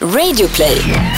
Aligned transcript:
Radioplay. 0.00 1.17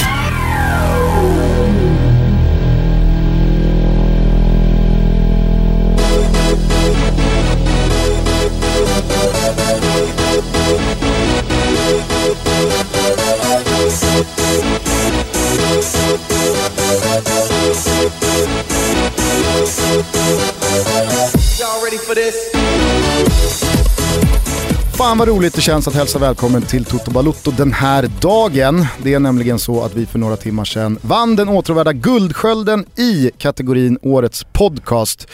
Fan 25.01 25.19
vad 25.19 25.29
roligt 25.29 25.55
det 25.55 25.61
känns 25.61 25.89
att 25.89 25.95
hälsa 25.95 26.19
välkommen 26.19 26.63
till 26.63 26.85
Toto 26.85 27.11
Balutto 27.11 27.51
den 27.51 27.73
här 27.73 28.11
dagen. 28.21 28.87
Det 29.03 29.15
är 29.15 29.19
nämligen 29.19 29.59
så 29.59 29.83
att 29.85 29.95
vi 29.95 30.07
för 30.07 30.19
några 30.19 30.37
timmar 30.37 30.65
sedan 30.65 30.99
vann 31.03 31.37
den 31.37 31.49
åtråvärda 31.49 31.93
Guldskölden 31.93 32.85
i 32.97 33.31
kategorin 33.39 33.99
Årets 34.03 34.45
podcast. 34.45 35.29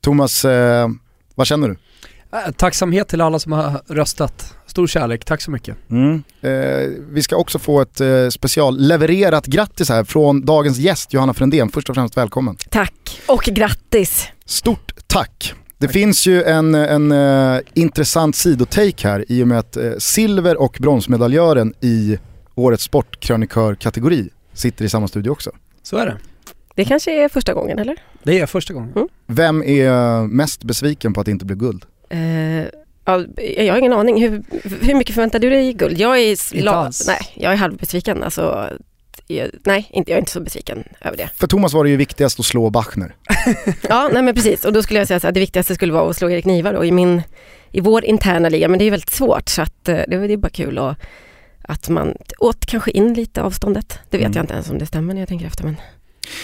Thomas, 0.00 0.44
eh, 0.44 0.88
vad 1.34 1.46
känner 1.46 1.68
du? 1.68 1.76
Äh, 2.32 2.52
Tacksamhet 2.52 3.08
till 3.08 3.20
alla 3.20 3.38
som 3.38 3.52
har 3.52 3.82
röstat. 3.88 4.54
Stor 4.66 4.86
kärlek, 4.86 5.24
tack 5.24 5.42
så 5.42 5.50
mycket. 5.50 5.76
Eh, 6.40 6.50
vi 7.10 7.22
ska 7.22 7.36
också 7.36 7.58
få 7.58 7.80
ett 7.80 8.00
eh, 8.00 8.28
speciallevererat 8.28 9.46
grattis 9.46 9.88
här 9.88 10.04
från 10.04 10.44
dagens 10.44 10.78
gäst 10.78 11.12
Johanna 11.12 11.34
Frändén. 11.34 11.68
Först 11.68 11.88
och 11.88 11.94
främst 11.94 12.16
välkommen. 12.16 12.56
Tack 12.70 13.20
och 13.26 13.42
grattis. 13.42 14.28
Stort 14.44 14.92
tack! 15.06 15.54
Det 15.82 15.88
finns 15.88 16.26
ju 16.26 16.42
en, 16.42 16.74
en 16.74 17.12
eh, 17.12 17.60
intressant 17.74 18.36
sidotake 18.36 19.08
här 19.08 19.24
i 19.28 19.42
och 19.42 19.48
med 19.48 19.58
att 19.58 19.76
eh, 19.76 19.92
silver 19.98 20.60
och 20.60 20.76
bronsmedaljören 20.80 21.74
i 21.80 22.18
årets 22.54 22.84
sportkrönikör-kategori 22.84 24.28
sitter 24.52 24.84
i 24.84 24.88
samma 24.88 25.08
studio 25.08 25.30
också. 25.30 25.50
Så 25.82 25.96
är 25.96 26.06
det. 26.06 26.16
Det 26.74 26.84
kanske 26.84 27.24
är 27.24 27.28
första 27.28 27.54
gången 27.54 27.78
eller? 27.78 27.96
Det 28.22 28.40
är 28.40 28.46
första 28.46 28.74
gången. 28.74 28.92
Mm. 28.96 29.08
Vem 29.26 29.62
är 29.62 30.22
mest 30.26 30.64
besviken 30.64 31.12
på 31.14 31.20
att 31.20 31.26
det 31.26 31.32
inte 31.32 31.44
blev 31.44 31.58
guld? 31.58 31.84
Eh, 32.08 32.20
ja, 33.04 33.24
jag 33.56 33.74
har 33.74 33.78
ingen 33.78 33.92
aning. 33.92 34.22
Hur, 34.22 34.42
hur 34.80 34.94
mycket 34.94 35.14
förväntar 35.14 35.38
du 35.38 35.50
dig 35.50 35.68
i 35.68 35.72
guld? 35.72 35.98
Jag 35.98 36.18
är, 36.18 36.54
Inte 36.56 36.70
alls. 36.70 37.06
nej, 37.06 37.20
jag 37.34 37.52
är 37.52 37.56
halvbesviken. 37.56 38.22
Alltså, 38.22 38.68
jag, 39.36 39.50
nej, 39.64 39.88
inte, 39.92 40.10
jag 40.10 40.16
är 40.16 40.20
inte 40.20 40.32
så 40.32 40.40
besviken 40.40 40.84
över 41.00 41.16
det. 41.16 41.30
För 41.36 41.46
Thomas 41.46 41.72
var 41.72 41.84
det 41.84 41.90
ju 41.90 41.96
viktigast 41.96 42.40
att 42.40 42.46
slå 42.46 42.70
Bachner. 42.70 43.14
Ja, 43.88 44.10
nej 44.12 44.22
men 44.22 44.34
precis. 44.34 44.64
Och 44.64 44.72
då 44.72 44.82
skulle 44.82 44.98
jag 44.98 45.08
säga 45.08 45.16
att 45.28 45.34
det 45.34 45.40
viktigaste 45.40 45.74
skulle 45.74 45.92
vara 45.92 46.10
att 46.10 46.16
slå 46.16 46.30
Erik 46.30 46.44
Niva 46.44 46.72
då 46.72 46.84
i, 46.84 46.92
min, 46.92 47.22
i 47.70 47.80
vår 47.80 48.04
interna 48.04 48.48
liga. 48.48 48.68
Men 48.68 48.78
det 48.78 48.84
är 48.84 48.90
väldigt 48.90 49.10
svårt 49.10 49.48
så 49.48 49.62
att 49.62 49.88
eh, 49.88 49.94
det, 50.08 50.26
det 50.26 50.32
är 50.32 50.36
bara 50.36 50.50
kul 50.50 50.78
och 50.78 50.94
att 51.62 51.88
man 51.88 52.16
åt 52.38 52.66
kanske 52.66 52.90
in 52.90 53.14
lite 53.14 53.42
avståndet. 53.42 53.98
Det 54.10 54.16
vet 54.18 54.26
Mm. 54.26 54.36
jag 54.36 54.42
inte 54.42 54.54
ens 54.54 54.70
om 54.70 54.78
det 54.78 54.86
stämmer 54.86 55.14
när 55.14 55.20
jag 55.20 55.28
tänker 55.28 55.46
efter. 55.46 55.64
Men 55.64 55.76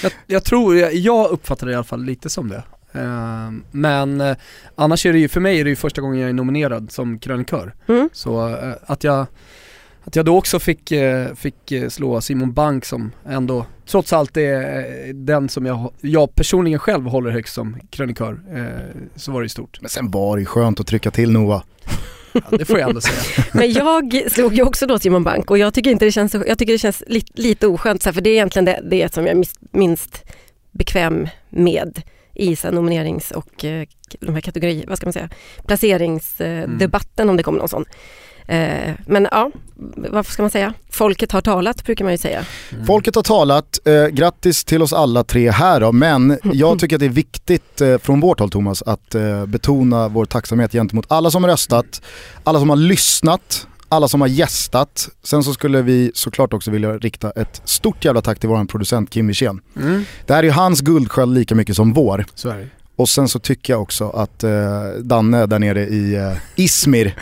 Jag, 0.03 0.12
jag 0.27 0.44
tror, 0.44 0.77
jag, 0.77 0.94
jag 0.94 1.31
uppfattar 1.31 1.66
det 1.66 1.72
i 1.72 1.77
alla 1.77 1.84
fall 1.84 2.05
lite 2.05 2.31
som 2.31 2.48
det. 2.48 2.62
Eh, 2.92 3.50
men 3.70 4.20
eh, 4.20 4.36
annars 4.75 5.06
är 5.06 5.12
det 5.12 5.19
ju, 5.19 5.28
för 5.28 5.41
mig 5.41 5.61
är 5.61 5.64
det 5.64 5.70
ju 5.70 5.77
första 5.77 6.00
gången 6.00 6.20
jag 6.20 6.28
är 6.28 6.33
nominerad 6.34 6.92
som 6.92 7.19
krönikör. 7.19 7.75
mm. 7.89 8.09
Så 8.12 8.48
eh, 8.48 8.72
att 8.86 9.05
jag 9.05 9.27
att 10.09 10.17
jag 10.17 10.25
då 10.25 10.39
också 10.39 10.59
fick, 10.59 10.92
eh, 10.92 11.34
fick 11.34 11.73
eh, 11.73 11.89
slå 11.89 12.20
Simon 12.20 12.53
Bank 12.53 12.84
som 12.84 13.12
ändå 13.27 13.67
trots 13.87 14.12
allt 14.12 14.37
är 14.37 14.78
eh, 14.78 15.15
den 15.15 15.48
som 15.48 15.67
jag, 15.67 15.92
jag 16.00 16.34
personligen 16.34 16.78
själv 16.78 17.05
håller 17.05 17.31
högst 17.31 17.55
som 17.55 17.77
krönikör, 17.91 18.41
så 19.17 19.33
var 19.33 19.41
det 19.41 19.45
ju 19.45 19.48
stort. 19.48 19.81
Men 19.81 19.89
sen 19.89 20.11
var 20.11 20.37
det 20.37 20.41
ju 20.41 20.47
skönt 20.47 20.81
att 20.81 20.87
trycka 20.87 21.11
till 21.11 21.33
Nova. 21.33 21.62
Ja, 22.33 22.41
det 22.59 22.65
får 22.65 22.78
jag 22.78 22.89
ändå 22.89 23.00
säga. 23.00 23.45
Men 23.53 23.73
jag 23.73 24.33
slog 24.33 24.55
ju 24.55 24.62
också 24.62 24.87
då 24.87 24.98
Simon 24.98 25.25
Bank 25.25 25.50
och 25.50 25.59
jag 25.59 25.75
tycker 25.75 25.91
inte 25.91 26.05
det 26.05 26.12
känns, 26.12 26.34
jag 26.34 26.59
tycker 26.59 26.72
det 26.72 26.78
känns 26.78 27.03
li, 27.06 27.22
lite 27.34 27.67
oskönt 27.67 28.03
för 28.03 28.20
det 28.20 28.31
är 28.31 28.34
egentligen 28.34 28.65
det, 28.65 28.81
det 28.91 29.15
som 29.15 29.27
jag 29.27 29.37
är 29.37 29.45
minst 29.70 30.25
bekväm 30.72 31.28
med 31.48 32.03
i 32.34 32.56
så 32.56 32.70
nominerings 32.70 33.31
och 33.31 33.65
de 34.21 34.34
här 34.34 34.41
kategori, 34.41 34.84
vad 34.88 34.97
ska 34.97 35.06
man 35.06 35.12
säga, 35.12 35.28
placeringsdebatten 35.66 37.31
om 37.31 37.37
det 37.37 37.43
kommer 37.43 37.59
någon 37.59 37.69
sån. 37.69 37.84
Eh, 38.48 38.94
men 39.06 39.28
ja, 39.31 39.50
vad 39.97 40.26
ska 40.26 40.42
man 40.42 40.50
säga? 40.50 40.75
Folket 40.91 41.32
har 41.32 41.41
talat 41.41 41.84
brukar 41.84 42.04
man 42.04 42.12
ju 42.12 42.19
säga. 42.19 42.44
Mm. 42.72 42.86
Folket 42.86 43.14
har 43.14 43.22
talat, 43.22 43.78
eh, 43.84 44.06
grattis 44.06 44.64
till 44.64 44.82
oss 44.82 44.92
alla 44.92 45.25
tre 45.25 45.50
här 45.50 45.81
då, 45.81 45.92
men 45.92 46.38
jag 46.42 46.78
tycker 46.81 46.97
att 46.97 47.00
det 47.00 47.06
är 47.06 47.10
viktigt 47.10 47.81
eh, 47.81 47.98
från 47.98 48.20
vårt 48.20 48.41
håll 48.41 48.50
Thomas 48.50 48.82
att 48.82 49.14
eh, 49.14 49.47
betona 49.47 50.09
vår 50.09 50.25
tacksamhet 50.25 50.72
gentemot 50.72 51.06
alla 51.09 51.31
som 51.31 51.44
har 51.44 51.50
röstat, 51.50 52.03
alla 52.44 52.59
som 52.59 52.69
har 52.70 52.76
lyssnat, 52.76 53.66
alla 53.88 54.09
som 54.09 54.20
har 54.20 54.28
gästat. 54.28 55.09
Sen 55.22 55.44
så 55.44 55.53
skulle 55.54 55.82
vi 55.82 56.10
såklart 56.15 56.53
också 56.53 56.70
vilja 56.70 56.92
rikta 56.92 57.30
ett 57.30 57.62
stort 57.65 58.04
jävla 58.04 58.20
tack 58.22 58.38
till 58.41 58.48
vår 58.48 58.65
producent 58.65 59.10
Kim 59.10 59.26
Wirsén. 59.26 59.60
Mm, 59.76 60.04
Det 60.26 60.32
här 60.34 60.41
är 60.41 60.44
ju 60.44 60.50
hans 60.50 60.80
guldsköld 60.80 61.34
lika 61.34 61.54
mycket 61.54 61.76
som 61.76 61.92
vår. 61.92 62.25
Och 62.97 63.09
sen 63.09 63.28
så 63.28 63.38
tycker 63.38 63.72
jag 63.72 63.82
också 63.82 64.10
att 64.10 64.44
eh, 64.44 64.50
Danne 65.00 65.47
där 65.47 65.59
nere 65.59 65.86
i 65.86 66.15
eh, 66.15 66.32
Izmir, 66.56 67.15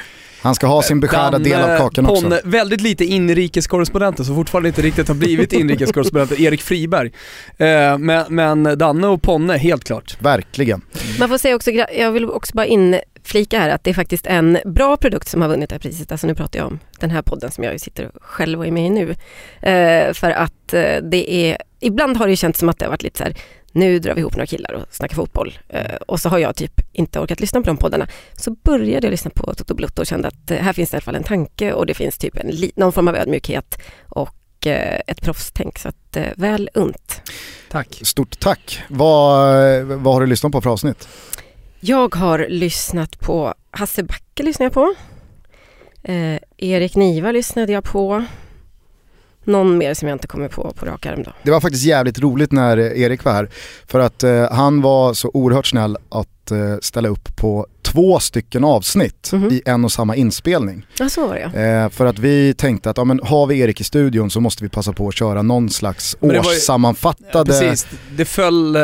han 0.46 0.54
ska 0.54 0.66
ha 0.66 0.82
sin 0.82 1.00
beskärda 1.00 1.38
del 1.38 1.62
av 1.62 1.78
kakan 1.78 2.06
också. 2.06 2.22
Ponne, 2.22 2.40
väldigt 2.44 2.80
lite 2.80 3.04
inrikeskorrespondenter 3.04 4.24
som 4.24 4.34
fortfarande 4.34 4.68
inte 4.68 4.82
riktigt 4.82 5.08
har 5.08 5.14
blivit 5.14 5.52
inrikeskorrespondenter, 5.60 6.40
Erik 6.40 6.62
Friberg. 6.62 7.12
Eh, 7.56 7.98
men, 7.98 8.24
men 8.28 8.78
Danne 8.78 9.06
och 9.06 9.22
Ponne, 9.22 9.56
helt 9.56 9.84
klart. 9.84 10.16
Verkligen. 10.20 10.82
Man 11.18 11.28
får 11.28 11.38
säga 11.38 11.56
också, 11.56 11.70
jag 11.70 12.12
vill 12.12 12.30
också 12.30 12.54
bara 12.54 12.66
inflika 12.66 13.58
här 13.58 13.68
att 13.68 13.84
det 13.84 13.90
är 13.90 13.94
faktiskt 13.94 14.26
en 14.26 14.58
bra 14.64 14.96
produkt 14.96 15.28
som 15.28 15.42
har 15.42 15.48
vunnit 15.48 15.68
det 15.68 15.74
här 15.74 15.80
priset. 15.80 16.12
Alltså 16.12 16.26
nu 16.26 16.34
pratar 16.34 16.58
jag 16.58 16.66
om 16.66 16.78
den 17.00 17.10
här 17.10 17.22
podden 17.22 17.50
som 17.50 17.64
jag 17.64 17.80
sitter 17.80 18.10
själv 18.20 18.58
och 18.58 18.66
är 18.66 18.70
med 18.70 18.86
i 18.86 18.90
nu. 18.90 19.10
Eh, 19.70 20.12
för 20.12 20.30
att 20.30 20.74
eh, 20.74 20.96
det 21.02 21.32
är, 21.32 21.58
ibland 21.80 22.16
har 22.16 22.26
det 22.26 22.30
ju 22.30 22.36
känts 22.36 22.58
som 22.58 22.68
att 22.68 22.78
det 22.78 22.84
har 22.84 22.90
varit 22.90 23.02
lite 23.02 23.18
så 23.18 23.24
här, 23.24 23.36
nu 23.76 23.98
drar 23.98 24.14
vi 24.14 24.20
ihop 24.20 24.36
några 24.36 24.46
killar 24.46 24.72
och 24.72 24.94
snackar 24.94 25.14
fotboll. 25.14 25.58
Eh, 25.68 25.94
och 26.06 26.20
så 26.20 26.28
har 26.28 26.38
jag 26.38 26.56
typ 26.56 26.80
inte 26.92 27.20
orkat 27.20 27.40
lyssna 27.40 27.60
på 27.60 27.66
de 27.66 27.76
poddarna. 27.76 28.06
Så 28.36 28.50
började 28.50 29.06
jag 29.06 29.10
lyssna 29.10 29.30
på 29.34 29.54
Toto 29.54 29.74
Blutto 29.74 30.02
och 30.02 30.06
kände 30.06 30.28
att 30.28 30.50
eh, 30.50 30.58
här 30.58 30.72
finns 30.72 30.90
det 30.90 30.94
i 30.94 30.96
alla 30.96 31.02
fall 31.02 31.14
en 31.14 31.22
tanke 31.22 31.72
och 31.72 31.86
det 31.86 31.94
finns 31.94 32.18
typ 32.18 32.36
en, 32.36 32.50
någon 32.76 32.92
form 32.92 33.08
av 33.08 33.16
ödmjukhet 33.16 33.78
och 34.08 34.66
eh, 34.66 35.00
ett 35.06 35.20
proffstänk. 35.22 35.78
Så 35.78 35.88
att 35.88 36.16
eh, 36.16 36.26
väl 36.36 36.70
unt. 36.74 37.22
Tack. 37.70 38.00
Stort 38.02 38.40
tack. 38.40 38.82
Vad, 38.88 39.82
vad 39.82 40.14
har 40.14 40.20
du 40.20 40.26
lyssnat 40.26 40.52
på 40.52 40.60
för 40.60 40.70
avsnitt? 40.70 41.08
Jag 41.80 42.14
har 42.14 42.46
lyssnat 42.48 43.20
på 43.20 43.54
Hasse 43.70 44.02
Backe 44.02 44.42
lyssnade 44.42 44.64
jag 44.64 44.72
på. 44.72 44.94
Eh, 46.02 46.38
Erik 46.56 46.96
Niva 46.96 47.32
lyssnade 47.32 47.72
jag 47.72 47.84
på. 47.84 48.24
Någon 49.46 49.78
mer 49.78 49.94
som 49.94 50.08
jag 50.08 50.14
inte 50.14 50.26
kommer 50.26 50.48
på 50.48 50.72
på 50.76 50.86
rak 50.86 51.06
arm 51.06 51.22
då. 51.22 51.32
Det 51.42 51.50
var 51.50 51.60
faktiskt 51.60 51.84
jävligt 51.84 52.18
roligt 52.18 52.52
när 52.52 52.78
Erik 52.78 53.24
var 53.24 53.32
här. 53.32 53.48
För 53.86 54.00
att 54.00 54.22
eh, 54.22 54.50
han 54.52 54.82
var 54.82 55.14
så 55.14 55.30
oerhört 55.34 55.66
snäll 55.66 55.96
att 56.08 56.28
eh, 56.50 56.76
ställa 56.82 57.08
upp 57.08 57.36
på 57.36 57.66
två 57.82 58.20
stycken 58.20 58.64
avsnitt 58.64 59.30
Mhm. 59.32 59.48
i 59.52 59.62
en 59.66 59.84
och 59.84 59.92
samma 59.92 60.16
inspelning. 60.16 60.86
Ja, 60.98 61.08
så 61.08 61.26
var 61.26 61.34
det 61.34 61.40
ja. 61.54 61.60
Eh, 61.84 61.88
för 61.90 62.06
att 62.06 62.18
vi 62.18 62.54
tänkte 62.54 62.90
att 62.90 62.96
ja, 62.98 63.04
men 63.04 63.20
har 63.22 63.46
vi 63.46 63.58
Erik 63.60 63.80
i 63.80 63.84
studion 63.84 64.30
så 64.30 64.40
måste 64.40 64.64
vi 64.64 64.68
passa 64.70 64.92
på 64.92 65.08
att 65.08 65.14
köra 65.14 65.42
någon 65.42 65.70
slags 65.70 66.16
Men 66.20 66.30
ju- 66.30 66.38
årssammanfattade... 66.38 67.44
Precis, 67.52 67.86
det 68.16 68.24
föll 68.24 68.76
eh, 68.76 68.82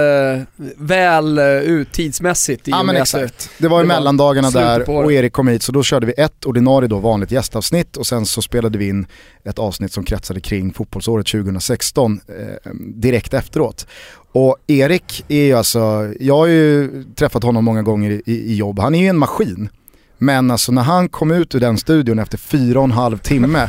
väl 0.77 1.39
eh, 1.39 1.45
ut 1.47 1.93
tidsmässigt 1.93 2.69
i 2.69 2.71
Ja 2.71 2.83
men 2.83 2.97
exakt. 2.97 3.51
Det 3.59 3.69
var 3.69 3.85
i 3.85 3.87
mellandagarna 3.87 4.51
där 4.51 4.91
och 4.91 5.13
Erik 5.13 5.33
kom 5.33 5.49
hit 5.49 5.63
så 5.63 5.73
då 5.73 5.83
körde 5.83 6.07
vi 6.07 6.13
ett 6.13 6.45
ordinarie 6.47 6.89
då 6.89 6.99
vanligt 6.99 7.31
gästavsnitt 7.31 7.97
och 7.97 8.07
sen 8.07 8.27
så 8.27 8.43
spelade 8.43 8.79
vi 8.79 8.89
in 8.89 9.07
ett 9.45 9.59
avsnitt 9.59 9.93
som 9.93 10.05
kretsade 10.05 10.41
kring 10.41 10.73
fotbollsåret 10.75 11.27
2016 11.27 12.21
eh, 12.29 12.71
direkt 12.95 13.35
efteråt. 13.35 13.87
Och 14.33 14.57
Erik 14.67 15.25
är 15.29 15.45
ju 15.45 15.53
alltså, 15.53 16.13
jag 16.21 16.37
har 16.37 16.47
ju 16.47 17.05
träffat 17.15 17.43
honom 17.43 17.65
många 17.65 17.83
gånger 17.83 18.11
i, 18.11 18.23
i 18.27 18.55
jobb, 18.55 18.79
han 18.79 18.95
är 18.95 19.01
ju 19.01 19.07
en 19.07 19.19
maskin. 19.19 19.69
Men 20.19 20.51
alltså 20.51 20.73
när 20.73 20.83
han 20.83 21.09
kom 21.09 21.31
ut 21.31 21.55
ur 21.55 21.61
den 21.61 21.79
studion 21.79 22.19
efter 22.19 22.39
fyra 22.39 22.79
och 22.79 22.85
en 22.85 22.93
halv 22.93 23.19
timme 23.19 23.69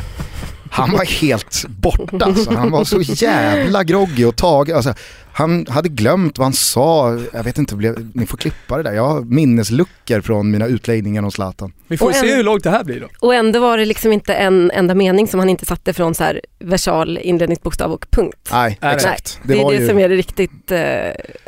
han 0.74 0.92
var 0.92 1.04
helt 1.20 1.64
borta 1.68 2.24
alltså. 2.24 2.54
Han 2.54 2.70
var 2.70 2.84
så 2.84 3.00
jävla 3.00 3.84
groggy 3.84 4.24
och 4.24 4.36
tagen. 4.36 4.76
Alltså, 4.76 4.94
han 5.32 5.66
hade 5.68 5.88
glömt 5.88 6.38
vad 6.38 6.44
han 6.46 6.52
sa. 6.52 7.18
Jag 7.32 7.42
vet 7.44 7.58
inte, 7.58 7.74
blev, 7.76 8.10
ni 8.14 8.26
får 8.26 8.36
klippa 8.38 8.76
det 8.76 8.82
där. 8.82 8.92
Jag 8.92 9.08
har 9.08 9.20
minnesluckor 9.20 10.20
från 10.20 10.50
mina 10.50 10.66
utläggningar 10.66 11.22
om 11.22 11.30
Zlatan. 11.30 11.72
Vi 11.88 11.96
får 11.96 12.06
Och 12.08 12.14
se 12.14 12.30
en- 12.30 12.36
hur 12.36 12.42
långt 12.42 12.64
det 12.64 12.70
här 12.70 12.84
blir 12.84 13.00
då. 13.00 13.08
Och 13.20 13.34
ändå 13.34 13.60
var 13.60 13.78
det 13.78 13.84
liksom 13.84 14.12
inte 14.12 14.34
en 14.34 14.70
enda 14.70 14.94
mening 14.94 15.28
som 15.28 15.40
han 15.40 15.48
inte 15.48 15.66
satte 15.66 15.92
från 15.92 16.14
så 16.14 16.24
här 16.24 16.40
versal, 16.58 17.18
inledningsbokstav 17.22 17.92
och 17.92 18.06
punkt. 18.10 18.48
Nej, 18.52 18.78
Nej, 18.82 18.94
exakt. 18.94 19.40
Det, 19.42 19.60
är 19.60 19.70
det 19.70 19.76
ju... 19.76 19.88
som 19.88 19.98
är 19.98 20.08
det 20.08 20.16
riktigt 20.16 20.70
eh, 20.72 20.78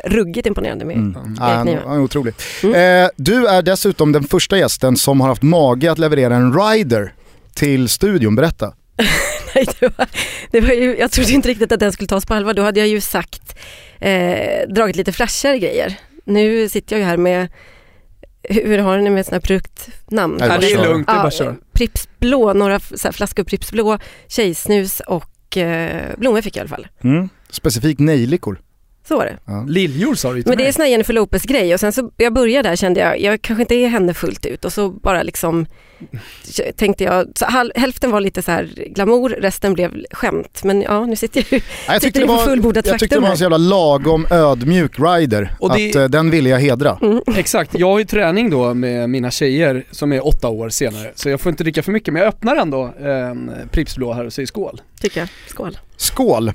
ruggigt 0.09 0.47
imponerande 0.47 0.85
med. 0.85 0.97
Mm. 0.97 1.35
Ja, 1.39 1.43
han, 1.45 1.67
han 1.85 1.95
är 1.95 2.01
otrolig. 2.01 2.33
Mm. 2.63 3.03
Eh, 3.03 3.09
du 3.15 3.47
är 3.47 3.61
dessutom 3.61 4.11
den 4.11 4.23
första 4.23 4.57
gästen 4.57 4.97
som 4.97 5.21
har 5.21 5.27
haft 5.27 5.41
mage 5.43 5.91
att 5.91 5.97
leverera 5.99 6.35
en 6.35 6.53
rider 6.59 7.13
till 7.53 7.89
studion. 7.89 8.35
Berätta. 8.35 8.73
Nej, 9.55 9.65
det 9.79 9.97
var, 9.97 10.07
det 10.51 10.61
var 10.61 10.73
ju, 10.73 10.97
jag 10.97 11.11
trodde 11.11 11.31
inte 11.31 11.49
riktigt 11.49 11.71
att 11.71 11.79
den 11.79 11.91
skulle 11.91 12.07
tas 12.07 12.25
på 12.25 12.33
allvar. 12.33 12.53
Då 12.53 12.61
hade 12.61 12.79
jag 12.79 12.89
ju 12.89 13.01
sagt, 13.01 13.59
eh, 13.99 14.67
dragit 14.69 14.95
lite 14.95 15.11
flashigare 15.11 15.59
grejer. 15.59 15.95
Nu 16.25 16.69
sitter 16.69 16.95
jag 16.95 16.99
ju 16.99 17.05
här 17.05 17.17
med 17.17 17.47
hur 18.49 18.77
har 18.77 18.97
ni 18.97 19.09
med 19.09 19.25
sådana 19.25 19.35
här 19.35 19.41
produktnamn? 19.41 20.37
Nej, 20.39 20.49
Nej, 20.49 20.57
det 20.59 20.71
är 20.71 20.75
kör. 20.75 20.83
lugnt, 20.83 21.07
det 21.07 21.11
är 21.11 21.15
bara 21.15 21.23
Ja, 21.23 21.27
att 21.27 21.33
köra. 21.33 21.55
Pripps 21.73 22.09
blå, 22.19 22.53
några 22.53 22.79
så 22.79 23.07
här 23.07 23.11
flaskor 23.11 23.43
Pripps 23.43 23.71
blå, 23.71 23.99
tjejsnus 24.27 24.99
och 24.99 25.57
eh, 25.57 26.01
blommor 26.17 26.41
fick 26.41 26.55
jag 26.55 26.59
i 26.59 26.67
alla 26.67 26.69
fall. 26.69 26.87
Mm. 27.03 27.29
Specifikt 27.49 27.99
nejlikor. 27.99 28.59
Så 29.07 29.17
var 29.17 29.25
det. 29.25 29.37
Ja. 29.45 29.65
Liljor 29.67 30.15
sa 30.15 30.33
du 30.33 30.41
till 30.41 30.49
Men 30.49 30.57
det 30.57 30.67
är 30.67 30.71
sån 30.71 30.81
här 30.81 30.89
Jennifer 30.89 31.13
Lopez 31.13 31.43
grej 31.43 31.73
och 31.73 31.79
sen 31.79 31.91
så 31.93 32.11
jag 32.17 32.33
började 32.33 32.69
där 32.69 32.75
kände 32.75 32.99
jag, 32.99 33.19
jag 33.21 33.41
kanske 33.41 33.61
inte 33.61 33.75
är 33.75 33.87
henne 33.87 34.13
fullt 34.13 34.45
ut 34.45 34.65
och 34.65 34.73
så 34.73 34.89
bara 34.89 35.23
liksom 35.23 35.65
tänkte 36.75 37.03
jag, 37.03 37.27
så 37.35 37.45
hal, 37.45 37.71
hälften 37.75 38.11
var 38.11 38.21
lite 38.21 38.41
så 38.41 38.51
här 38.51 38.69
glamour, 38.95 39.29
resten 39.29 39.73
blev 39.73 39.91
skämt. 40.11 40.63
Men 40.63 40.81
ja, 40.81 41.05
nu 41.05 41.15
sitter 41.15 41.39
jag 41.49 41.51
ju 41.51 41.65
jag 41.87 42.01
tyckte 42.01 42.07
sitter 42.07 42.19
det 42.21 42.25
var, 42.27 42.45
fullbordat 42.45 42.85
jag 42.87 42.99
tyckte 42.99 43.15
det 43.15 43.19
var 43.21 43.29
en 43.29 43.37
så 43.37 43.43
jävla 43.43 43.57
lagom 43.57 44.27
ödmjuk 44.31 44.91
rider. 44.99 45.55
Och 45.59 45.75
det- 45.77 45.89
Att 45.89 45.95
eh, 45.95 46.05
den 46.05 46.29
ville 46.29 46.49
jag 46.49 46.59
hedra. 46.59 46.97
Mm. 47.01 47.21
Exakt, 47.37 47.79
jag 47.79 47.87
har 47.87 47.99
ju 47.99 48.05
träning 48.05 48.49
då 48.49 48.73
med 48.73 49.09
mina 49.09 49.31
tjejer 49.31 49.83
som 49.91 50.13
är 50.13 50.27
åtta 50.27 50.47
år 50.47 50.69
senare 50.69 51.11
så 51.15 51.29
jag 51.29 51.41
får 51.41 51.49
inte 51.49 51.63
dricka 51.63 51.83
för 51.83 51.91
mycket 51.91 52.13
men 52.13 52.21
jag 52.21 52.29
öppnar 52.29 52.55
ändå 52.55 52.83
en 52.99 53.51
Pripps 53.71 53.95
blå 53.95 54.13
här 54.13 54.25
och 54.25 54.33
säger 54.33 54.47
skål. 54.47 54.81
Tycker 55.01 55.19
jag. 55.19 55.29
Skål. 55.47 55.77
Skål! 55.97 56.51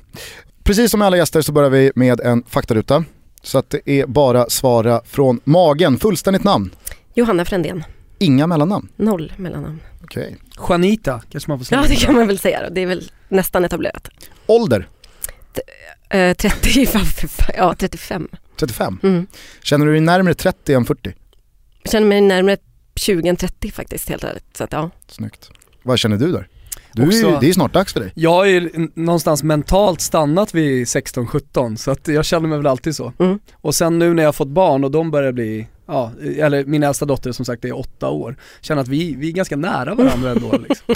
Precis 0.63 0.91
som 0.91 1.01
alla 1.01 1.17
gäster 1.17 1.41
så 1.41 1.51
börjar 1.51 1.69
vi 1.69 1.91
med 1.95 2.19
en 2.21 2.43
faktaruta. 2.47 3.05
Så 3.41 3.57
att 3.57 3.69
det 3.69 3.81
är 3.89 4.05
bara 4.05 4.49
svara 4.49 5.01
från 5.05 5.39
magen. 5.43 5.99
Fullständigt 5.99 6.43
namn. 6.43 6.75
Johanna 7.13 7.45
Frändén, 7.45 7.83
Inga 8.19 8.47
mellannamn. 8.47 8.89
noll 8.95 9.33
mellannamn. 9.37 9.79
Okej. 10.03 10.37
Juanita 10.69 11.21
kanske 11.31 11.51
man 11.51 11.59
får 11.59 11.65
säga. 11.65 11.81
Ja 11.81 11.87
det 11.87 11.95
kan 11.95 12.15
man 12.15 12.27
väl 12.27 12.39
säga 12.39 12.63
då. 12.63 12.69
det 12.73 12.81
är 12.81 12.85
väl 12.85 13.11
nästan 13.29 13.65
etablerat. 13.65 14.09
Ålder? 14.45 14.87
Eh, 16.09 16.33
30, 16.35 16.87
ja 17.57 17.75
35. 17.79 18.27
35. 18.59 18.99
Mm. 19.03 19.27
Känner 19.63 19.85
du 19.85 19.91
dig 19.91 20.01
närmare 20.01 20.33
30 20.33 20.73
än 20.73 20.85
40? 20.85 21.13
Jag 21.83 21.91
känner 21.91 22.07
mig 22.07 22.21
närmare 22.21 22.57
20 22.95 23.29
än 23.29 23.35
30 23.35 23.71
faktiskt 23.71 24.09
helt 24.09 24.23
ärligt. 24.23 24.57
Så 24.57 24.63
att, 24.63 24.71
ja. 24.71 24.89
Snyggt. 25.07 25.49
Vad 25.83 25.99
känner 25.99 26.17
du 26.17 26.31
där? 26.31 26.47
Du 26.93 27.07
Också- 27.07 27.37
det 27.41 27.49
är 27.49 27.53
snart 27.53 27.73
dags 27.73 27.93
för 27.93 27.99
dig. 27.99 28.11
Jag 28.15 28.29
har 28.31 28.45
ju 28.45 28.69
någonstans 28.93 29.43
mentalt 29.43 30.01
stannat 30.01 30.53
vid 30.55 30.85
16-17 30.87 31.75
så 31.77 31.91
att 31.91 32.07
jag 32.07 32.25
känner 32.25 32.47
mig 32.47 32.57
väl 32.57 32.67
alltid 32.67 32.95
så. 32.95 33.13
Mm. 33.19 33.39
Och 33.53 33.75
sen 33.75 33.99
nu 33.99 34.13
när 34.13 34.23
jag 34.23 34.27
har 34.27 34.33
fått 34.33 34.47
barn 34.47 34.83
och 34.83 34.91
de 34.91 35.11
börjar 35.11 35.31
bli, 35.31 35.67
ja, 35.87 36.11
eller 36.39 36.65
min 36.65 36.83
äldsta 36.83 37.05
dotter 37.05 37.31
som 37.31 37.45
sagt 37.45 37.65
är 37.65 37.77
åtta 37.77 38.09
år, 38.09 38.35
känner 38.61 38.81
att 38.81 38.87
vi, 38.87 39.15
vi 39.15 39.27
är 39.27 39.31
ganska 39.31 39.55
nära 39.55 39.95
varandra 39.95 40.31
ändå 40.31 40.57
liksom. 40.69 40.95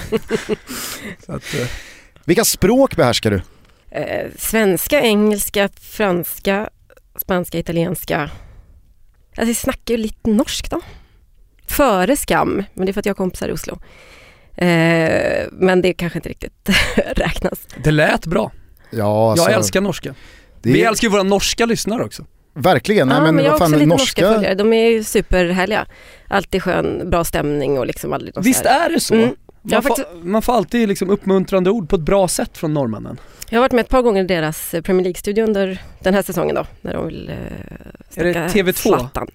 att, 1.28 1.54
eh, 1.54 1.68
Vilka 2.26 2.46
språk 2.46 2.96
behärskar 2.96 3.32
du? 3.32 3.42
Eh, 3.92 4.28
svenska, 4.38 5.02
engelska, 5.02 5.70
franska, 5.82 6.70
spanska, 7.22 7.60
italienska. 7.60 8.22
Alltså 9.38 9.48
jag 9.50 9.56
snackar 9.56 9.94
ju 9.94 9.98
lite 9.98 10.30
norsk 10.30 10.70
då. 10.72 10.82
Före 11.68 12.18
skam, 12.18 12.64
men 12.74 12.86
det 12.86 12.92
är 12.92 12.94
för 12.94 13.00
att 13.00 13.06
jag 13.06 13.14
har 13.14 13.18
kompisar 13.18 13.50
i 13.50 13.52
Oslo. 13.52 13.80
Eh, 14.58 15.48
men 15.52 15.82
det 15.82 15.94
kanske 15.94 16.20
inte 16.20 16.30
riktigt 16.30 16.70
räknas. 17.16 17.60
det 17.84 17.92
lät 17.92 18.26
bra. 18.26 18.52
Ja, 18.90 19.32
alltså, 19.32 19.50
jag 19.50 19.58
älskar 19.58 19.82
norska. 19.82 20.16
det 20.62 20.72
Vi 20.72 20.84
älskar 20.84 21.08
ju 21.08 21.12
våra 21.12 21.24
norska 21.24 21.66
lyssnare 21.66 22.04
också. 22.04 22.26
Verkligen, 22.54 23.08
nej 23.08 23.18
ja, 23.18 23.24
men, 23.24 23.36
men 23.36 23.46
jag 23.46 23.52
har 23.52 23.62
också 23.62 23.76
lite 23.76 23.86
norska, 23.86 24.22
norska, 24.22 24.36
följare. 24.36 24.56
De 24.56 24.74
är 24.74 24.90
ju 24.90 25.04
superhärliga. 25.04 25.86
Alltid 26.28 26.64
skön, 26.64 27.10
bra 27.10 27.24
stämning 27.24 27.80
och 27.80 27.88
liksom 27.88 28.14
aldrig 28.14 28.34
Visst 28.38 28.66
är 28.66 28.90
det 28.90 29.00
så? 29.00 29.14
Mm. 29.14 29.36
Man, 29.62 29.74
har 29.74 29.82
får, 29.82 30.24
man 30.24 30.42
får 30.42 30.54
alltid 30.54 30.88
liksom 30.88 31.10
uppmuntrande 31.10 31.70
ord 31.70 31.90
på 31.90 31.96
ett 31.96 32.02
bra 32.02 32.28
sätt 32.28 32.58
från 32.58 32.74
norrmännen. 32.74 33.20
Jag 33.50 33.58
har 33.58 33.62
varit 33.62 33.72
med 33.72 33.82
ett 33.82 33.90
par 33.90 34.02
gånger 34.02 34.24
i 34.24 34.28
deras 34.28 34.74
eh, 34.74 34.82
Premier 34.82 35.04
League-studio 35.04 35.44
under 35.44 35.82
den 36.00 36.14
här 36.14 36.22
säsongen 36.22 36.56
då. 36.56 36.66
När 36.82 36.94
de 36.94 37.06
vill 37.06 37.30
eh, 37.30 37.36
Är 38.16 38.24
det 38.24 38.34
snacka 38.34 38.48
TV2? 38.48 38.74
Zlatan. 38.74 39.28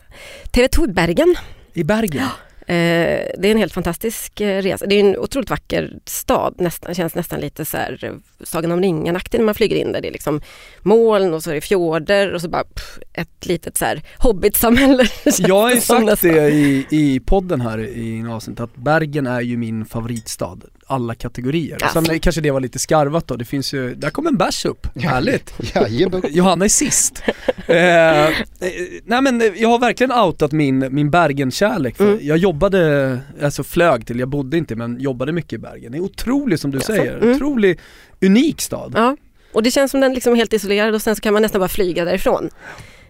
TV2 0.52 0.84
i 0.84 0.92
Bergen. 0.92 1.34
I 1.72 1.84
Bergen. 1.84 2.22
Eh, 2.22 2.28
det 2.66 3.48
är 3.48 3.50
en 3.50 3.58
helt 3.58 3.72
fantastisk 3.72 4.40
eh, 4.40 4.62
resa. 4.62 4.86
Det 4.86 4.94
är 4.94 5.00
en 5.00 5.16
otroligt 5.16 5.50
vacker 5.50 5.98
stad, 6.04 6.54
nästan, 6.58 6.94
känns 6.94 7.14
nästan 7.14 7.40
lite 7.40 7.64
så 7.64 7.76
här 7.76 8.04
eh, 8.04 8.12
Sagan 8.44 8.72
om 8.72 8.80
ringen-aktig 8.80 9.38
när 9.38 9.44
man 9.44 9.54
flyger 9.54 9.76
in 9.76 9.92
där. 9.92 10.00
Det 10.00 10.08
är 10.08 10.12
liksom 10.12 10.40
moln 10.82 11.34
och 11.34 11.42
så 11.42 11.50
är 11.50 11.54
det 11.54 11.60
fjorder 11.60 12.34
och 12.34 12.40
så 12.40 12.48
bara 12.48 12.64
pff, 12.64 12.98
ett 13.12 13.46
litet 13.46 13.76
så 13.76 13.84
här 13.84 14.02
hobbitsamhälle. 14.18 15.04
Jag 15.38 15.60
har 15.60 15.70
ju 15.70 15.80
sagt 15.80 16.04
nästan. 16.04 16.30
det 16.30 16.50
i, 16.50 16.86
i 16.90 17.20
podden 17.20 17.60
här 17.60 17.78
i 17.78 18.24
avsnitt 18.30 18.60
att 18.60 18.76
Bergen 18.76 19.26
är 19.26 19.40
ju 19.40 19.56
min 19.56 19.84
favoritstad, 19.84 20.58
alla 20.86 21.14
kategorier. 21.14 21.76
Ja. 21.80 21.88
Sen 21.92 22.20
kanske 22.20 22.40
det 22.40 22.50
var 22.50 22.60
lite 22.60 22.78
skarvat 22.78 23.26
då, 23.26 23.36
det 23.36 23.44
finns 23.44 23.74
ju, 23.74 23.94
där 23.94 24.10
kom 24.10 24.26
en 24.26 24.36
bärs 24.36 24.64
upp, 24.64 24.86
härligt. 24.96 25.54
Jajamän. 25.74 26.22
Johanna 26.30 26.64
är 26.64 26.68
sist. 26.68 27.22
eh, 27.66 28.26
eh, 28.26 28.32
nej 29.04 29.22
men 29.22 29.40
eh, 29.40 29.46
jag 29.56 29.68
har 29.68 29.78
verkligen 29.78 30.12
outat 30.12 30.52
min, 30.52 30.88
min 30.90 31.10
Bergen-kärlek. 31.10 32.00
Mm. 32.00 32.18
Jag 32.22 32.38
jobbade, 32.52 33.19
alltså 33.43 33.64
flög 33.64 34.06
till, 34.06 34.19
jag 34.19 34.28
bodde 34.28 34.56
inte 34.58 34.76
men 34.76 35.00
jobbade 35.00 35.32
mycket 35.32 35.52
i 35.52 35.58
Bergen. 35.58 35.93
Det 35.93 35.99
är 35.99 36.02
otroligt 36.02 36.60
som 36.60 36.70
du 36.70 36.78
Jaså? 36.78 36.87
säger, 36.93 37.16
Mm. 37.19 37.34
otroligt 37.34 37.81
unik 38.22 38.60
stad. 38.60 38.93
Ja, 38.96 39.16
och 39.52 39.62
det 39.62 39.70
känns 39.70 39.90
som 39.90 40.00
den 40.00 40.14
liksom 40.14 40.32
är 40.32 40.37
helt 40.37 40.52
isolerad 40.52 40.94
och 40.94 41.02
sen 41.02 41.16
så 41.16 41.22
kan 41.22 41.32
man 41.32 41.43
nästan 41.43 41.58
bara 41.58 41.69
flyga 41.69 42.04
därifrån. 42.04 42.50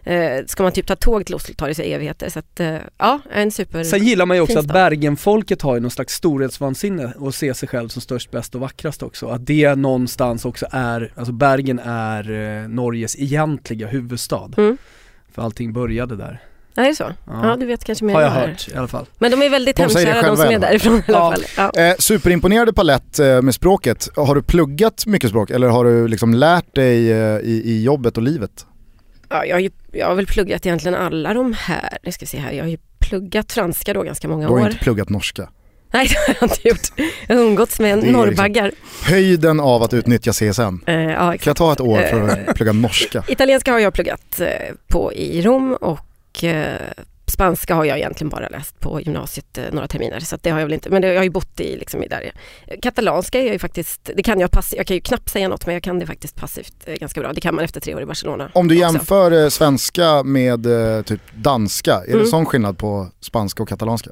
Eh, 0.04 0.44
ska 0.46 0.62
man 0.62 0.72
typ 0.72 0.86
ta 0.86 0.96
tåg 0.96 1.26
till 1.26 1.34
Oslo 1.34 1.54
tar 1.54 1.68
det 1.68 1.74
sig 1.74 1.92
evigheter. 1.92 2.28
Så 2.30 2.38
att, 2.38 2.60
eh, 2.60 2.76
ja, 2.98 3.20
en 3.30 3.50
super... 3.50 3.84
Sen 3.84 4.04
gillar 4.04 4.26
man 4.26 4.36
ju 4.36 4.40
också 4.40 4.58
att. 4.58 4.66
Bergenfolket 4.66 5.62
har 5.62 5.74
ju 5.74 5.80
någon 5.80 5.90
slags 5.90 6.14
storhetsvansinne 6.14 7.12
och 7.18 7.34
ser 7.34 7.52
sig 7.52 7.68
själv 7.68 7.88
som 7.88 8.02
störst, 8.02 8.30
bäst 8.30 8.54
och 8.54 8.60
vackrast 8.60 9.02
också. 9.02 9.26
Att 9.26 9.46
det 9.46 9.74
någonstans 9.74 10.44
också 10.44 10.66
är, 10.70 11.12
alltså 11.16 11.32
Bergen 11.32 11.78
är 11.84 12.30
eh, 12.30 12.68
Norges 12.68 13.16
egentliga 13.18 13.86
huvudstad. 13.86 14.50
Mm. 14.56 14.76
För 15.34 15.42
allting 15.42 15.72
började 15.72 16.16
där. 16.16 16.40
Ja, 16.74 16.82
är 16.82 16.88
det 16.88 16.94
så? 16.94 17.12
Ja. 17.26 17.48
Ja, 17.48 17.56
du 17.56 17.66
vet 17.66 17.84
kanske 17.84 18.04
mer 18.04 18.14
Har 18.14 18.22
jag 18.22 18.30
hört 18.30 18.68
i 18.68 18.76
alla 18.76 18.88
fall. 18.88 19.06
Men 19.18 19.30
de 19.30 19.42
är 19.42 19.48
väldigt 19.50 19.76
De 19.76 19.82
hemkära 19.82 20.22
de 20.22 20.36
som 20.36 20.46
är 20.50 20.58
därifrån 20.58 20.96
i 21.08 21.12
alla 21.12 21.18
Ja. 21.18 21.30
fall. 21.56 21.72
Ja. 21.76 21.82
Eh, 21.82 21.94
superimponerande 21.98 22.72
palett 22.72 23.18
eh, 23.18 23.42
med 23.42 23.54
språket. 23.54 24.08
Har 24.16 24.34
du 24.34 24.42
pluggat 24.42 25.06
mycket 25.06 25.30
språk 25.30 25.50
eller 25.50 25.68
har 25.68 25.84
du 25.84 26.08
liksom 26.08 26.34
lärt 26.34 26.74
dig 26.74 27.12
eh, 27.12 27.38
i, 27.38 27.62
i 27.64 27.82
jobbet 27.82 28.16
och 28.16 28.22
livet? 28.22 28.66
Ja, 29.28 29.44
jag, 29.44 29.56
har 29.56 29.60
ju, 29.60 29.70
jag 29.92 30.06
har 30.06 30.14
väl 30.14 30.26
pluggat 30.26 30.66
egentligen 30.66 30.94
alla 30.98 31.34
de 31.34 31.52
här, 31.58 31.98
nu 32.02 32.12
ska 32.12 32.22
vi 32.22 32.26
se 32.26 32.38
här, 32.38 32.52
jag 32.52 32.64
har 32.64 32.70
ju 32.70 32.78
pluggat 32.98 33.52
franska 33.52 33.94
då 33.94 34.02
ganska 34.02 34.28
många 34.28 34.46
Du 34.46 34.52
har 34.52 34.60
år. 34.60 34.66
inte 34.66 34.78
pluggat 34.84 35.08
norska. 35.08 35.48
Nej 35.94 36.06
det 36.26 36.32
har 36.32 36.36
jag 36.40 36.50
inte 36.50 36.68
gjort. 36.68 37.08
Jag 37.28 37.36
har 37.36 37.42
umgåtts 37.42 37.80
med 37.80 38.04
är 38.04 38.12
norrbaggar. 38.12 38.70
Höjden 39.04 39.60
av 39.60 39.82
att 39.82 39.94
utnyttja 39.94 40.32
CSN. 40.32 40.60
Eh, 40.86 40.94
ja, 40.94 41.30
Kan 41.32 41.38
jag 41.44 41.56
ta 41.56 41.72
ett 41.72 41.80
år 41.80 42.00
för 42.02 42.28
Eh. 42.28 42.38
att 42.48 42.56
plugga 42.56 42.72
norska? 42.72 43.24
Italienska 43.28 43.72
har 43.72 43.78
jag 43.78 43.94
pluggat 43.94 44.40
eh, 44.40 44.46
på 44.88 45.12
i 45.12 45.42
Rom 45.42 45.72
och 45.80 45.98
eh, 46.44 46.76
spanska 47.26 47.74
har 47.74 47.84
jag 47.84 47.98
egentligen 47.98 48.28
bara 48.28 48.48
läst 48.48 48.80
på 48.80 49.00
gymnasiet 49.00 49.58
eh, 49.58 49.64
några 49.72 49.88
terminer 49.88 50.20
så 50.20 50.36
det 50.42 50.50
har 50.50 50.58
jag 50.58 50.66
väl 50.66 50.72
inte, 50.72 50.90
men 50.90 51.02
det, 51.02 51.08
jag 51.08 51.16
har 51.20 51.24
ju 51.24 51.30
bott 51.30 51.60
i 51.60 51.76
liksom 51.76 52.02
i 52.02 52.08
där. 52.08 52.32
Katalanska 52.82 53.38
är 53.38 53.44
jag 53.44 53.52
ju 53.52 53.58
faktiskt, 53.58 54.10
det 54.16 54.22
kan 54.22 54.40
jag 54.40 54.50
passivt, 54.50 54.76
jag 54.76 54.86
kan 54.86 54.94
ju 54.96 55.00
knappt 55.00 55.30
säga 55.30 55.48
något 55.48 55.66
men 55.66 55.72
jag 55.74 55.82
kan 55.82 55.98
det 55.98 56.06
faktiskt 56.06 56.36
passivt 56.36 56.74
eh, 56.84 56.94
ganska 56.94 57.20
bra. 57.20 57.32
Det 57.32 57.40
kan 57.40 57.54
man 57.54 57.64
efter 57.64 57.80
tre 57.80 57.94
år 57.94 58.02
i 58.02 58.06
Barcelona. 58.06 58.50
Om 58.54 58.68
du 58.68 58.74
också. 58.84 58.94
jämför 58.96 59.50
svenska 59.50 60.22
med 60.22 60.66
typ 61.06 61.20
danska, 61.34 61.94
är 61.94 62.06
det 62.06 62.12
Mm. 62.12 62.26
sån 62.26 62.46
skillnad 62.46 62.78
på 62.78 63.08
spanska 63.20 63.62
och 63.62 63.68
katalanska? 63.68 64.10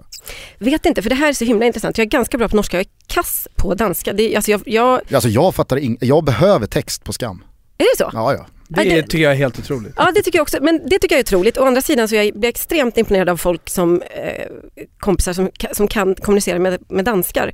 Vet 0.59 0.87
inte, 0.87 1.03
för 1.03 1.11
det 1.11 1.17
här 1.17 1.29
är 1.29 1.33
så 1.33 1.45
himla 1.45 1.67
intressant. 1.67 1.99
Jag 1.99 2.05
är 2.05 2.11
ganska 2.11 2.39
bra 2.39 2.49
på 2.49 2.57
norska, 2.57 2.77
jag 2.77 2.87
är 2.87 2.91
kass 3.15 3.49
på 3.57 3.75
danska. 3.75 4.13
Det, 4.13 4.37
alltså 4.37 4.51
jag, 4.51 4.63
jag, 4.67 5.01
Alltså 5.15 5.29
jag 5.29 5.55
fattar 5.55 5.77
ing- 5.77 5.99
jag 6.01 6.25
behöver 6.25 6.67
text 6.67 7.05
på 7.05 7.13
skam. 7.13 7.45
är 7.79 7.85
det 7.85 7.99
så? 8.05 8.11
Ja, 8.13 8.33
ja. 8.35 8.47
Det, 8.73 8.85
Ja, 8.85 8.95
det- 8.97 9.03
tycker 9.03 9.25
jag 9.25 9.33
är 9.33 9.37
helt 9.37 9.59
otroligt. 9.59 9.93
Ja 9.97 10.13
det 10.15 10.23
tycker 10.23 10.39
jag 10.39 10.43
också, 10.43 10.59
men 10.63 10.81
det 10.89 10.99
tycker 10.99 11.15
jag 11.15 11.19
är 11.19 11.25
otroligt. 11.25 11.59
Å 11.59 11.65
andra 11.65 11.81
sidan 11.81 12.09
så 12.09 12.15
är 12.15 12.23
jag 12.23 12.33
blir 12.35 12.45
jag 12.45 12.49
extremt 12.51 12.99
imponerad 12.99 13.29
av 13.29 13.37
folk 13.37 13.69
som 13.71 14.03
eh, 14.03 14.47
kompisar 14.99 15.33
som, 15.33 15.51
som 15.73 15.89
kan 15.89 16.15
kommunicera 16.15 16.59
med, 16.59 16.79
med 16.89 17.05
danskar. 17.05 17.53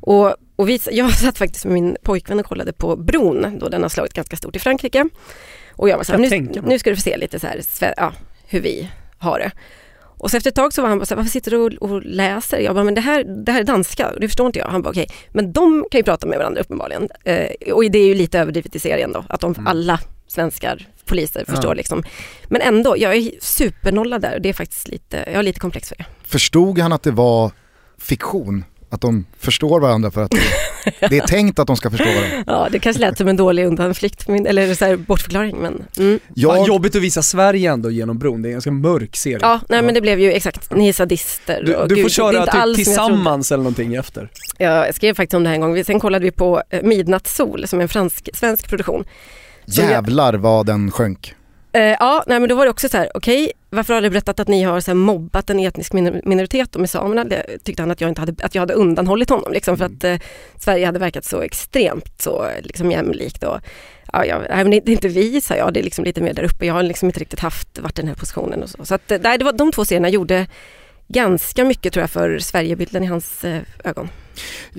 Och, 0.00 0.34
och 0.56 0.68
vi, 0.68 0.80
jag 0.90 1.10
satt 1.14 1.38
faktiskt 1.38 1.64
med 1.64 1.74
min 1.74 1.96
pojkvän 2.02 2.40
och 2.40 2.46
kollade 2.46 2.72
på 2.72 2.96
Bron, 2.96 3.58
då 3.58 3.68
den 3.68 3.82
har 3.82 3.88
slagit 3.88 4.12
ganska 4.14 4.36
stort 4.36 4.56
i 4.56 4.58
Frankrike. 4.58 5.08
Och 5.76 5.88
jag 5.88 5.96
var 5.96 6.04
så 6.04 6.12
här, 6.12 6.18
Jag 6.34 6.42
nu, 6.42 6.62
nu 6.66 6.78
ska 6.78 6.90
du 6.90 6.96
få 6.96 7.02
se 7.02 7.16
lite 7.16 7.40
så 7.40 7.46
här, 7.46 7.94
ja, 7.96 8.12
hur 8.46 8.60
vi 8.60 8.88
har 9.18 9.38
det. 9.38 9.50
Och 10.18 10.30
så 10.30 10.36
efter 10.36 10.50
ett 10.50 10.56
tag 10.56 10.72
så 10.72 10.82
var 10.82 10.88
han 10.88 10.98
bara 10.98 11.04
så 11.06 11.14
här, 11.14 11.16
varför 11.16 11.30
sitter 11.30 11.50
du 11.50 11.56
och, 11.56 11.72
och 11.90 12.02
läser? 12.02 12.58
Jag 12.58 12.74
bara, 12.74 12.84
men 12.84 12.94
det 12.94 13.00
här, 13.00 13.24
det 13.44 13.52
här 13.52 13.60
är 13.60 13.64
danska, 13.64 14.12
det 14.20 14.28
förstår 14.28 14.46
inte 14.46 14.58
jag. 14.58 14.66
Han 14.66 14.82
bara, 14.82 14.90
okej, 14.90 15.08
men 15.32 15.52
de 15.52 15.84
kan 15.90 15.98
ju 15.98 16.02
prata 16.04 16.26
med 16.26 16.38
varandra 16.38 16.60
uppenbarligen. 16.60 17.08
Eh, 17.24 17.72
och 17.72 17.90
det 17.90 17.98
är 17.98 18.06
ju 18.06 18.14
lite 18.14 18.38
överdrivet 18.38 18.76
i 18.76 18.78
serien 18.78 19.12
då, 19.12 19.24
att 19.28 19.40
de 19.40 19.52
Mm. 19.54 19.66
alla 19.66 20.00
svenskar, 20.34 20.86
poliser 21.04 21.44
förstår 21.48 21.70
Ja. 21.70 21.74
liksom. 21.74 22.02
Men 22.48 22.60
ändå, 22.60 22.98
jag 22.98 23.16
är 23.16 23.30
supernollad 23.40 24.22
där 24.22 24.34
och 24.34 24.42
det 24.42 24.48
är 24.48 24.52
faktiskt 24.52 24.88
lite, 24.88 25.24
jag 25.26 25.34
har 25.34 25.42
lite 25.42 25.60
komplex 25.60 25.88
för 25.88 25.96
det. 25.96 26.04
Förstod 26.24 26.78
han 26.78 26.92
att 26.92 27.02
det 27.02 27.10
var 27.10 27.50
fiktion? 27.98 28.64
Att 28.90 29.00
de 29.00 29.26
förstår 29.38 29.80
varandra 29.80 30.10
för 30.10 30.22
att 30.22 30.30
det, 30.30 31.08
det 31.08 31.18
är 31.18 31.26
tänkt 31.26 31.58
att 31.58 31.66
de 31.66 31.76
ska 31.76 31.90
förstå 31.90 32.04
varandra? 32.04 32.44
Ja, 32.46 32.68
det 32.72 32.78
kanske 32.78 33.00
lät 33.00 33.18
som 33.18 33.28
en 33.28 33.36
dålig 33.36 33.66
undanflykt, 33.66 34.28
eller 34.28 34.74
så 34.74 34.84
här 34.84 34.96
bortförklaring, 34.96 35.56
men 35.56 35.84
mm. 35.98 36.18
Fan, 36.18 36.32
Jag, 36.34 36.68
jobbigt 36.68 36.96
att 36.96 37.02
visa 37.02 37.22
Sverige 37.22 37.72
ändå 37.72 37.90
genom 37.90 38.18
bron, 38.18 38.42
det 38.42 38.46
är 38.46 38.50
en 38.50 38.54
ganska 38.54 38.70
mörk 38.70 39.16
serie. 39.16 39.38
Ja, 39.42 39.60
nej 39.68 39.82
men 39.82 39.94
det 39.94 40.00
blev 40.00 40.20
ju 40.20 40.32
exakt, 40.32 40.74
ni 40.74 40.88
är 40.88 40.92
sadister. 40.92 41.62
Du, 41.66 41.74
och 41.74 41.88
du 41.88 41.94
gud, 41.94 42.04
får 42.04 42.08
är 42.08 42.12
köra 42.32 42.40
inte 42.40 42.62
typ 42.62 42.76
tillsammans 42.76 43.52
eller 43.52 43.62
någonting 43.62 43.94
efter. 43.94 44.28
Jag 44.58 44.94
skrev 44.94 45.14
faktiskt 45.14 45.34
om 45.34 45.42
det 45.42 45.48
här 45.48 45.54
en 45.54 45.60
gång, 45.60 45.84
sen 45.84 46.00
kollade 46.00 46.24
vi 46.24 46.30
på 46.30 46.62
eh, 46.70 46.82
Midnattssol 46.82 47.66
som 47.66 47.78
är 47.78 47.82
en 47.82 47.88
fransk, 47.88 48.28
svensk 48.34 48.68
produktion. 48.68 49.04
Så 49.66 49.80
jag- 49.80 49.90
jävlar 49.90 50.34
vad 50.34 50.66
den 50.66 50.90
sjönk. 50.90 51.34
Eh, 51.72 51.82
ja, 51.82 52.24
nej, 52.26 52.40
men 52.40 52.48
då 52.48 52.54
var 52.54 52.64
det 52.64 52.70
också 52.70 52.88
så 52.88 52.96
här, 52.96 53.08
okej, 53.14 53.52
varför 53.70 53.94
har 53.94 54.00
du 54.00 54.10
berättat 54.10 54.40
att 54.40 54.48
ni 54.48 54.62
har 54.62 54.80
så 54.80 54.90
här, 54.90 54.94
mobbat 54.96 55.50
en 55.50 55.58
etnisk 55.60 55.92
minor- 55.92 56.20
minoritet 56.24 56.74
och 56.74 56.80
med 56.80 56.90
samerna? 56.90 57.24
Det 57.24 57.58
tyckte 57.64 57.82
han 57.82 57.90
att 57.90 58.00
jag, 58.00 58.08
inte 58.08 58.20
hade, 58.20 58.44
att 58.44 58.54
jag 58.54 58.62
hade 58.62 58.74
undanhållit 58.74 59.30
honom 59.30 59.52
liksom, 59.52 59.76
för 59.76 59.84
att 59.84 60.04
eh, 60.04 60.16
Sverige 60.58 60.86
hade 60.86 60.98
verkat 60.98 61.24
så 61.24 61.40
extremt 61.40 62.22
så 62.22 62.46
liksom, 62.62 62.90
jämlikt. 62.90 63.42
Och, 63.44 63.58
ja, 64.12 64.24
ja, 64.24 64.38
nej, 64.48 64.64
men 64.64 64.70
det 64.70 64.76
är 64.76 64.90
inte 64.90 65.08
vi, 65.08 65.40
sa 65.40 65.54
jag, 65.56 65.72
det 65.72 65.80
är 65.80 65.84
liksom 65.84 66.04
lite 66.04 66.20
mer 66.20 66.34
där 66.34 66.44
uppe. 66.44 66.66
Jag 66.66 66.74
har 66.74 66.82
liksom 66.82 67.08
inte 67.08 67.20
riktigt 67.20 67.40
haft, 67.40 67.78
varit 67.78 67.98
i 67.98 68.02
den 68.02 68.08
här 68.08 68.14
positionen 68.16 68.62
och 68.62 68.70
så. 68.70 68.84
Så 68.84 68.94
att, 68.94 69.10
eh, 69.10 69.18
nej, 69.22 69.38
det 69.38 69.44
var, 69.44 69.52
de 69.52 69.72
två 69.72 69.84
serierna 69.84 70.08
gjorde 70.08 70.46
ganska 71.08 71.64
mycket 71.64 71.92
tror 71.92 72.02
jag 72.02 72.10
för 72.10 72.38
Sverigebilden 72.38 73.02
i 73.02 73.06
hans 73.06 73.44
eh, 73.44 73.62
ögon. 73.84 74.08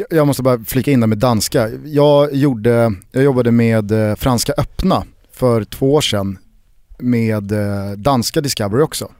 Jag- 0.10 0.27
måste 0.27 0.44
bara 0.44 0.60
flika 0.63 0.91
in 0.91 1.00
där 1.00 1.08
med 1.08 1.17
danska. 1.17 1.70
Jag, 1.86 2.34
gjorde, 2.36 2.94
jag 3.12 3.24
jobbade 3.24 3.51
med 3.51 3.91
eh, 3.91 4.15
Franska 4.15 4.53
öppna 4.58 5.03
för 5.32 5.63
två 5.63 5.94
år 5.94 6.01
sedan 6.01 6.38
med 7.00 7.51
eh, 7.51 7.91
danska 7.98 8.41
Discovery 8.41 8.84
också. 8.84 9.12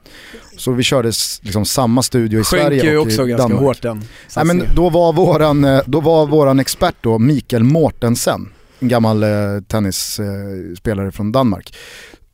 Så 0.56 0.72
vi 0.72 0.82
körde 0.82 1.12
liksom 1.40 1.64
samma 1.64 2.02
studio 2.02 2.40
i 2.40 2.44
Sverige 2.44 2.80
Sjönk 2.80 2.84
ju 2.84 2.96
och 2.98 3.02
också 3.06 3.26
i 3.26 3.30
ganska 3.30 3.42
Danmark. 3.42 3.60
hårt 3.60 3.82
den 3.82 4.04
Nej, 4.36 4.44
men 4.44 4.62
då, 4.74 4.90
var 4.90 5.12
våran, 5.12 5.66
då 5.86 6.00
var 6.00 6.26
våran 6.26 6.60
expert 6.60 6.94
då 7.00 7.18
Mikael 7.18 7.64
Mortensen, 7.64 8.52
en 8.80 8.88
gammal 8.88 9.24
tennisspelare 9.68 10.76
spelare 10.76 11.12
från 11.12 11.32
Danmark. 11.32 11.76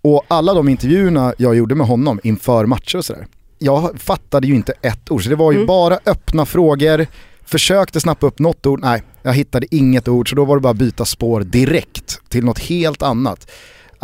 Och 0.03 0.25
alla 0.29 0.55
de 0.55 0.69
intervjuerna 0.69 1.35
jag 1.39 1.55
gjorde 1.55 1.75
med 1.75 1.87
honom 1.87 2.21
inför 2.23 2.67
matcher 2.67 2.99
och 2.99 3.05
sådär, 3.05 3.27
jag 3.63 4.01
fattade 4.01 4.47
ju 4.47 4.55
inte 4.55 4.73
ett 4.83 5.11
ord. 5.11 5.25
Så 5.25 5.31
det 5.31 5.37
var 5.37 5.53
ju 5.53 5.57
Mm. 5.59 5.67
bara 5.67 5.99
öppna 6.07 6.47
frågor, 6.47 7.07
försökte 7.45 8.01
snappa 8.01 8.27
upp 8.27 8.39
något 8.39 8.67
ord, 8.67 8.81
nej 8.83 9.03
jag 9.23 9.33
hittade 9.35 9.67
inget 9.75 10.09
ord 10.09 10.31
så 10.31 10.37
då 10.37 10.45
var 10.45 10.57
det 10.57 10.61
bara 10.61 10.71
att 10.71 10.77
byta 10.77 11.05
spår 11.05 11.41
direkt 11.41 12.21
till 12.29 12.45
något 12.45 12.59
helt 12.59 13.03
annat. 13.03 13.51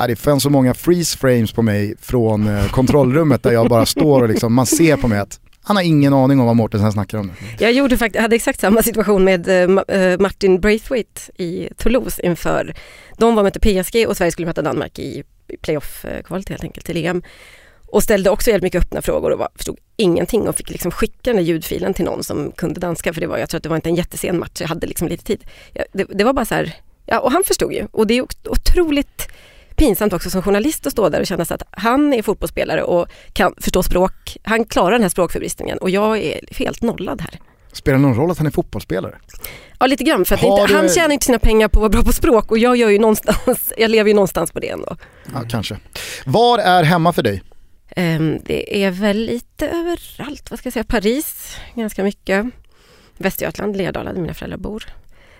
Det 0.07 0.17
fanns 0.17 0.43
så 0.43 0.51
många 0.51 0.75
freeze 0.75 1.19
frames 1.19 1.53
på 1.53 1.63
mig 1.63 1.95
från 2.01 2.49
eh, 2.49 2.69
kontrollrummet 2.71 3.43
där 3.43 3.53
jag 3.53 3.69
bara 3.69 3.87
står 3.87 4.23
och 4.23 4.29
liksom, 4.29 4.55
man 4.55 4.67
ser 4.67 4.97
på 4.97 5.09
mig 5.09 5.19
att 5.19 5.41
han 5.63 5.77
har 5.77 5.83
ingen 5.83 6.15
aning 6.15 6.41
om 6.41 6.47
vad 6.47 6.57
Mortensen 6.57 6.93
snackar 6.93 7.19
om. 7.19 7.27
nu. 7.27 7.33
Jag 7.59 7.73
gjorde 7.73 7.97
faktiskt, 7.97 8.23
hade 8.23 8.37
exakt 8.37 8.61
samma 8.61 8.83
situation 8.83 9.25
med 9.25 9.49
eh, 9.89 10.19
Martin 10.21 10.61
Braithwaite 10.61 11.21
i 11.43 11.69
Toulouse 11.77 12.23
inför, 12.27 12.75
de 13.17 13.35
var 13.35 13.43
mötte 13.43 13.61
PSG 13.61 14.07
och 14.09 14.17
Sverige 14.17 14.33
skulle 14.33 14.47
möta 14.47 14.63
Danmark 14.63 14.99
i 14.99 15.23
i 15.53 15.57
playoff-kvalet 15.57 16.49
helt 16.49 16.63
enkelt 16.65 16.87
till 16.87 17.07
EM. 17.07 17.23
Och 17.93 18.03
ställde 18.03 18.31
också 18.31 18.51
jävligt 18.51 18.63
mycket 18.63 18.83
öppna 18.85 19.03
frågor 19.03 19.31
och 19.31 19.39
var, 19.39 19.49
förstod 19.55 19.77
ingenting 19.97 20.49
och 20.49 20.57
fick 20.57 20.71
liksom 20.71 20.91
skicka 20.91 21.19
den 21.23 21.37
där 21.37 21.43
ljudfilen 21.43 21.95
till 21.95 22.05
någon 22.05 22.25
som 22.25 22.53
kunde 22.57 22.81
danska 22.81 23.13
för 23.13 23.21
det 23.21 23.27
var, 23.27 23.39
jag 23.39 23.49
tror 23.51 23.57
att 23.59 23.63
det 23.63 23.69
var 23.69 23.77
inte 23.77 23.89
en 23.89 23.95
jättesen 23.95 24.39
match, 24.39 24.61
jag 24.61 24.69
hade 24.69 24.87
liksom 24.87 25.09
lite 25.09 25.25
tid. 25.25 25.45
Ja, 25.73 25.85
det, 25.93 26.05
det 26.05 26.25
var 26.25 26.33
bara 26.33 26.45
så 26.45 26.55
här, 26.55 26.73
ja 27.07 27.21
och 27.21 27.33
han 27.33 27.45
förstod 27.45 27.73
ju 27.73 27.87
och 27.93 28.07
det 28.07 28.15
är 28.19 28.23
ot- 28.23 28.47
otroligt 28.49 29.29
pinsamt 29.77 30.13
också 30.13 30.31
som 30.31 30.43
journalist 30.43 30.87
att 30.87 30.93
stå 30.93 31.09
där 31.09 31.21
och 31.21 31.27
känna 31.27 31.43
att 31.43 31.63
han 31.71 32.13
är 32.15 32.23
fotbollsspelare 32.23 32.83
och 32.83 33.07
kan 33.33 33.55
förstå 33.61 33.83
språk, 33.83 34.37
han 34.43 34.65
klarar 34.65 34.91
den 34.93 35.03
här 35.03 35.09
språkförbristningen 35.09 35.79
och 35.79 35.91
jag 35.91 36.19
är 36.19 36.41
helt 36.59 36.83
nollad 36.83 37.21
här. 37.21 37.41
Spelar 37.73 37.99
det 37.99 38.03
någon 38.03 38.15
roll 38.17 38.31
att 38.31 38.39
han 38.39 38.47
är 38.47 38.51
fotbollsspelare? 38.51 39.15
Ja 39.81 39.87
lite 39.87 40.05
grann, 40.05 40.25
för 40.25 40.35
inte, 40.45 40.67
du- 40.67 40.75
han 40.75 40.89
tjänar 40.89 41.11
inte 41.11 41.27
sina 41.27 41.39
pengar 41.39 41.69
på 41.69 41.79
att 41.79 41.81
vara 41.81 41.89
bra 41.89 42.03
på 42.03 42.13
språk 42.13 42.51
och 42.51 42.59
jag 42.59 42.77
gör 42.77 42.89
ju 42.89 42.99
någonstans, 42.99 43.73
jag 43.79 43.91
lever 43.91 44.09
ju 44.09 44.15
någonstans 44.15 44.53
på 44.53 44.61
det 44.61 44.69
ändå. 44.69 44.97
Ja, 45.33 45.43
kanske. 45.51 45.77
Var 46.27 46.59
är 46.59 46.83
hemma 46.83 47.13
för 47.13 47.23
dig? 47.23 47.43
Ehm, 47.97 48.39
det 48.45 48.85
är 48.85 48.91
väl 48.91 49.17
lite 49.17 49.69
överallt, 49.69 50.51
vad 50.51 50.59
ska 50.59 50.67
jag 50.67 50.73
säga, 50.73 50.85
Paris 50.85 51.57
ganska 51.75 52.05
mycket. 52.05 52.47
Västergötland, 53.17 53.77
Lerdala 53.77 54.13
där 54.13 54.21
mina 54.21 54.35
föräldrar 54.35 54.59
bor. 54.59 54.85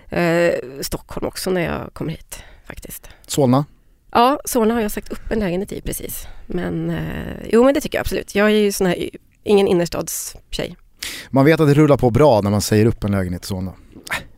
Eh, 0.09 0.53
Stockholm 0.81 1.27
också 1.27 1.49
när 1.49 1.61
jag 1.61 1.93
kommer 1.93 2.11
hit 2.11 2.43
faktiskt. 2.67 3.09
Solna? 3.27 3.65
Ja, 4.11 4.39
Solna 4.45 4.73
har 4.73 4.81
jag 4.81 4.91
sagt 4.91 5.11
upp 5.11 5.31
en 5.31 5.39
lägenhet 5.39 5.71
i 5.71 5.81
precis. 5.81 6.27
Men 6.45 6.89
eh, 6.89 7.47
jo 7.49 7.63
men 7.63 7.73
det 7.73 7.81
tycker 7.81 7.97
jag 7.97 8.03
absolut. 8.03 8.35
Jag 8.35 8.47
är 8.47 8.55
ju 8.55 8.71
sån 8.71 8.87
här, 8.87 9.09
ingen 9.43 9.67
innerstadstjej. 9.67 10.75
Man 11.29 11.45
vet 11.45 11.59
att 11.59 11.67
det 11.67 11.73
rullar 11.73 11.97
på 11.97 12.09
bra 12.09 12.41
när 12.41 12.51
man 12.51 12.61
säger 12.61 12.85
upp 12.85 13.03
en 13.03 13.11
lägenhet 13.11 13.43
i 13.43 13.47
Solna. 13.47 13.73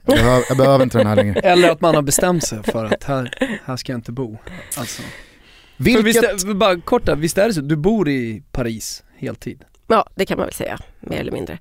Jag 0.05 0.15
behöver, 0.15 0.45
jag 0.49 0.57
behöver 0.57 0.83
inte 0.83 0.97
den 0.97 1.07
här 1.07 1.15
längre. 1.15 1.39
Eller 1.43 1.69
att 1.69 1.81
man 1.81 1.95
har 1.95 2.01
bestämt 2.01 2.43
sig 2.43 2.63
för 2.63 2.85
att 2.85 3.03
här, 3.03 3.59
här 3.65 3.77
ska 3.77 3.91
jag 3.91 3.97
inte 3.97 4.11
bo. 4.11 4.37
Alltså. 4.77 5.01
Vilket, 5.83 6.05
visst, 6.05 6.23
är- 6.45 6.53
bara 6.53 6.81
kort 6.81 7.05
där, 7.05 7.15
visst 7.15 7.37
är 7.37 7.47
det 7.47 7.53
så? 7.53 7.61
Du 7.61 7.75
bor 7.75 8.09
i 8.09 8.43
Paris 8.51 9.03
heltid? 9.17 9.63
Ja, 9.87 10.05
det 10.15 10.25
kan 10.25 10.37
man 10.37 10.45
väl 10.47 10.53
säga, 10.53 10.79
mer 10.99 11.19
eller 11.19 11.31
mindre. 11.31 11.57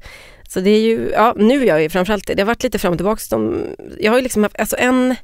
Så 0.49 0.61
det 0.61 0.71
är 0.71 0.81
ju, 0.81 1.11
ja 1.13 1.35
nu 1.37 1.63
är 1.63 1.67
jag 1.67 1.83
ju 1.83 1.89
framförallt 1.89 2.27
det, 2.27 2.39
har 2.41 2.47
varit 2.47 2.63
lite 2.63 2.79
fram 2.79 2.93
och 2.93 2.99
tillbaka. 2.99 3.21
De, 3.31 3.65
jag 4.01 4.13
har 4.13 4.19
ju 4.19 4.23
liksom 4.23 4.43
haft, 4.43 4.61
alltså 4.61 4.77
en 4.79 5.15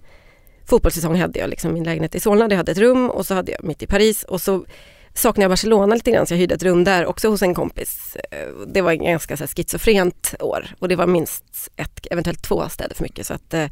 fotbollssäsong 0.66 1.16
hade 1.20 1.38
jag 1.38 1.50
liksom 1.50 1.72
min 1.74 1.84
lägenhet 1.84 2.14
i 2.14 2.20
Solna, 2.20 2.46
jag 2.50 2.56
hade 2.56 2.72
ett 2.72 2.78
rum 2.78 3.10
och 3.10 3.26
så 3.26 3.34
hade 3.34 3.52
jag 3.52 3.64
mitt 3.64 3.82
i 3.82 3.86
Paris 3.86 4.22
och 4.22 4.40
så 4.42 4.64
saknade 5.14 5.44
jag 5.44 5.50
Barcelona 5.50 5.94
lite 5.94 6.10
grann 6.10 6.26
så 6.26 6.34
jag 6.34 6.38
hyrde 6.38 6.54
ett 6.54 6.62
rum 6.62 6.84
där 6.84 7.06
också 7.06 7.28
hos 7.28 7.42
en 7.42 7.54
kompis. 7.54 8.16
Eh, 8.30 8.38
Det 8.66 8.80
var 8.82 8.92
en 8.92 9.04
ganska 9.04 9.36
så 9.36 9.42
här, 9.44 9.48
schizofrent 9.48 10.34
år 10.40 10.66
och 10.78 10.88
det 10.88 10.96
var 10.96 11.06
minst 11.06 11.44
ett, 11.76 12.06
eventuellt 12.10 12.42
två 12.42 12.68
städer 12.68 12.94
för 12.94 13.02
mycket 13.02 13.26
så 13.26 13.34
att 13.34 13.54
eh, 13.54 13.66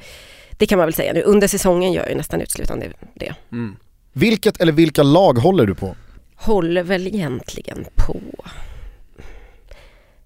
det 0.58 0.66
kan 0.66 0.78
man 0.78 0.86
väl 0.86 0.94
säga 0.94 1.12
nu. 1.12 1.22
Under 1.22 1.48
säsongen 1.48 1.92
gör 1.92 2.02
jag 2.02 2.10
ju 2.10 2.16
nästan 2.16 2.40
uteslutande 2.40 2.92
det. 3.14 3.34
Mm. 3.52 3.76
Vilket 4.14 4.60
eller 4.60 4.72
vilka 4.72 5.02
lag 5.02 5.38
håller 5.38 5.66
du 5.66 5.74
på? 5.74 5.96
håller 6.36 6.82
väl 6.82 7.06
egentligen 7.06 7.84
på. 7.96 8.20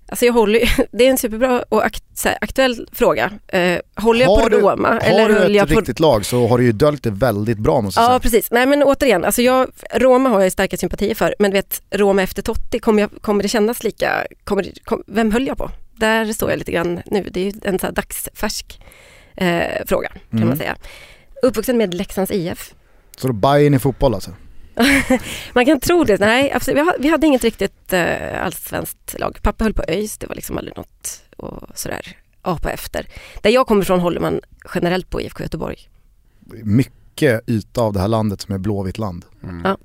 Alltså 0.08 0.24
jag 0.26 0.32
håller 0.32 0.60
det 0.96 1.06
är 1.06 1.10
en 1.10 1.18
superbra 1.18 1.64
och 1.68 1.84
akt, 1.86 2.04
så 2.14 2.28
här, 2.28 2.38
aktuell 2.40 2.88
fråga. 2.92 3.30
Eh, 3.48 3.78
håller 3.96 4.20
jag 4.20 4.28
Har 4.30 4.42
på 4.42 4.48
du- 4.48 4.60
Roma 4.60 4.88
Har 4.88 5.00
eller 5.00 5.28
du 5.28 5.36
ett 5.44 5.50
jag 5.52 5.68
på... 5.68 5.74
riktigt 5.80 6.00
lag 6.00 6.24
så 6.26 6.46
har 6.48 6.58
du 6.58 6.64
ju 6.64 6.72
döljt 6.72 7.02
det 7.02 7.10
väldigt 7.10 7.58
bra 7.58 7.80
måste 7.80 8.00
jag 8.00 8.04
Ja 8.04 8.08
säga. 8.10 8.20
precis, 8.20 8.50
nej 8.50 8.66
men 8.66 8.82
återigen, 8.82 9.24
alltså 9.24 9.42
jag, 9.42 9.68
Roma 9.94 10.28
har 10.28 10.40
jag 10.40 10.52
starka 10.52 10.76
sympatier 10.76 11.14
för 11.14 11.34
men 11.38 11.52
vet 11.52 11.82
Roma 11.90 12.22
efter 12.22 12.42
Totti, 12.42 12.78
kommer, 12.78 13.00
jag, 13.02 13.10
kommer 13.20 13.42
det 13.42 13.48
kännas 13.48 13.84
lika, 13.84 14.26
kommer 14.44 14.62
det, 14.62 14.72
kom, 14.84 15.02
vem 15.06 15.32
höll 15.32 15.46
jag 15.46 15.58
på? 15.58 15.70
Där 15.96 16.32
står 16.32 16.50
jag 16.50 16.58
lite 16.58 16.72
grann 16.72 17.00
nu, 17.06 17.28
det 17.32 17.40
är 17.40 17.44
ju 17.44 17.52
en 17.64 17.78
så 17.78 17.90
dagsfärsk 17.90 18.80
eh, 19.36 19.84
fråga 19.86 20.08
kan 20.08 20.38
Mm. 20.38 20.48
man 20.48 20.56
säga. 20.56 20.76
Uppvuxen 21.42 21.76
med 21.78 21.94
Leksands 21.94 22.30
IF, 22.30 22.74
Så 23.18 23.26
då 23.26 23.32
Bayern 23.32 23.74
i 23.74 23.78
fotboll 23.78 24.14
alltså? 24.14 24.30
Man 25.52 25.66
kan 25.66 25.80
tro 25.80 26.04
det. 26.04 26.20
Nej, 26.20 26.52
absolut. 26.52 26.76
Vi, 26.78 26.84
ha- 26.84 26.96
vi 26.98 27.08
hade 27.08 27.26
inget 27.26 27.44
riktigt 27.44 27.92
eh, 27.92 28.44
allsvenskt 28.44 29.18
lag. 29.18 29.38
Pappa 29.42 29.64
höll 29.64 29.74
på 29.74 29.82
ÖIS, 29.88 30.18
det 30.18 30.26
var 30.26 30.34
liksom 30.34 30.58
aldrig 30.58 30.76
något 30.76 31.22
och 31.36 31.62
sådär 31.74 32.16
apa 32.42 32.70
efter. 32.70 33.06
Där 33.42 33.50
jag 33.50 33.66
kommer 33.66 33.82
ifrån 33.82 34.00
håller 34.00 34.20
man 34.20 34.40
generellt 34.74 35.10
på 35.10 35.20
IFK 35.22 35.42
Göteborg. 35.42 35.76
Mycket 36.62 37.48
yta 37.48 37.80
av 37.80 37.92
det 37.92 38.00
här 38.00 38.08
landet 38.08 38.40
som 38.40 38.54
är 38.54 38.58
blåvitt 38.58 38.98
land. 38.98 39.24
Mm. 39.42 39.60
Ja. 39.64 39.76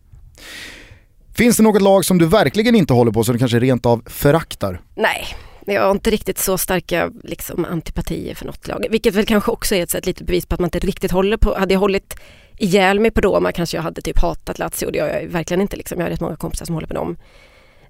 Finns 1.34 1.58
det 1.58 1.64
något 1.64 1.82
lag 1.82 2.06
som 2.06 2.18
du 2.18 2.26
verkligen 2.26 2.76
inte 2.76 2.94
håller 2.94 3.12
på 3.12 3.24
som 3.24 3.34
du 3.34 3.40
kanske 3.40 3.60
rent 3.60 3.86
av 3.86 4.04
föraktar? 4.06 4.82
Nej, 4.96 5.26
jag 5.66 5.82
har 5.82 5.92
inte 5.92 6.10
riktigt 6.10 6.38
så 6.40 6.58
starka 6.58 7.12
liksom, 7.24 7.66
antipatier 7.66 8.36
för 8.36 8.46
något 8.46 8.68
lag. 8.68 8.86
Vilket 8.90 9.16
väl 9.16 9.26
kanske 9.26 9.52
också 9.52 9.76
är 9.76 9.84
ett, 9.84 9.94
ett 9.96 10.06
litet 10.06 10.28
bevis 10.28 10.46
på 10.46 10.54
att 10.54 10.60
man 10.60 10.68
inte 10.68 10.80
riktigt 10.80 11.12
håller 11.12 11.38
på. 11.38 11.56
Hade 11.60 11.74
jag 11.74 11.80
hållit 11.80 12.16
ihjäl 12.58 13.00
mig 13.00 13.12
på 13.12 13.22
Roma 13.22 13.52
kanske 13.52 13.78
jag 13.78 13.82
hade 13.84 14.02
typ 14.02 14.20
hatat 14.20 14.60
Lazio. 14.60 14.92
Det 14.92 14.98
gör 14.98 15.08
jag 15.22 15.28
verkligen 15.28 15.62
inte. 15.62 15.76
Liksom. 15.78 16.00
Jag 16.00 16.06
har 16.06 16.12
rätt 16.12 16.22
många 16.22 16.36
kompisar 16.36 16.66
som 16.66 16.76
håller 16.76 16.88
på 16.88 16.94
dem. 16.94 17.18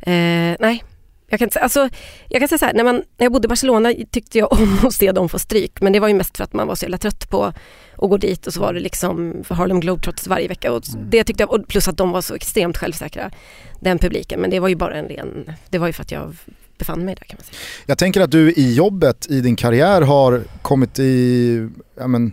Eh, 0.02 0.56
nej, 0.60 0.84
jag 1.28 1.40
kan, 1.40 1.46
inte, 1.46 1.54
säga- 1.54 1.64
alltså, 1.64 1.90
jag 2.30 2.40
kan 2.42 2.48
säga 2.48 2.60
så 2.60 2.66
här, 2.66 2.74
när, 2.74 2.84
man, 2.84 2.96
när 2.96 3.26
jag 3.26 3.32
bodde 3.32 3.46
i 3.46 3.50
Barcelona 3.50 3.94
tyckte 4.12 4.38
jag 4.38 4.54
om 4.62 4.78
att 4.84 4.94
se 4.94 5.12
dem 5.12 5.30
få 5.30 5.40
stryk. 5.40 5.82
Men 5.82 5.94
det 5.94 6.00
var 6.00 6.08
ju 6.08 6.14
mest 6.14 6.38
för 6.38 6.44
att 6.44 6.54
man 6.54 6.68
var 6.68 6.76
så 6.76 6.86
jävla 6.86 6.98
trött 6.98 7.30
på 7.30 7.44
att 7.44 8.10
gå 8.10 8.18
dit 8.18 8.48
och 8.48 8.54
så 8.54 8.60
var 8.62 8.74
det 8.74 8.80
liksom 8.80 9.44
för 9.44 9.56
Harlem 9.56 9.80
Globetrotters 9.80 10.28
varje 10.28 10.48
vecka. 10.48 10.72
Och 10.72 10.84
Mm. 10.94 11.10
det 11.10 11.24
tyckte 11.24 11.44
jag, 11.44 11.54
och 11.54 11.68
plus 11.68 11.88
att 11.88 11.98
de 11.98 12.12
var 12.12 12.22
så 12.22 12.36
extremt 12.36 12.78
självsäkra, 12.78 13.32
den 13.80 13.98
publiken. 14.00 14.40
Men 14.40 14.50
det 14.50 14.60
var 14.60 14.68
ju 14.68 14.76
bara 14.76 14.96
en 14.96 15.06
ren, 15.06 15.52
det 15.70 15.78
var 15.78 15.88
ju 15.88 15.94
för 15.94 16.02
att 16.02 16.12
jag 16.12 16.36
befann 16.78 17.06
mig 17.06 17.16
där 17.16 17.26
kan 17.26 17.38
man 17.40 17.46
säga. 17.46 17.58
Jag 17.86 17.98
tänker 17.98 18.22
att 18.22 18.32
du 18.32 18.52
i 18.54 18.74
jobbet, 18.74 19.28
i 19.30 19.42
din 19.42 19.56
karriär 19.56 20.02
har 20.02 20.44
kommit 20.62 21.00
i, 21.00 21.70
ja 21.98 22.08
men, 22.08 22.32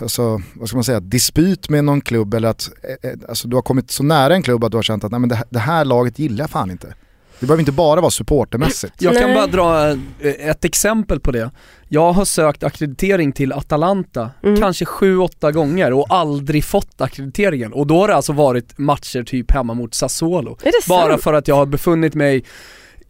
alltså, 0.00 0.42
vad 0.54 0.68
ska 0.68 0.76
man 0.76 0.84
säga, 0.84 1.00
dispyt 1.00 1.68
med 1.68 1.84
någon 1.84 2.00
klubb 2.00 2.34
eller 2.34 2.48
att 2.48 2.70
eh, 3.02 3.10
eh, 3.10 3.16
alltså, 3.28 3.48
du 3.48 3.56
har 3.56 3.62
kommit 3.62 3.90
så 3.90 4.02
nära 4.02 4.34
en 4.34 4.42
klubb 4.42 4.64
att 4.64 4.70
du 4.70 4.78
har 4.78 4.82
känt 4.82 5.04
att 5.04 5.10
nej, 5.10 5.20
men 5.20 5.28
det, 5.28 5.34
här- 5.34 5.46
det 5.50 5.58
här 5.58 5.84
laget 5.84 6.18
gillar 6.18 6.42
jag 6.42 6.50
fan 6.50 6.70
inte. 6.70 6.94
Det 7.40 7.46
behöver 7.46 7.60
inte 7.60 7.72
bara 7.72 8.00
vara 8.00 8.10
supportermässigt. 8.10 8.94
Jag 8.98 9.18
kan 9.18 9.34
bara 9.34 9.46
dra 9.46 9.88
eh, 9.90 10.48
ett 10.48 10.64
exempel 10.64 11.20
på 11.20 11.30
det. 11.32 11.50
Jag 11.88 12.12
har 12.12 12.24
sökt 12.24 12.62
akkreditering 12.62 13.32
till 13.32 13.52
Atalanta 13.52 14.30
Mm. 14.42 14.60
kanske 14.60 14.84
sju, 14.84 15.18
åtta 15.18 15.52
gånger 15.52 15.92
och 15.92 16.06
aldrig 16.08 16.64
fått 16.64 17.00
akkrediteringen. 17.00 17.72
Och 17.72 17.86
då 17.86 18.00
har 18.00 18.08
det 18.08 18.14
alltså 18.16 18.32
varit 18.32 18.78
matcher 18.78 19.22
typ 19.22 19.50
hemma 19.50 19.74
mot 19.74 19.94
Sassuolo. 19.94 20.58
Är 20.62 20.64
det 20.64 20.88
Bara 20.88 21.08
sant? 21.10 21.22
för 21.22 21.32
att 21.32 21.48
jag 21.48 21.54
har 21.56 21.66
befunnit 21.66 22.14
mig 22.14 22.44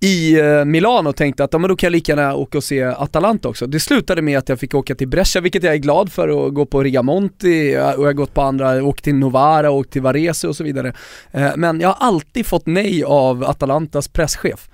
i 0.01 0.41
eh, 0.41 0.65
Milano 0.65 1.09
och 1.09 1.17
tänkte 1.17 1.45
att 1.45 1.53
ja, 1.53 1.59
men 1.59 1.69
då 1.69 1.77
kan 1.77 1.87
jag 1.87 1.93
lika 1.93 2.13
gärna 2.13 2.35
åka 2.35 2.59
och 2.59 2.65
se 2.65 2.83
Atalanta 2.83 3.49
också. 3.49 3.67
Det 3.67 3.81
slutade 3.81 4.23
med 4.23 4.39
att 4.39 4.49
jag 4.49 4.61
fick 4.61 4.75
åka 4.75 4.95
till 4.95 5.09
Brescia, 5.09 5.43
vilket 5.43 5.63
jag 5.63 5.75
är 5.75 5.79
glad 5.79 6.13
för, 6.13 6.29
och 6.29 6.55
gå 6.55 6.67
på 6.67 6.83
Rigamonti, 6.83 7.77
och 7.77 7.81
jag 7.81 8.09
har 8.09 8.13
gått 8.13 8.35
på 8.35 8.43
andra, 8.43 8.85
åkt 8.85 9.05
till 9.05 9.15
Novara, 9.15 9.71
åkt 9.71 9.91
till 9.91 10.03
Varese 10.03 10.45
och 10.49 10.57
så 10.57 10.65
vidare. 10.65 10.93
Eh, 11.31 11.51
men 11.57 11.81
jag 11.81 11.89
har 11.89 12.07
alltid 12.07 12.47
fått 12.47 12.67
nej 12.67 13.05
av 13.05 13.45
Atalantas 13.45 14.09
presschef. 14.09 14.69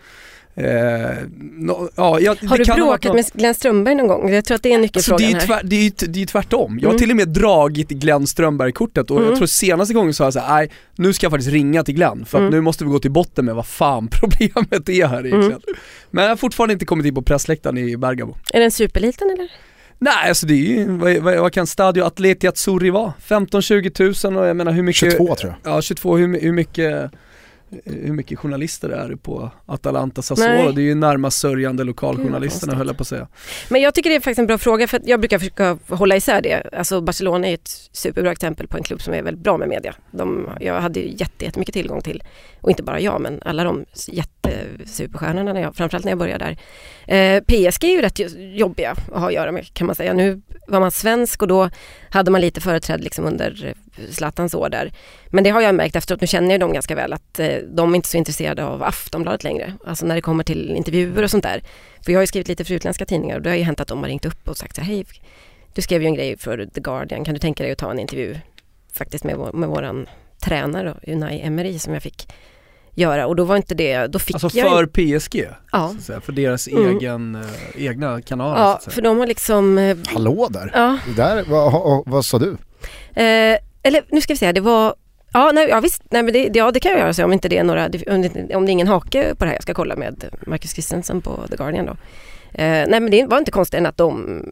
Eh, 0.59 1.17
no, 1.59 1.89
ja, 1.97 2.21
jag, 2.21 2.37
Har 2.37 2.59
du 2.59 2.65
bråkat 2.65 3.15
med 3.15 3.25
Glenn 3.33 3.55
Strömberg 3.55 3.95
någon 3.95 4.07
gång? 4.07 4.33
Jag 4.33 4.45
tror 4.45 4.55
att 4.55 4.63
det 4.63 4.73
är 4.73 4.79
nyckelfrågan 4.79 5.35
alltså, 5.35 5.49
det 5.49 5.55
är 5.55 5.57
här. 5.57 5.61
Tvär, 5.63 5.69
det, 5.71 5.87
är, 5.87 6.09
det 6.09 6.23
är 6.23 6.27
tvärtom. 6.27 6.79
Jag 6.83 6.89
har 6.89 6.93
mm. 6.93 7.01
till 7.01 7.11
och 7.11 7.17
med 7.17 7.29
dragit 7.29 7.89
Glenn 7.89 8.27
Strömberg-kortet 8.27 9.11
och 9.11 9.17
mm. 9.17 9.29
jag 9.29 9.39
tror 9.39 9.47
senaste 9.47 9.95
gången 9.95 10.15
sa 10.15 10.25
jag 10.25 10.33
såhär, 10.33 10.55
nej 10.55 10.71
nu 10.97 11.13
ska 11.13 11.25
jag 11.25 11.31
faktiskt 11.33 11.53
ringa 11.53 11.85
till 11.85 11.95
Glenn 11.95 12.25
för 12.25 12.39
att 12.39 12.43
mm. 12.43 12.51
nu 12.51 12.61
måste 12.61 12.85
vi 12.85 12.91
gå 12.91 12.99
till 12.99 13.11
botten 13.11 13.45
med 13.45 13.55
vad 13.55 13.67
fan 13.67 14.09
problemet 14.21 14.89
är 14.89 15.07
här 15.07 15.27
egentligen. 15.27 15.45
Mm. 15.45 15.81
Men 16.11 16.25
jag 16.25 16.31
har 16.31 16.37
fortfarande 16.37 16.73
inte 16.73 16.85
kommit 16.85 17.07
in 17.07 17.15
på 17.15 17.23
pressläktaren 17.23 17.79
i 17.79 17.97
Bergamo. 17.97 18.37
Är 18.53 18.61
den 18.61 18.71
superliten 18.71 19.31
eller? 19.31 19.49
Nej 19.99 20.29
alltså 20.29 20.47
det 20.47 20.55
är 20.55 20.57
ju, 20.57 20.89
vad, 20.89 21.17
vad, 21.17 21.39
vad 21.39 21.53
kan 21.53 21.67
Stadio 21.67 22.03
Atleti 22.03 22.47
Azzurri 22.47 22.91
vara? 22.91 23.13
15-20 23.27 23.91
tusen 23.91 24.37
och 24.37 24.47
jag 24.47 24.57
menar 24.57 24.73
hur 24.73 24.83
mycket 24.83 25.13
22 25.13 25.35
tror 25.35 25.57
jag. 25.63 25.73
Ja 25.73 25.83
22, 25.83 26.17
hur, 26.17 26.41
hur 26.41 26.53
mycket 26.53 27.11
hur 27.85 28.13
mycket 28.13 28.39
journalister 28.39 28.89
det 28.89 28.95
är 28.95 29.17
på 29.17 29.51
Atalanta 29.67 30.23
Sassuolo. 30.23 30.73
Det 30.73 30.81
är 30.81 30.85
ju 30.85 30.95
närmast 30.95 31.39
sörjande 31.39 31.85
lokaljournalisterna 31.85 32.75
höll 32.75 32.87
jag 32.87 32.97
på 32.97 33.03
att 33.03 33.09
säga. 33.09 33.29
Men 33.69 33.81
jag 33.81 33.95
tycker 33.95 34.11
det 34.11 34.17
är 34.17 34.21
faktiskt 34.21 34.39
en 34.39 34.47
bra 34.47 34.59
fråga 34.59 34.87
för 34.87 35.01
jag 35.05 35.21
brukar 35.21 35.39
försöka 35.39 35.79
hålla 35.89 36.17
isär 36.17 36.41
det. 36.41 36.69
Alltså 36.73 37.01
Barcelona 37.01 37.49
är 37.49 37.55
ett 37.55 37.89
superbra 37.93 38.33
exempel 38.33 38.69
på 38.69 38.77
en 38.77 38.83
klubb 38.83 39.03
som 39.03 39.15
är 39.15 39.23
väldigt 39.23 39.45
bra 39.45 39.57
med 39.59 39.69
media. 39.69 39.95
De, 40.11 40.51
jag 40.61 40.81
hade 40.81 41.01
ju 41.01 41.11
jätte, 41.17 41.45
jättemycket 41.45 41.73
tillgång 41.73 42.01
till, 42.01 42.23
och 42.61 42.71
inte 42.71 42.83
bara 42.83 43.01
jag 43.01 43.21
men 43.21 43.43
alla 43.45 43.65
de 43.65 43.85
jättesuperstjärnorna, 44.09 45.53
när 45.53 45.61
jag, 45.61 45.77
framförallt 45.77 46.05
när 46.05 46.13
jag 46.13 46.19
började 46.19 46.45
där. 46.45 46.59
Eh, 47.07 47.41
PSG 47.41 47.85
är 47.85 47.93
ju 47.93 48.03
rätt 48.03 48.21
jobbiga 48.59 48.91
att 48.91 49.21
ha 49.21 49.27
att 49.27 49.35
göra 49.35 49.53
med 49.53 49.75
kan 49.75 49.87
man 49.87 49.97
säga. 49.97 50.13
Nu 50.13 50.43
var 50.67 50.81
man 50.81 50.91
svensk 50.91 51.43
och 51.43 51.49
då 51.49 51.71
hade 52.11 52.31
man 52.31 52.41
lite 52.41 52.61
företräde 52.61 53.03
liksom 53.03 53.25
under 53.25 53.67
eh, 53.67 54.05
Zlatans 54.11 54.55
år 54.55 54.69
där. 54.69 54.93
Men 55.27 55.45
det 55.45 55.51
har 55.51 55.61
jag 55.61 55.75
märkt 55.75 55.97
efteråt, 55.97 56.21
nu 56.21 56.27
känner 56.27 56.51
jag 56.51 56.61
dem 56.61 56.73
ganska 56.73 56.95
väl, 56.95 57.13
att 57.13 57.39
eh, 57.39 57.57
de 57.69 57.93
är 57.93 57.97
inte 57.97 58.09
så 58.09 58.17
intresserade 58.17 58.65
av 58.65 58.83
Aftonbladet 58.83 59.45
längre. 59.45 59.73
Alltså 59.85 60.07
när 60.07 60.15
det 60.15 60.21
kommer 60.21 60.45
till 60.45 60.77
intervjuer 60.77 61.23
och 61.23 61.31
sånt 61.31 61.45
där. 61.45 61.63
För 62.05 62.13
jag 62.13 62.19
har 62.19 62.23
ju 62.23 62.27
skrivit 62.27 62.49
lite 62.49 62.65
för 62.65 62.75
utländska 62.75 63.07
tidningar 63.07 63.37
och 63.37 63.43
det 63.43 63.51
har 63.51 63.57
ju 63.57 63.63
hänt 63.63 63.81
att 63.81 63.89
de 63.89 63.99
har 63.99 64.09
ringt 64.09 64.25
upp 64.25 64.49
och 64.49 64.57
sagt 64.57 64.77
så 64.77 64.81
här, 64.81 64.89
hej, 64.89 65.07
du 65.75 65.83
skrev 65.83 66.03
ju 66.03 66.07
en 66.07 66.15
grej 66.15 66.37
för 66.39 66.67
The 66.75 66.81
Guardian, 66.81 67.25
kan 67.25 67.35
du 67.35 67.41
tänka 67.41 67.63
dig 67.63 67.73
att 67.73 67.79
ta 67.79 67.91
en 67.91 67.99
intervju 67.99 68.37
faktiskt 68.93 69.25
med, 69.25 69.55
med 69.55 69.69
våran 69.69 70.09
tränare 70.41 70.95
Unai 71.07 71.41
Emery 71.41 71.79
som 71.79 71.95
jag 71.95 72.03
fick 72.03 72.29
göra 72.97 73.27
och 73.27 73.37
då 73.37 73.45
var 73.45 73.57
inte 73.57 73.75
det, 73.75 74.07
då 74.07 74.19
fick 74.19 74.35
alltså 74.35 74.59
jag 74.59 74.71
för 74.71 74.87
PSG? 74.87 75.49
Ja. 75.73 75.95
Säga, 76.01 76.21
för 76.21 76.33
deras 76.33 76.69
mm. 76.69 76.97
egen, 76.97 77.35
äh, 77.35 77.87
egna 77.87 78.23
kanaler? 78.23 78.61
Ja, 78.61 78.81
för 78.89 79.03
de 79.03 79.19
har 79.19 79.27
liksom 79.27 79.79
äh, 79.79 79.97
Hallå 80.07 80.49
där! 80.51 80.71
Ja. 80.75 80.99
där 81.17 81.45
vad, 81.49 82.03
vad 82.07 82.25
sa 82.25 82.39
du? 82.39 82.57
Eh, 83.23 83.59
eller 83.83 84.05
nu 84.11 84.21
ska 84.21 84.33
vi 84.33 84.37
se, 84.37 84.53
det 84.53 84.61
var 84.61 84.95
Ja, 85.33 85.53
nej, 85.55 85.69
ja 85.69 85.81
visst, 85.81 86.03
nej, 86.11 86.23
men 86.23 86.33
det, 86.33 86.51
ja, 86.55 86.71
det 86.71 86.81
kan 86.81 86.93
jag 86.93 87.01
göra 87.01 87.13
så 87.13 87.25
om 87.25 87.33
inte 87.33 87.49
det 87.49 87.59
är 87.59 87.65
några, 87.65 87.85
om 87.85 88.23
det, 88.23 88.57
om 88.57 88.67
det 88.67 88.71
är 88.71 88.73
ingen 88.73 88.89
hake 88.89 89.35
på 89.35 89.45
det 89.45 89.49
här. 89.49 89.55
Jag 89.55 89.63
ska 89.63 89.75
kolla 89.75 89.97
med 89.97 90.25
Marcus 90.47 90.73
Christensen 90.73 91.21
på 91.23 91.41
The 91.51 91.57
Guardian 91.57 91.87
då. 91.87 91.97
Eh, 92.53 92.89
nej 92.89 93.01
men 93.01 93.11
det 93.11 93.27
var 93.27 93.39
inte 93.39 93.51
konstigt 93.51 93.79
än 93.79 93.87
att 93.87 93.97
de, 93.97 94.43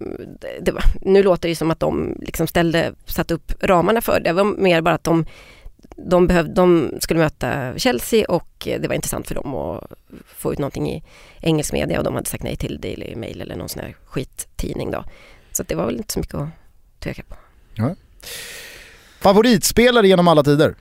det 0.61 0.73
var, 0.73 0.83
nu 1.01 1.23
låter 1.23 1.49
det 1.49 1.57
som 1.57 1.71
att 1.71 1.81
de 1.81 2.17
liksom 2.21 2.47
ställde, 2.47 2.93
satte 3.07 3.35
upp 3.35 3.53
ramarna 3.61 4.01
för 4.01 4.21
det. 4.21 4.29
Det 4.29 4.33
var 4.33 4.45
mer 4.45 4.81
bara 4.81 4.95
att 4.95 5.05
de, 5.05 5.27
de, 5.97 6.27
behövde, 6.27 6.53
de 6.53 6.93
skulle 7.01 7.21
möta 7.21 7.79
Chelsea 7.79 8.25
och 8.29 8.49
det 8.65 8.89
var 8.89 8.95
intressant 8.95 9.29
för 9.29 9.35
dem 9.35 9.55
att 9.55 9.85
få 10.27 10.53
ut 10.53 10.59
någonting 10.59 10.91
i 10.91 11.03
engelsk 11.41 11.73
media 11.73 11.99
och 11.99 12.05
de 12.05 12.15
hade 12.15 12.29
sagt 12.29 12.43
nej 12.43 12.57
till 12.57 12.81
Daily 12.81 13.17
Mail 13.17 13.41
eller 13.41 13.57
någon 13.57 13.69
sån 13.69 13.83
här 13.83 13.97
skittidning 14.05 14.91
då. 14.91 15.05
Så 15.53 15.63
det 15.63 15.75
var 15.75 15.87
väl 15.87 15.97
inte 15.97 16.13
så 16.13 16.21
mycket 16.21 16.35
att 16.35 16.49
tveka 17.01 17.23
på. 17.29 17.35
Ja. 17.75 17.95
Favoritspelare 19.21 20.09
genom 20.09 20.29
alla 20.29 20.43
tider? 20.43 20.75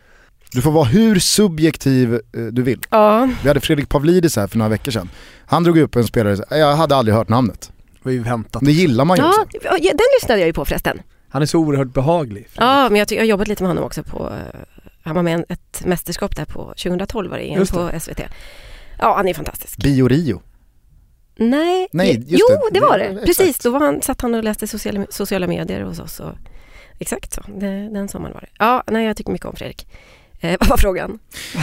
Du 0.51 0.61
får 0.61 0.71
vara 0.71 0.85
hur 0.85 1.19
subjektiv 1.19 2.13
eh, 2.13 2.19
du 2.51 2.63
vill. 2.63 2.79
Ja. 2.89 3.29
Vi 3.41 3.47
hade 3.47 3.61
Fredrik 3.61 3.89
Pavlidis 3.89 4.35
här 4.35 4.47
för 4.47 4.57
några 4.57 4.69
veckor 4.69 4.91
sedan. 4.91 5.09
Han 5.45 5.63
drog 5.63 5.77
upp 5.77 5.95
en 5.95 6.03
spelare, 6.03 6.57
jag 6.57 6.75
hade 6.75 6.95
aldrig 6.95 7.15
hört 7.15 7.29
namnet. 7.29 7.71
Väntat. 8.03 8.61
Det 8.65 8.71
gillar 8.71 9.05
man 9.05 9.17
ju 9.17 9.23
ja, 9.23 9.43
också. 9.43 9.59
Den 9.79 9.97
lyssnade 10.19 10.39
jag 10.39 10.47
ju 10.47 10.53
på 10.53 10.65
förresten. 10.65 11.01
Han 11.29 11.41
är 11.41 11.45
så 11.45 11.59
oerhört 11.59 11.93
behaglig. 11.93 12.47
Ja, 12.53 12.89
men 12.89 12.99
jag, 12.99 13.11
jag 13.11 13.19
har 13.19 13.25
jobbat 13.25 13.47
lite 13.47 13.63
med 13.63 13.69
honom 13.69 13.83
också 13.83 14.03
på, 14.03 14.29
eh, 14.29 14.59
han 15.03 15.15
var 15.15 15.23
med 15.23 15.39
i 15.39 15.53
ett 15.53 15.85
mästerskap 15.85 16.35
där 16.35 16.45
på 16.45 16.63
2012 16.63 17.31
var 17.31 17.37
det, 17.37 17.43
igen 17.43 17.65
på 17.67 17.91
SVT. 17.99 18.21
Ja, 18.99 19.15
han 19.15 19.27
är 19.27 19.33
fantastisk. 19.33 19.77
Bio 19.77 20.07
Rio. 20.07 20.41
Nej, 21.35 21.87
Nej 21.91 22.23
jo 22.27 22.45
det, 22.49 22.79
det 22.79 22.79
var 22.79 22.99
det. 22.99 23.21
Precis, 23.25 23.59
då 23.59 23.69
var 23.71 23.79
han, 23.79 24.01
satt 24.01 24.21
han 24.21 24.35
och 24.35 24.43
läste 24.43 24.67
sociala, 24.67 25.05
sociala 25.09 25.47
medier 25.47 25.81
hos 25.81 25.99
oss. 25.99 26.19
Och, 26.19 26.33
Exakt 26.99 27.33
så, 27.33 27.41
det, 27.47 27.89
den 27.93 28.07
sommaren 28.07 28.33
var 28.33 28.41
det. 28.41 28.47
Ja, 28.59 28.83
nej 28.87 29.05
jag 29.05 29.17
tycker 29.17 29.31
mycket 29.31 29.47
om 29.47 29.55
Fredrik. 29.55 29.87
Eh, 30.39 30.55
vad 30.59 30.69
var 30.69 30.77
frågan? 30.77 31.19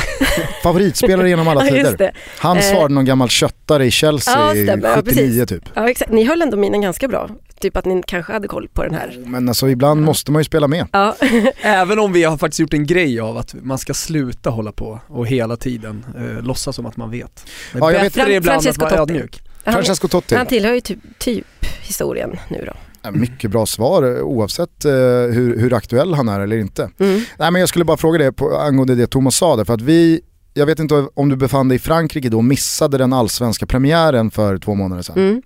Favoritspelare 0.62 1.28
genom 1.28 1.48
alla 1.48 1.60
tider. 1.68 1.96
Ja, 1.98 2.10
Han 2.38 2.56
eh, 2.56 2.62
svarade 2.62 2.94
någon 2.94 3.04
gammal 3.04 3.28
köttare 3.28 3.86
i 3.86 3.90
Chelsea 3.90 4.54
ja, 4.54 4.94
79 4.96 5.38
ja, 5.40 5.46
typ. 5.46 5.64
Ja 5.74 5.90
exakt, 5.90 6.10
ni 6.10 6.24
höll 6.24 6.42
ändå 6.42 6.56
minen 6.56 6.80
ganska 6.80 7.08
bra. 7.08 7.30
Typ 7.60 7.76
att 7.76 7.84
ni 7.84 8.02
kanske 8.06 8.32
hade 8.32 8.48
koll 8.48 8.68
på 8.68 8.82
den 8.82 8.94
här. 8.94 9.18
Men 9.26 9.48
alltså 9.48 9.68
ibland 9.68 10.02
måste 10.02 10.32
man 10.32 10.40
ju 10.40 10.44
spela 10.44 10.68
med. 10.68 10.86
Ja. 10.92 11.16
Även 11.60 11.98
om 11.98 12.12
vi 12.12 12.24
har 12.24 12.36
faktiskt 12.36 12.60
gjort 12.60 12.74
en 12.74 12.86
grej 12.86 13.20
av 13.20 13.36
att 13.36 13.54
man 13.62 13.78
ska 13.78 13.94
sluta 13.94 14.50
hålla 14.50 14.72
på 14.72 15.00
och 15.06 15.26
hela 15.26 15.56
tiden 15.56 16.04
eh, 16.16 16.42
låtsas 16.42 16.76
som 16.76 16.86
att 16.86 16.96
man 16.96 17.10
vet. 17.10 17.46
Det 17.72 17.78
är 17.78 17.92
ja, 17.92 18.00
bättre 18.00 18.24
vet. 18.24 18.36
ibland 18.36 18.62
Francesco 18.62 18.84
att 18.84 18.92
vara 18.92 19.02
ödmjuk. 19.02 19.42
Francesco 19.64 20.08
Totti. 20.08 20.34
Han 20.34 20.46
tillhör 20.46 20.74
ju 20.74 20.80
typ, 20.80 20.98
typ 21.18 21.46
historien 21.82 22.36
nu 22.48 22.64
då. 22.66 23.10
Mycket 23.10 23.50
bra 23.50 23.66
svar 23.66 24.20
oavsett 24.22 24.84
eh, 24.84 24.92
hur, 24.92 25.58
hur, 25.58 25.74
aktuell 25.74 26.14
han 26.14 26.28
är 26.28 26.40
eller 26.40 26.56
inte. 26.56 26.90
Mm. 26.98 27.20
Nej, 27.38 27.50
men 27.50 27.60
jag 27.60 27.68
skulle 27.68 27.84
bara 27.84 27.96
fråga 27.96 28.18
dig 28.18 28.32
på, 28.32 28.56
angående 28.56 28.94
det 28.94 29.06
Thomas 29.06 29.36
sa 29.36 29.56
där, 29.56 29.64
för 29.64 29.74
att 29.74 29.80
vi, 29.80 30.20
jag 30.54 30.66
vet 30.66 30.78
inte 30.78 31.06
om 31.14 31.28
du 31.28 31.36
befann 31.36 31.68
dig 31.68 31.76
i 31.76 31.78
Frankrike 31.78 32.28
då 32.28 32.36
och 32.36 32.44
missade 32.44 32.98
den 32.98 33.12
allsvenska 33.12 33.66
premiären 33.66 34.30
för 34.30 34.58
två 34.58 34.74
månader 34.74 35.02
sedan. 35.02 35.16
Mm. 35.18 35.42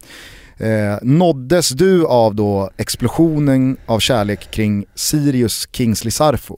Eh, 0.58 0.98
nåddes 1.02 1.68
du 1.68 2.06
av 2.06 2.34
då 2.34 2.70
explosionen 2.76 3.76
av 3.86 4.00
kärlek 4.00 4.50
kring 4.50 4.84
Sirius 4.94 5.68
Kingsley 5.72 6.10
Sarfo? 6.10 6.56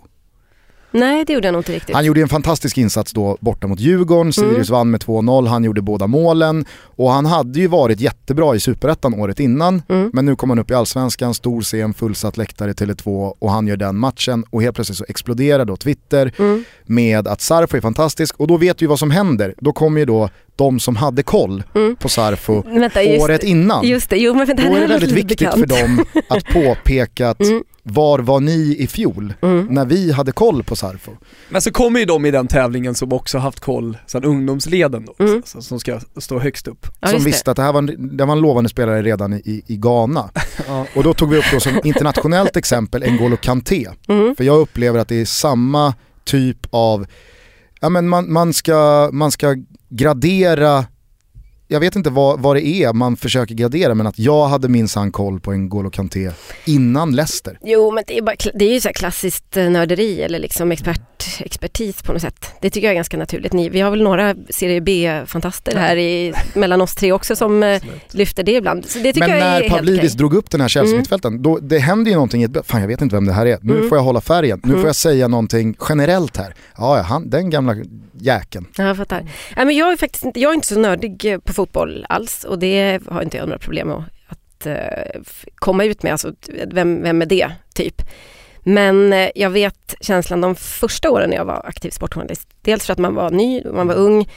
Nej 0.90 1.24
det 1.24 1.32
gjorde 1.32 1.48
han 1.48 1.56
inte 1.56 1.72
riktigt. 1.72 1.94
Han 1.94 2.04
gjorde 2.04 2.20
en 2.20 2.28
fantastisk 2.28 2.78
insats 2.78 3.12
då 3.12 3.36
borta 3.40 3.66
mot 3.66 3.80
Djurgården, 3.80 4.32
Sirius 4.32 4.68
mm. 4.68 4.78
vann 4.78 4.90
med 4.90 5.00
2-0, 5.00 5.46
han 5.46 5.64
gjorde 5.64 5.82
båda 5.82 6.06
målen 6.06 6.64
och 6.82 7.10
han 7.10 7.26
hade 7.26 7.60
ju 7.60 7.66
varit 7.66 8.00
jättebra 8.00 8.56
i 8.56 8.60
Superettan 8.60 9.14
året 9.14 9.40
innan 9.40 9.82
mm. 9.88 10.10
men 10.12 10.26
nu 10.26 10.36
kom 10.36 10.50
han 10.50 10.58
upp 10.58 10.70
i 10.70 10.74
Allsvenskan, 10.74 11.34
stor 11.34 11.62
scen, 11.62 11.94
fullsatt 11.94 12.36
läktare 12.36 12.72
Tele2 12.72 13.34
och 13.38 13.50
han 13.50 13.66
gör 13.66 13.76
den 13.76 13.96
matchen 13.96 14.44
och 14.50 14.62
helt 14.62 14.74
plötsligt 14.74 14.98
så 14.98 15.04
exploderar 15.08 15.64
då 15.64 15.76
Twitter 15.76 16.32
mm. 16.38 16.64
med 16.84 17.28
att 17.28 17.40
Sarfo 17.40 17.76
är 17.76 17.80
fantastisk 17.80 18.40
och 18.40 18.46
då 18.46 18.56
vet 18.56 18.82
vi 18.82 18.86
vad 18.86 18.98
som 18.98 19.10
händer. 19.10 19.54
Då 19.58 19.72
kommer 19.72 20.00
ju 20.00 20.06
då 20.06 20.30
de 20.56 20.80
som 20.80 20.96
hade 20.96 21.22
koll 21.22 21.62
mm. 21.74 21.96
på 21.96 22.08
Sarfo 22.08 22.62
vänta, 22.62 23.00
året 23.00 23.44
innan. 23.44 23.88
Just 23.88 24.10
det, 24.10 24.16
jo, 24.16 24.34
men 24.34 24.46
vänta, 24.46 24.62
då 24.62 24.76
är 24.76 24.80
det 24.80 24.86
väldigt 24.86 25.12
viktigt 25.12 25.38
bekant. 25.38 25.60
för 25.60 25.66
dem 25.66 26.04
att 26.28 26.44
påpeka 26.44 27.30
att 27.30 27.40
mm. 27.50 27.62
Var 27.88 28.18
var 28.18 28.40
ni 28.40 28.76
i 28.78 28.86
fjol 28.86 29.34
mm. 29.42 29.66
när 29.70 29.84
vi 29.84 30.12
hade 30.12 30.32
koll 30.32 30.62
på 30.62 30.76
Sarfo? 30.76 31.12
Men 31.48 31.62
så 31.62 31.72
kommer 31.72 32.00
ju 32.00 32.06
de 32.06 32.26
i 32.26 32.30
den 32.30 32.46
tävlingen 32.46 32.94
som 32.94 33.12
också 33.12 33.38
haft 33.38 33.60
koll 33.60 33.98
sen 34.06 34.24
ungdomsleden 34.24 35.06
då, 35.06 35.24
mm. 35.24 35.42
så, 35.44 35.62
som 35.62 35.80
ska 35.80 36.00
stå 36.16 36.38
högst 36.38 36.68
upp. 36.68 36.86
Ja, 37.00 37.08
som 37.08 37.24
visste 37.24 37.50
att 37.50 37.56
det 37.56 37.62
här 37.62 37.72
var 37.72 37.78
en, 37.78 38.16
det 38.16 38.24
var 38.24 38.32
en 38.32 38.40
lovande 38.40 38.70
spelare 38.70 39.02
redan 39.02 39.32
i, 39.32 39.62
i 39.66 39.76
Ghana. 39.76 40.30
ja. 40.66 40.86
Och 40.96 41.02
då 41.02 41.14
tog 41.14 41.30
vi 41.30 41.38
upp 41.38 41.44
då 41.52 41.60
som 41.60 41.80
internationellt 41.84 42.56
exempel 42.56 43.02
N'Golo 43.02 43.36
Kanté. 43.36 43.86
Mm. 44.08 44.36
För 44.36 44.44
jag 44.44 44.58
upplever 44.58 44.98
att 44.98 45.08
det 45.08 45.20
är 45.20 45.24
samma 45.24 45.94
typ 46.24 46.58
av 46.70 47.06
ja, 47.80 47.88
men 47.88 48.08
man, 48.08 48.32
man, 48.32 48.52
ska, 48.52 49.10
man 49.12 49.30
ska 49.30 49.56
gradera 49.88 50.84
jag 51.68 51.80
vet 51.80 51.96
inte 51.96 52.10
vad, 52.10 52.40
vad 52.40 52.56
det 52.56 52.66
är 52.66 52.92
man 52.92 53.16
försöker 53.16 53.54
gradera 53.54 53.94
men 53.94 54.06
att 54.06 54.18
jag 54.18 54.46
hade 54.46 54.68
minsann 54.68 55.12
koll 55.12 55.40
på 55.40 55.52
en 55.52 55.68
Golo 55.68 55.90
Kanté 55.90 56.30
innan 56.64 57.16
Leicester. 57.16 57.58
Jo 57.62 57.90
men 57.90 58.04
det 58.06 58.18
är, 58.18 58.22
bara, 58.22 58.36
det 58.54 58.64
är 58.64 58.72
ju 58.72 58.80
så 58.80 58.88
klassiskt 58.88 59.56
eh, 59.56 59.70
nörderi 59.70 60.22
eller 60.22 60.38
liksom 60.38 60.72
expert, 60.72 61.40
expertis 61.40 62.02
på 62.02 62.12
något 62.12 62.22
sätt. 62.22 62.50
Det 62.60 62.70
tycker 62.70 62.86
jag 62.86 62.92
är 62.92 62.94
ganska 62.94 63.16
naturligt. 63.16 63.52
Ni, 63.52 63.68
vi 63.68 63.80
har 63.80 63.90
väl 63.90 64.02
några 64.02 64.34
serie 64.50 64.80
B-fantaster 64.80 65.76
här 65.76 65.96
i, 65.96 66.34
mellan 66.54 66.80
oss 66.80 66.94
tre 66.94 67.12
också 67.12 67.36
som 67.36 67.62
eh, 67.62 67.82
lyfter 68.10 68.42
det 68.42 68.52
ibland. 68.52 68.84
Så 68.86 68.98
det 68.98 69.16
men 69.16 69.30
när 69.30 69.68
Pavlidis 69.68 70.12
drog 70.12 70.34
upp 70.34 70.50
den 70.50 70.60
här 70.60 70.68
Chelsea-mittfälten, 70.68 71.34
mm. 71.34 71.68
det 71.68 71.78
händer 71.78 72.10
ju 72.10 72.14
någonting, 72.14 72.54
fan 72.64 72.80
jag 72.80 72.88
vet 72.88 73.02
inte 73.02 73.16
vem 73.16 73.26
det 73.26 73.32
här 73.32 73.46
är, 73.46 73.58
nu 73.62 73.76
mm. 73.76 73.88
får 73.88 73.98
jag 73.98 74.02
hålla 74.02 74.20
färgen, 74.20 74.60
nu 74.64 74.68
mm. 74.68 74.80
får 74.80 74.88
jag 74.88 74.96
säga 74.96 75.28
någonting 75.28 75.76
generellt 75.88 76.36
här. 76.36 76.54
Ja, 76.76 77.02
han, 77.02 77.30
den 77.30 77.50
gamla 77.50 77.74
jäkeln. 78.20 78.66
Ja, 78.76 78.84
jag 78.84 78.96
fattar. 78.96 79.24
Ja, 79.56 79.64
men 79.64 79.76
jag, 79.76 79.92
är 79.92 79.96
faktiskt 79.96 80.24
inte, 80.24 80.40
jag 80.40 80.50
är 80.50 80.54
inte 80.54 80.66
så 80.66 80.80
nördig 80.80 81.32
eh, 81.32 81.38
på 81.38 81.52
fotboll 81.52 82.06
alls 82.08 82.44
och 82.44 82.58
det 82.58 83.02
har 83.08 83.22
inte 83.22 83.36
jag 83.36 83.46
några 83.46 83.58
problem 83.58 83.88
med 83.88 84.04
att 84.26 84.66
uh, 84.66 85.22
komma 85.54 85.84
ut 85.84 86.02
med. 86.02 86.12
Alltså, 86.12 86.32
vem, 86.66 87.02
vem 87.02 87.22
är 87.22 87.26
det, 87.26 87.52
typ? 87.74 88.02
Men 88.62 89.12
uh, 89.12 89.28
jag 89.34 89.50
vet 89.50 89.94
känslan 90.00 90.40
de 90.40 90.56
första 90.56 91.10
åren 91.10 91.30
när 91.30 91.36
jag 91.36 91.44
var 91.44 91.66
aktiv 91.66 91.90
sportjournalist. 91.90 92.48
Dels 92.62 92.86
för 92.86 92.92
att 92.92 92.98
man 92.98 93.14
var 93.14 93.30
ny, 93.30 93.64
man 93.64 93.86
var 93.86 93.94
ung, 93.94 94.28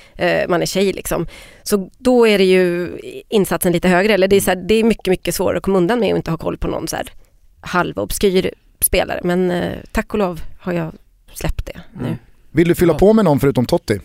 man 0.47 0.61
är 0.61 0.65
tjej 0.65 0.93
liksom. 0.93 1.27
Så 1.63 1.89
då 1.97 2.27
är 2.27 2.37
det 2.37 2.43
ju 2.43 2.97
insatsen 3.29 3.71
lite 3.71 3.87
högre. 3.87 4.13
Eller 4.13 4.27
det 4.27 4.35
är, 4.35 4.41
så 4.41 4.51
här, 4.51 4.63
det 4.67 4.73
är 4.75 4.83
mycket, 4.83 5.07
mycket 5.07 5.35
svårare 5.35 5.57
att 5.57 5.63
komma 5.63 5.77
undan 5.77 5.99
med 5.99 6.11
att 6.11 6.17
inte 6.17 6.31
ha 6.31 6.37
koll 6.37 6.57
på 6.57 6.67
någon 6.67 6.87
så 6.87 6.95
här 6.95 7.11
halvobskyr 7.61 8.51
spelare. 8.79 9.19
Men 9.23 9.73
tack 9.91 10.13
och 10.13 10.19
lov 10.19 10.41
har 10.59 10.73
jag 10.73 10.93
släppt 11.33 11.65
det 11.65 11.81
nu. 12.01 12.17
Vill 12.51 12.67
du 12.67 12.75
fylla 12.75 12.93
på 12.93 13.13
med 13.13 13.25
någon 13.25 13.39
förutom 13.39 13.65
Totti? 13.65 13.99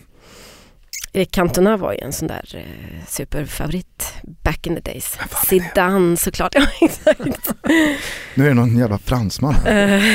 Erik 1.13 1.31
Cantona 1.31 1.77
var 1.77 1.93
ju 1.93 1.99
en 1.99 2.13
sån 2.13 2.27
där 2.27 2.55
eh, 2.55 3.05
superfavorit 3.07 4.13
back 4.43 4.67
in 4.67 4.75
the 4.75 4.81
days. 4.81 5.17
Zidane 5.47 6.17
såklart. 6.17 6.55
Ja, 6.59 6.67
exakt. 6.81 7.53
Nu 8.33 8.43
är 8.45 8.49
det 8.49 8.53
någon 8.53 8.77
jävla 8.77 8.97
fransman. 8.97 9.55
Eh, 9.65 10.05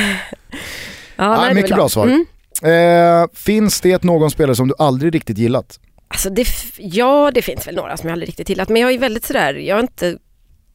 ja, 1.15 1.37
nej, 1.37 1.49
är 1.49 1.53
mycket 1.53 1.75
bra 1.75 1.89
svar. 1.89 2.07
Mm. 2.07 2.25
Eh, 2.63 3.27
finns 3.33 3.81
det 3.81 4.03
någon 4.03 4.31
spelare 4.31 4.55
som 4.55 4.67
du 4.67 4.73
aldrig 4.77 5.15
riktigt 5.15 5.37
gillat? 5.37 5.79
Alltså 6.07 6.29
det, 6.29 6.47
ja, 6.77 7.31
det 7.33 7.41
finns 7.41 7.67
väl 7.67 7.75
några 7.75 7.97
som 7.97 8.09
jag 8.09 8.13
aldrig 8.13 8.27
riktigt 8.27 8.49
gillat, 8.49 8.69
men 8.69 8.81
jag 8.81 8.93
är 8.93 8.99
väldigt 8.99 9.25
sådär, 9.25 9.53
jag 9.53 9.75
har 9.75 9.81
inte, 9.81 10.17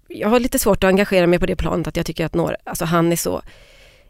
jag 0.09 0.29
har 0.29 0.41
lite 0.41 0.59
svårt 0.59 0.85
att 0.85 0.89
engagera 0.89 1.27
mig 1.27 1.39
på 1.39 1.47
det 1.47 1.57
planet 1.57 1.87
att 1.87 1.97
jag 1.97 2.07
tycker 2.07 2.27
att 2.27 2.35
några, 2.35 2.57
alltså 2.65 2.85
han 2.85 3.13
är 3.13 3.17
så 3.17 3.43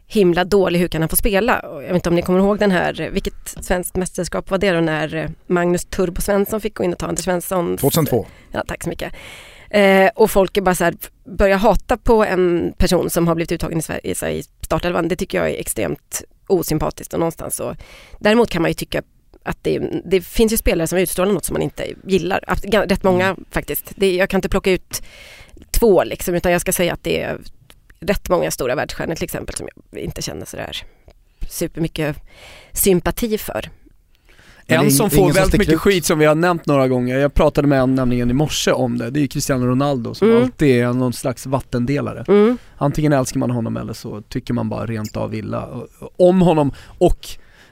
himla 0.07 0.43
dålig, 0.43 0.79
hur 0.79 0.87
kan 0.87 1.01
han 1.01 1.09
få 1.09 1.15
spela? 1.15 1.61
Jag 1.63 1.79
vet 1.81 1.95
inte 1.95 2.09
om 2.09 2.15
ni 2.15 2.21
kommer 2.21 2.39
ihåg 2.39 2.59
den 2.59 2.71
här, 2.71 3.09
vilket 3.11 3.47
svenskt 3.61 3.95
mästerskap 3.95 4.51
var 4.51 4.57
det 4.57 4.71
då 4.71 4.79
när 4.79 5.15
eh, 5.15 5.29
Magnus 5.47 5.85
Turbo 5.85 6.21
Svensson 6.21 6.61
fick 6.61 6.73
gå 6.73 6.83
in 6.83 6.93
och 6.93 6.99
ta 6.99 7.07
Anders 7.07 7.25
Svenssons 7.25 7.81
2002. 7.81 8.25
Ja, 8.51 8.63
tack 8.67 8.83
så 8.83 8.89
mycket. 8.89 9.13
Eh, 9.69 10.09
och 10.15 10.31
folk 10.31 10.57
är 10.57 10.61
bara 10.61 10.75
så 10.75 10.83
här, 10.83 10.95
börjar 11.25 11.57
hata 11.57 11.97
på 11.97 12.25
en 12.25 12.73
person 12.77 13.09
som 13.09 13.27
har 13.27 13.35
blivit 13.35 13.51
uttagen 13.51 13.79
i, 13.79 13.81
Sverige, 13.81 14.31
i 14.31 14.43
startelvan. 14.61 15.07
Det 15.07 15.15
tycker 15.15 15.37
jag 15.37 15.49
är 15.49 15.59
extremt 15.59 16.23
osympatiskt 16.47 17.13
och 17.13 17.19
någonstans 17.19 17.55
så. 17.55 17.75
Däremot 18.19 18.49
kan 18.49 18.61
man 18.61 18.71
ju 18.71 18.75
tycka 18.75 19.01
att 19.43 19.57
det, 19.61 20.01
det 20.05 20.21
finns 20.21 20.53
ju 20.53 20.57
spelare 20.57 20.87
som 20.87 20.97
utstrålar 20.97 21.33
något 21.33 21.45
som 21.45 21.53
man 21.53 21.61
inte 21.61 21.87
gillar. 22.03 22.43
Rätt 22.87 23.03
många 23.03 23.35
faktiskt. 23.51 23.91
Det, 23.95 24.15
jag 24.15 24.29
kan 24.29 24.37
inte 24.37 24.49
plocka 24.49 24.71
ut 24.71 25.03
två 25.71 26.03
liksom, 26.03 26.35
utan 26.35 26.51
jag 26.51 26.61
ska 26.61 26.73
säga 26.73 26.93
att 26.93 27.03
det 27.03 27.21
är 27.21 27.37
rätt 27.99 28.29
många 28.29 28.51
stora 28.51 28.75
världsstjärnor 28.75 29.15
till 29.15 29.23
exempel 29.23 29.55
som 29.55 29.67
jag 29.91 30.01
inte 30.01 30.21
känner 30.21 30.45
sådär 30.45 30.77
supermycket 31.49 32.17
sympati 32.73 33.37
för. 33.37 33.69
En 34.69 34.81
ing- 34.85 34.89
som 34.89 35.09
får 35.09 35.33
väldigt 35.33 35.59
mycket 35.59 35.73
ut. 35.73 35.79
skit 35.81 36.05
som 36.05 36.19
vi 36.19 36.25
har 36.25 36.35
nämnt 36.35 36.65
några 36.65 36.87
gånger, 36.87 37.17
jag 37.17 37.33
pratade 37.33 37.67
med 37.67 37.79
en 37.81 37.95
nämligen 37.95 38.29
i 38.29 38.33
morse 38.33 38.71
om 38.71 38.97
det, 38.97 39.09
det 39.09 39.19
är 39.19 39.21
ju 39.21 39.27
Cristiano 39.27 39.65
Ronaldo 39.65 40.13
som 40.13 40.29
Mm. 40.29 40.43
alltid 40.43 40.83
är 40.83 40.93
någon 40.93 41.13
slags 41.13 41.45
vattendelare. 41.45 42.25
Mm. 42.27 42.57
Antingen 42.77 43.13
älskar 43.13 43.39
man 43.39 43.49
honom 43.51 43.77
eller 43.77 43.93
så 43.93 44.21
tycker 44.21 44.53
man 44.53 44.69
bara 44.69 44.85
rent 44.85 45.17
av 45.17 45.35
illa 45.35 45.69
om 46.17 46.41
honom 46.41 46.71
och 46.97 47.27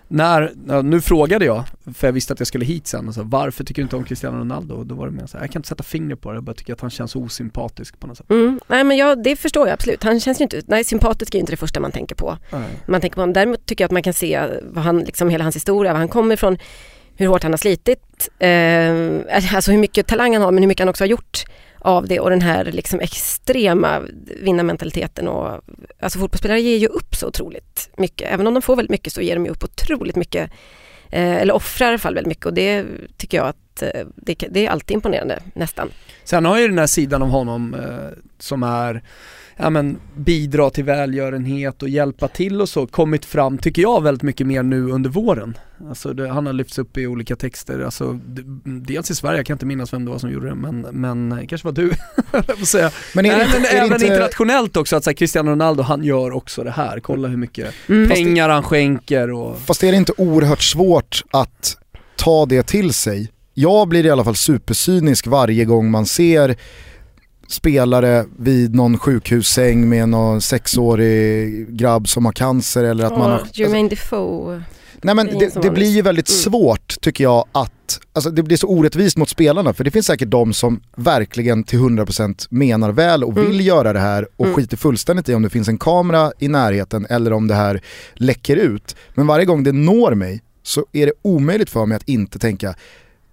när, 0.07 0.51
nu 0.83 1.01
frågade 1.01 1.45
jag, 1.45 1.63
för 1.93 2.07
jag 2.07 2.13
visste 2.13 2.33
att 2.33 2.39
jag 2.39 2.47
skulle 2.47 2.65
hit 2.65 2.87
sen, 2.87 3.07
alltså, 3.07 3.23
varför 3.23 3.63
tycker 3.63 3.81
du 3.81 3.83
inte 3.83 3.95
om 3.95 4.03
Cristiano 4.03 4.37
Ronaldo? 4.37 4.75
Och 4.75 4.85
då 4.85 4.95
var 4.95 5.05
det 5.05 5.11
mer 5.11 5.25
så 5.25 5.37
här, 5.37 5.43
jag 5.43 5.51
kan 5.51 5.59
inte 5.59 5.69
sätta 5.69 5.83
fingret 5.83 6.21
på 6.21 6.31
det, 6.31 6.35
jag 6.35 6.43
bara 6.43 6.53
tycker 6.53 6.73
att 6.73 6.81
han 6.81 6.89
känns 6.89 7.15
osympatisk 7.15 7.99
på 7.99 8.07
något 8.07 8.17
sätt. 8.17 8.29
Mm. 8.29 8.59
Nej 8.67 8.83
men 8.83 8.97
jag, 8.97 9.23
det 9.23 9.35
förstår 9.35 9.67
jag 9.67 9.73
absolut. 9.73 10.03
Han 10.03 10.19
känns 10.19 10.39
ju 10.39 10.43
inte, 10.43 10.61
nej 10.65 10.83
sympatisk 10.83 11.33
är 11.33 11.37
ju 11.37 11.39
inte 11.39 11.53
det 11.53 11.57
första 11.57 11.79
man 11.79 11.91
tänker 11.91 12.15
på. 12.15 12.37
man 12.87 13.01
tänker 13.01 13.15
på 13.15 13.21
honom. 13.21 13.33
Däremot 13.33 13.65
tycker 13.65 13.83
jag 13.83 13.87
att 13.87 13.91
man 13.91 14.03
kan 14.03 14.13
se 14.13 14.47
vad 14.63 14.83
han, 14.83 14.99
liksom 14.99 15.29
hela 15.29 15.43
hans 15.43 15.55
historia, 15.55 15.93
var 15.93 15.99
han 15.99 16.07
kommer 16.07 16.33
ifrån, 16.33 16.57
hur 17.15 17.27
hårt 17.27 17.43
han 17.43 17.51
har 17.51 17.57
slitit, 17.57 18.29
eh, 18.39 19.55
alltså 19.55 19.71
hur 19.71 19.77
mycket 19.77 20.07
talang 20.07 20.33
han 20.33 20.41
har 20.41 20.51
men 20.51 20.63
hur 20.63 20.67
mycket 20.67 20.81
han 20.81 20.89
också 20.89 21.03
har 21.03 21.09
gjort 21.09 21.45
av 21.85 22.07
det 22.07 22.19
och 22.19 22.29
den 22.29 22.41
här 22.41 22.65
liksom 22.65 22.99
extrema 22.99 24.01
vinnarmentaliteten 24.41 25.27
och 25.27 25.61
alltså 25.99 26.19
fotbollsspelare 26.19 26.61
ger 26.61 26.77
ju 26.77 26.87
upp 26.87 27.15
så 27.15 27.27
otroligt 27.27 27.89
mycket. 27.97 28.33
Även 28.33 28.47
om 28.47 28.53
de 28.53 28.61
får 28.61 28.75
väldigt 28.75 28.91
mycket 28.91 29.13
så 29.13 29.21
ger 29.21 29.35
de 29.35 29.45
ju 29.45 29.51
upp 29.51 29.63
otroligt 29.63 30.15
mycket 30.15 30.51
eh, 31.09 31.35
eller 31.35 31.53
offrar 31.53 31.87
i 31.87 31.89
alla 31.89 31.97
fall 31.97 32.15
väldigt 32.15 32.29
mycket 32.29 32.45
och 32.45 32.53
det 32.53 32.85
tycker 33.17 33.37
jag 33.37 33.47
att 33.47 33.81
eh, 33.81 34.05
det, 34.15 34.35
det 34.49 34.65
är 34.65 34.69
alltid 34.69 34.95
imponerande 34.95 35.39
nästan. 35.53 35.89
Sen 36.23 36.45
har 36.45 36.59
ju 36.59 36.67
den 36.67 36.77
här 36.77 36.87
sidan 36.87 37.21
av 37.21 37.29
honom 37.29 37.73
eh, 37.73 38.17
som 38.39 38.63
är, 38.63 39.03
ja 39.57 39.69
men 39.69 39.97
bidra 40.17 40.69
till 40.69 40.83
välgörenhet 40.83 41.83
och 41.83 41.89
hjälpa 41.89 42.27
till 42.27 42.61
och 42.61 42.69
så, 42.69 42.87
kommit 42.87 43.25
fram, 43.25 43.57
tycker 43.57 43.81
jag, 43.81 44.03
väldigt 44.03 44.23
mycket 44.23 44.47
mer 44.47 44.63
nu 44.63 44.91
under 44.91 45.09
våren. 45.09 45.57
Alltså 45.89 46.13
det, 46.13 46.29
han 46.29 46.45
har 46.45 46.53
lyfts 46.53 46.77
upp 46.79 46.97
i 46.97 47.07
olika 47.07 47.35
texter, 47.35 47.79
alltså 47.79 48.19
dels 48.65 49.11
i 49.11 49.15
Sverige, 49.15 49.39
jag 49.39 49.45
kan 49.45 49.53
inte 49.55 49.65
minnas 49.65 49.93
vem 49.93 50.05
det 50.05 50.11
var 50.11 50.17
som 50.17 50.31
gjorde 50.31 50.47
det, 50.49 50.55
men, 50.55 50.79
men 50.81 51.29
det 51.29 51.47
kanske 51.47 51.67
var 51.67 51.71
du, 51.73 51.91
säga. 52.65 52.91
Men 53.15 53.25
är 53.25 53.29
det, 53.29 53.35
Nej, 53.37 53.45
inte- 53.45 53.59
men 53.59 53.65
är 53.65 53.71
det 53.71 53.77
även 53.77 53.93
inte, 53.93 54.05
internationellt 54.05 54.77
också, 54.77 54.95
att 54.95 55.03
så 55.03 55.09
här, 55.09 55.15
Cristiano 55.15 55.51
Ronaldo, 55.51 55.83
han 55.83 56.03
gör 56.03 56.31
också 56.31 56.63
det 56.63 56.71
här, 56.71 56.99
kolla 56.99 57.27
hur 57.27 57.37
mycket 57.37 57.73
Mm. 57.89 58.09
pengar 58.09 58.49
han 58.49 58.63
skänker 58.63 59.31
och 59.31 59.59
Fast 59.59 59.83
är 59.83 59.91
det 59.91 59.97
inte 59.97 60.13
oerhört 60.17 60.61
svårt 60.61 61.23
att 61.31 61.77
ta 62.15 62.45
det 62.45 62.63
till 62.67 62.93
sig? 62.93 63.31
Jag 63.53 63.87
blir 63.87 64.05
i 64.05 64.09
alla 64.09 64.23
fall 64.23 64.35
supercynisk 64.35 65.27
varje 65.27 65.65
gång 65.65 65.91
man 65.91 66.05
ser 66.05 66.55
spelare 67.47 68.25
vid 68.37 68.75
någon 68.75 68.97
sjukhussäng 68.97 69.89
med 69.89 70.09
någon 70.09 70.41
sexårig 70.41 71.67
grabb 71.77 72.07
som 72.09 72.25
har 72.25 72.31
cancer 72.31 72.83
eller 72.83 73.05
att 73.05 73.17
man 73.17 73.31
har... 73.31 73.47
Jermaine 73.53 73.89
Defoe. 73.89 74.63
Nej 75.01 75.15
men 75.15 75.27
det 75.39 75.61
det, 75.61 75.69
blir 75.69 75.89
ju 75.89 76.01
väldigt 76.01 76.29
Mm. 76.29 76.37
svårt 76.39 76.95
tycker 77.01 77.23
jag 77.23 77.45
att, 77.51 77.99
alltså 78.13 78.29
det 78.31 78.43
blir 78.43 78.57
så 78.57 78.67
orättvist 78.67 79.17
mot 79.17 79.29
spelarna 79.29 79.73
för 79.73 79.83
det 79.83 79.91
finns 79.91 80.05
säkert 80.05 80.29
de 80.29 80.53
som 80.53 80.81
verkligen 80.95 81.63
till 81.63 81.79
100% 81.79 82.47
menar 82.49 82.91
väl 82.91 83.23
och 83.23 83.37
vill 83.37 83.45
Mm. 83.45 83.61
göra 83.61 83.93
det 83.93 83.99
här 83.99 84.27
och 84.37 84.45
Mm. 84.45 84.55
skiter 84.55 84.77
fullständigt 84.77 85.29
i 85.29 85.33
om 85.33 85.41
det 85.41 85.49
finns 85.49 85.67
en 85.67 85.77
kamera 85.77 86.31
i 86.39 86.47
närheten 86.47 87.05
eller 87.09 87.33
om 87.33 87.47
det 87.47 87.55
här 87.55 87.81
läcker 88.13 88.55
ut. 88.55 88.95
Men 89.15 89.27
varje 89.27 89.45
gång 89.45 89.63
det 89.63 89.71
når 89.71 90.15
mig 90.15 90.41
så 90.63 90.85
är 90.91 91.05
det 91.05 91.13
omöjligt 91.21 91.69
för 91.69 91.85
mig 91.85 91.95
att 91.95 92.09
inte 92.09 92.39
tänka, 92.39 92.75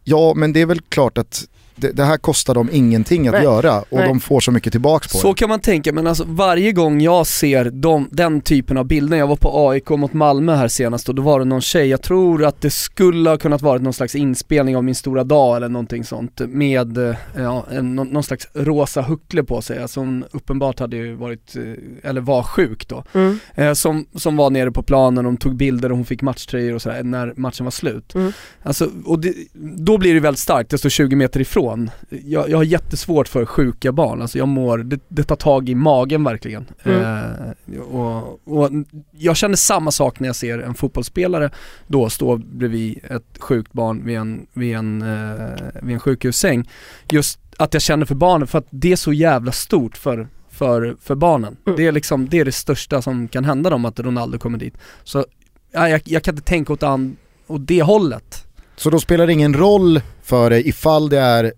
ja 0.04 0.34
men 0.36 0.52
det 0.52 0.60
är 0.60 0.66
väl 0.66 0.80
klart 0.88 1.18
att 1.18 1.44
det, 1.76 1.90
det 1.92 2.04
här 2.04 2.16
kostar 2.16 2.54
dem 2.54 2.68
ingenting 2.72 3.28
att 3.28 3.34
Nej. 3.34 3.42
göra 3.42 3.78
och 3.80 3.86
Nej. 3.98 4.08
de 4.08 4.20
får 4.20 4.40
så 4.40 4.50
mycket 4.50 4.72
tillbaks 4.72 5.12
på 5.12 5.18
Så 5.18 5.28
det. 5.28 5.34
kan 5.38 5.48
man 5.48 5.60
tänka, 5.60 5.92
men 5.92 6.06
alltså 6.06 6.24
varje 6.26 6.72
gång 6.72 7.00
jag 7.00 7.26
ser 7.26 7.64
de, 7.70 8.08
den 8.10 8.40
typen 8.40 8.76
av 8.76 8.84
bilder, 8.86 9.16
jag 9.16 9.26
var 9.26 9.36
på 9.36 9.68
AIK 9.70 9.88
mot 9.88 10.12
Malmö 10.12 10.54
här 10.54 10.68
senast 10.68 11.08
och 11.08 11.14
då 11.14 11.22
var 11.22 11.38
det 11.38 11.44
någon 11.44 11.60
tjej, 11.60 11.86
jag 11.86 12.02
tror 12.02 12.44
att 12.44 12.60
det 12.60 12.70
skulle 12.70 13.30
ha 13.30 13.36
kunnat 13.36 13.62
vara 13.62 13.78
någon 13.78 13.92
slags 13.92 14.14
inspelning 14.14 14.76
av 14.76 14.84
Min 14.84 14.94
stora 14.94 15.24
dag 15.24 15.56
eller 15.56 15.68
någonting 15.68 16.04
sånt 16.04 16.40
med 16.48 16.98
eh, 16.98 17.14
ja, 17.36 17.66
en, 17.70 17.96
någon, 17.96 18.08
någon 18.08 18.22
slags 18.22 18.48
rosa 18.54 19.02
huckle 19.02 19.42
på 19.44 19.62
sig, 19.62 19.82
alltså 19.82 20.00
hon 20.00 20.24
uppenbart 20.32 20.80
hade 20.80 20.96
ju 20.96 21.14
varit, 21.14 21.56
eh, 21.56 22.08
eller 22.10 22.20
var 22.20 22.42
sjuk 22.42 22.88
då, 22.88 23.04
Mm. 23.14 23.38
eh, 23.54 23.72
som, 23.72 24.06
som 24.14 24.36
var 24.36 24.50
nere 24.50 24.72
på 24.72 24.82
planen, 24.82 25.24
de 25.24 25.36
tog 25.36 25.56
bilder 25.56 25.90
och 25.90 25.96
hon 25.96 26.06
fick 26.06 26.22
matchtröjor 26.22 26.74
och 26.74 26.82
sådär 26.82 27.02
när 27.02 27.32
matchen 27.36 27.64
var 27.64 27.70
slut. 27.70 28.14
Mm. 28.14 28.32
Alltså, 28.62 28.88
och 29.04 29.18
det, 29.20 29.34
då 29.76 29.98
blir 29.98 30.14
det 30.14 30.20
väldigt 30.20 30.40
starkt, 30.40 30.70
det 30.70 30.78
står 30.78 30.88
20 30.88 31.16
meter 31.16 31.40
ifrån. 31.40 31.61
Jag, 32.08 32.50
jag 32.50 32.56
har 32.56 32.64
jättesvårt 32.64 33.28
för 33.28 33.44
sjuka 33.44 33.92
barn, 33.92 34.22
alltså 34.22 34.38
jag 34.38 34.48
mår, 34.48 34.78
det, 34.78 35.00
det 35.08 35.24
tar 35.24 35.36
tag 35.36 35.68
i 35.68 35.74
magen 35.74 36.24
verkligen. 36.24 36.66
Mm. 36.82 37.00
Eh, 37.00 37.80
och, 37.80 38.40
och 38.44 38.70
jag 39.10 39.36
känner 39.36 39.56
samma 39.56 39.90
sak 39.90 40.20
när 40.20 40.28
jag 40.28 40.36
ser 40.36 40.58
en 40.58 40.74
fotbollsspelare 40.74 41.50
då 41.86 42.10
stå 42.10 42.36
bredvid 42.36 42.98
ett 43.10 43.38
sjukt 43.38 43.72
barn 43.72 44.04
vid 44.04 44.16
en, 44.16 44.46
vid 44.52 44.76
en, 44.76 45.02
eh, 45.02 45.48
vid 45.82 45.94
en 45.94 46.00
sjukhussäng. 46.00 46.68
Just 47.10 47.38
att 47.56 47.74
jag 47.74 47.82
känner 47.82 48.06
för 48.06 48.14
barnen, 48.14 48.48
för 48.48 48.58
att 48.58 48.66
det 48.70 48.92
är 48.92 48.96
så 48.96 49.12
jävla 49.12 49.52
stort 49.52 49.96
för 49.96 50.28
för, 50.52 50.96
för 51.00 51.14
barnen. 51.14 51.56
Mm. 51.66 51.76
Det 51.76 51.86
är 51.86 51.92
liksom, 51.92 52.28
det 52.28 52.38
är 52.38 52.44
det 52.44 52.52
största 52.52 53.02
som 53.02 53.28
kan 53.28 53.44
hända 53.44 53.70
dem 53.70 53.84
att 53.84 54.00
Ronaldo 54.00 54.38
kommer 54.38 54.58
dit. 54.58 54.74
Så 55.04 55.26
ja, 55.72 55.88
jag, 55.88 56.00
jag 56.04 56.22
kan 56.22 56.34
inte 56.34 56.48
tänka 56.48 56.72
åt, 56.72 56.82
an, 56.82 57.16
åt 57.46 57.66
det 57.66 57.82
hållet. 57.82 58.46
Så 58.82 58.90
då 58.90 59.00
spelar 59.00 59.26
det 59.26 59.32
ingen 59.32 59.54
roll 59.54 60.00
för 60.22 60.50
dig 60.50 60.68
ifall 60.68 61.08
det 61.08 61.18
är 61.18 61.52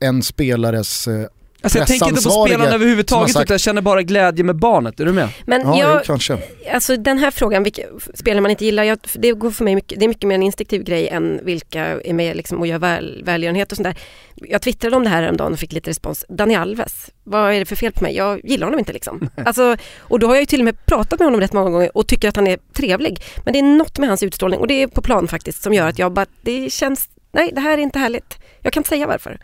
en 0.00 0.22
spelares 0.22 1.08
eh, 1.08 1.26
Alltså 1.62 1.78
jag 1.78 1.86
tänker 1.88 2.08
inte 2.08 2.22
på 2.22 2.46
spelarna 2.46 2.74
överhuvudtaget 2.74 3.32
sagt- 3.32 3.42
utan 3.44 3.54
jag 3.54 3.60
känner 3.60 3.82
bara 3.82 4.02
glädje 4.02 4.44
med 4.44 4.56
barnet, 4.56 5.00
är 5.00 5.04
du 5.04 5.12
med? 5.12 5.28
Men 5.46 5.60
Ja, 5.60 5.78
jag, 5.78 5.94
jo, 5.94 6.00
kanske. 6.06 6.38
Alltså 6.72 6.96
den 6.96 7.18
här 7.18 7.30
frågan, 7.30 7.62
vilka 7.62 7.82
spelare 8.14 8.40
man 8.40 8.50
inte 8.50 8.64
gillar, 8.64 8.84
jag, 8.84 8.98
det 9.14 9.32
går 9.32 9.50
för 9.50 9.64
mig 9.64 9.74
mycket, 9.74 9.98
det 10.00 10.06
är 10.06 10.08
mycket 10.08 10.28
mer 10.28 10.34
en 10.34 10.42
instinktiv 10.42 10.82
grej 10.84 11.08
än 11.08 11.40
vilka 11.42 11.84
är 11.84 12.12
med 12.12 12.36
liksom 12.36 12.58
och 12.58 12.66
gör 12.66 12.78
väl, 12.78 13.22
välgörenhet 13.24 13.72
och 13.72 13.76
sånt 13.76 13.84
där. 13.84 13.96
Jag 14.34 14.62
twittrade 14.62 14.96
om 14.96 15.04
det 15.04 15.10
här 15.10 15.22
häromdagen 15.22 15.52
och 15.52 15.58
fick 15.58 15.72
lite 15.72 15.90
respons. 15.90 16.24
Dani 16.28 16.54
Alves, 16.54 17.10
vad 17.24 17.52
är 17.54 17.58
det 17.58 17.64
för 17.66 17.76
fel 17.76 17.92
på 17.92 18.02
mig? 18.04 18.16
Jag 18.16 18.40
gillar 18.44 18.66
honom 18.66 18.78
inte 18.78 18.92
liksom. 18.92 19.30
Alltså, 19.44 19.76
och 19.98 20.18
då 20.18 20.26
har 20.26 20.34
jag 20.34 20.42
ju 20.42 20.46
till 20.46 20.60
och 20.60 20.64
med 20.64 20.86
pratat 20.86 21.18
med 21.18 21.26
honom 21.26 21.40
rätt 21.40 21.52
många 21.52 21.70
gånger 21.70 21.96
och 21.96 22.06
tycker 22.06 22.28
att 22.28 22.36
han 22.36 22.46
är 22.46 22.58
trevlig. 22.72 23.22
Men 23.44 23.52
det 23.52 23.58
är 23.58 23.62
något 23.62 23.98
med 23.98 24.08
hans 24.08 24.22
utstrålning 24.22 24.60
och 24.60 24.66
det 24.66 24.82
är 24.82 24.86
på 24.86 25.02
plan 25.02 25.28
faktiskt 25.28 25.62
som 25.62 25.74
gör 25.74 25.88
att 25.88 25.98
jag 25.98 26.12
bara, 26.12 26.26
det 26.42 26.72
känns, 26.72 27.08
nej 27.32 27.50
det 27.54 27.60
här 27.60 27.78
är 27.78 27.82
inte 27.82 27.98
härligt. 27.98 28.38
Jag 28.62 28.72
kan 28.72 28.80
inte 28.80 28.88
säga 28.88 29.06
varför. 29.06 29.38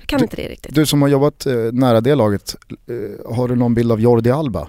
Jag 0.00 0.06
kan 0.08 0.18
Du- 0.18 0.22
inte 0.24 0.36
det 0.36 0.48
riktigt. 0.48 0.74
Du 0.74 0.86
som 0.86 1.02
har 1.02 1.08
jobbat 1.08 1.46
eh, 1.46 1.54
nära 1.72 2.00
det 2.00 2.14
laget, 2.14 2.54
eh, 2.70 3.34
har 3.36 3.48
du 3.48 3.56
någon 3.56 3.74
bild 3.74 3.92
av 3.92 4.00
Jordi 4.00 4.30
Alba? 4.30 4.68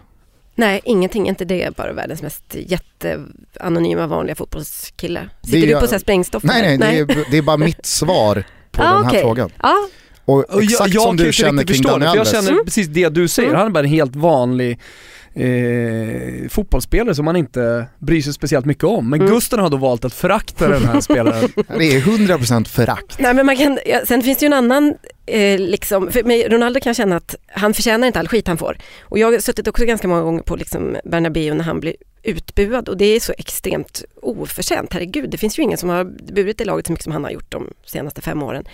Nej, 0.55 0.81
ingenting, 0.83 1.27
inte 1.27 1.45
det. 1.45 1.75
Bara 1.77 1.93
världens 1.93 2.21
mest 2.21 2.43
jätteanonyma 2.55 4.07
vanliga 4.07 4.35
fotbollskille. 4.35 5.29
Sitter 5.43 5.57
är- 5.67 5.73
du 5.75 5.79
på 5.81 5.87
så 5.87 5.91
här 5.93 5.99
sprängstoff? 5.99 6.43
Nej, 6.43 6.77
nej, 6.77 6.95
eller? 6.99 7.05
Det, 7.05 7.13
är, 7.13 7.25
det 7.31 7.37
är 7.37 7.41
bara 7.41 7.57
mitt 7.57 7.85
svar 7.85 8.43
på 8.71 8.83
Ah, 8.83 8.93
den 8.93 9.03
här 9.03 9.09
okej. 9.11 9.21
frågan. 9.21 9.49
Ja, 9.61 9.87
Och 10.25 10.49
Och 10.53 10.63
exakt 10.63 10.93
som 10.93 11.01
kan 11.05 11.17
du 11.17 11.23
inte 11.23 11.31
känner 11.37 11.63
kring 11.63 11.75
förstå 11.75 11.89
Dani 11.89 11.99
det, 12.05 12.09
för 12.11 12.17
jag 12.17 12.19
Alves. 12.27 12.31
känner 12.31 12.51
Mm. 12.51 12.65
precis 12.65 12.87
det 12.87 13.09
du 13.09 13.27
säger, 13.27 13.49
Mm. 13.49 13.57
han 13.59 13.67
är 13.67 13.71
bara 13.71 13.79
en 13.79 13.85
helt 13.89 14.15
vanlig 14.15 14.79
eh, 15.33 16.49
fotbollsspelare 16.49 17.15
som 17.15 17.25
man 17.25 17.35
inte 17.35 17.85
bryr 17.99 18.21
sig 18.21 18.33
speciellt 18.33 18.65
mycket 18.65 18.83
om. 18.83 19.09
Men 19.09 19.19
Mm. 19.19 19.33
Gusten 19.33 19.59
har 19.59 19.69
då 19.69 19.77
valt 19.77 20.05
att 20.05 20.13
förakta 20.13 20.67
den 20.67 20.85
här 20.85 21.01
spelaren. 21.01 21.49
Det 21.77 21.95
är 21.95 22.01
100% 22.01 22.67
förakt. 22.67 23.19
nej 23.19 23.33
men 23.33 23.45
man 23.45 23.57
kan, 23.57 23.79
ja, 23.85 24.01
sen 24.07 24.21
finns 24.21 24.37
det 24.37 24.43
ju 24.45 24.47
en 24.47 24.53
annan, 24.53 24.95
eh, 25.25 25.59
liksom, 25.59 26.11
för 26.11 26.23
mig, 26.23 26.47
Ronaldo 26.49 26.79
kan 26.79 26.93
känna 26.93 27.15
att 27.15 27.35
han 27.47 27.73
förtjänar 27.73 28.07
inte 28.07 28.19
all 28.19 28.27
skit 28.27 28.47
han 28.47 28.57
får. 28.57 28.77
Och 29.01 29.19
jag 29.19 29.31
har 29.31 29.39
suttit 29.39 29.67
också 29.67 29.85
ganska 29.85 30.07
många 30.07 30.21
gånger 30.21 30.41
på 30.43 30.55
liksom 30.55 30.95
Bernabéu 31.05 31.53
när 31.53 31.63
han 31.63 31.79
blir 31.79 31.95
utbuad 32.23 32.89
och 32.89 32.97
det 32.97 33.05
är 33.05 33.19
så 33.19 33.33
extremt 33.37 34.03
oförtjänt. 34.21 34.93
Herregud, 34.93 35.29
det 35.29 35.37
finns 35.37 35.59
ju 35.59 35.63
ingen 35.63 35.77
som 35.77 35.89
har 35.89 36.03
burit 36.33 36.57
det 36.57 36.65
laget 36.65 36.85
så 36.85 36.91
mycket 36.91 37.03
som 37.03 37.13
han 37.13 37.23
har 37.23 37.31
gjort 37.31 37.51
de 37.51 37.73
senaste 37.85 38.21
fem 38.21 38.43
åren. 38.43 38.65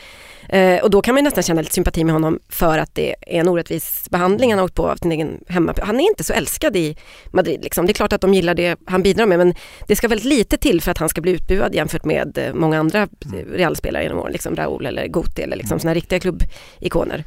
Eh, 0.50 0.84
och 0.84 0.90
då 0.90 1.02
kan 1.02 1.16
man 1.16 1.24
nästan 1.24 1.44
känna 1.44 1.62
lite 1.62 1.74
sympati 1.74 2.04
med 2.04 2.14
honom 2.14 2.40
för 2.50 2.78
att 2.78 2.96
det 2.96 3.16
är 3.22 3.40
en 3.40 3.48
orättvis 3.48 4.10
behandling 4.10 4.52
han 4.52 4.60
har 4.60 4.66
åkt 4.66 4.76
på 4.76 4.90
av 4.90 4.96
sin 4.96 5.12
egen 5.12 5.44
hemma. 5.48 5.74
Han 5.82 6.00
är 6.00 6.04
inte 6.04 6.24
så 6.24 6.34
älskad 6.34 6.76
i 6.76 6.98
Madrid. 7.32 7.64
Liksom. 7.64 7.86
Det 7.86 7.92
är 7.92 7.94
klart 7.94 8.14
att 8.14 8.22
de 8.22 8.34
gillar 8.34 8.54
det 8.54 8.80
han 8.86 9.04
bidrar 9.04 9.26
med 9.26 9.38
men 9.38 9.54
det 9.88 9.96
ska 9.96 10.08
väldigt 10.08 10.26
lite 10.26 10.58
till 10.58 10.82
för 10.82 10.92
att 10.92 10.98
han 10.98 11.10
ska 11.10 11.22
bli 11.22 11.32
utbuad 11.32 11.76
jämfört 11.76 12.06
med 12.06 12.38
eh, 12.38 12.54
många 12.54 12.80
andra 12.80 13.08
mm. 13.26 13.46
Realspelare 13.54 14.04
genom 14.04 14.20
åren. 14.20 14.32
Liksom 14.32 14.56
Raúl 14.56 14.86
eller 14.86 15.08
Guti 15.08 15.42
eller 15.42 15.56
liksom 15.56 15.74
mm. 15.74 15.80
sådana 15.80 15.96
riktiga 15.96 16.20
klubbikoner. 16.20 17.24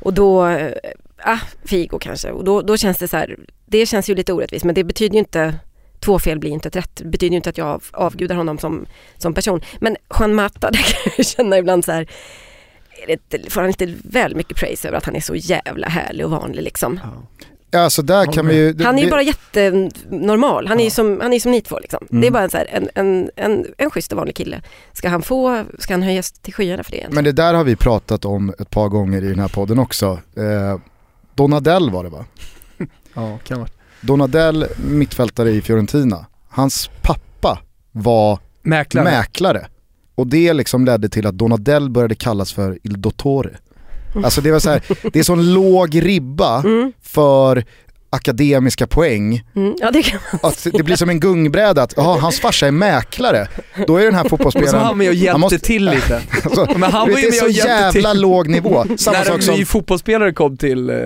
Och 0.00 0.14
då, 0.14 0.58
äh, 1.26 1.38
Figo 1.64 1.98
kanske. 1.98 2.30
Och 2.30 2.44
då, 2.44 2.62
då 2.62 2.76
känns 2.76 2.98
det 2.98 3.08
så 3.08 3.16
här, 3.16 3.36
det 3.66 3.86
känns 3.86 4.10
ju 4.10 4.14
lite 4.14 4.32
orättvist 4.32 4.64
men 4.64 4.74
det 4.74 4.84
betyder 4.84 5.12
ju 5.12 5.18
inte 5.18 5.54
två 6.00 6.18
fel 6.18 6.38
blir 6.38 6.50
inte 6.50 6.68
ett 6.68 6.76
rätt. 6.76 6.96
Det 6.96 7.08
betyder 7.08 7.30
ju 7.30 7.36
inte 7.36 7.50
att 7.50 7.58
jag 7.58 7.82
avgudar 7.92 8.36
honom 8.36 8.58
som, 8.58 8.86
som 9.18 9.34
person. 9.34 9.60
Men 9.80 9.96
Juan 10.18 10.34
Mata, 10.34 10.70
där 10.70 10.82
kan 10.82 11.12
jag 11.16 11.26
känna 11.26 11.58
ibland 11.58 11.84
så 11.84 11.92
här, 11.92 12.08
det, 13.28 13.52
får 13.52 13.60
han 13.60 13.70
inte 13.70 13.94
väl 14.04 14.36
mycket 14.36 14.56
praise 14.56 14.88
över 14.88 14.98
att 14.98 15.04
han 15.04 15.16
är 15.16 15.20
så 15.20 15.34
jävla 15.34 15.88
härlig 15.88 16.26
och 16.26 16.30
vanlig 16.30 16.62
liksom. 16.62 17.00
Ja. 17.02 17.22
Alltså 17.74 18.02
där 18.02 18.32
kan 18.32 18.46
vi 18.46 18.56
ju, 18.56 18.84
han 18.84 18.98
är 18.98 19.02
ju 19.02 19.10
bara 19.10 19.22
jättenormal, 19.22 20.66
han 20.66 20.80
är 20.80 20.84
ju 20.84 20.90
som, 20.90 21.20
han 21.20 21.32
är 21.32 21.40
som 21.40 21.52
ni 21.52 21.60
två 21.60 21.78
liksom. 21.78 22.06
Mm. 22.10 22.20
Det 22.20 22.26
är 22.26 22.30
bara 22.30 22.42
en, 22.42 22.50
så 22.50 22.56
här, 22.56 22.66
en, 22.70 22.88
en, 22.94 23.30
en, 23.36 23.66
en 23.78 23.90
schysst 23.90 24.12
och 24.12 24.18
vanlig 24.18 24.36
kille. 24.36 24.62
Ska 24.92 25.08
han 25.08 25.22
få, 25.22 25.64
ska 25.78 25.94
han 25.94 26.02
höjas 26.02 26.32
till 26.32 26.54
skyarna 26.54 26.84
för 26.84 26.90
det 26.90 26.96
egentligen? 26.96 27.24
Men 27.24 27.24
det 27.24 27.42
där 27.42 27.54
har 27.54 27.64
vi 27.64 27.76
pratat 27.76 28.24
om 28.24 28.54
ett 28.58 28.70
par 28.70 28.88
gånger 28.88 29.24
i 29.24 29.28
den 29.28 29.38
här 29.38 29.48
podden 29.48 29.78
också. 29.78 30.18
Eh, 30.36 30.78
Donadell 31.34 31.90
var 31.90 32.04
det 32.04 32.10
va? 32.10 32.24
ja, 33.14 33.38
kan 33.44 33.58
vara. 33.58 33.68
Donadell, 34.00 34.66
mittfältare 34.84 35.50
i 35.50 35.62
Fiorentina. 35.62 36.26
Hans 36.48 36.90
pappa 37.02 37.58
var 37.92 38.38
mäklare. 38.62 39.04
mäklare. 39.04 39.66
Och 40.14 40.26
det 40.26 40.52
liksom 40.52 40.84
ledde 40.84 41.08
till 41.08 41.26
att 41.26 41.38
Donadell 41.38 41.90
började 41.90 42.14
kallas 42.14 42.52
för 42.52 42.78
Il 42.82 43.02
Dottore. 43.02 43.50
Alltså 44.14 44.40
det 44.40 44.50
var 44.52 44.58
så 44.58 44.70
här, 44.70 44.82
det 45.12 45.18
är 45.18 45.22
sån 45.22 45.52
låg 45.54 46.02
ribba 46.02 46.60
mm. 46.60 46.92
för 47.02 47.64
akademiska 48.12 48.86
poäng. 48.86 49.42
Mm, 49.56 49.74
ja, 49.78 49.90
det, 49.90 50.04
att 50.42 50.66
det 50.72 50.82
blir 50.82 50.96
som 50.96 51.08
en 51.08 51.20
gungbräda, 51.20 51.82
att 51.82 51.98
aha, 51.98 52.18
hans 52.18 52.40
farsa 52.40 52.66
är 52.66 52.70
mäklare. 52.70 53.48
Då 53.86 53.96
är 53.96 54.04
den 54.04 54.14
här 54.14 54.28
fotbollsspelaren... 54.28 54.74
Och 54.74 54.80
så 54.80 54.86
han 54.86 54.98
med 54.98 55.08
och 55.08 55.14
hjälpte 55.14 55.38
måste, 55.40 55.58
till 55.58 55.84
lite. 55.84 56.22
alltså, 56.44 56.68
men 56.76 56.92
han 56.92 57.10
var 57.10 57.18
ju 57.18 57.30
med 57.30 57.42
och 57.42 57.50
hjälpte 57.50 57.92
till. 57.92 58.02
jävla 58.02 58.12
låg 58.12 58.48
nivå. 58.48 58.84
Samma 58.96 59.18
När 59.18 59.50
en 59.50 59.56
ny 59.56 59.64
fotbollsspelare 59.64 60.32
kom 60.32 60.56
till 60.56 60.90
eh, 60.90 60.96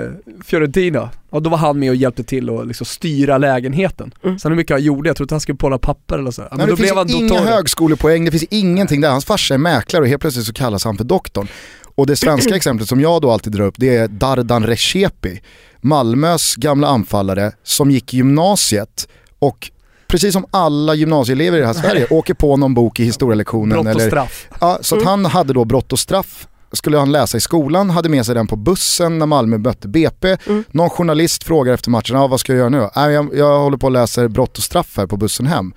Fiorentina, 0.45 1.11
och 1.31 1.43
då 1.43 1.51
var 1.51 1.59
han 1.59 1.79
med 1.79 1.91
och 1.91 1.97
hjälpte 1.97 2.25
till 2.25 2.51
att 2.51 2.67
liksom 2.67 2.87
styra 2.87 3.39
lägenheten. 3.39 4.15
Mm. 4.25 4.39
Sen 4.39 4.53
hur 4.53 4.57
mycket 4.57 4.75
han 4.75 4.83
gjorde, 4.83 5.09
jag 5.09 5.17
tror 5.17 5.25
att 5.25 5.31
han 5.31 5.41
skulle 5.41 5.59
pola 5.59 5.79
papper 5.79 6.19
eller 6.19 6.31
så. 6.31 6.43
Men 6.43 6.59
Nej, 6.59 6.67
då 6.67 6.75
det 6.75 6.83
blev 6.83 7.07
finns 7.09 7.15
inga 7.15 7.41
högskolepoäng, 7.41 8.25
det 8.25 8.31
finns 8.31 8.47
ingenting 8.51 9.01
där. 9.01 9.11
Hans 9.11 9.25
farsa 9.25 9.55
är 9.55 9.59
mäklare 9.59 10.03
och 10.03 10.09
helt 10.09 10.21
plötsligt 10.21 10.47
så 10.47 10.53
kallas 10.53 10.85
han 10.85 10.97
för 10.97 11.05
doktorn. 11.05 11.49
Och 11.97 12.07
det 12.07 12.17
svenska 12.17 12.57
exemplet 12.57 12.89
som 12.89 13.01
jag 13.01 13.23
då 13.23 13.31
alltid 13.31 13.53
drar 13.53 13.65
upp 13.65 13.75
det 13.77 13.97
är 13.97 14.09
Dardan 14.09 14.67
Recepi. 14.67 15.41
Malmös 15.87 16.57
gamla 16.57 16.89
anfallare 16.89 17.53
som 17.63 17.91
gick 17.91 18.15
gymnasiet 18.15 19.09
och 19.39 19.71
precis 20.07 20.33
som 20.33 20.47
alla 20.51 20.95
gymnasieelever 20.95 21.59
i 21.59 21.61
det 21.61 21.67
här 21.67 21.75
Sverige 21.75 22.07
åker 22.11 22.35
på 22.35 22.57
någon 22.57 22.75
bok 22.75 23.01
i 23.01 23.05
historielektionen. 23.05 23.69
Brott 23.69 23.95
och 23.95 24.01
eller, 24.01 24.11
straff. 24.11 24.49
Ja, 24.61 24.79
så 24.81 24.95
mm. 24.95 25.07
han 25.07 25.25
hade 25.25 25.53
då 25.53 25.65
brott 25.65 25.93
och 25.93 25.99
straff 25.99 26.49
skulle 26.73 26.99
han 26.99 27.13
läsa 27.13 27.37
i 27.37 27.41
skolan, 27.41 27.91
hade 27.91 28.09
med 28.09 28.27
sig 28.27 28.35
den 28.35 28.47
på 28.47 28.57
bussen 28.57 29.19
när 29.19 29.27
Malmö 29.27 29.59
mötte 29.59 29.89
BP. 29.89 30.37
Mm. 30.47 30.65
Någon 30.71 30.91
journalist 30.91 31.45
frågar 31.45 31.75
efter 31.75 31.91
matchen, 31.91 32.17
ah, 32.17 32.27
vad 32.27 32.41
ska 32.41 32.53
jag 32.53 32.59
göra 32.59 32.69
nu? 32.69 32.89
Äh, 32.97 33.13
jag, 33.13 33.37
jag 33.37 33.59
håller 33.59 33.77
på 33.77 33.87
att 33.87 33.93
läsa 33.93 34.29
brott 34.29 34.59
och 34.59 34.65
straff 34.65 34.97
här 34.97 35.07
på 35.07 35.17
bussen 35.17 35.47
hem. 35.47 35.73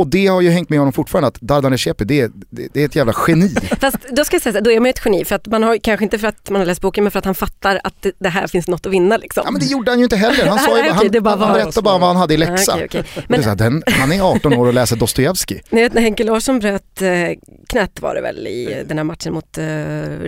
Och 0.00 0.06
det 0.06 0.26
har 0.26 0.40
ju 0.40 0.50
hängt 0.50 0.70
med 0.70 0.78
honom 0.78 0.92
fortfarande 0.92 1.28
att 1.28 1.40
Dardan 1.40 1.72
Recepi, 1.72 2.04
det, 2.04 2.20
är, 2.20 2.30
det, 2.50 2.68
det 2.72 2.80
är 2.80 2.84
ett 2.84 2.96
jävla 2.96 3.14
geni. 3.28 3.54
Fast 3.80 3.96
då 4.10 4.24
ska 4.24 4.34
jag 4.34 4.42
säga 4.42 4.52
så, 4.52 4.60
då 4.60 4.72
är 4.72 4.80
man 4.80 4.90
ett 4.90 5.00
geni 5.04 5.24
för 5.24 5.34
att 5.34 5.46
man 5.46 5.62
har, 5.62 5.76
kanske 5.76 6.04
inte 6.04 6.18
för 6.18 6.28
att 6.28 6.50
man 6.50 6.60
har 6.60 6.66
läst 6.66 6.80
boken 6.80 7.04
men 7.04 7.10
för 7.10 7.18
att 7.18 7.24
han 7.24 7.34
fattar 7.34 7.80
att 7.84 7.94
det, 8.00 8.12
det 8.18 8.28
här 8.28 8.46
finns 8.46 8.68
något 8.68 8.86
att 8.86 8.92
vinna 8.92 9.16
liksom. 9.16 9.42
Ja 9.46 9.50
men 9.50 9.60
det 9.60 9.66
gjorde 9.66 9.90
han 9.90 9.98
ju 9.98 10.04
inte 10.04 10.16
heller. 10.16 10.46
Han, 10.46 10.58
sa 10.66 10.70
ju, 10.70 10.82
okay, 10.82 10.90
han, 10.90 11.26
han, 11.26 11.40
han 11.40 11.52
berättade 11.52 11.82
bara 11.82 11.98
vad 11.98 12.08
han 12.08 12.16
hade 12.16 12.34
i 12.34 12.36
läxa. 12.36 12.74
Okay, 12.74 12.84
okay. 12.84 13.02
Men, 13.28 13.42
här, 13.42 13.54
den, 13.54 13.82
han 13.86 14.12
är 14.12 14.20
18 14.20 14.52
år 14.52 14.66
och 14.66 14.74
läser 14.74 14.96
Dostojevskij. 14.96 15.62
När 15.70 16.00
Henke 16.00 16.24
Larsson 16.24 16.58
bröt 16.58 17.02
eh, 17.02 17.08
knät 17.68 18.00
var 18.00 18.14
det 18.14 18.20
väl 18.20 18.46
i 18.46 18.84
den 18.88 18.98
här 18.98 19.04
matchen 19.04 19.32
mot 19.32 19.58
eh, 19.58 19.64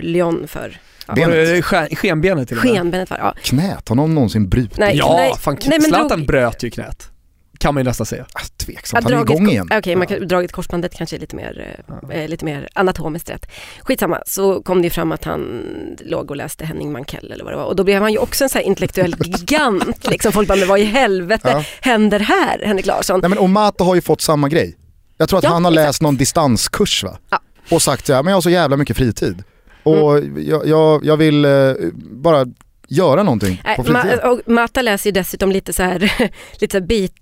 Lyon 0.01 0.47
för 0.47 0.79
Benet. 1.15 1.65
Skenbenet 1.97 2.47
till 2.47 2.57
och 2.57 2.65
med. 2.65 2.73
Skenbenet 2.73 3.09
var 3.09 3.17
ja. 3.17 3.33
Knät, 3.41 3.89
har 3.89 3.95
någon 3.95 4.15
någonsin 4.15 4.49
brutit? 4.49 4.77
Nej, 4.77 4.97
ja, 4.97 5.13
nej, 5.17 5.33
fan, 5.39 5.57
nej, 5.65 5.81
Zlatan 5.81 6.07
drog... 6.07 6.27
bröt 6.27 6.63
ju 6.63 6.69
knät 6.69 7.12
kan 7.57 7.73
man 7.73 7.83
ju 7.83 7.89
nästan 7.89 8.05
säga. 8.05 8.25
Ah, 8.33 8.39
tveksamt, 8.57 9.03
han 9.03 9.13
är 9.13 9.21
igång 9.21 9.49
igen. 9.49 9.65
Okej, 9.65 9.79
okay, 9.79 9.95
man 9.95 10.07
kan 10.07 10.27
dragit 10.27 10.51
korsbandet 10.51 10.93
kanske 10.93 11.15
är 11.15 11.19
lite 11.19 11.35
mer, 11.35 11.83
ja. 11.87 12.11
eh, 12.11 12.27
lite 12.27 12.45
mer 12.45 12.69
anatomiskt 12.73 13.29
rätt. 13.29 13.51
Skitsamma, 13.81 14.19
så 14.25 14.61
kom 14.61 14.81
det 14.81 14.85
ju 14.85 14.89
fram 14.89 15.11
att 15.11 15.23
han 15.23 15.61
låg 16.05 16.31
och 16.31 16.37
läste 16.37 16.65
Henning 16.65 16.91
Mankell 16.91 17.31
eller 17.31 17.43
vad 17.43 17.53
det 17.53 17.57
var. 17.57 17.65
Och 17.65 17.75
då 17.75 17.83
blev 17.83 18.01
han 18.01 18.11
ju 18.11 18.17
också 18.17 18.43
en 18.43 18.49
sån 18.49 18.59
här 18.59 18.65
intellektuell 18.65 19.15
gigant. 19.23 20.07
liksom 20.09 20.31
folk 20.31 20.47
bara, 20.47 20.57
men 20.57 20.67
vad 20.67 20.79
i 20.79 20.83
helvete 20.83 21.49
ja. 21.49 21.63
händer 21.81 22.19
här, 22.19 22.61
Henrik 22.65 22.85
Larsson? 22.85 23.19
Nej 23.19 23.29
men 23.29 23.39
Omata 23.39 23.83
har 23.83 23.95
ju 23.95 24.01
fått 24.01 24.21
samma 24.21 24.49
grej. 24.49 24.77
Jag 25.17 25.29
tror 25.29 25.37
att 25.37 25.43
ja, 25.43 25.49
han 25.49 25.65
har 25.65 25.71
exakt. 25.71 25.87
läst 25.87 26.01
någon 26.01 26.17
distanskurs 26.17 27.03
va? 27.03 27.17
Ja. 27.29 27.39
Och 27.71 27.81
sagt 27.81 28.09
ja, 28.09 28.23
men 28.23 28.31
jag 28.31 28.37
har 28.37 28.41
så 28.41 28.49
jävla 28.49 28.77
mycket 28.77 28.97
fritid. 28.97 29.43
Och 29.83 30.17
mm. 30.17 30.47
jag, 30.47 30.67
jag, 30.67 31.05
jag 31.05 31.17
vill 31.17 31.45
eh, 31.45 31.73
bara 31.93 32.45
göra 32.93 33.23
någonting 33.23 33.61
på 33.75 33.83
fritiden. 33.83 34.19
Ma 34.23 34.39
Mata 34.45 34.81
läser 34.81 35.09
ju 35.09 35.11
dessutom 35.11 35.51
lite 35.51 35.73
så 35.73 35.83
här, 35.83 35.99
lite 36.59 36.71
så 36.71 36.77
här 36.79 36.87
bit 36.87 37.15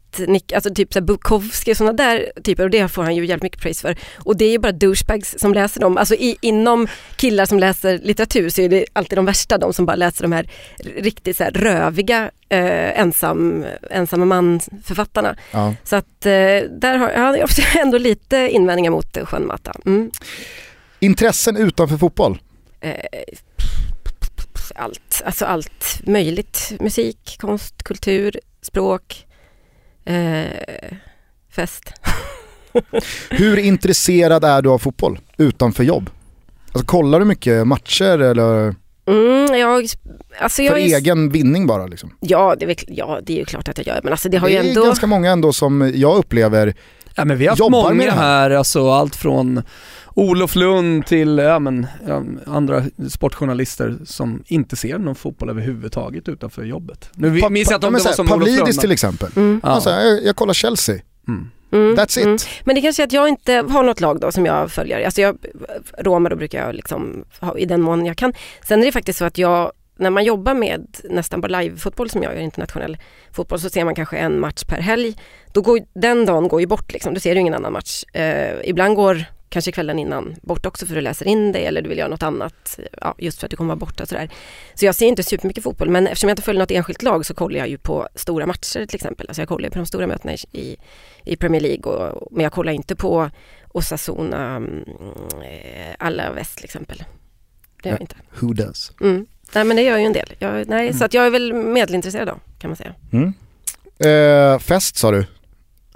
alltså 0.56 0.74
typ 0.74 0.94
så 0.94 1.02
Bukowski 1.02 1.74
och 1.74 1.78
sådana 1.78 1.94
där 1.94 2.32
typer 2.44 2.64
och 2.64 2.70
det 2.70 2.88
får 2.88 3.04
han 3.04 3.16
ju 3.16 3.26
jävligt 3.26 3.44
mycket 3.44 3.62
praise 3.62 3.82
för. 3.82 3.98
Och 4.18 4.38
det 4.38 4.46
är 4.46 4.52
ju 4.52 4.60
bara 4.60 4.72
douchebags 4.72 5.36
som 5.38 5.54
läser 5.54 5.82
dem. 5.82 5.98
Alltså 5.98 6.16
i, 6.16 6.38
inom 6.42 6.88
killar 7.16 7.46
som 7.46 7.60
läser 7.60 7.98
litteratur 7.98 8.50
så 8.50 8.62
är 8.62 8.70
det 8.70 8.86
alltid 8.94 9.18
de 9.18 9.26
värsta, 9.26 9.58
de 9.58 9.74
som 9.74 9.86
bara 9.86 9.96
läser 9.96 10.24
de 10.24 10.32
här 10.32 10.50
riktigt 10.96 11.38
så 11.38 11.44
här 11.44 11.52
röviga 11.52 12.32
eh, 12.50 13.00
ensam, 13.00 13.66
ensamma 13.92 14.26
man-författarna. 14.26 15.36
Ja. 15.52 15.76
Så 15.84 15.96
att 15.96 16.26
eh, 16.26 16.32
där 16.70 16.98
har 16.98 17.10
jag 17.10 17.50
ändå 17.76 17.98
lite 17.98 18.50
invändningar 18.52 18.92
mot 18.92 19.18
Juan 19.32 19.48
Mata. 19.48 19.72
Mm. 19.86 20.12
Intressen 21.00 21.58
utanför 21.58 21.98
fotboll? 21.98 22.42
Eh, 22.82 22.96
allt, 24.76 25.22
alltså 25.26 25.46
allt 25.46 26.02
möjligt. 26.04 26.74
Musik, 26.80 27.38
konst, 27.40 27.84
kultur, 27.84 28.40
språk, 28.62 29.26
eh, 30.06 30.98
fest. 31.56 31.94
Hur 33.30 33.60
intresserad 33.60 34.44
är 34.44 34.62
du 34.62 34.70
av 34.70 34.80
fotboll 34.80 35.20
utanför 35.38 35.84
jobb? 35.84 36.10
Alltså 36.74 36.86
kollar 36.86 37.20
du 37.20 37.26
mycket 37.26 37.68
matcher 37.68 38.20
eller? 38.20 38.76
Mm, 39.06 39.60
jag, 39.60 39.88
alltså 40.40 40.62
jag 40.62 40.72
För 40.72 40.80
är... 40.80 40.98
egen 40.98 41.30
vinning 41.30 41.68
bara 41.68 41.88
liksom? 41.88 42.14
Ja 42.20 42.56
det, 42.60 42.66
är, 42.66 42.76
ja, 42.88 43.20
det 43.24 43.34
är 43.34 43.38
ju 43.38 43.46
klart 43.46 43.70
att 43.70 43.78
jag 43.78 43.88
gör 43.88 44.00
men 44.04 44.14
alltså 44.14 44.30
det 44.30 44.38
har 44.38 44.48
det 44.48 44.54
ju 44.54 44.60
ändå... 44.60 44.82
Det 44.82 44.86
är 44.86 44.88
ganska 44.88 45.08
många 45.08 45.32
ändå 45.32 45.54
som 45.54 45.92
jag 45.96 46.18
upplever 46.18 46.76
Ja 47.16 47.26
men 47.26 47.38
vi 47.38 47.48
har 47.48 47.52
haft 47.52 47.72
många 47.72 48.12
här, 48.12 48.52
alltså 48.52 48.92
allt 48.92 49.16
från 49.16 49.64
Olof 50.22 50.56
Lund 50.56 51.06
till 51.06 51.38
ja, 51.38 51.60
men, 51.60 51.88
ja, 52.08 52.24
andra 52.46 52.84
sportjournalister 53.10 53.98
som 54.06 54.44
inte 54.48 54.76
ser 54.76 54.98
någon 54.98 55.16
fotboll 55.16 55.50
överhuvudtaget 55.50 56.30
utanför 56.30 56.64
jobbet. 56.64 57.10
Nu 57.14 57.42
pa, 57.42 57.50
minns 57.50 57.70
jag 57.70 57.78
inte 57.78 57.88
om 57.88 57.94
det 57.94 58.04
var 58.04 58.12
som 58.12 58.28
Pavlidis 58.28 58.58
Olof 58.58 58.68
Lund, 58.68 58.80
till 58.80 58.92
exempel. 58.92 59.32
Mm. 59.36 59.62
Alltså, 59.64 59.90
jag, 59.90 60.26
jag 60.26 60.36
kollar 60.36 60.54
Chelsea. 60.54 61.00
Mm. 61.28 61.50
Mm, 61.72 61.96
That's 61.96 62.20
it. 62.20 62.26
Mm. 62.26 62.38
Men 62.64 62.76
det 62.76 62.82
kanske 62.82 63.04
är 63.04 63.08
att 63.08 63.14
jag 63.14 63.30
inte 63.30 63.54
har 63.54 63.84
något 63.84 64.02
lag 64.02 64.20
då 64.20 64.32
som 64.32 64.46
jag 64.46 64.72
följer. 64.72 65.06
Alltså 65.06 65.22
jag, 65.22 65.38
Roma 65.98 66.30
då 66.30 66.36
brukar 66.36 66.66
jag 66.66 66.76
liksom 66.76 67.26
ha 67.40 67.58
i 67.58 67.66
den 67.66 67.82
mån 67.82 68.06
jag 68.06 68.18
kan. 68.18 68.34
Sen 68.68 68.82
är 68.82 68.86
det 68.86 68.92
faktiskt 68.92 69.20
så 69.20 69.26
att 69.26 69.38
jag, 69.38 69.72
när 69.98 70.10
man 70.10 70.24
jobbar 70.24 70.54
med 70.54 70.98
nästan 71.04 71.42
bara 71.42 71.62
live-fotboll 71.62 72.10
som 72.10 72.24
jag 72.24 72.36
gör, 72.36 72.42
internationell 72.42 72.98
fotboll, 73.32 73.60
så 73.60 73.70
ser 73.70 73.86
man 73.86 73.96
kanske 73.96 74.18
en 74.18 74.40
match 74.40 74.64
per 74.64 74.82
helg. 74.82 75.16
Då 75.54 75.62
går, 75.62 75.80
den 75.94 76.26
dagen 76.26 76.48
går 76.48 76.62
ju 76.62 76.68
bort 76.68 76.94
liksom, 76.94 77.14
du 77.14 77.20
ser 77.20 77.36
du 77.36 77.42
ingen 77.42 77.54
annan 77.54 77.74
match. 77.74 78.04
Eh, 78.14 78.54
ibland 78.64 78.96
går 78.96 79.26
kanske 79.52 79.72
kvällen 79.72 80.00
innan 80.00 80.36
bort 80.42 80.66
också 80.66 80.86
för 80.86 80.96
du 80.96 81.02
läser 81.02 81.28
in 81.28 81.52
dig 81.52 81.66
eller 81.66 81.82
du 81.82 81.90
vill 81.90 81.98
göra 81.98 82.08
något 82.08 82.24
annat 82.24 82.80
ja, 83.02 83.16
just 83.18 83.40
för 83.40 83.48
att 83.48 83.52
du 83.52 83.58
kommer 83.58 83.68
vara 83.68 83.80
borta. 83.80 84.06
Sådär. 84.06 84.30
Så 84.74 84.86
jag 84.86 84.96
ser 84.96 85.06
inte 85.08 85.24
supermycket 85.24 85.64
fotboll 85.64 85.90
men 85.90 86.08
eftersom 86.08 86.30
jag 86.30 86.34
inte 86.34 86.42
följer 86.42 86.60
något 86.60 86.72
enskilt 86.72 87.02
lag 87.02 87.26
så 87.26 87.34
kollar 87.34 87.60
jag 87.60 87.70
ju 87.70 87.78
på 87.78 88.08
stora 88.16 88.46
matcher 88.46 88.86
till 88.86 88.96
exempel. 88.96 89.28
Alltså 89.28 89.42
jag 89.42 89.50
kollar 89.50 89.70
på 89.70 89.78
de 89.78 89.86
stora 89.86 90.08
mötena 90.08 90.34
i, 90.34 90.78
i 91.26 91.36
Premier 91.36 91.62
League 91.62 91.94
och, 91.94 92.28
men 92.32 92.44
jag 92.44 92.52
kollar 92.52 92.74
inte 92.74 92.96
på 92.96 93.30
Osasuna, 93.68 94.56
mm, 94.56 94.84
alla 96.00 96.32
väst 96.32 96.56
till 96.56 96.66
exempel. 96.66 97.04
Det 97.84 97.90
gör 97.90 97.96
jag 97.96 98.02
inte. 98.02 98.16
Who 98.40 98.54
does? 98.54 98.92
Mm. 99.02 99.26
Nej 99.54 99.64
men 99.64 99.78
det 99.78 99.84
gör 99.84 99.98
ju 99.98 100.06
en 100.06 100.14
del. 100.14 100.34
Jag, 100.40 100.68
nej, 100.68 100.88
mm. 100.88 100.94
Så 100.94 101.06
att 101.06 101.14
jag 101.14 101.26
är 101.26 101.30
väl 101.30 101.54
medelintresserad 101.54 102.28
då 102.28 102.40
kan 102.60 102.70
man 102.70 102.78
säga. 102.78 102.94
Mm. 103.12 103.34
Eh, 104.00 104.60
fest 104.60 104.98
sa 104.98 105.12
du. 105.12 105.26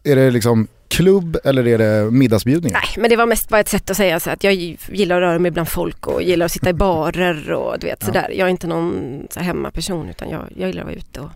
Är 0.04 0.16
det 0.16 0.32
liksom 0.32 0.68
klubb 0.96 1.38
eller 1.44 1.68
är 1.68 1.78
det 1.78 2.12
middagsbjudningar? 2.12 2.80
Nej 2.84 3.02
men 3.02 3.10
det 3.10 3.16
var 3.16 3.26
mest 3.26 3.50
bara 3.50 3.60
ett 3.60 3.70
sätt 3.70 3.90
att 3.90 3.98
säga 3.98 4.20
så 4.20 4.30
att 4.30 4.44
jag 4.44 4.54
gillar 4.54 5.16
att 5.16 5.22
röra 5.22 5.40
mig 5.40 5.52
bland 5.52 5.70
folk 5.70 6.08
och 6.08 6.24
gillar 6.24 6.46
att 6.46 6.52
sitta 6.52 6.70
i 6.70 6.74
barer 6.88 7.52
och 7.52 7.80
du 7.80 7.88
vet 7.88 7.98
ja. 8.02 8.06
sådär. 8.06 8.30
Jag 8.36 8.46
är 8.46 8.52
inte 8.52 8.68
någon 8.68 9.20
så 9.30 9.40
hemmaperson 9.40 10.10
utan 10.10 10.30
jag, 10.30 10.42
jag 10.56 10.68
gillar 10.68 10.82
att 10.82 10.88
vara 10.88 10.96
ute 10.96 11.20
och 11.22 11.30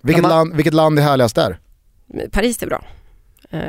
vilket, 0.00 0.22
land, 0.22 0.54
vilket 0.54 0.74
land 0.74 0.98
är 0.98 1.02
härligast 1.02 1.36
där? 1.36 1.58
Paris 2.30 2.62
är 2.62 2.66
bra 2.66 2.84
eh, 3.50 3.60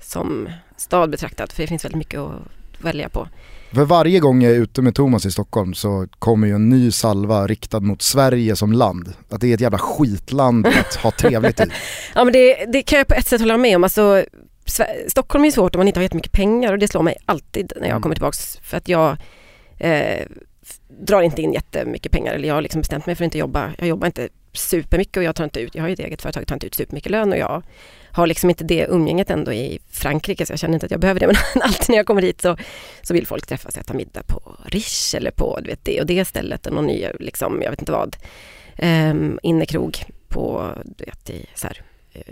som 0.00 0.48
stad 0.76 1.10
betraktat 1.10 1.52
för 1.52 1.62
det 1.62 1.66
finns 1.66 1.84
väldigt 1.84 1.98
mycket 1.98 2.20
att 2.20 2.42
välja 2.78 3.08
på. 3.08 3.28
För 3.72 3.84
varje 3.84 4.20
gång 4.20 4.42
jag 4.42 4.52
är 4.52 4.56
ute 4.56 4.82
med 4.82 4.94
Thomas 4.94 5.26
i 5.26 5.30
Stockholm 5.30 5.74
så 5.74 6.06
kommer 6.18 6.46
ju 6.46 6.54
en 6.54 6.68
ny 6.68 6.90
salva 6.90 7.46
riktad 7.46 7.80
mot 7.80 8.02
Sverige 8.02 8.56
som 8.56 8.72
land. 8.72 9.12
Att 9.30 9.40
det 9.40 9.50
är 9.50 9.54
ett 9.54 9.60
jävla 9.60 9.78
skitland 9.78 10.66
att 10.66 10.94
ha 10.94 11.10
trevligt 11.10 11.60
i. 11.60 11.64
ja 12.14 12.24
men 12.24 12.32
det, 12.32 12.64
det 12.72 12.82
kan 12.82 12.98
jag 12.98 13.08
på 13.08 13.14
ett 13.14 13.26
sätt 13.26 13.40
hålla 13.40 13.56
med 13.56 13.76
om. 13.76 13.84
Alltså, 13.84 14.24
Stockholm 15.08 15.44
är 15.44 15.50
svårt 15.50 15.74
om 15.74 15.78
man 15.78 15.88
inte 15.88 16.00
har 16.00 16.02
jättemycket 16.02 16.32
pengar 16.32 16.72
och 16.72 16.78
det 16.78 16.88
slår 16.88 17.02
mig 17.02 17.16
alltid 17.26 17.72
när 17.76 17.82
jag 17.82 17.90
mm. 17.90 18.02
kommer 18.02 18.14
tillbaks 18.14 18.56
för 18.62 18.76
att 18.76 18.88
jag 18.88 19.16
eh, 19.78 20.26
drar 20.88 21.22
inte 21.22 21.42
in 21.42 21.52
jättemycket 21.52 22.12
pengar 22.12 22.34
eller 22.34 22.48
jag 22.48 22.54
har 22.54 22.62
liksom 22.62 22.80
bestämt 22.80 23.06
mig 23.06 23.14
för 23.14 23.24
att 23.24 23.26
inte 23.26 23.38
jobba. 23.38 23.72
Jag 23.78 23.88
jobbar 23.88 24.06
inte 24.06 24.28
supermycket 24.52 25.16
och 25.16 25.22
jag 25.22 25.36
tar 25.36 25.44
inte 25.44 25.60
ut, 25.60 25.74
jag 25.74 25.82
har 25.82 25.88
ju 25.88 25.92
ett 25.92 26.00
eget 26.00 26.22
företag, 26.22 26.46
tar 26.46 26.56
inte 26.56 26.66
ut 26.66 26.74
supermycket 26.74 27.12
lön 27.12 27.32
och 27.32 27.38
jag 27.38 27.62
har 28.12 28.26
liksom 28.26 28.50
inte 28.50 28.64
det 28.64 28.86
umgänget 28.86 29.30
ändå 29.30 29.52
i 29.52 29.78
Frankrike 29.90 30.46
så 30.46 30.52
jag 30.52 30.58
känner 30.58 30.74
inte 30.74 30.86
att 30.86 30.92
jag 30.92 31.00
behöver 31.00 31.20
det 31.20 31.26
men 31.54 31.62
alltid 31.62 31.88
när 31.88 31.96
jag 31.96 32.06
kommer 32.06 32.22
hit 32.22 32.40
så, 32.40 32.56
så 33.02 33.14
vill 33.14 33.26
folk 33.26 33.46
träffas 33.46 33.74
och 33.74 33.80
äta 33.80 33.94
middag 33.94 34.22
på 34.22 34.56
Riche 34.64 35.16
eller 35.16 35.30
på 35.30 35.58
du 35.60 35.70
vet, 35.70 35.84
det 35.84 36.00
och 36.00 36.06
det 36.06 36.24
stället 36.24 36.66
och 36.66 36.72
någon 36.72 36.86
ny, 36.86 37.06
liksom, 37.20 37.62
jag 37.62 37.70
vet 37.70 37.80
inte 37.80 37.92
vad, 37.92 38.16
um, 38.82 39.38
innekrog 39.42 40.04
på, 40.28 40.72
du 40.84 41.04
vet, 41.04 41.30
i 41.30 41.46
så 41.54 41.66
här, 41.66 41.82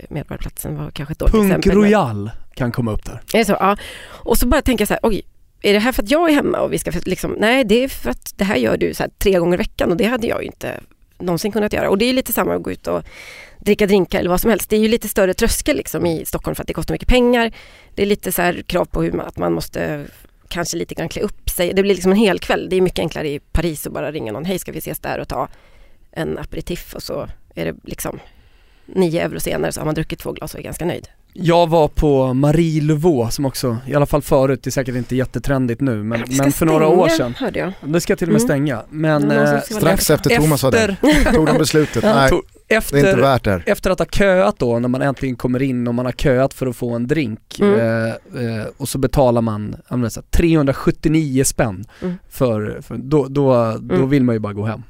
Medborgarplatsen 0.09 0.77
var 0.77 0.91
kanske 0.91 1.11
ett 1.11 1.19
dåligt 1.19 1.31
Punk 1.31 1.45
exempel. 1.45 1.71
Punk 1.71 1.83
Royal 1.83 2.31
kan 2.55 2.71
komma 2.71 2.91
upp 2.91 3.05
där. 3.05 3.21
Är 3.33 3.37
det 3.37 3.45
så? 3.45 3.57
Ja. 3.59 3.77
Och 4.07 4.37
så 4.37 4.47
bara 4.47 4.61
tänker 4.61 4.81
jag 4.81 4.87
så 4.87 4.93
här, 4.93 5.01
oj, 5.03 5.21
är 5.61 5.73
det 5.73 5.79
här 5.79 5.91
för 5.91 6.03
att 6.03 6.11
jag 6.11 6.29
är 6.29 6.33
hemma 6.33 6.59
och 6.59 6.73
vi 6.73 6.79
ska 6.79 6.91
liksom, 7.05 7.35
nej 7.39 7.63
det 7.63 7.83
är 7.83 7.87
för 7.87 8.09
att 8.09 8.33
det 8.37 8.43
här 8.43 8.55
gör 8.55 8.77
du 8.77 8.93
så 8.93 9.03
här, 9.03 9.11
tre 9.17 9.39
gånger 9.39 9.53
i 9.53 9.57
veckan 9.57 9.91
och 9.91 9.97
det 9.97 10.05
hade 10.05 10.27
jag 10.27 10.41
ju 10.41 10.45
inte 10.45 10.79
någonsin 11.19 11.51
kunnat 11.51 11.73
göra. 11.73 11.89
Och 11.89 11.97
det 11.97 12.05
är 12.05 12.13
lite 12.13 12.33
samma 12.33 12.55
att 12.55 12.63
gå 12.63 12.71
ut 12.71 12.87
och 12.87 13.03
dricka 13.59 13.87
drinkar 13.87 14.19
eller 14.19 14.29
vad 14.29 14.41
som 14.41 14.49
helst. 14.49 14.69
Det 14.69 14.75
är 14.75 14.79
ju 14.79 14.87
lite 14.87 15.07
större 15.07 15.33
tröskel 15.33 15.77
liksom 15.77 16.05
i 16.05 16.25
Stockholm 16.25 16.55
för 16.55 16.63
att 16.63 16.67
det 16.67 16.73
kostar 16.73 16.93
mycket 16.93 17.07
pengar. 17.07 17.51
Det 17.95 18.01
är 18.01 18.05
lite 18.05 18.31
så 18.31 18.53
krav 18.67 18.85
på 18.85 19.03
hur 19.03 19.11
man, 19.11 19.25
att 19.25 19.37
man 19.37 19.53
måste 19.53 20.05
kanske 20.47 20.77
lite 20.77 20.95
grann 20.95 21.09
klä 21.09 21.21
upp 21.21 21.49
sig. 21.49 21.73
Det 21.73 21.81
blir 21.81 21.95
liksom 21.95 22.11
en 22.11 22.17
hel 22.17 22.39
kväll. 22.39 22.67
Det 22.69 22.75
är 22.75 22.81
mycket 22.81 22.99
enklare 22.99 23.29
i 23.29 23.39
Paris 23.39 23.87
att 23.87 23.93
bara 23.93 24.11
ringa 24.11 24.31
någon. 24.31 24.45
Hej 24.45 24.59
ska 24.59 24.71
vi 24.71 24.77
ses 24.77 24.99
där 24.99 25.19
och 25.19 25.27
ta 25.27 25.47
en 26.11 26.37
aperitif 26.37 26.95
och 26.95 27.03
så 27.03 27.27
är 27.55 27.65
det 27.65 27.75
liksom 27.83 28.19
nio 28.87 29.21
euro 29.21 29.39
senare 29.39 29.71
så 29.71 29.79
har 29.79 29.85
man 29.85 29.95
druckit 29.95 30.19
två 30.19 30.31
glas 30.31 30.53
och 30.53 30.59
är 30.59 30.63
ganska 30.63 30.85
nöjd. 30.85 31.07
Jag 31.33 31.67
var 31.69 31.87
på 31.87 32.33
Marie 32.33 32.81
Laveau 32.81 33.29
som 33.29 33.45
också, 33.45 33.77
i 33.87 33.95
alla 33.95 34.05
fall 34.05 34.21
förut, 34.21 34.59
det 34.63 34.69
är 34.69 34.71
säkert 34.71 34.95
inte 34.95 35.15
jättetrendigt 35.15 35.81
nu 35.81 36.03
men, 36.03 36.23
men 36.29 36.51
för 36.51 36.65
några 36.65 36.87
år 36.87 37.09
sedan. 37.09 37.35
hörde 37.37 37.59
jag. 37.59 37.73
Det 37.81 38.01
ska 38.01 38.15
till 38.15 38.27
och 38.27 38.33
med 38.33 38.41
mm. 38.41 38.47
stänga. 38.47 38.81
Men 38.89 39.31
eh, 39.31 39.61
strax 39.61 40.09
efter 40.09 40.37
Thomas 40.37 40.63
var 40.63 40.71
där, 40.71 40.97
tog 41.33 41.45
de 41.45 41.57
beslutet. 41.57 42.03
Nej, 42.03 42.31
efter, 42.67 42.95
det 42.95 43.07
är 43.07 43.09
inte 43.09 43.21
värt 43.21 43.43
det. 43.43 43.61
Efter 43.65 43.89
att 43.91 43.99
ha 43.99 44.05
köat 44.05 44.59
då, 44.59 44.79
när 44.79 44.89
man 44.89 45.01
äntligen 45.01 45.35
kommer 45.35 45.61
in 45.61 45.87
och 45.87 45.95
man 45.95 46.05
har 46.05 46.13
köat 46.13 46.53
för 46.53 46.67
att 46.67 46.75
få 46.75 46.93
en 46.93 47.07
drink 47.07 47.59
mm. 47.59 47.79
eh, 47.79 48.07
eh, 48.07 48.65
och 48.77 48.89
så 48.89 48.97
betalar 48.97 49.41
man 49.41 49.75
så 50.09 50.21
379 50.21 51.43
spänn 51.43 51.85
mm. 52.01 52.15
för, 52.29 52.81
för, 52.81 52.97
då, 52.97 53.27
då, 53.27 53.77
då 53.81 53.95
mm. 53.95 54.09
vill 54.09 54.23
man 54.23 54.35
ju 54.35 54.39
bara 54.39 54.53
gå 54.53 54.65
hem. 54.65 54.83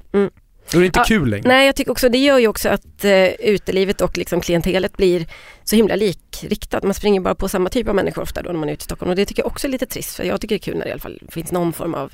Då 0.71 0.77
är 0.77 0.80
det 0.80 0.86
inte 0.86 0.99
ja, 0.99 1.03
kul 1.03 1.30
längre. 1.30 1.47
Nej 1.47 1.65
jag 1.65 1.75
tycker 1.75 1.91
också 1.91 2.10
det 2.10 2.17
gör 2.17 2.38
ju 2.38 2.47
också 2.47 2.69
att 2.69 3.06
uh, 3.06 3.27
utelivet 3.39 4.01
och 4.01 4.17
liksom 4.17 4.41
klientelet 4.41 4.97
blir 4.97 5.25
så 5.63 5.75
himla 5.75 5.95
likriktat. 5.95 6.84
Man 6.84 6.93
springer 6.93 7.21
bara 7.21 7.36
på 7.36 7.49
samma 7.49 7.69
typ 7.69 7.88
av 7.88 7.95
människor 7.95 8.21
ofta 8.21 8.41
då 8.41 8.51
när 8.51 8.60
man 8.60 8.69
är 8.69 8.73
ute 8.73 8.82
i 8.82 8.84
Stockholm 8.84 9.10
och 9.10 9.15
det 9.15 9.25
tycker 9.25 9.41
jag 9.43 9.47
också 9.47 9.67
är 9.67 9.71
lite 9.71 9.86
trist 9.86 10.15
för 10.15 10.23
jag 10.23 10.41
tycker 10.41 10.56
det 10.56 10.60
är 10.60 10.71
kul 10.71 10.77
när 10.77 10.84
det 10.84 10.89
i 10.89 10.91
alla 10.91 11.01
fall 11.01 11.21
finns 11.30 11.51
någon 11.51 11.73
form 11.73 11.93
av, 11.93 12.13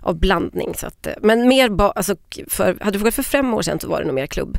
av 0.00 0.18
blandning. 0.18 0.74
Så 0.74 0.86
att, 0.86 1.06
uh, 1.06 1.12
men 1.22 1.48
mer 1.48 1.68
ba, 1.68 1.90
alltså, 1.90 2.16
för, 2.46 2.76
hade 2.80 2.92
du 2.92 2.98
frågat 2.98 3.14
för 3.14 3.22
fem 3.22 3.54
år 3.54 3.62
sedan 3.62 3.80
så 3.80 3.88
var 3.88 4.00
det 4.00 4.06
nog 4.06 4.14
mer 4.14 4.26
klubb. 4.26 4.58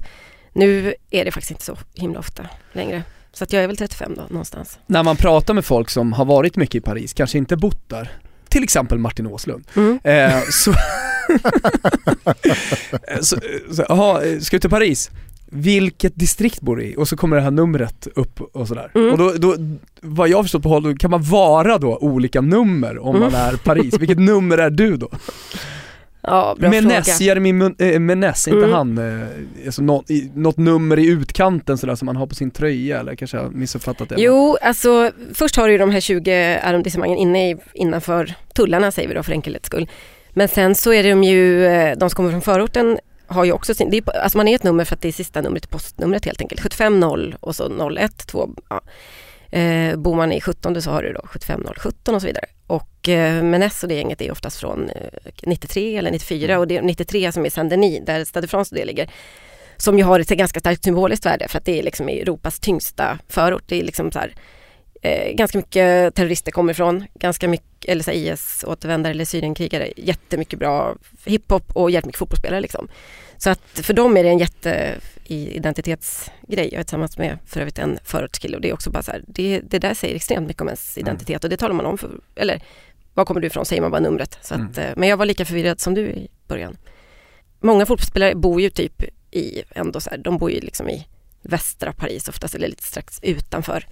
Nu 0.54 0.93
är 1.10 1.25
det 1.25 1.32
faktiskt 1.32 1.52
inte 1.52 1.65
så 1.65 1.78
himla 1.95 2.19
ofta 2.19 2.45
längre. 2.73 3.04
Så 3.32 3.43
att 3.43 3.54
jag 3.54 3.63
är 3.63 3.67
väl 3.67 3.78
35 3.78 4.13
då 4.15 4.21
någonstans. 4.30 4.80
När 4.86 5.04
man 5.04 5.15
pratar 5.15 5.54
med 5.54 5.65
folk 5.65 5.89
som 5.89 6.13
har 6.13 6.25
varit 6.25 6.56
mycket 6.56 6.75
i 6.75 6.82
Paris, 6.82 7.13
kanske 7.13 7.38
inte 7.38 7.58
bott 7.58 7.89
där, 7.89 8.12
till 8.49 8.63
exempel 8.63 8.97
Martin 8.97 9.28
Åslund. 9.28 9.67
Mm. 9.75 9.99
Eh, 10.04 10.41
så, 10.52 10.73
så, 13.21 13.37
så, 13.71 13.83
aha, 13.83 14.21
ska 14.41 14.55
du 14.55 14.59
till 14.59 14.69
Paris? 14.69 15.11
Vilket 15.51 16.15
distrikt 16.15 16.61
bor 16.61 16.75
du 16.75 16.83
i? 16.83 16.95
Och 16.97 17.07
så 17.07 17.17
kommer 17.17 17.35
det 17.35 17.41
här 17.41 17.51
numret 17.51 18.07
upp 18.15 18.41
och 18.41 18.67
sådär. 18.67 18.91
Mm. 18.95 19.11
Och 19.11 19.17
då, 19.17 19.33
då, 19.37 19.55
vad 20.01 20.29
jag 20.29 20.43
förstått 20.43 20.63
på 20.63 20.69
håll, 20.69 20.97
kan 20.97 21.11
man 21.11 21.21
vara 21.21 21.77
då 21.77 21.97
olika 21.97 22.41
nummer 22.41 22.97
om 22.99 23.15
mm. 23.15 23.31
man 23.31 23.41
är 23.41 23.57
Paris. 23.57 23.93
Vilket 23.99 24.19
nummer 24.19 24.57
är 24.57 24.69
du 24.69 24.97
då? 24.97 25.09
Ja, 26.21 26.55
bra 26.59 26.69
Menes, 26.69 27.17
fråga. 27.17 27.25
Jeremy 27.25 27.73
äh, 27.77 27.99
Menes, 27.99 28.47
inte 28.47 28.59
mm. 28.59 28.71
han, 28.71 28.97
äh, 28.97 29.27
alltså 29.65 29.81
något, 29.81 30.09
i, 30.11 30.31
något 30.35 30.57
nummer 30.57 30.99
i 30.99 31.07
utkanten 31.07 31.77
sådär 31.77 31.95
som 31.95 32.05
man 32.05 32.15
har 32.15 32.27
på 32.27 32.35
sin 32.35 32.51
tröja 32.51 32.99
eller 32.99 33.15
kanske 33.15 33.37
jag 33.37 33.55
missuppfattat 33.55 34.09
det? 34.09 34.15
Jo, 34.17 34.57
alltså 34.61 35.11
först 35.33 35.55
har 35.55 35.67
du 35.67 35.71
ju 35.71 35.77
de 35.77 35.91
här 35.91 35.99
20 35.99 36.59
arrondissemangen 36.63 37.17
inne 37.17 37.51
i, 37.51 37.57
innanför 37.73 38.33
tullarna 38.53 38.91
säger 38.91 39.07
vi 39.07 39.13
då 39.13 39.23
för 39.23 39.31
enkelhets 39.31 39.65
skull. 39.65 39.87
Men 40.39 40.47
sen 40.47 40.75
så 40.75 40.93
är 40.93 41.04
de 41.04 41.23
ju, 41.23 41.65
eh, 41.65 41.97
de 41.97 42.10
som 42.10 42.15
kommer 42.15 42.32
från 42.32 42.41
förorten 42.41 42.99
har 43.28 43.43
ju 43.43 43.52
också 43.52 43.73
sin, 43.73 43.89
det 43.89 43.97
är, 43.97 44.17
alltså 44.17 44.38
man 44.38 44.47
är 44.47 44.56
ett 44.56 44.63
nummer 44.63 44.86
för 44.86 44.95
att 44.95 45.02
det 45.02 45.08
är 45.08 45.12
sista 45.12 45.41
numret 45.41 45.65
i 45.65 45.67
postnumret 45.67 46.25
helt 46.25 46.41
enkelt. 46.41 46.62
750 46.62 47.38
och 47.39 47.56
så 47.56 47.89
01, 47.97 48.28
2, 48.28 48.49
ja. 48.69 48.82
Eh, 49.58 49.95
bor 49.95 50.15
man 50.15 50.32
i 50.32 50.41
17 50.41 50.82
så 50.82 50.91
har 50.91 51.04
du 51.04 51.13
då 51.13 51.21
75017 51.28 52.15
och 52.15 52.21
så 52.21 52.28
vidare. 52.28 52.45
Och 52.67 53.10
eh, 53.10 53.43
Menes 53.43 53.84
och 53.84 53.89
det 53.89 53.95
gänget 53.95 54.21
är 54.21 54.32
oftast 54.32 54.60
från 54.60 54.89
eh, 54.89 55.19
93 55.43 55.97
eller 55.97 56.12
94 56.12 56.60
och 56.60 56.67
det 56.67 56.78
är 56.78 56.82
93 56.82 57.32
som 57.32 57.45
är 57.45 57.49
Saint-Denis 57.49 58.06
där 58.06 58.25
Stade 58.25 58.47
France 58.47 58.75
det 58.75 58.86
ligger. 58.86 59.10
Som 59.78 59.97
ju 59.97 60.04
har 60.04 60.19
ett 60.19 60.30
ganska 60.30 60.60
starkt 60.60 60.84
symboliskt 60.84 61.25
värde 61.25 61.47
för 61.47 61.58
att 61.58 61.65
det 61.65 61.80
är 61.80 61.84
liksom 61.84 62.10
Europas 62.10 62.60
tyngsta 62.60 63.19
förort. 63.28 63.63
Det 63.65 63.80
är 63.80 63.84
liksom 63.84 64.12
så 64.12 64.19
här, 64.19 64.34
eh, 65.01 65.33
ganska 65.33 65.57
mycket 65.57 66.15
terrorister 66.15 66.51
kommer 66.51 66.73
ifrån, 66.73 67.05
ganska 67.13 67.47
mycket, 67.47 67.89
eller 67.89 68.03
så 68.03 68.12
IS-återvändare 68.12 69.12
eller 69.12 69.25
Syrienkrigare, 69.25 69.93
jättemycket 69.97 70.59
bra 70.59 70.95
hiphop 71.25 71.75
och 71.75 71.91
jättemycket 71.91 72.19
fotbollsspelare 72.19 72.62
liksom. 72.62 72.88
Så 73.38 73.49
att 73.49 73.62
för 73.73 73.93
dem 73.93 74.17
är 74.17 74.23
det 74.23 74.29
en 74.29 74.39
jätteidentitetsgrej. 74.39 76.69
Jag 76.71 76.79
är 76.79 76.83
tillsammans 76.83 77.17
med 77.17 77.38
för 77.45 77.59
övrigt 77.59 77.79
en 77.79 77.99
förortskille 78.03 78.55
och 78.55 78.62
det 78.62 78.69
är 78.69 78.73
också 78.73 78.89
bara 78.89 79.03
så 79.03 79.12
här, 79.12 79.23
det, 79.27 79.59
det 79.59 79.79
där 79.79 79.93
säger 79.93 80.15
extremt 80.15 80.47
mycket 80.47 80.62
om 80.62 80.67
ens 80.67 80.97
mm. 80.97 81.07
identitet 81.07 81.43
och 81.43 81.49
det 81.49 81.57
talar 81.57 81.75
man 81.75 81.85
om 81.85 81.97
för, 81.97 82.09
eller 82.35 82.62
var 83.13 83.25
kommer 83.25 83.41
du 83.41 83.47
ifrån 83.47 83.65
säger 83.65 83.81
man 83.81 83.91
bara 83.91 84.01
numret. 84.01 84.38
Så 84.41 84.53
att, 84.53 84.77
mm. 84.77 84.89
Eh, 84.89 84.93
men 84.97 85.09
jag 85.09 85.17
var 85.17 85.25
lika 85.25 85.45
förvirrad 85.45 85.79
som 85.79 85.93
du 85.93 86.01
i 86.01 86.27
början. 86.47 86.77
Många 87.59 87.85
fotbollsspelare 87.85 88.35
bor 88.35 88.62
ju 88.62 88.69
typ 88.69 89.03
i, 89.31 89.63
ändå 89.69 89.99
så 89.99 90.09
här, 90.09 90.17
de 90.17 90.38
bor 90.38 90.51
ju 90.51 90.59
liksom 90.59 90.89
i 90.89 91.07
västra 91.41 91.93
Paris 91.93 92.29
oftast 92.29 92.55
eller 92.55 92.67
lite 92.67 92.83
strax 92.83 93.19
utanför 93.23 93.85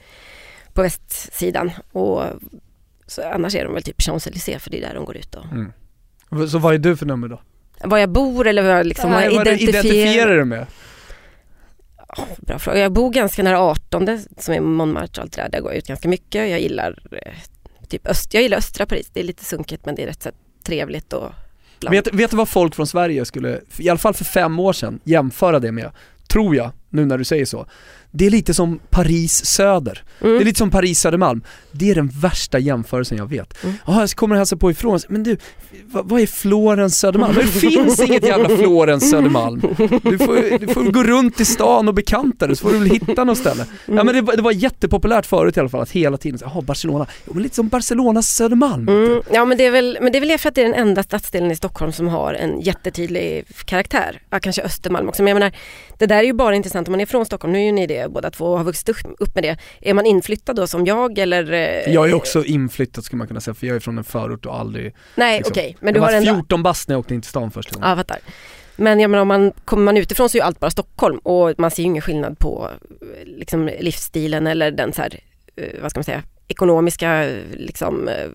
på 0.78 0.82
västsidan. 0.82 1.72
Och 1.92 2.24
så 3.08 3.22
annars 3.34 3.56
är 3.56 3.63
de 3.63 3.74
väl 3.74 3.84
typ 3.84 4.02
Champs-Élysées 4.02 4.60
för 4.60 4.70
det 4.70 4.78
är 4.78 4.82
där 4.82 4.94
de 4.94 5.06
går 5.06 5.18
ut. 5.18 5.36
Och... 5.36 5.46
Mm. 5.46 6.48
Så 6.50 6.58
vad 6.58 6.74
är 6.74 6.78
du 6.78 6.98
för 6.98 7.06
nummer 7.06 7.28
då? 7.28 7.42
Var 7.84 7.98
jag 7.98 8.10
bor 8.10 8.48
eller 8.48 8.63
vad 8.63 8.72
jag 8.72 8.86
liksom 8.86 9.12
Nej, 9.12 9.36
vad 9.36 9.48
identifierar... 9.48 9.86
identifierar 9.86 10.38
du 10.38 10.46
med? 10.46 10.66
bra 12.38 12.60
fråga. 12.60 12.80
Jag 12.80 12.92
bor 12.92 13.10
ganska 13.12 13.44
nära 13.44 13.60
18 13.60 14.20
som 14.38 14.54
är 14.54 14.60
Montmartre 14.60 15.20
och 15.20 15.24
allt 15.24 15.34
det 15.34 15.42
där. 15.42 15.50
Där 15.50 15.62
går 15.62 15.72
jag 15.72 15.78
ut 15.78 15.88
ganska 15.88 16.10
mycket. 16.10 16.50
Jag 16.50 16.60
gillar 16.62 17.00
eh, 17.12 17.34
typ 17.88 18.08
öst, 18.08 18.34
jag 18.34 18.44
gillar 18.44 18.58
östra 18.58 18.86
Paris. 18.86 19.10
Det 19.13 19.20
är 19.20 19.24
lite 19.24 19.46
sunkigt 19.46 19.86
men 19.86 19.96
det 19.96 20.04
är 20.04 20.08
rätt 20.08 20.24
så 20.24 20.30
trevligt 20.63 21.13
och 21.13 21.32
Vet, 21.90 22.13
vet 22.13 22.32
du 22.32 22.38
vad 22.38 22.50
folk 22.50 22.76
från 22.76 22.88
Sverige 22.88 23.26
skulle, 23.26 23.62
i 23.78 23.90
alla 23.90 24.00
fall 24.00 24.13
för 24.13 24.26
fem 24.26 24.60
år 24.60 24.74
sedan, 24.74 25.00
jämföra 25.04 25.60
det 25.60 25.72
med? 25.72 25.92
Tror 26.28 26.56
jag, 26.56 26.72
nu 26.90 27.06
när 27.06 27.18
du 27.18 27.24
säger 27.24 27.46
så 27.46 27.68
det 28.18 28.26
är 28.26 28.30
lite 28.30 28.54
som 28.54 28.80
Paris 28.90 29.46
söder. 29.46 30.04
Mm. 30.22 30.34
Det 30.34 30.44
är 30.44 30.46
lite 30.46 30.58
som 30.58 30.72
Paris 30.72 31.00
Södermalm. 31.00 31.42
Det 31.72 31.92
är 31.92 31.96
den 31.96 32.08
värsta 32.08 32.60
jämförelsen 32.60 33.18
jag 33.18 33.30
vet. 33.30 33.64
Mm. 33.64 33.76
Jaha, 33.86 34.00
jag 34.00 34.10
kommer 34.10 34.36
hälsa 34.36 34.58
på 34.58 34.72
ifrån, 34.72 35.00
men 35.10 35.24
du, 35.24 35.38
vad, 35.86 36.10
vad 36.10 36.22
är 36.22 36.26
Florens 36.26 37.00
Södermalm? 37.00 37.36
Det 37.36 37.48
finns 37.48 38.00
inget 38.00 38.24
jävla 38.24 38.50
Florens 38.58 39.10
Södermalm. 39.10 39.62
Du 40.04 40.18
får, 40.18 40.60
du 40.60 40.68
får 40.74 40.92
gå 40.92 41.04
runt 41.04 41.40
i 41.40 41.46
stan 41.46 41.88
och 41.88 41.94
bekanta 41.94 42.48
dig 42.48 42.56
så 42.56 42.62
får 42.62 42.74
du 42.74 42.80
väl 42.80 42.90
hitta 42.90 43.24
något 43.24 43.38
ställe. 43.38 43.66
Ja 43.86 44.04
men 44.04 44.16
det, 44.16 44.22
var, 44.22 44.36
det 44.36 44.42
var 44.42 44.52
jättepopulärt 44.52 45.26
förut 45.26 45.58
i 45.58 45.60
alla 45.60 45.70
fall 45.70 45.82
att 45.82 45.92
hela 45.92 46.18
tiden 46.18 46.40
jaha 46.42 46.62
Barcelona, 46.62 47.08
jo 47.26 47.34
men 47.34 47.44
lite 47.44 47.56
som 47.56 47.68
Barcelonas 47.68 48.36
Södermalm. 48.36 48.88
Mm. 48.88 49.22
Ja 49.34 49.46
men 49.46 49.58
det 49.58 49.66
är 49.66 49.72
väl, 49.72 49.98
men 50.02 50.12
det 50.12 50.18
är 50.18 50.20
väl 50.20 50.38
för 50.38 50.50
att 50.50 50.56
det 50.56 50.62
är 50.62 50.66
den 50.66 50.88
enda 50.88 51.04
stadsdelen 51.04 51.52
i 51.52 51.56
Stockholm 51.56 51.92
som 51.92 52.08
har 52.08 52.34
en 52.34 52.62
jättetydlig 52.62 53.46
karaktär. 53.66 54.22
Ja, 54.30 54.40
kanske 54.40 54.62
Östermalm 54.62 55.10
också, 55.10 55.24
men 55.24 55.30
jag 55.30 55.36
menar, 55.36 55.52
det 55.98 56.06
där 56.06 56.18
är 56.18 56.24
ju 56.24 56.34
bara 56.34 56.56
intressant 56.56 56.88
om 56.88 56.92
man 56.92 57.02
är 57.02 57.06
från 57.06 57.26
Stockholm, 57.26 57.54
nu 57.54 57.60
är 57.60 57.64
ju 57.64 57.72
ni 57.72 57.88
det 57.88 58.07
båda 58.10 58.32
två 58.32 58.46
och 58.46 58.58
har 58.58 58.65
vuxit 58.65 58.89
upp 59.20 59.36
med 59.36 59.43
det. 59.43 59.58
Är 59.82 59.93
man 59.93 60.06
inflyttad 60.06 60.56
då 60.56 60.67
som 60.67 60.86
jag 60.86 61.17
eller? 61.17 61.52
Eh, 61.52 61.93
jag 61.93 62.10
är 62.10 62.13
också 62.13 62.43
inflyttad 62.43 63.04
skulle 63.04 63.17
man 63.17 63.28
kunna 63.28 63.41
säga 63.41 63.54
för 63.54 63.67
jag 63.67 63.76
är 63.76 63.80
från 63.80 63.98
en 63.98 64.04
förort 64.04 64.46
och 64.46 64.60
aldrig 64.60 64.96
Nej 65.15 65.38
liksom, 65.38 65.52
okej, 65.52 65.70
okay, 65.70 65.76
men 65.80 65.93
du 65.93 66.00
har 66.00 66.13
ändå... 66.13 66.34
14 66.36 66.63
bast 66.63 66.88
när 66.88 66.93
jag 66.93 67.00
åkte 67.00 67.13
in 67.13 67.22
till 67.22 67.30
stan 67.30 67.52
första 67.52 67.74
gången. 67.74 67.90
Ja, 67.90 67.90
jag 67.90 67.98
fattar. 67.98 68.19
Men 68.75 69.00
jag 69.00 69.12
menar 69.12 69.21
om 69.21 69.27
man 69.27 69.52
kommer 69.65 69.84
man 69.84 69.98
utifrån 69.98 70.29
så 70.29 70.38
är 70.38 70.40
ju 70.40 70.46
allt 70.46 70.60
bara 70.60 70.71
Stockholm 70.71 71.17
och 71.17 71.54
man 71.58 71.71
ser 71.71 71.84
ju 71.84 71.88
ingen 71.88 72.02
skillnad 72.02 72.40
på 72.40 72.69
liksom, 73.25 73.69
livsstilen 73.79 74.48
eller 74.48 74.71
den 74.71 74.94
så 74.94 75.02
här, 75.02 75.19
eh, 75.56 75.82
vad 75.82 75.92
ska 75.92 75.98
man 75.98 76.04
säga, 76.04 76.23
ekonomiska 76.48 77.29
liksom, 77.54 78.08
eh, 78.08 78.29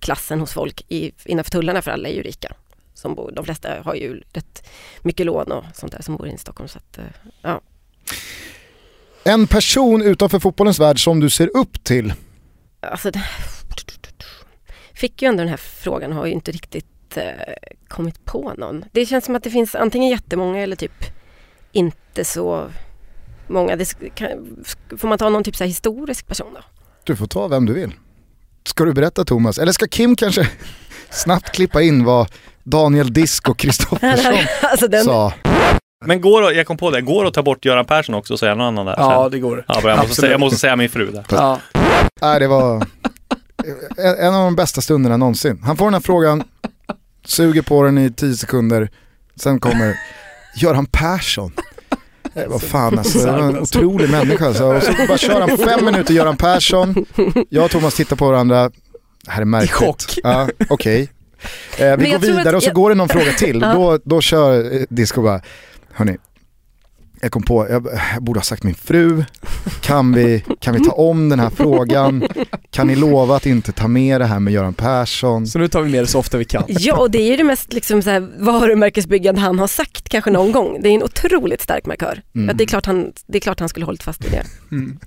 klassen 0.00 0.40
hos 0.40 0.52
folk 0.52 0.84
i, 0.88 1.12
innanför 1.24 1.50
tullarna 1.50 1.82
för 1.82 1.90
alla 1.90 2.08
är 2.08 2.12
ju 2.12 2.22
rika. 2.22 2.52
Som 2.94 3.14
bor, 3.14 3.32
de 3.34 3.44
flesta 3.44 3.82
har 3.84 3.94
ju 3.94 4.22
rätt 4.32 4.68
mycket 5.02 5.26
lån 5.26 5.52
och 5.52 5.64
sånt 5.74 5.92
där 5.92 6.02
som 6.02 6.16
bor 6.16 6.28
i 6.28 6.38
Stockholm 6.38 6.68
så 6.68 6.78
att, 6.78 6.98
ja. 7.42 7.60
En 9.24 9.46
person 9.46 10.02
utanför 10.02 10.38
fotbollens 10.38 10.78
värld 10.78 11.04
som 11.04 11.20
du 11.20 11.30
ser 11.30 11.56
upp 11.56 11.84
till? 11.84 12.14
Alltså. 12.80 13.10
Fick 14.94 15.22
ju 15.22 15.28
ändå 15.28 15.42
den 15.42 15.48
här 15.48 15.56
frågan 15.56 16.12
har 16.12 16.26
ju 16.26 16.32
inte 16.32 16.50
riktigt 16.50 17.16
eh, 17.16 17.24
kommit 17.88 18.24
på 18.24 18.52
någon. 18.56 18.84
Det 18.92 19.06
känns 19.06 19.24
som 19.24 19.36
att 19.36 19.42
det 19.42 19.50
finns 19.50 19.74
antingen 19.74 20.08
jättemånga 20.08 20.62
eller 20.62 20.76
typ 20.76 21.04
inte 21.72 22.24
så 22.24 22.70
många. 23.46 23.76
Det, 23.76 24.14
kan, 24.14 24.28
får 24.98 25.08
man 25.08 25.18
ta 25.18 25.28
någon 25.28 25.44
typ 25.44 25.56
så 25.56 25.64
historisk 25.64 26.26
person 26.26 26.54
då? 26.54 26.60
Du 27.04 27.16
får 27.16 27.26
ta 27.26 27.48
vem 27.48 27.66
du 27.66 27.72
vill. 27.72 27.92
Ska 28.64 28.84
du 28.84 28.92
berätta 28.92 29.24
Thomas? 29.24 29.58
Eller 29.58 29.72
ska 29.72 29.86
Kim 29.86 30.16
kanske 30.16 30.48
snabbt 31.10 31.52
klippa 31.52 31.82
in 31.82 32.04
vad 32.04 32.28
Daniel 32.64 33.12
Disk 33.12 33.48
och 33.48 33.58
Kristoffersson 33.58 34.34
alltså 34.62 34.88
den... 34.88 35.04
sa? 35.04 35.32
Men 36.06 36.20
går 36.20 36.52
jag 36.52 36.66
kom 36.66 36.76
på 36.76 36.90
det, 36.90 37.00
går 37.00 37.22
det 37.22 37.28
att 37.28 37.34
ta 37.34 37.42
bort 37.42 37.64
Göran 37.64 37.84
Persson 37.84 38.14
också 38.14 38.32
och 38.32 38.38
säga 38.38 38.54
någon 38.54 38.66
annan 38.66 38.86
där? 38.86 38.94
Ja 38.98 39.22
sen? 39.24 39.30
det 39.30 39.38
går. 39.38 39.64
ja 39.68 39.80
bra, 39.82 39.90
jag, 39.90 39.98
måste 39.98 40.14
säga, 40.14 40.30
jag 40.32 40.40
måste 40.40 40.58
säga 40.58 40.76
min 40.76 40.88
fru 40.88 41.10
där. 41.10 41.24
Ja. 41.30 41.58
Nej, 42.20 42.40
det 42.40 42.46
var 42.46 42.86
en 44.18 44.34
av 44.34 44.44
de 44.44 44.56
bästa 44.56 44.80
stunderna 44.80 45.16
någonsin. 45.16 45.60
Han 45.64 45.76
får 45.76 45.84
den 45.86 45.94
här 45.94 46.00
frågan, 46.00 46.42
suger 47.24 47.62
på 47.62 47.82
den 47.82 47.98
i 47.98 48.12
tio 48.12 48.34
sekunder, 48.36 48.90
sen 49.36 49.60
kommer 49.60 49.94
Göran 50.56 50.86
Persson. 50.86 51.52
Vad 52.46 52.62
fan 52.62 52.98
alltså, 52.98 53.18
det 53.26 53.32
var 53.32 53.38
en 53.38 53.58
otrolig 53.58 54.10
människa 54.10 54.46
alltså. 54.46 54.64
Och 54.64 54.82
så 54.82 54.92
bara 55.08 55.18
kör 55.18 55.40
han 55.40 55.58
fem 55.58 55.84
minuter 55.84 56.14
Göran 56.14 56.36
Persson, 56.36 57.06
jag 57.48 57.64
och 57.64 57.70
Thomas 57.70 57.94
tittar 57.94 58.16
på 58.16 58.26
varandra, 58.26 58.70
det 59.24 59.30
här 59.30 59.40
är 59.40 59.44
märkligt. 59.44 59.70
I 59.70 59.74
chock. 59.74 60.18
Ja, 60.22 60.48
okej. 60.68 61.08
Eh, 61.78 61.96
vi 61.96 62.10
går 62.10 62.18
vidare 62.18 62.48
att 62.48 62.54
och 62.54 62.62
så 62.62 62.68
jag- 62.68 62.74
går 62.74 62.88
det 62.90 62.94
någon 62.94 63.08
fråga 63.08 63.32
till, 63.32 63.60
Ja. 63.60 63.72
då, 63.74 63.98
då 64.04 64.20
kör 64.20 64.74
eh, 64.76 64.82
Disco 64.88 65.22
bara, 65.22 65.40
hörni, 65.98 66.16
jag 67.20 67.32
kom 67.32 67.42
på, 67.42 67.66
jag, 67.70 67.88
jag 68.14 68.22
borde 68.22 68.38
ha 68.38 68.44
sagt 68.44 68.62
min 68.62 68.74
fru, 68.74 69.24
kan 69.80 70.12
vi, 70.12 70.44
kan 70.60 70.74
vi 70.74 70.84
ta 70.84 70.92
om 70.92 71.28
den 71.28 71.40
här 71.40 71.50
frågan? 71.50 72.28
Kan 72.70 72.86
ni 72.86 72.96
lova 72.96 73.36
att 73.36 73.46
inte 73.46 73.72
ta 73.72 73.88
med 73.88 74.20
det 74.20 74.26
här 74.26 74.40
med 74.40 74.52
Göran 74.52 74.74
Persson? 74.74 75.46
Så 75.46 75.58
nu 75.58 75.68
tar 75.68 75.82
vi 75.82 75.90
med 75.90 76.02
det 76.02 76.06
så 76.06 76.18
ofta 76.18 76.38
vi 76.38 76.44
kan. 76.44 76.64
Ja, 76.68 76.96
och 76.96 77.10
det 77.10 77.18
är 77.18 77.30
ju 77.30 77.36
det 77.36 77.44
mest 77.44 77.72
liksom 77.72 78.02
så 78.02 78.10
här, 78.10 78.28
varumärkesbyggande 78.38 79.40
han 79.40 79.58
har 79.58 79.66
sagt 79.66 80.08
kanske 80.08 80.30
någon 80.30 80.52
gång. 80.52 80.82
Det 80.82 80.88
är 80.88 80.94
en 80.94 81.02
otroligt 81.02 81.60
stark 81.60 81.86
markör. 81.86 82.22
Mm. 82.34 82.56
Det, 82.56 82.64
är 82.64 82.66
klart 82.66 82.86
han, 82.86 83.12
det 83.26 83.38
är 83.38 83.40
klart 83.40 83.60
han 83.60 83.68
skulle 83.68 83.86
hållit 83.86 84.02
fast 84.02 84.24
vid 84.24 84.30
det. 84.30 84.44
Mm. 84.72 84.98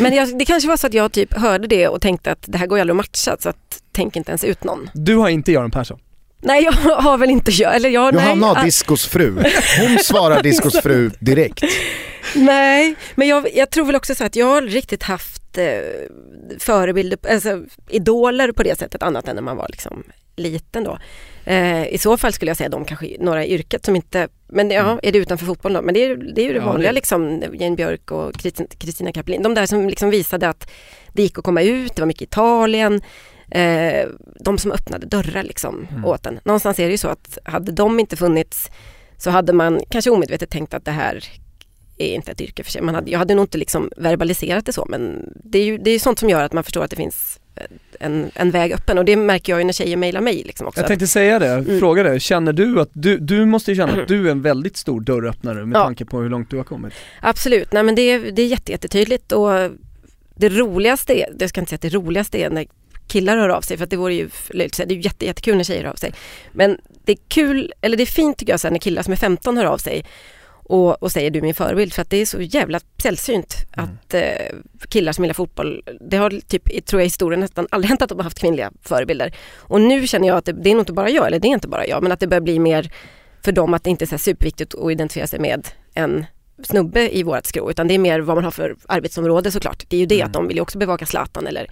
Men 0.00 0.14
jag, 0.14 0.38
det 0.38 0.44
kanske 0.44 0.68
var 0.68 0.76
så 0.76 0.86
att 0.86 0.94
jag 0.94 1.12
typ 1.12 1.34
hörde 1.34 1.66
det 1.66 1.88
och 1.88 2.00
tänkte 2.00 2.32
att 2.32 2.44
det 2.46 2.58
här 2.58 2.66
går 2.66 2.78
ju 2.78 2.80
aldrig 2.80 2.94
att 2.94 2.96
matcha 2.96 3.36
så 3.40 3.48
att 3.48 3.82
tänk 3.92 4.16
inte 4.16 4.30
ens 4.30 4.44
ut 4.44 4.64
någon. 4.64 4.90
Du 4.94 5.16
har 5.16 5.28
inte 5.28 5.52
Göran 5.52 5.70
Persson. 5.70 5.98
Nej, 6.40 6.64
jag 6.64 6.72
har 7.02 7.18
väl 7.18 7.30
inte 7.30 7.50
jag, 7.50 7.76
eller 7.76 7.88
jag, 7.88 8.14
Johanna 8.14 8.34
nej, 8.34 8.48
har 8.48 8.56
ah, 8.60 8.64
Discos 8.64 9.06
fru, 9.06 9.34
hon 9.80 9.98
svarar 9.98 10.42
Discos 10.42 10.80
fru 10.82 11.10
direkt. 11.20 11.62
nej, 12.34 12.94
men 13.14 13.28
jag, 13.28 13.48
jag 13.54 13.70
tror 13.70 13.84
väl 13.86 13.96
också 13.96 14.14
så 14.14 14.24
att 14.24 14.36
jag 14.36 14.46
har 14.46 14.62
riktigt 14.62 15.02
haft 15.02 15.58
eh, 15.58 15.64
förebilder, 16.58 17.18
alltså 17.30 17.62
idoler 17.90 18.52
på 18.52 18.62
det 18.62 18.78
sättet 18.78 19.02
annat 19.02 19.28
än 19.28 19.34
när 19.36 19.42
man 19.42 19.56
var 19.56 19.66
liksom 19.68 20.02
liten 20.36 20.84
då. 20.84 20.98
Eh, 21.44 21.86
I 21.88 21.98
så 21.98 22.16
fall 22.16 22.32
skulle 22.32 22.50
jag 22.50 22.56
säga 22.56 22.68
de 22.68 22.84
kanske 22.84 23.16
några 23.20 23.44
i 23.44 23.52
yrket 23.54 23.84
som 23.84 23.96
inte, 23.96 24.28
men 24.48 24.70
ja, 24.70 24.98
är 25.02 25.12
det 25.12 25.18
utanför 25.18 25.46
fotboll 25.46 25.72
då? 25.72 25.82
Men 25.82 25.94
det 25.94 26.04
är, 26.04 26.16
det 26.16 26.42
är 26.42 26.46
ju 26.46 26.52
det 26.52 26.58
Mm. 26.58 26.66
Ja, 26.66 26.72
vanliga 26.72 26.90
det- 26.90 26.94
liksom, 26.94 27.42
Jane 27.60 27.76
Björk 27.76 28.10
och 28.10 28.32
Kristin- 28.34 28.78
Kristina 28.78 29.12
Kapelin. 29.12 29.42
De 29.42 29.54
där 29.54 29.66
som 29.66 29.88
liksom 29.88 30.10
visade 30.10 30.48
att 30.48 30.70
det 31.12 31.22
gick 31.22 31.38
att 31.38 31.44
komma 31.44 31.62
ut, 31.62 31.94
det 31.96 32.02
var 32.02 32.06
mycket 32.06 32.22
Italien. 32.28 33.00
Eh, 33.50 34.08
de 34.40 34.58
som 34.58 34.72
öppnade 34.72 35.06
dörrar 35.06 35.42
liksom 35.42 35.86
Mm. 35.90 36.04
åt 36.04 36.26
en. 36.26 36.40
Någonstans 36.44 36.78
är 36.78 36.84
det 36.84 36.90
ju 36.90 36.98
så 36.98 37.08
att 37.08 37.38
hade 37.44 37.72
de 37.72 38.00
inte 38.00 38.16
funnits 38.16 38.70
så 39.16 39.30
hade 39.30 39.52
man 39.52 39.80
kanske 39.90 40.10
omedvetet 40.10 40.50
tänkt 40.50 40.74
att 40.74 40.84
det 40.84 40.90
här 40.90 41.24
är 41.98 42.14
inte 42.14 42.30
ett 42.30 42.40
yrke 42.40 42.64
för 42.64 42.70
sig. 42.72 42.82
Man 42.82 42.94
hade, 42.94 43.10
jag 43.10 43.18
hade 43.18 43.34
nog 43.34 43.42
inte 43.44 43.58
liksom 43.58 43.90
verbaliserat 43.96 44.66
det 44.66 44.72
så 44.72 44.86
men 44.88 45.32
det 45.44 45.58
är 45.58 45.64
ju 45.64 45.78
det 45.78 45.90
är 45.90 45.98
sånt 45.98 46.18
som 46.18 46.30
gör 46.30 46.42
att 46.44 46.52
man 46.52 46.64
förstår 46.64 46.84
att 46.84 46.90
det 46.90 46.96
finns 46.96 47.40
en, 48.00 48.30
en 48.34 48.50
väg 48.50 48.72
öppen 48.72 48.98
och 48.98 49.04
det 49.04 49.16
märker 49.16 49.52
jag 49.52 49.60
ju 49.60 49.64
när 49.64 49.72
tjejer 49.72 49.96
mejlar 49.96 50.20
mig 50.20 50.42
liksom 50.46 50.66
också. 50.66 50.80
Jag 50.80 50.88
tänkte 50.88 51.06
säga 51.06 51.38
det, 51.38 51.48
Mm. 51.48 51.78
fråga 51.80 52.02
dig, 52.02 52.20
känner 52.20 52.52
du 52.52 52.80
att 52.80 52.90
du, 52.92 53.18
du 53.18 53.44
måste 53.46 53.70
ju 53.70 53.76
känna 53.76 54.02
att 54.02 54.08
du 54.08 54.26
är 54.26 54.30
en 54.30 54.42
väldigt 54.42 54.76
stor 54.76 55.00
dörröppnare 55.00 55.66
med 55.66 55.76
Ja. 55.78 55.84
tanke 55.84 56.04
på 56.04 56.20
hur 56.20 56.28
långt 56.28 56.50
du 56.50 56.56
har 56.56 56.64
kommit. 56.64 56.92
Absolut, 57.22 57.72
nej 57.72 57.82
men 57.82 57.94
det 57.94 58.02
är, 58.02 58.30
det 58.32 58.42
är 58.42 58.46
jätte, 58.46 58.72
jättetydligt 58.72 59.32
och 59.32 59.50
det 60.36 60.48
roligaste 60.48 61.12
är, 61.20 61.28
jag 61.38 61.48
ska 61.48 61.60
inte 61.60 61.68
säga 61.70 61.76
att 61.76 61.82
det 61.82 61.88
roligaste 61.98 62.38
är 62.38 62.50
när 62.50 62.66
killar 63.08 63.36
hör 63.36 63.48
av 63.48 63.60
sig 63.60 63.76
för 63.76 63.84
att 63.84 63.90
det 63.90 63.96
vore 63.96 64.14
ju 64.14 64.30
löjligt 64.50 64.76
det 64.76 64.82
är 64.84 64.96
ju 64.96 65.00
jätte, 65.00 65.26
jättekul 65.26 65.56
när 65.56 65.64
tjejer 65.64 65.84
hör 65.84 65.90
av 65.90 65.96
sig. 65.96 66.12
Men 66.52 66.78
det 67.04 67.12
är 67.12 67.18
kul, 67.28 67.72
eller 67.80 67.96
det 67.96 68.02
är 68.02 68.06
fint 68.06 68.38
tycker 68.38 68.58
jag 68.62 68.72
när 68.72 68.78
killar 68.78 69.02
som 69.02 69.12
är 69.12 69.16
15 69.16 69.56
hör 69.56 69.64
av 69.64 69.78
sig 69.78 70.04
och, 70.68 71.02
och 71.02 71.12
säger 71.12 71.30
du 71.30 71.38
är 71.38 71.42
min 71.42 71.54
förebild 71.54 71.92
för 71.92 72.02
att 72.02 72.10
det 72.10 72.16
är 72.16 72.26
så 72.26 72.40
jävla 72.40 72.80
sällsynt 73.02 73.54
Mm. 73.76 73.90
att 73.90 74.14
eh, 74.14 74.22
killar 74.88 75.12
som 75.12 75.24
gillar 75.24 75.34
fotboll, 75.34 75.82
det 76.00 76.16
har 76.16 76.30
typ, 76.30 76.86
tror 76.86 77.00
jag 77.00 77.04
i 77.04 77.06
historien 77.06 77.40
nästan 77.40 77.66
aldrig 77.70 77.88
hänt 77.90 78.02
att 78.02 78.08
de 78.08 78.18
har 78.18 78.24
haft 78.24 78.38
kvinnliga 78.40 78.72
förebilder. 78.82 79.34
Och 79.56 79.80
nu 79.80 80.06
känner 80.06 80.28
jag 80.28 80.36
att 80.36 80.44
det, 80.44 80.52
det 80.52 80.70
är 80.70 80.74
nog 80.74 80.80
inte 80.82 80.92
bara 80.92 81.10
jag, 81.10 81.26
eller 81.26 81.38
det 81.38 81.48
är 81.48 81.52
inte 81.52 81.68
bara 81.68 81.86
jag, 81.86 82.02
men 82.02 82.12
att 82.12 82.20
det 82.20 82.26
börjar 82.26 82.40
bli 82.40 82.58
mer 82.58 82.92
för 83.44 83.52
dem 83.52 83.74
att 83.74 83.84
det 83.84 83.90
inte 83.90 84.04
är 84.04 84.06
så 84.06 84.18
superviktigt 84.18 84.74
att 84.74 84.92
identifiera 84.92 85.26
sig 85.26 85.38
med 85.38 85.68
en 85.94 86.26
snubbe 86.62 87.16
i 87.16 87.22
vårt 87.22 87.46
skrå 87.46 87.70
utan 87.70 87.88
det 87.88 87.94
är 87.94 87.98
mer 87.98 88.20
vad 88.20 88.36
man 88.36 88.44
har 88.44 88.50
för 88.50 88.76
arbetsområde 88.88 89.50
såklart. 89.50 89.84
Det 89.88 89.96
är 89.96 90.00
ju 90.00 90.06
det 90.06 90.14
Mm. 90.14 90.26
att 90.26 90.32
de 90.32 90.48
vill 90.48 90.56
ju 90.56 90.62
också 90.62 90.78
bevaka 90.78 91.06
Zlatan 91.06 91.46
eller 91.46 91.70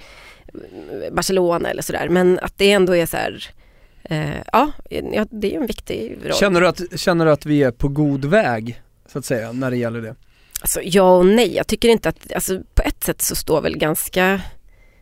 Barcelona 1.13 1.71
eller 1.71 1.83
sådär 1.83 2.09
men 2.09 2.39
att 2.39 2.59
det 2.59 2.73
ändå 2.73 2.97
är 2.97 3.07
så 3.07 3.17
här 3.17 3.51
eh, 4.05 4.37
ja, 4.53 4.73
det 5.31 5.55
är 5.55 5.61
en 5.61 5.67
viktig 5.67 6.19
roll. 6.25 6.35
Känner 6.35 6.61
du, 6.61 6.69
att, 6.69 7.01
känner 7.01 7.25
du 7.27 7.31
att 7.31 7.47
vi 7.47 7.63
är 7.63 7.71
på 7.71 7.89
god 7.89 8.25
väg, 8.25 8.83
så 9.07 9.19
att 9.19 9.25
säga, 9.25 9.53
när 9.53 9.71
det 9.71 9.77
gäller 9.77 10.01
det? 10.01 10.15
Alltså, 10.61 10.81
ja 10.83 11.17
och 11.17 11.27
nej, 11.27 11.57
jag 11.57 11.67
tycker 11.67 11.89
inte 11.89 12.09
att, 12.09 12.33
alltså, 12.33 12.61
på 12.75 12.83
ett 12.83 13.05
sätt 13.05 13.23
så 13.23 13.35
står 13.35 13.61
väl 13.61 13.79
ganska 13.79 14.41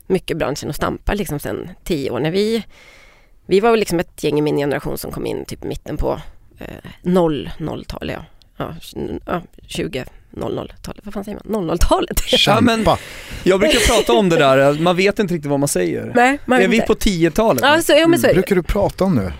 mycket 0.07 0.37
branschen 0.37 0.69
och 0.69 0.75
stampar 0.75 1.15
liksom 1.15 1.39
sen 1.39 1.71
tio 1.85 2.11
år. 2.11 2.21
När 2.21 2.31
vi, 2.31 2.65
vi 3.47 3.61
var 3.61 3.71
väl 3.71 3.81
liksom 3.81 4.01
ett 4.01 4.25
gäng 4.25 4.39
i 4.39 4.43
min 4.43 4.57
generation 4.57 4.99
som 4.99 5.13
kom 5.13 5.27
in 5.27 5.45
typ 5.45 5.65
mitten 5.65 5.97
på 5.97 6.21
eh, 6.59 6.91
0, 7.03 7.51
0-tal, 7.59 8.11
ja. 8.11 8.25
Ja, 8.57 8.75
ja, 9.27 9.43
20, 9.67 10.05
00-talet, 10.37 11.01
vad 11.05 11.15
fan 11.15 11.25
säger 11.25 11.39
man? 11.45 11.71
00-talet? 11.71 12.21
Ja, 12.47 12.61
men-. 12.61 12.87
Jag 13.43 13.61
brukar 13.61 13.79
prata 13.95 14.13
om 14.13 14.29
det 14.29 14.37
där, 14.37 14.79
man 14.81 14.97
vet 14.97 15.19
inte 15.19 15.35
riktigt 15.35 15.51
vad 15.51 15.61
man 15.61 15.69
säger. 15.69 16.13
Nej, 16.15 16.39
man 16.47 16.63
är 16.63 16.69
vi 16.69 16.77
inte. 16.77 16.87
på 16.87 16.95
10-talet? 16.95 17.63
Ja, 17.67 17.83
så, 17.83 17.93
ja 17.93 18.07
men 18.07 18.19
så 18.19 18.27
är 18.27 18.29
det. 18.29 18.35
brukar 18.35 18.57
du 18.57 18.63
prata 18.63 19.05
om 19.05 19.15
nu? 19.15 19.33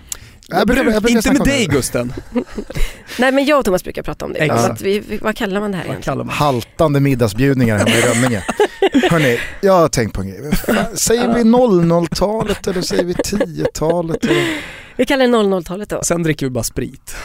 Jag 0.47 0.67
brukar- 0.67 0.83
bruk, 0.83 0.95
jag 0.95 1.03
brukar 1.03 1.17
inte 1.17 1.31
med 1.33 1.41
dig 1.41 1.65
det. 1.67 1.73
Gusten, 1.75 2.13
Nej 3.19 3.31
men 3.31 3.45
jag 3.45 3.59
och 3.59 3.65
Thomas 3.65 3.83
brukar 3.83 4.03
prata 4.03 4.25
om 4.25 4.33
det. 4.33 4.39
Exakt. 4.39 4.71
Att 4.71 4.81
vi, 4.81 5.19
vad 5.21 5.35
kallar 5.35 5.59
man 5.59 5.71
det 5.71 5.77
här 5.77 5.85
egentligen? 5.85 6.29
Haltande 6.29 6.99
middagsbjudningar 6.99 7.77
hemma 7.77 7.89
i 7.89 8.01
Rönninge. 8.01 8.43
Hörni, 9.11 9.39
jag 9.61 9.73
har 9.73 9.87
tänkt 9.87 10.13
på 10.13 10.21
en 10.21 10.27
grej. 10.27 10.51
Fan, 10.55 10.75
Säger 10.97 11.33
vi 11.33 11.43
00-talet 11.43 12.67
eller 12.67 12.81
säger 12.81 13.03
vi 13.03 13.13
10-talet? 13.13 14.23
eller? 14.23 14.61
Vi 14.95 15.05
kallar 15.05 15.27
det 15.27 15.33
00-talet 15.37 15.89
då. 15.89 16.03
Sen 16.03 16.23
dricker 16.23 16.45
vi 16.45 16.49
bara 16.49 16.63
sprit. 16.63 17.15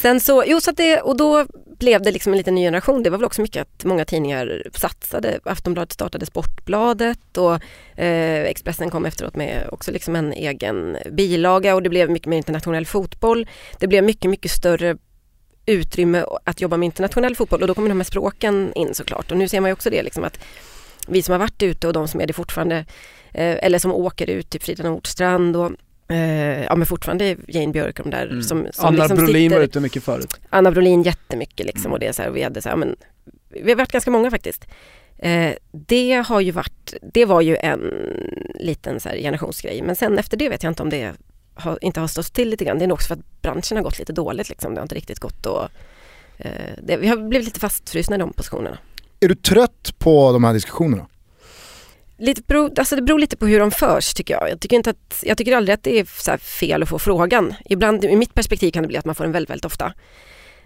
Sen 0.00 0.20
så, 0.20 0.44
jo 0.46 0.60
så 0.60 0.70
att 0.70 0.76
det, 0.76 1.00
och 1.00 1.16
då 1.16 1.46
blev 1.78 2.02
det 2.02 2.10
liksom 2.10 2.32
en 2.32 2.38
liten 2.38 2.54
ny 2.54 2.62
generation. 2.62 3.02
Det 3.02 3.10
var 3.10 3.18
väl 3.18 3.24
också 3.24 3.42
mycket 3.42 3.62
att 3.62 3.84
många 3.84 4.04
tidningar 4.04 4.62
satsade. 4.74 5.40
Aftonbladet 5.44 5.92
startade 5.92 6.26
Sportbladet 6.26 7.36
och 7.36 7.54
eh, 8.00 8.44
Expressen 8.44 8.90
kom 8.90 9.06
efteråt 9.06 9.36
med 9.36 9.68
också 9.72 9.90
liksom 9.90 10.16
en 10.16 10.32
egen 10.32 10.96
bilaga 11.12 11.74
och 11.74 11.82
det 11.82 11.88
blev 11.88 12.10
mycket 12.10 12.28
mer 12.28 12.36
internationell 12.36 12.86
fotboll. 12.86 13.48
Det 13.78 13.86
blev 13.86 14.04
mycket, 14.04 14.30
mycket 14.30 14.50
större 14.50 14.96
utrymme 15.66 16.24
att 16.44 16.60
jobba 16.60 16.76
med 16.76 16.86
internationell 16.86 17.36
fotboll 17.36 17.62
och 17.62 17.68
då 17.68 17.74
kommer 17.74 17.88
de 17.88 18.00
här 18.00 18.04
språken 18.04 18.72
in 18.74 18.94
såklart. 18.94 19.30
Och 19.30 19.36
nu 19.36 19.48
ser 19.48 19.60
man 19.60 19.68
ju 19.68 19.72
också 19.72 19.90
det 19.90 20.02
liksom 20.02 20.24
att 20.24 20.38
vi 21.08 21.22
som 21.22 21.32
har 21.32 21.38
varit 21.38 21.62
ute 21.62 21.86
och 21.86 21.92
de 21.92 22.08
som 22.08 22.20
är 22.20 22.26
det 22.26 22.32
fortfarande 22.32 22.76
eh, 23.32 23.64
eller 23.64 23.78
som 23.78 23.92
åker 23.92 24.30
ut, 24.30 24.50
typ 24.50 24.62
Frida 24.62 24.84
Nordstrand 24.84 25.56
och 25.56 25.72
eh, 26.10 26.62
ja 26.64 26.76
men 26.76 26.86
fortfarande 26.86 27.36
Jane 27.48 27.72
Björk 27.72 27.98
och 27.98 28.04
de 28.04 28.10
där 28.16 28.26
Mm. 28.26 28.42
som, 28.42 28.66
som 28.72 28.86
Anna 28.86 28.98
liksom 28.98 29.16
Brolin 29.16 29.34
sitter- 29.50 29.56
var 29.56 29.64
ute 29.64 29.80
mycket 29.80 30.02
förut. 30.02 30.40
Anna 30.50 30.70
Brolin 30.70 31.02
jättemycket 31.02 31.66
liksom 31.66 31.92
och 31.92 31.98
det 31.98 32.06
är 32.06 32.12
så 32.12 32.22
här, 32.22 32.30
vi 32.30 32.42
hade 32.42 32.62
så 32.62 32.68
här, 32.68 32.76
men 32.76 32.96
vi 33.48 33.70
har 33.70 33.76
varit 33.76 33.92
ganska 33.92 34.10
många 34.10 34.30
faktiskt. 34.30 34.66
Eh, 35.18 35.52
det 35.72 36.24
har 36.26 36.40
ju 36.40 36.50
varit, 36.50 36.94
det 37.12 37.24
var 37.24 37.40
ju 37.40 37.56
en 37.56 37.80
liten 38.54 39.00
så 39.00 39.08
här 39.08 39.16
generationsgrej 39.16 39.82
men 39.82 39.96
sen 39.96 40.18
efter 40.18 40.36
det 40.36 40.48
vet 40.48 40.62
jag 40.62 40.70
inte 40.70 40.82
om 40.82 40.90
det 40.90 41.12
har, 41.54 41.78
inte 41.84 42.00
har 42.00 42.06
stått 42.08 42.26
still 42.26 42.48
lite 42.50 42.64
grann. 42.64 42.78
Det 42.78 42.84
är 42.84 42.88
nog 42.88 42.94
också 42.96 43.08
för 43.08 43.14
att 43.14 43.42
branschen 43.42 43.76
har 43.76 43.84
gått 43.84 43.98
lite 43.98 44.12
dåligt 44.12 44.48
liksom. 44.48 44.74
Det 44.74 44.80
har 44.80 44.84
inte 44.84 44.94
riktigt 44.94 45.18
gått 45.18 45.46
och 45.46 45.62
eh, 46.38 46.50
det, 46.82 46.96
vi 46.96 47.08
har 47.08 47.16
blivit 47.16 47.44
lite 47.46 47.60
fastfrusna 47.60 48.16
i 48.16 48.18
de 48.18 48.32
positionerna. 48.32 48.78
Är 49.20 49.28
du 49.28 49.34
trött 49.34 49.94
på 49.98 50.32
de 50.32 50.44
här 50.44 50.52
diskussionerna? 50.54 51.06
Lite 52.20 52.42
beror, 52.42 52.78
alltså 52.78 52.96
det 52.96 53.02
beror 53.02 53.18
lite 53.18 53.36
på 53.36 53.46
hur 53.46 53.60
de 53.60 53.70
förs 53.70 54.14
tycker 54.14 54.34
jag. 54.34 54.50
Jag 54.50 54.60
tycker, 54.60 54.76
inte 54.76 54.90
att, 54.90 55.22
jag 55.22 55.38
tycker 55.38 55.56
aldrig 55.56 55.74
att 55.74 55.82
det 55.82 55.98
är 55.98 56.36
fel 56.36 56.82
att 56.82 56.88
få 56.88 56.98
frågan. 56.98 57.54
Ibland, 57.64 58.04
i 58.04 58.16
mitt 58.16 58.34
perspektiv 58.34 58.70
kan 58.70 58.82
det 58.82 58.88
bli 58.88 58.96
att 58.96 59.04
man 59.04 59.14
får 59.14 59.24
den 59.24 59.32
väldigt, 59.32 59.50
väldigt 59.50 59.64
ofta. 59.64 59.92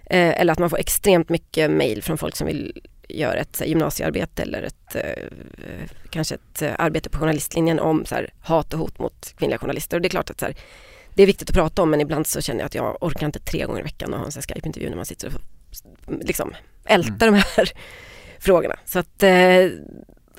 Eh, 0.06 0.40
eller 0.40 0.52
att 0.52 0.58
man 0.58 0.70
får 0.70 0.78
extremt 0.78 1.28
mycket 1.28 1.70
mail 1.70 2.02
från 2.02 2.18
folk 2.18 2.36
som 2.36 2.46
vill 2.46 2.80
göra 3.08 3.34
ett 3.34 3.60
här, 3.60 3.66
gymnasiearbete 3.66 4.42
eller 4.42 4.62
ett, 4.62 4.94
eh, 4.94 5.88
kanske 6.10 6.34
ett 6.34 6.62
eh, 6.62 6.72
arbete 6.78 7.10
på 7.10 7.18
journalistlinjen 7.18 7.78
om 7.78 8.04
så 8.04 8.14
här, 8.14 8.32
hat 8.40 8.72
och 8.72 8.78
hot 8.78 8.98
mot 8.98 9.34
kvinnliga 9.38 9.58
journalister. 9.58 9.96
Och 9.96 10.00
det 10.00 10.08
är 10.08 10.10
klart 10.10 10.30
att 10.30 10.40
så 10.40 10.46
här, 10.46 10.56
det 11.14 11.22
är 11.22 11.26
viktigt 11.26 11.50
att 11.50 11.56
prata 11.56 11.82
om 11.82 11.90
men 11.90 12.00
ibland 12.00 12.26
så 12.26 12.40
känner 12.40 12.60
jag 12.60 12.66
att 12.66 12.74
jag 12.74 12.96
orkar 13.00 13.26
inte 13.26 13.38
tre 13.38 13.64
gånger 13.64 13.80
i 13.80 13.82
veckan 13.82 14.14
och 14.14 14.18
ha 14.18 14.26
en 14.26 14.32
Skype-intervju 14.32 14.88
när 14.88 14.96
man 14.96 15.06
sitter 15.06 15.28
och 15.28 15.40
liksom 16.20 16.54
ältar 16.84 17.26
de 17.26 17.34
här 17.34 17.70
frågorna. 18.38 18.76
Så 18.84 18.98
att 18.98 19.22
eh, 19.22 19.68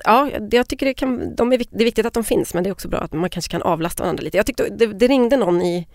ja, 0.04 0.30
jag 0.50 0.68
tycker 0.68 0.86
det, 0.86 0.94
kan, 0.94 1.36
de 1.36 1.52
är, 1.52 1.58
det 1.58 1.82
är 1.82 1.84
viktigt 1.84 2.06
att 2.06 2.14
de 2.14 2.24
finns 2.24 2.54
men 2.54 2.64
det 2.64 2.70
är 2.70 2.72
också 2.72 2.88
bra 2.88 3.00
att 3.00 3.12
man 3.12 3.30
kanske 3.30 3.50
kan 3.50 3.62
avlasta 3.62 4.02
varandra 4.02 4.22
lite. 4.22 4.36
Jag 4.36 4.46
tyckte 4.46 4.68
det, 4.68 4.86
det 4.86 5.06
ringde 5.06 5.36
någon 5.36 5.62
i 5.62 5.88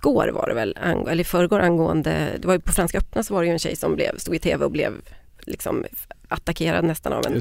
går 0.00 0.28
var 0.28 0.48
det 0.48 0.54
väl, 0.54 0.78
eller 0.82 1.20
i 1.20 1.24
förrgår 1.24 1.60
angående, 1.60 2.28
det 2.38 2.46
var 2.46 2.54
ju 2.54 2.60
på 2.60 2.72
Franska 2.72 2.98
öppna 2.98 3.22
så 3.22 3.34
var 3.34 3.40
det 3.40 3.46
ju 3.46 3.52
en 3.52 3.58
tjej 3.58 3.76
som 3.76 3.94
blev, 3.94 4.18
stod 4.18 4.34
i 4.34 4.38
tv 4.38 4.64
och 4.64 4.70
blev 4.70 4.92
liksom 5.40 5.84
attackerad 6.28 6.84
nästan 6.84 7.12
av 7.12 7.26
en 7.26 7.40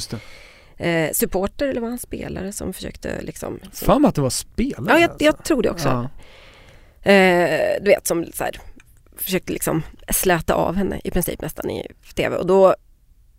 eh, 0.77 1.11
supporter 1.11 1.67
eller 1.67 1.81
var 1.81 1.89
han 1.89 1.97
spelare 1.97 2.51
som 2.51 2.73
försökte 2.73 3.21
liksom 3.21 3.59
Fan 3.73 4.05
att 4.05 4.15
det 4.15 4.21
var 4.21 4.29
spelare 4.29 4.85
Ja 4.87 4.99
jag, 4.99 5.11
jag 5.19 5.43
tror 5.43 5.61
det 5.61 5.69
också. 5.69 5.87
Ja. 5.87 7.11
Eh, 7.11 7.81
du 7.81 7.89
vet 7.89 8.07
som 8.07 8.25
så 8.33 8.43
här, 8.43 8.59
försökte 9.17 9.53
liksom 9.53 9.83
släta 10.09 10.53
av 10.53 10.75
henne 10.75 11.01
i 11.03 11.11
princip 11.11 11.41
nästan 11.41 11.69
i 11.69 11.87
tv 12.15 12.35
och 12.35 12.47
då 12.47 12.75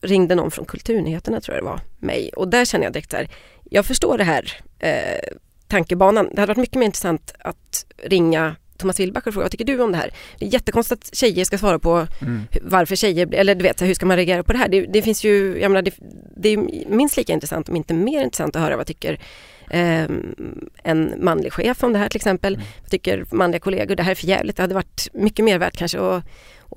ringde 0.01 0.35
någon 0.35 0.51
från 0.51 0.65
Kulturnyheterna 0.65 1.41
tror 1.41 1.57
jag 1.57 1.65
det 1.65 1.71
var, 1.71 1.81
mig 1.99 2.31
och 2.37 2.49
där 2.49 2.65
känner 2.65 2.85
jag 2.85 2.93
direkt 2.93 3.11
så 3.11 3.17
här, 3.17 3.29
jag 3.71 3.87
förstår 3.87 4.19
det 4.19 4.25
här 4.25 4.53
eh, 4.79 5.37
tankebanan. 5.69 6.29
Det 6.33 6.41
hade 6.41 6.51
varit 6.51 6.61
mycket 6.61 6.79
mer 6.79 6.87
intressant 6.87 7.35
att 7.39 7.87
ringa 8.03 8.57
Thomas 8.79 9.01
Wilbacher 9.01 9.31
fråga, 9.31 9.45
vad 9.45 9.51
tycker 9.51 9.65
du 9.65 9.81
om 9.81 9.93
det 9.93 9.99
här? 9.99 10.11
Det 10.39 10.47
är 10.47 10.53
jättekonstigt 10.53 11.03
att 11.03 11.15
tjejer 11.15 11.45
ska 11.45 11.59
svara 11.59 11.79
på 11.79 12.07
mm. 12.21 12.43
varför 12.63 12.97
tjejer, 12.97 13.35
eller 13.35 13.55
du 13.55 13.63
vet, 13.63 13.83
hur 13.83 13.95
ska 13.95 14.07
man 14.07 14.17
reagera 14.17 14.43
på 14.43 14.53
det 14.53 14.59
här? 14.59 14.69
Det, 14.69 14.87
det 14.87 15.03
finns 15.03 15.25
ju, 15.25 15.61
jag 15.61 15.71
menar, 15.71 15.83
det, 15.83 15.95
det, 16.37 16.49
är 16.49 16.57
minst 16.89 17.17
lika 17.17 17.33
intressant, 17.33 17.69
om 17.69 17.77
inte 17.77 17.95
mer 17.95 18.23
intressant 18.23 18.57
att 18.57 18.63
höra 18.63 18.77
vad 18.77 18.87
tycker 18.87 19.19
eh, 19.71 20.07
en 20.83 21.15
manlig 21.19 21.53
chef 21.53 21.85
om 21.85 21.93
det 21.93 21.99
här 21.99 22.09
till 22.09 22.17
exempel. 22.17 22.55
Mm. 22.55 22.67
Vad 22.81 22.91
tycker 22.91 23.25
manliga 23.31 23.61
kollegor? 23.61 23.95
Det 23.97 24.03
här 24.03 24.11
är 24.11 24.15
för 24.15 24.27
jävligt. 24.27 24.57
Det 24.57 24.63
hade 24.63 24.75
varit 24.75 25.09
mycket 25.13 25.45
mer 25.45 25.59
värt 25.59 25.77
kanske 25.77 26.01
att 26.01 26.25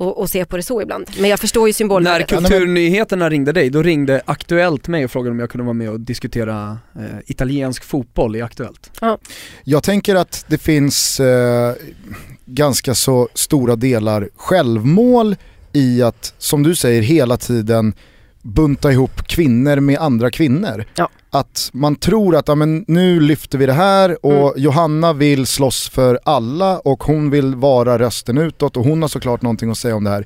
och, 0.02 0.20
och, 0.20 0.30
se 0.30 0.46
på 0.46 0.58
det 0.58 0.64
så 0.64 0.82
ibland. 0.82 1.10
Men 1.20 1.30
jag 1.30 1.40
förstår 1.40 1.68
ju 1.68 1.74
symbolen. 1.74 2.14
När 2.14 2.22
Kulturnyheterna 2.22 3.30
ringde 3.30 3.52
dig, 3.52 3.70
då 3.70 3.82
ringde 3.82 4.22
Aktuellt 4.26 4.88
mig 4.88 5.06
och 5.06 5.12
frågade 5.12 5.32
om 5.32 5.40
jag 5.40 5.50
kunde 5.50 5.66
vara 5.66 5.74
med 5.74 5.90
och 5.90 6.00
diskutera 6.00 6.78
eh, 6.96 7.02
italiensk 7.26 7.84
fotboll 7.84 8.36
i 8.36 8.42
Aktuellt. 8.42 8.92
Ja. 9.02 9.18
Jag 9.64 9.84
tänker 9.84 10.16
att 10.16 10.46
det 10.48 10.58
finns 10.58 11.20
eh, 11.20 11.74
ganska 12.46 12.96
så 12.96 13.30
stora 13.34 13.76
delar 13.76 14.30
självmål 14.36 15.36
i 15.74 16.02
att, 16.02 16.34
som 16.38 16.64
du 16.64 16.76
säger, 16.76 17.02
hela 17.02 17.38
tiden 17.38 17.94
bunta 18.42 18.92
ihop 18.92 19.28
kvinnor 19.28 19.80
med 19.80 20.00
andra 20.00 20.32
kvinnor. 20.32 20.86
Ja. 20.96 21.10
Att 21.34 21.70
man 21.74 21.96
tror 21.96 22.36
att 22.36 22.48
ja, 22.48 22.56
men 22.56 22.86
nu 22.88 23.20
lyfter 23.20 23.58
vi 23.58 23.66
det 23.66 23.74
här 23.74 24.26
och 24.26 24.50
mm. 24.50 24.64
Johanna 24.64 25.14
vill 25.14 25.48
slåss 25.48 25.90
för 25.90 26.20
alla 26.24 26.80
och 26.80 27.04
hon 27.04 27.30
vill 27.30 27.56
vara 27.56 28.00
rösten 28.00 28.38
utåt 28.38 28.78
och 28.78 28.86
hon 28.86 29.02
har 29.02 29.10
såklart 29.10 29.42
någonting 29.42 29.72
att 29.72 29.78
säga 29.78 29.96
om 29.96 30.04
det 30.04 30.10
här. 30.10 30.26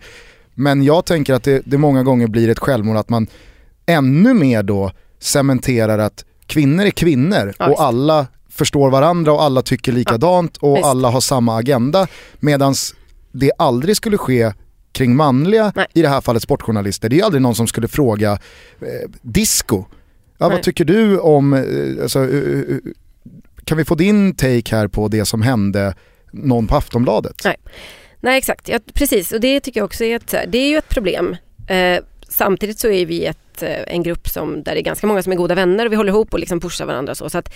Men 0.53 0.83
jag 0.83 1.05
tänker 1.05 1.33
att 1.33 1.43
det, 1.43 1.61
det 1.65 1.77
många 1.77 2.03
gånger 2.03 2.27
blir 2.27 2.49
ett 2.49 2.59
självmål 2.59 2.97
att 2.97 3.09
man 3.09 3.27
ännu 3.85 4.33
mer 4.33 4.63
då 4.63 4.91
cementerar 5.19 5.99
att 5.99 6.25
kvinnor 6.45 6.85
är 6.85 6.91
kvinnor 6.91 7.53
ja, 7.59 7.69
och 7.69 7.81
alla 7.81 8.27
förstår 8.49 8.89
varandra 8.89 9.31
och 9.33 9.43
alla 9.43 9.61
tycker 9.61 9.91
likadant 9.91 10.57
ja, 10.61 10.67
och 10.67 10.77
visst. 10.77 10.87
alla 10.87 11.09
har 11.09 11.21
samma 11.21 11.57
agenda. 11.57 12.07
Medan 12.39 12.75
det 13.31 13.51
aldrig 13.57 13.97
skulle 13.97 14.17
ske 14.17 14.53
kring 14.91 15.15
manliga, 15.15 15.71
Nej. 15.75 15.87
i 15.93 16.01
det 16.01 16.09
här 16.09 16.21
fallet 16.21 16.43
sportjournalister. 16.43 17.09
Det 17.09 17.19
är 17.19 17.23
aldrig 17.25 17.41
någon 17.41 17.55
som 17.55 17.67
skulle 17.67 17.87
fråga 17.87 18.31
eh, 18.81 19.09
disco. 19.21 19.85
Ja, 20.37 20.49
vad 20.49 20.63
tycker 20.63 20.85
du 20.85 21.19
om, 21.19 21.53
eh, 21.53 22.03
alltså, 22.03 22.19
uh, 22.19 22.69
uh, 22.69 22.79
kan 23.63 23.77
vi 23.77 23.85
få 23.85 23.95
din 23.95 24.35
take 24.35 24.75
här 24.75 24.87
på 24.87 25.07
det 25.07 25.25
som 25.25 25.41
hände 25.41 25.95
någon 26.31 26.67
på 26.67 26.75
Aftonbladet? 26.75 27.41
Nej, 27.45 27.57
Nej 28.19 28.37
exakt, 28.37 28.69
ja, 28.69 28.79
precis 28.93 29.31
och 29.31 29.41
det 29.41 29.59
tycker 29.59 29.79
jag 29.79 29.85
också 29.85 30.03
är 30.03 30.15
ett, 30.15 30.35
det 30.47 30.57
är 30.57 30.69
ju 30.69 30.77
ett 30.77 30.89
problem. 30.89 31.35
Eh, 31.67 31.99
samtidigt 32.29 32.79
så 32.79 32.87
är 32.87 33.05
vi 33.05 33.25
ett, 33.25 33.63
en 33.87 34.03
grupp 34.03 34.29
som, 34.29 34.63
där 34.63 34.73
det 34.73 34.79
är 34.79 34.83
ganska 34.83 35.07
många 35.07 35.23
som 35.23 35.31
är 35.31 35.35
goda 35.35 35.55
vänner 35.55 35.85
och 35.85 35.91
vi 35.91 35.95
håller 35.95 36.11
ihop 36.11 36.33
och 36.33 36.39
liksom 36.39 36.59
pushar 36.59 36.85
varandra 36.85 37.15
så. 37.15 37.29
så 37.29 37.37
att 37.37 37.53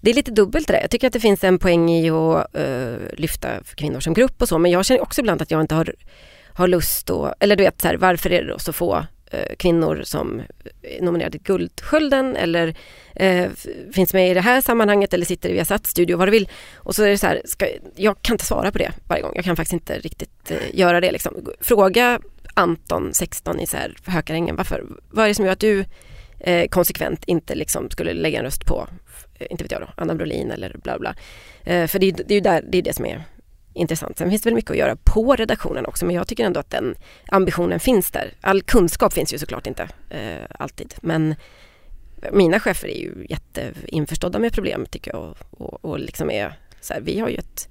det 0.00 0.10
är 0.10 0.14
lite 0.14 0.30
dubbelt 0.30 0.66
det 0.66 0.72
där. 0.72 0.80
Jag 0.80 0.90
tycker 0.90 1.06
att 1.06 1.12
det 1.12 1.20
finns 1.20 1.44
en 1.44 1.58
poäng 1.58 1.90
i 1.90 2.10
att 2.10 2.46
uh, 2.58 2.96
lyfta 3.12 3.48
kvinnor 3.74 4.00
som 4.00 4.14
grupp 4.14 4.42
och 4.42 4.48
så 4.48 4.58
men 4.58 4.70
jag 4.70 4.84
känner 4.84 5.02
också 5.02 5.20
ibland 5.20 5.42
att 5.42 5.50
jag 5.50 5.60
inte 5.60 5.74
har 5.74 5.94
har 6.52 6.68
lust 6.68 7.10
och, 7.10 7.34
eller 7.40 7.56
du 7.56 7.64
vet 7.64 7.80
så 7.80 7.88
här, 7.88 7.96
varför 7.96 8.32
är 8.32 8.42
det 8.42 8.48
då 8.48 8.58
så 8.58 8.72
få 8.72 8.96
eh, 8.96 9.04
Eh, 9.32 9.56
kvinnor 9.56 10.02
som 10.04 10.42
är 10.82 11.02
nominerade 11.02 11.30
till 11.30 11.42
Guldskölden 11.42 12.36
eller 12.36 12.74
eh, 13.14 13.50
finns 13.92 14.14
med 14.14 14.30
i 14.30 14.34
det 14.34 14.40
här 14.40 14.60
sammanhanget 14.60 15.14
eller 15.14 15.26
sitter 15.26 15.48
i 15.48 15.52
Viasat-studio, 15.52 16.16
vad 16.16 16.28
du 16.28 16.32
vill. 16.32 16.48
Och 16.74 16.94
så 16.94 17.04
är 17.04 17.08
det 17.08 17.18
så 17.18 17.26
här, 17.26 17.42
ska, 17.44 17.66
jag 17.96 18.22
kan 18.22 18.34
inte 18.34 18.44
svara 18.44 18.72
på 18.72 18.78
det 18.78 18.92
varje 19.08 19.22
gång. 19.22 19.32
Jag 19.34 19.44
kan 19.44 19.56
faktiskt 19.56 19.72
inte 19.72 19.98
riktigt 19.98 20.50
eh, 20.50 20.56
göra 20.72 21.00
det. 21.00 21.12
Liksom. 21.12 21.46
Fråga 21.60 22.20
Anton, 22.54 23.14
16 23.14 23.60
i 23.60 23.66
så 23.66 23.76
här 23.76 23.96
Hökarängen, 24.06 24.56
varför, 24.56 24.84
vad 25.10 25.24
är 25.24 25.28
det 25.28 25.34
som 25.34 25.44
gör 25.44 25.52
att 25.52 25.60
du 25.60 25.84
eh, 26.40 26.68
konsekvent 26.68 27.24
inte 27.24 27.54
liksom 27.54 27.90
skulle 27.90 28.12
lägga 28.12 28.38
en 28.38 28.44
röst 28.44 28.66
på, 28.66 28.88
eh, 29.38 29.46
inte 29.50 29.64
vet 29.64 29.72
jag 29.72 29.80
då, 29.80 29.88
Anna 29.96 30.14
Brolin 30.14 30.50
eller 30.50 30.76
bla 30.82 30.98
bla. 30.98 31.14
Eh, 31.64 31.86
för 31.86 31.98
det, 31.98 32.10
det 32.10 32.30
är 32.30 32.34
ju 32.34 32.40
där, 32.40 32.64
det 32.68 32.78
är 32.78 32.82
det 32.82 32.96
som 32.96 33.06
är 33.06 33.24
intressant. 33.74 34.18
Sen 34.18 34.30
finns 34.30 34.42
det 34.42 34.50
väl 34.50 34.54
mycket 34.54 34.70
att 34.70 34.76
göra 34.76 34.96
på 34.96 35.36
redaktionen 35.36 35.86
också 35.86 36.06
men 36.06 36.16
jag 36.16 36.28
tycker 36.28 36.44
ändå 36.44 36.60
att 36.60 36.70
den 36.70 36.94
ambitionen 37.26 37.80
finns 37.80 38.10
där. 38.10 38.34
All 38.40 38.62
kunskap 38.62 39.12
finns 39.12 39.34
ju 39.34 39.38
såklart 39.38 39.66
inte 39.66 39.88
eh, 40.10 40.46
alltid 40.58 40.94
men 41.02 41.34
mina 42.32 42.60
chefer 42.60 42.88
är 42.88 42.98
ju 42.98 43.26
jätteinförstådda 43.28 44.38
med 44.38 44.52
problemet 44.52 44.90
tycker 44.90 45.10
jag 45.10 45.20
och, 45.20 45.60
och, 45.60 45.84
och 45.84 45.98
liksom 45.98 46.30
är 46.30 46.54
så 46.80 46.94
här, 46.94 47.00
vi 47.00 47.18
har 47.18 47.28
ju 47.28 47.36
ett 47.36 47.68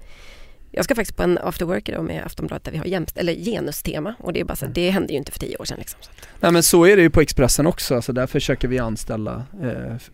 jag 0.72 0.86
ska 0.86 0.96
faktiskt 0.96 1.18
på 1.18 1.24
en 1.24 1.38
after 1.38 1.66
work 1.66 1.90
idag 1.90 2.04
med 2.04 2.26
Aftonbladet 2.26 2.64
där 2.64 2.72
vi 2.72 2.78
har 2.78 2.86
jämst, 2.86 3.18
eller 3.18 3.34
genustema 3.34 4.16
och 4.20 4.34
det 4.34 4.40
är 4.40 4.44
bara 4.44 4.56
så, 4.56 4.66
det 4.66 4.90
hände 4.90 5.14
ju 5.14 5.20
inte 5.20 5.32
för 5.32 5.40
tio 5.40 5.58
år 5.58 5.66
sedan 5.66 5.78
liksom. 5.80 6.00
Nej 6.40 6.52
men 6.52 6.64
så 6.64 6.86
är 6.86 6.96
det 6.96 7.02
ju 7.02 7.10
på 7.10 7.22
Expressen 7.22 7.68
också, 7.68 7.96
alltså 7.96 8.14
där 8.14 8.28
försöker 8.28 8.68
vi 8.68 8.80
anställa 8.80 9.44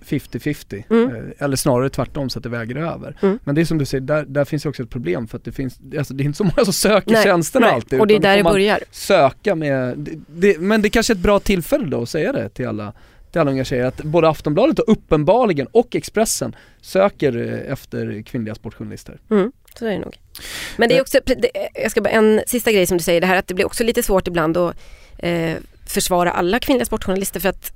50-50 0.06 0.76
eh, 0.76 0.98
mm. 0.98 1.16
eh, 1.16 1.46
eller 1.46 1.56
snarare 1.56 1.90
tvärtom 1.90 2.30
så 2.30 2.40
att 2.40 2.44
det 2.44 2.50
väger 2.50 2.76
över. 2.76 3.18
Mm. 3.22 3.40
Men 3.44 3.56
det 3.56 3.62
är 3.62 3.66
som 3.66 3.78
du 3.78 3.86
säger, 3.86 4.02
där, 4.02 4.26
där 4.26 4.46
finns 4.46 4.66
också 4.66 4.84
ett 4.84 4.90
problem 4.90 5.28
för 5.28 5.38
att 5.38 5.44
det 5.44 5.52
finns, 5.52 5.80
alltså 5.98 6.14
det 6.14 6.24
är 6.24 6.26
inte 6.26 6.38
så 6.38 6.44
många 6.44 6.66
som 6.66 6.74
söker 6.74 7.12
nej, 7.12 7.24
tjänsterna 7.24 7.66
nej. 7.66 7.76
alltid. 7.76 8.00
Och 8.00 8.08
det 8.08 8.16
är 8.16 8.20
där 8.20 8.38
det 8.38 8.44
börjar. 8.44 8.80
Söka 8.92 9.56
med, 9.56 9.98
det, 9.98 10.12
det, 10.28 10.60
men 10.60 10.82
det 10.82 10.88
är 10.88 10.90
kanske 10.90 11.14
är 11.14 11.16
ett 11.16 11.22
bra 11.22 11.40
tillfälle 11.40 11.86
då 11.86 12.02
att 12.02 12.10
säga 12.10 12.34
det 12.34 12.50
till 12.50 12.68
alla 12.68 12.94
till 13.32 13.42
alla 13.42 13.52
unga 13.52 13.64
tjejer 13.64 13.86
att 13.86 14.04
både 14.04 14.30
Aftonbladet 14.30 14.80
och 14.80 14.92
uppenbarligen 14.92 15.68
och 15.72 15.96
Expressen 15.96 16.56
söker 16.82 17.38
eh, 17.38 17.72
efter 17.72 18.22
kvinnliga 18.22 18.56
sportjournalister. 18.56 19.20
Mm, 19.30 19.52
så 19.80 19.86
är 19.86 19.92
det 19.92 20.00
nog. 20.00 20.18
Men 20.78 20.90
det 20.90 20.98
är 20.98 21.02
också, 21.02 21.20
jag 21.74 21.92
ska 21.92 22.02
bara, 22.02 22.10
en 22.10 22.42
sista 22.48 22.72
grej 22.72 22.88
som 22.88 22.98
du 22.98 23.04
säger, 23.04 23.22
det 23.22 23.28
här 23.28 23.36
att 23.36 23.48
det 23.48 23.54
blir 23.54 23.66
också 23.66 23.84
lite 23.84 24.04
svårt 24.04 24.28
ibland 24.28 24.58
att 24.58 24.76
eh, 25.18 25.56
försvara 25.86 26.32
alla 26.32 26.60
kvinnliga 26.60 26.86
sportjournalister 26.86 27.40
för 27.40 27.50
att 27.50 27.72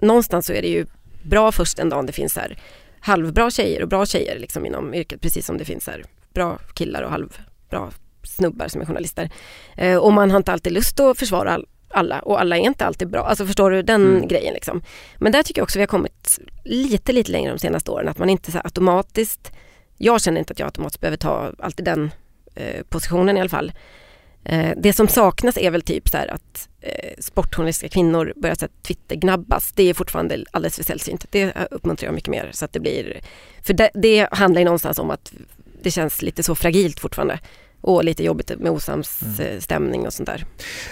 någonstans 0.00 0.46
så 0.46 0.52
är 0.52 0.62
det 0.62 0.68
ju 0.68 0.86
bra 1.22 1.52
först 1.52 1.78
en 1.78 1.88
dag 1.88 2.06
det 2.06 2.12
finns 2.12 2.36
här 2.36 2.58
halvbra 3.00 3.50
tjejer 3.50 3.82
och 3.82 3.88
bra 3.88 4.06
tjejer 4.06 4.38
liksom 4.38 4.66
inom 4.66 4.94
yrket 4.94 5.20
precis 5.20 5.46
som 5.46 5.58
det 5.58 5.64
finns 5.64 5.86
här 5.86 6.04
bra 6.34 6.58
killar 6.74 7.02
och 7.02 7.10
halvbra 7.10 7.90
snubbar 8.22 8.68
som 8.68 8.80
är 8.80 8.86
journalister. 8.86 9.30
Eh, 9.76 9.96
och 9.96 10.12
man 10.12 10.30
har 10.30 10.36
inte 10.36 10.52
alltid 10.52 10.72
lust 10.72 11.00
att 11.00 11.18
försvara 11.18 11.60
alla 11.88 12.18
och 12.18 12.40
alla 12.40 12.56
är 12.56 12.60
inte 12.60 12.86
alltid 12.86 13.10
bra. 13.10 13.24
Alltså 13.24 13.46
förstår 13.46 13.70
du 13.70 13.82
den 13.82 14.06
mm. 14.06 14.28
grejen 14.28 14.54
liksom. 14.54 14.82
Men 15.18 15.32
där 15.32 15.42
tycker 15.42 15.60
jag 15.60 15.64
också 15.64 15.78
vi 15.78 15.82
har 15.82 15.86
kommit 15.86 16.38
lite, 16.64 17.12
lite 17.12 17.32
längre 17.32 17.52
de 17.52 17.58
senaste 17.58 17.90
åren. 17.90 18.08
Att 18.08 18.18
man 18.18 18.30
inte 18.30 18.52
så 18.52 18.58
automatiskt, 18.64 19.52
jag 19.96 20.22
känner 20.22 20.38
inte 20.38 20.52
att 20.52 20.58
jag 20.58 20.66
automatiskt 20.66 21.00
behöver 21.00 21.16
ta 21.16 21.52
alltid 21.58 21.84
den 21.84 22.10
eh, 22.54 22.82
positionen 22.88 23.36
i 23.36 23.40
alla 23.40 23.48
fall. 23.48 23.72
Eh, 24.44 24.72
det 24.76 24.92
som 24.92 25.08
saknas 25.08 25.58
är 25.58 25.70
väl 25.70 25.82
typ 25.82 26.08
så 26.08 26.16
att 26.16 26.68
eh, 26.80 27.10
sportjournalistiska 27.18 27.88
kvinnor 27.88 28.32
börjar 28.36 28.54
så 28.54 28.66
Det 29.74 29.82
är 29.82 29.94
fortfarande 29.94 30.44
alldeles 30.50 30.76
för 30.76 30.84
sällsynt. 30.84 31.24
Det 31.30 31.42
eh, 31.42 31.50
uppmuntrar 31.70 32.06
jag 32.06 32.14
mycket 32.14 32.30
mer. 32.30 32.50
Så 32.52 32.64
att 32.64 32.72
det 32.72 32.80
blir, 32.80 33.20
för 33.62 33.74
det, 33.74 33.90
det 33.94 34.28
handlar 34.30 34.60
ju 34.60 34.64
någonstans 34.64 34.98
om 34.98 35.10
att 35.10 35.32
det 35.82 35.90
känns 35.90 36.22
lite 36.22 36.42
så 36.42 36.54
fragilt 36.54 37.00
fortfarande 37.00 37.38
och 37.80 38.04
lite 38.04 38.24
jobbigt 38.24 38.52
med 38.58 38.72
osams 38.72 39.20
stämning 39.60 40.06
och 40.06 40.12
sånt 40.12 40.26
där. 40.26 40.44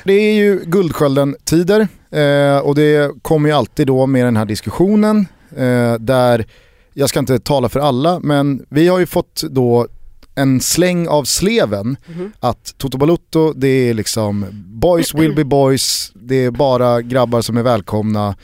Det 0.05 0.13
är 0.13 0.35
ju 0.35 0.65
Guldskölden-tider 0.65 1.89
eh, 2.11 2.59
och 2.59 2.75
det 2.75 3.23
kommer 3.23 3.49
ju 3.49 3.55
alltid 3.55 3.87
då 3.87 4.07
med 4.07 4.25
den 4.25 4.37
här 4.37 4.45
diskussionen 4.45 5.27
eh, 5.57 5.95
där, 5.95 6.47
jag 6.95 7.09
ska 7.09 7.19
inte 7.19 7.39
tala 7.39 7.69
för 7.69 7.81
alla, 7.81 8.21
men 8.21 8.67
vi 8.69 8.89
har 8.89 8.99
ju 8.99 9.07
fått 9.07 9.43
då 9.51 9.87
en 10.35 10.61
släng 10.61 11.09
av 11.09 11.25
sleven 11.25 11.97
mm. 12.15 12.33
att 12.41 12.75
Toto 12.79 12.99
Balutto 12.99 13.53
det 13.53 13.69
är 13.69 13.95
liksom 13.95 14.47
boys 14.67 15.15
will 15.15 15.35
be 15.35 15.45
boys, 15.45 16.13
det 16.15 16.45
är 16.45 16.51
bara 16.51 17.03
grabbar 17.03 17.41
som 17.41 17.57
är 17.57 17.63
välkomna 17.63 18.37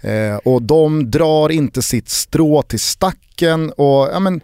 eh, 0.00 0.36
och 0.44 0.62
de 0.62 1.10
drar 1.10 1.52
inte 1.52 1.82
sitt 1.82 2.08
strå 2.08 2.62
till 2.62 2.80
stacken 2.80 3.70
och 3.70 4.08
ja 4.12 4.20
men 4.20 4.40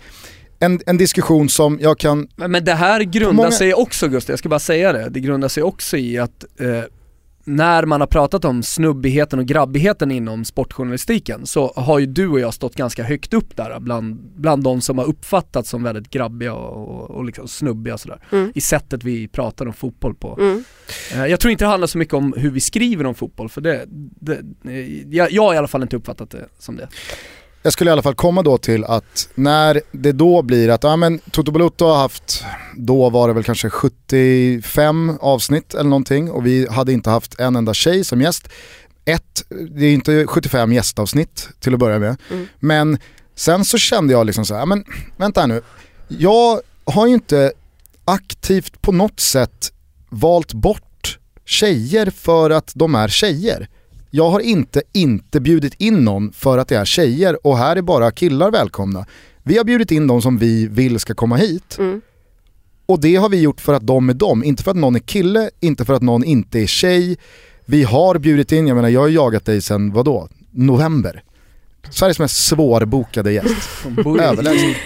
en, 0.60 0.80
en 0.86 0.96
diskussion 0.96 1.48
som 1.48 1.78
jag 1.80 1.98
kan... 1.98 2.28
Men, 2.36 2.64
det 2.64 2.74
här 2.74 3.00
grundar 3.00 3.32
många... 3.32 3.50
sig 3.50 3.74
också 3.74 4.08
Gustav, 4.08 4.32
jag 4.32 4.38
ska 4.38 4.48
bara 4.48 4.60
säga 4.60 4.92
det, 4.92 5.08
det 5.08 5.20
grundar 5.20 5.48
sig 5.48 5.62
också 5.62 5.96
i 5.96 6.18
att 6.18 6.44
eh, 6.60 6.82
när 7.48 7.84
man 7.84 8.00
har 8.00 8.06
pratat 8.06 8.44
om 8.44 8.62
snubbigheten 8.62 9.38
och 9.38 9.46
grabbigheten 9.46 10.10
inom 10.10 10.44
sportjournalistiken 10.44 11.46
så 11.46 11.72
har 11.76 11.98
ju 11.98 12.06
du 12.06 12.28
och 12.28 12.40
jag 12.40 12.54
stått 12.54 12.74
ganska 12.74 13.02
högt 13.02 13.34
upp 13.34 13.56
där 13.56 13.80
bland, 13.80 14.16
bland 14.36 14.62
de 14.62 14.80
som 14.80 14.98
har 14.98 15.04
uppfattats 15.04 15.70
som 15.70 15.82
väldigt 15.82 16.10
grabbiga 16.10 16.54
och, 16.54 17.10
och, 17.10 17.24
liksom 17.24 17.48
snubbiga 17.48 17.98
sådär. 17.98 18.20
Mm. 18.32 18.52
I 18.54 18.60
sättet 18.60 19.04
vi 19.04 19.28
pratar 19.28 19.66
om 19.66 19.72
fotboll 19.72 20.14
på. 20.14 20.38
Mm. 20.40 20.64
Eh, 21.14 21.26
Jag 21.26 21.40
tror 21.40 21.52
inte 21.52 21.64
det 21.64 21.68
handlar 21.68 21.86
så 21.86 21.98
mycket 21.98 22.14
om 22.14 22.34
hur 22.36 22.50
vi 22.50 22.60
skriver 22.60 23.06
om 23.06 23.14
fotboll 23.14 23.48
för 23.48 23.60
det, 23.60 23.84
det 24.20 24.40
eh, 24.64 25.14
jag, 25.14 25.32
jag 25.32 25.42
har 25.42 25.54
i 25.54 25.56
alla 25.56 25.68
fall 25.68 25.82
inte 25.82 25.96
uppfattat 25.96 26.30
det 26.30 26.48
som 26.58 26.76
det. 26.76 26.88
Jag 27.62 27.72
skulle 27.72 27.90
i 27.90 27.92
alla 27.92 28.02
fall 28.02 28.14
komma 28.14 28.42
då 28.42 28.58
till 28.58 28.84
att 28.84 29.28
när 29.34 29.82
det 29.92 30.12
då 30.12 30.42
blir 30.42 30.68
att, 30.68 30.82
ja 30.82 30.96
men 30.96 31.18
Toto 31.18 31.52
Balutto 31.52 31.84
har 31.84 31.96
haft, 31.96 32.44
då 32.76 33.10
var 33.10 33.28
det 33.28 33.34
väl 33.34 33.44
kanske 33.44 33.70
75 33.70 35.18
avsnitt 35.20 35.74
eller 35.74 35.90
någonting 35.90 36.30
och 36.30 36.46
vi 36.46 36.66
hade 36.70 36.92
inte 36.92 37.10
haft 37.10 37.40
en 37.40 37.56
enda 37.56 37.74
tjej 37.74 38.04
som 38.04 38.20
gäst. 38.20 38.48
Ett, 39.04 39.44
det 39.70 39.86
är 39.86 39.92
inte 39.92 40.26
75 40.26 40.72
gästavsnitt 40.72 41.48
till 41.60 41.74
att 41.74 41.80
börja 41.80 41.98
med, 41.98 42.16
Mm. 42.30 42.46
men 42.58 42.98
sen 43.34 43.64
så 43.64 43.78
kände 43.78 44.12
jag 44.12 44.26
liksom 44.26 44.44
så 44.44 44.54
här, 44.54 44.66
men 44.66 44.84
vänta 45.16 45.40
här 45.40 45.48
nu, 45.48 45.62
jag 46.08 46.60
har 46.84 47.06
ju 47.06 47.14
inte 47.14 47.52
aktivt 48.04 48.82
på 48.82 48.92
något 48.92 49.20
sätt 49.20 49.72
valt 50.08 50.52
bort 50.52 51.18
tjejer 51.44 52.10
för 52.10 52.50
att 52.50 52.72
de 52.74 52.94
är 52.94 53.08
tjejer. 53.08 53.68
Jag 54.10 54.30
har 54.30 54.40
inte 54.40 54.82
inte 54.92 55.40
bjudit 55.40 55.74
in 55.78 56.04
någon 56.04 56.32
för 56.32 56.58
att 56.58 56.68
det 56.68 56.76
är 56.76 56.84
tjejer 56.84 57.46
och 57.46 57.58
här 57.58 57.76
är 57.76 57.82
bara 57.82 58.10
killar 58.10 58.50
välkomna. 58.50 59.06
Vi 59.42 59.56
har 59.56 59.64
bjudit 59.64 59.90
in 59.90 60.06
de 60.06 60.22
som 60.22 60.38
vi 60.38 60.66
vill 60.66 61.00
ska 61.00 61.14
komma 61.14 61.36
hit 61.36 61.76
Mm. 61.78 62.00
och 62.86 63.00
det 63.00 63.16
har 63.16 63.28
vi 63.28 63.40
gjort 63.40 63.60
för 63.60 63.74
att 63.74 63.86
de 63.86 64.08
är 64.10 64.14
de, 64.14 64.44
inte 64.44 64.62
för 64.62 64.70
att 64.70 64.76
någon 64.76 64.94
är 64.96 65.00
kille, 65.00 65.50
inte 65.60 65.84
för 65.84 65.94
att 65.94 66.02
någon 66.02 66.24
inte 66.24 66.60
är 66.60 66.66
tjej. 66.66 67.16
Vi 67.64 67.82
har 67.82 68.18
bjudit 68.18 68.52
in, 68.52 68.66
jag 68.66 68.74
menar 68.74 68.88
jag 68.88 69.00
har 69.00 69.08
jagat 69.08 69.44
dig 69.44 69.62
sedan 69.62 69.92
vadå, 69.92 70.28
november. 70.50 71.22
Sveriges 71.90 72.18
mest 72.18 72.46
svårbokade 72.46 73.32
gäst. 73.32 73.68
Överlägset. 74.20 74.76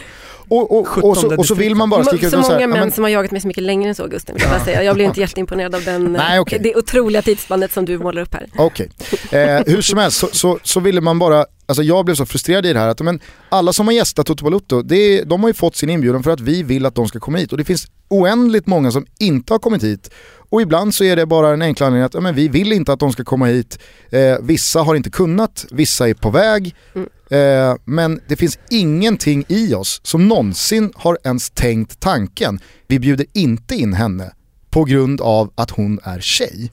Och, 0.52 0.78
och, 0.78 1.04
och, 1.04 1.16
så, 1.16 1.36
och 1.36 1.46
så 1.46 1.54
vill 1.54 1.74
man 1.74 1.90
bara 1.90 2.04
skrika 2.04 2.26
ut 2.26 2.32
Så 2.32 2.38
och 2.38 2.44
så 2.44 2.50
många 2.52 2.60
här, 2.60 2.66
män 2.66 2.80
men- 2.80 2.92
som 2.92 3.04
har 3.04 3.10
jagat 3.10 3.30
mig 3.30 3.40
så 3.40 3.48
mycket 3.48 3.62
längre 3.62 3.88
än 3.88 3.94
så 3.94 4.06
Gusten, 4.06 4.34
vill 4.34 4.42
jag 4.42 4.50
bara 4.52 4.64
säga. 4.64 4.82
Jag 4.82 4.94
blir 4.94 5.04
inte 5.04 5.20
jätteimponerad 5.20 5.74
av 5.74 5.84
den, 5.84 6.12
Nej, 6.12 6.40
okej. 6.40 6.58
det 6.62 6.76
otroliga 6.76 7.22
tidsspannet 7.22 7.72
som 7.72 7.84
du 7.84 7.98
målar 7.98 8.22
upp 8.22 8.34
här. 8.34 8.46
Okej. 8.56 8.90
Eh, 9.30 9.62
hur 9.66 9.82
som 9.82 9.98
helst 9.98 10.18
så, 10.18 10.28
så, 10.32 10.58
så 10.62 10.80
ville 10.80 11.00
man 11.00 11.18
bara, 11.18 11.46
alltså 11.66 11.82
jag 11.82 12.04
blev 12.04 12.14
så 12.14 12.26
frustrerad 12.26 12.66
i 12.66 12.72
det 12.72 12.78
här 12.78 12.88
att 12.88 13.00
men, 13.00 13.20
alla 13.48 13.72
som 13.72 13.86
har 13.86 13.94
gästat 13.94 14.26
Toto 14.26 14.44
Balutto, 14.44 14.82
det 14.82 15.22
de 15.22 15.40
har 15.42 15.50
ju 15.50 15.54
fått 15.54 15.76
sin 15.76 15.90
inbjudan 15.90 16.22
för 16.22 16.30
att 16.30 16.40
vi 16.40 16.62
vill 16.62 16.86
att 16.86 16.94
de 16.94 17.08
ska 17.08 17.20
komma 17.20 17.38
hit 17.38 17.52
och 17.52 17.58
det 17.58 17.64
finns 17.64 17.86
oändligt 18.08 18.66
många 18.66 18.90
som 18.90 19.06
inte 19.18 19.54
har 19.54 19.58
kommit 19.58 19.82
hit 19.84 20.10
och 20.50 20.62
ibland 20.62 20.94
så 20.94 21.04
är 21.04 21.16
det 21.16 21.26
bara 21.26 21.48
en 21.52 21.62
enkla 21.62 21.86
anledning 21.86 22.04
att 22.04 22.22
men 22.22 22.34
vi 22.34 22.48
vill 22.48 22.72
inte 22.72 22.92
att 22.92 23.00
de 23.00 23.12
ska 23.12 23.24
komma 23.24 23.46
hit, 23.46 23.78
eh, 24.10 24.36
vissa 24.42 24.80
har 24.82 24.94
inte 24.94 25.10
kunnat, 25.10 25.66
vissa 25.70 26.08
är 26.08 26.14
på 26.14 26.30
väg 26.30 26.74
Mm. 26.94 27.08
Eh, 27.32 27.76
men 27.84 28.20
det 28.28 28.36
finns 28.36 28.58
ingenting 28.70 29.44
i 29.48 29.74
oss 29.74 30.00
som 30.04 30.28
någonsin 30.28 30.92
har 30.94 31.18
ens 31.24 31.50
tänkt 31.50 32.00
tanken, 32.00 32.60
vi 32.86 32.98
bjuder 32.98 33.26
inte 33.32 33.74
in 33.74 33.92
henne 33.92 34.32
på 34.70 34.84
grund 34.84 35.20
av 35.20 35.52
att 35.54 35.70
hon 35.70 36.00
är 36.02 36.20
tjej. 36.20 36.72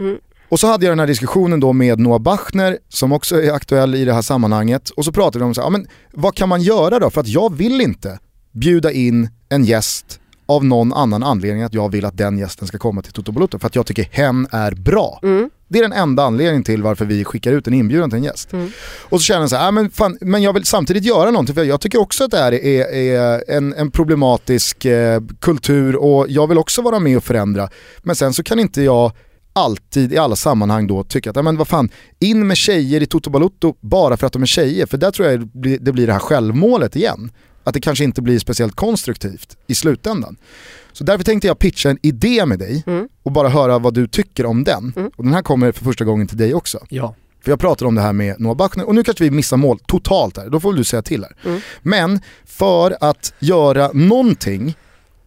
Mm. 0.00 0.18
Och 0.48 0.60
så 0.60 0.66
hade 0.66 0.86
jag 0.86 0.92
den 0.92 0.98
här 0.98 1.06
diskussionen 1.06 1.60
då 1.60 1.72
med 1.72 1.98
Noah 1.98 2.18
Bachner 2.18 2.78
som 2.88 3.12
också 3.12 3.42
är 3.42 3.52
aktuell 3.52 3.94
i 3.94 4.04
det 4.04 4.12
här 4.12 4.22
sammanhanget. 4.22 4.90
Och 4.90 5.04
så 5.04 5.12
pratade 5.12 5.38
vi 5.38 5.48
om 5.48 5.54
så 5.54 5.62
här, 5.62 5.70
men 5.70 5.86
vad 6.12 6.34
kan 6.34 6.48
man 6.48 6.62
göra 6.62 6.98
då? 6.98 7.10
För 7.10 7.20
att 7.20 7.28
jag 7.28 7.54
vill 7.54 7.80
inte 7.80 8.18
bjuda 8.52 8.92
in 8.92 9.28
en 9.48 9.64
gäst 9.64 10.20
av 10.46 10.64
någon 10.64 10.92
annan 10.92 11.22
anledning 11.22 11.60
än 11.60 11.66
att 11.66 11.74
jag 11.74 11.92
vill 11.92 12.04
att 12.04 12.16
den 12.16 12.38
gästen 12.38 12.68
ska 12.68 12.78
komma 12.78 13.02
till 13.02 13.12
Toto 13.12 13.32
Balotto 13.32 13.58
för 13.58 13.66
att 13.66 13.76
jag 13.76 13.86
tycker 13.86 14.08
hen 14.10 14.46
är 14.50 14.74
bra. 14.74 15.20
Mm. 15.22 15.50
Det 15.68 15.78
är 15.78 15.82
den 15.82 15.92
enda 15.92 16.22
anledningen 16.22 16.64
till 16.64 16.82
varför 16.82 17.04
vi 17.04 17.24
skickar 17.24 17.52
ut 17.52 17.66
en 17.66 17.74
inbjudan 17.74 18.10
till 18.10 18.16
en 18.16 18.24
gäst. 18.24 18.52
Mm. 18.52 18.70
Och 19.02 19.20
så 19.20 19.24
känner 19.24 19.40
jag 19.40 19.50
så 19.50 19.56
här, 19.56 19.64
ja, 19.64 19.70
men, 19.70 19.90
fan, 19.90 20.18
men 20.20 20.42
jag 20.42 20.52
vill 20.52 20.64
samtidigt 20.64 21.04
göra 21.04 21.30
någonting 21.30 21.54
för 21.54 21.64
jag 21.64 21.80
tycker 21.80 22.00
också 22.00 22.24
att 22.24 22.30
det 22.30 22.38
här 22.38 22.52
är, 22.52 22.94
är 22.94 23.44
en, 23.48 23.74
en 23.74 23.90
problematisk 23.90 24.84
eh, 24.84 25.22
kultur 25.40 25.96
och 25.96 26.26
jag 26.28 26.46
vill 26.46 26.58
också 26.58 26.82
vara 26.82 26.98
med 26.98 27.16
och 27.16 27.24
förändra. 27.24 27.68
Men 28.02 28.16
sen 28.16 28.32
så 28.32 28.42
kan 28.42 28.58
inte 28.58 28.82
jag 28.82 29.12
alltid 29.52 30.12
i 30.12 30.18
alla 30.18 30.36
sammanhang 30.36 30.86
då 30.86 31.04
tycka 31.04 31.30
att, 31.30 31.36
ja, 31.36 31.42
men 31.42 31.56
vad 31.56 31.68
fan, 31.68 31.88
in 32.18 32.46
med 32.46 32.56
tjejer 32.56 33.02
i 33.02 33.06
Toto 33.06 33.30
Balutto 33.30 33.74
bara 33.80 34.16
för 34.16 34.26
att 34.26 34.32
de 34.32 34.42
är 34.42 34.46
tjejer. 34.46 34.86
För 34.86 34.98
där 34.98 35.10
tror 35.10 35.28
jag 35.28 35.48
det, 35.80 35.92
blir 35.92 36.06
det 36.06 36.12
här 36.12 36.20
självmålet 36.20 36.96
igen. 36.96 37.30
Att 37.64 37.74
det 37.74 37.80
kanske 37.80 38.04
inte 38.04 38.22
blir 38.22 38.38
speciellt 38.38 38.74
konstruktivt 38.74 39.56
i 39.66 39.74
slutändan. 39.74 40.36
Så 40.92 41.04
därför 41.04 41.24
tänkte 41.24 41.46
jag 41.46 41.58
pitcha 41.58 41.90
en 41.90 41.98
idé 42.02 42.46
med 42.46 42.58
dig 42.58 42.82
Mm. 42.86 43.08
och 43.22 43.32
bara 43.32 43.48
höra 43.48 43.78
vad 43.78 43.94
du 43.94 44.06
tycker 44.08 44.46
om 44.46 44.64
den. 44.64 44.92
Mm. 44.96 45.10
Och 45.16 45.24
den 45.24 45.34
här 45.34 45.42
kommer 45.42 45.72
för 45.72 45.84
första 45.84 46.04
gången 46.04 46.26
till 46.26 46.36
dig 46.38 46.54
också. 46.54 46.78
Ja. 46.88 47.14
För 47.44 47.52
jag 47.52 47.60
pratade 47.60 47.88
om 47.88 47.94
det 47.94 48.00
här 48.00 48.12
med 48.12 48.40
Noah 48.40 48.56
Bachner 48.56 48.84
och 48.86 48.94
nu 48.94 49.04
kanske 49.04 49.24
vi 49.24 49.30
missar 49.30 49.56
mål 49.56 49.78
totalt 49.86 50.36
här, 50.36 50.48
då 50.50 50.60
får 50.60 50.72
du 50.72 50.84
säga 50.84 51.02
till 51.02 51.24
här. 51.24 51.36
Mm. 51.44 51.60
Men 51.82 52.20
för 52.44 52.96
att 53.00 53.34
göra 53.38 53.90
någonting 53.92 54.76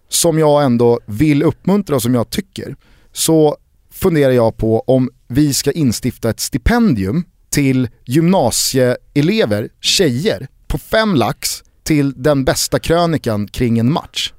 som 0.10 0.40
jag 0.40 0.64
ändå 0.64 1.00
vill 1.06 1.44
uppmuntra 1.44 1.96
och 1.96 2.02
som 2.02 2.14
jag 2.14 2.30
tycker 2.30 2.76
så 3.12 3.58
funderar 3.92 4.32
jag 4.32 4.58
på 4.58 4.80
om 4.88 5.10
vi 5.28 5.54
ska 5.54 5.72
instifta 5.72 6.30
ett 6.30 6.40
stipendium 6.40 7.24
till 7.50 7.90
gymnasieelever, 8.06 9.70
tjejer, 9.82 10.48
på 10.68 10.78
fem 10.78 11.16
lax 11.16 11.64
till 11.88 12.14
den 12.24 12.46
bästa 12.46 12.80
krönikan 12.80 13.48
kring 13.48 13.80
en 13.80 13.92
match. 13.92 14.34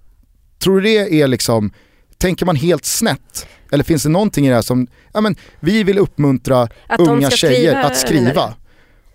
Tror 0.59 0.81
du 0.81 0.83
det 0.83 1.23
är 1.23 1.29
liksom, 1.29 1.71
tänker 2.19 2.47
man 2.47 2.57
helt 2.57 2.85
snett? 2.85 3.47
Eller 3.73 3.85
finns 3.85 4.03
det 4.03 4.09
någonting 4.09 4.47
i 4.47 4.49
det 4.49 4.55
här 4.55 4.63
som, 4.63 4.87
ja 5.13 5.21
men 5.21 5.37
vi 5.61 5.83
vill 5.83 5.99
uppmuntra 5.99 6.69
Att 6.87 7.01
unga 7.01 7.31
tjejer 7.31 7.57
skriva, 7.57 7.85
att 7.85 7.97
skriva. 7.99 8.25
menar 8.25 8.55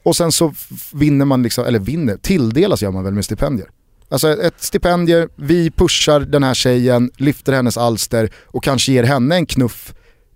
Och 0.03 0.15
sen 0.15 0.31
så 0.31 0.53
vinner 0.93 1.25
man, 1.25 1.43
liksom, 1.43 1.65
eller 1.65 1.79
vinner, 1.79 2.17
tilldelas 2.17 2.81
gör 2.81 2.91
man 2.91 3.03
väl 3.03 3.13
med 3.13 3.25
stipendier. 3.25 3.69
Alltså 4.09 4.41
ett 4.41 4.61
stipendier, 4.61 5.29
vi 5.35 5.71
pushar 5.71 6.19
den 6.19 6.43
här 6.43 6.53
tjejen, 6.53 7.11
lyfter 7.17 7.53
hennes 7.53 7.77
alster 7.77 8.29
och 8.45 8.63
kanske 8.63 8.91
ger 8.91 9.03
henne 9.03 9.35
en 9.35 9.45
knuff 9.45 9.93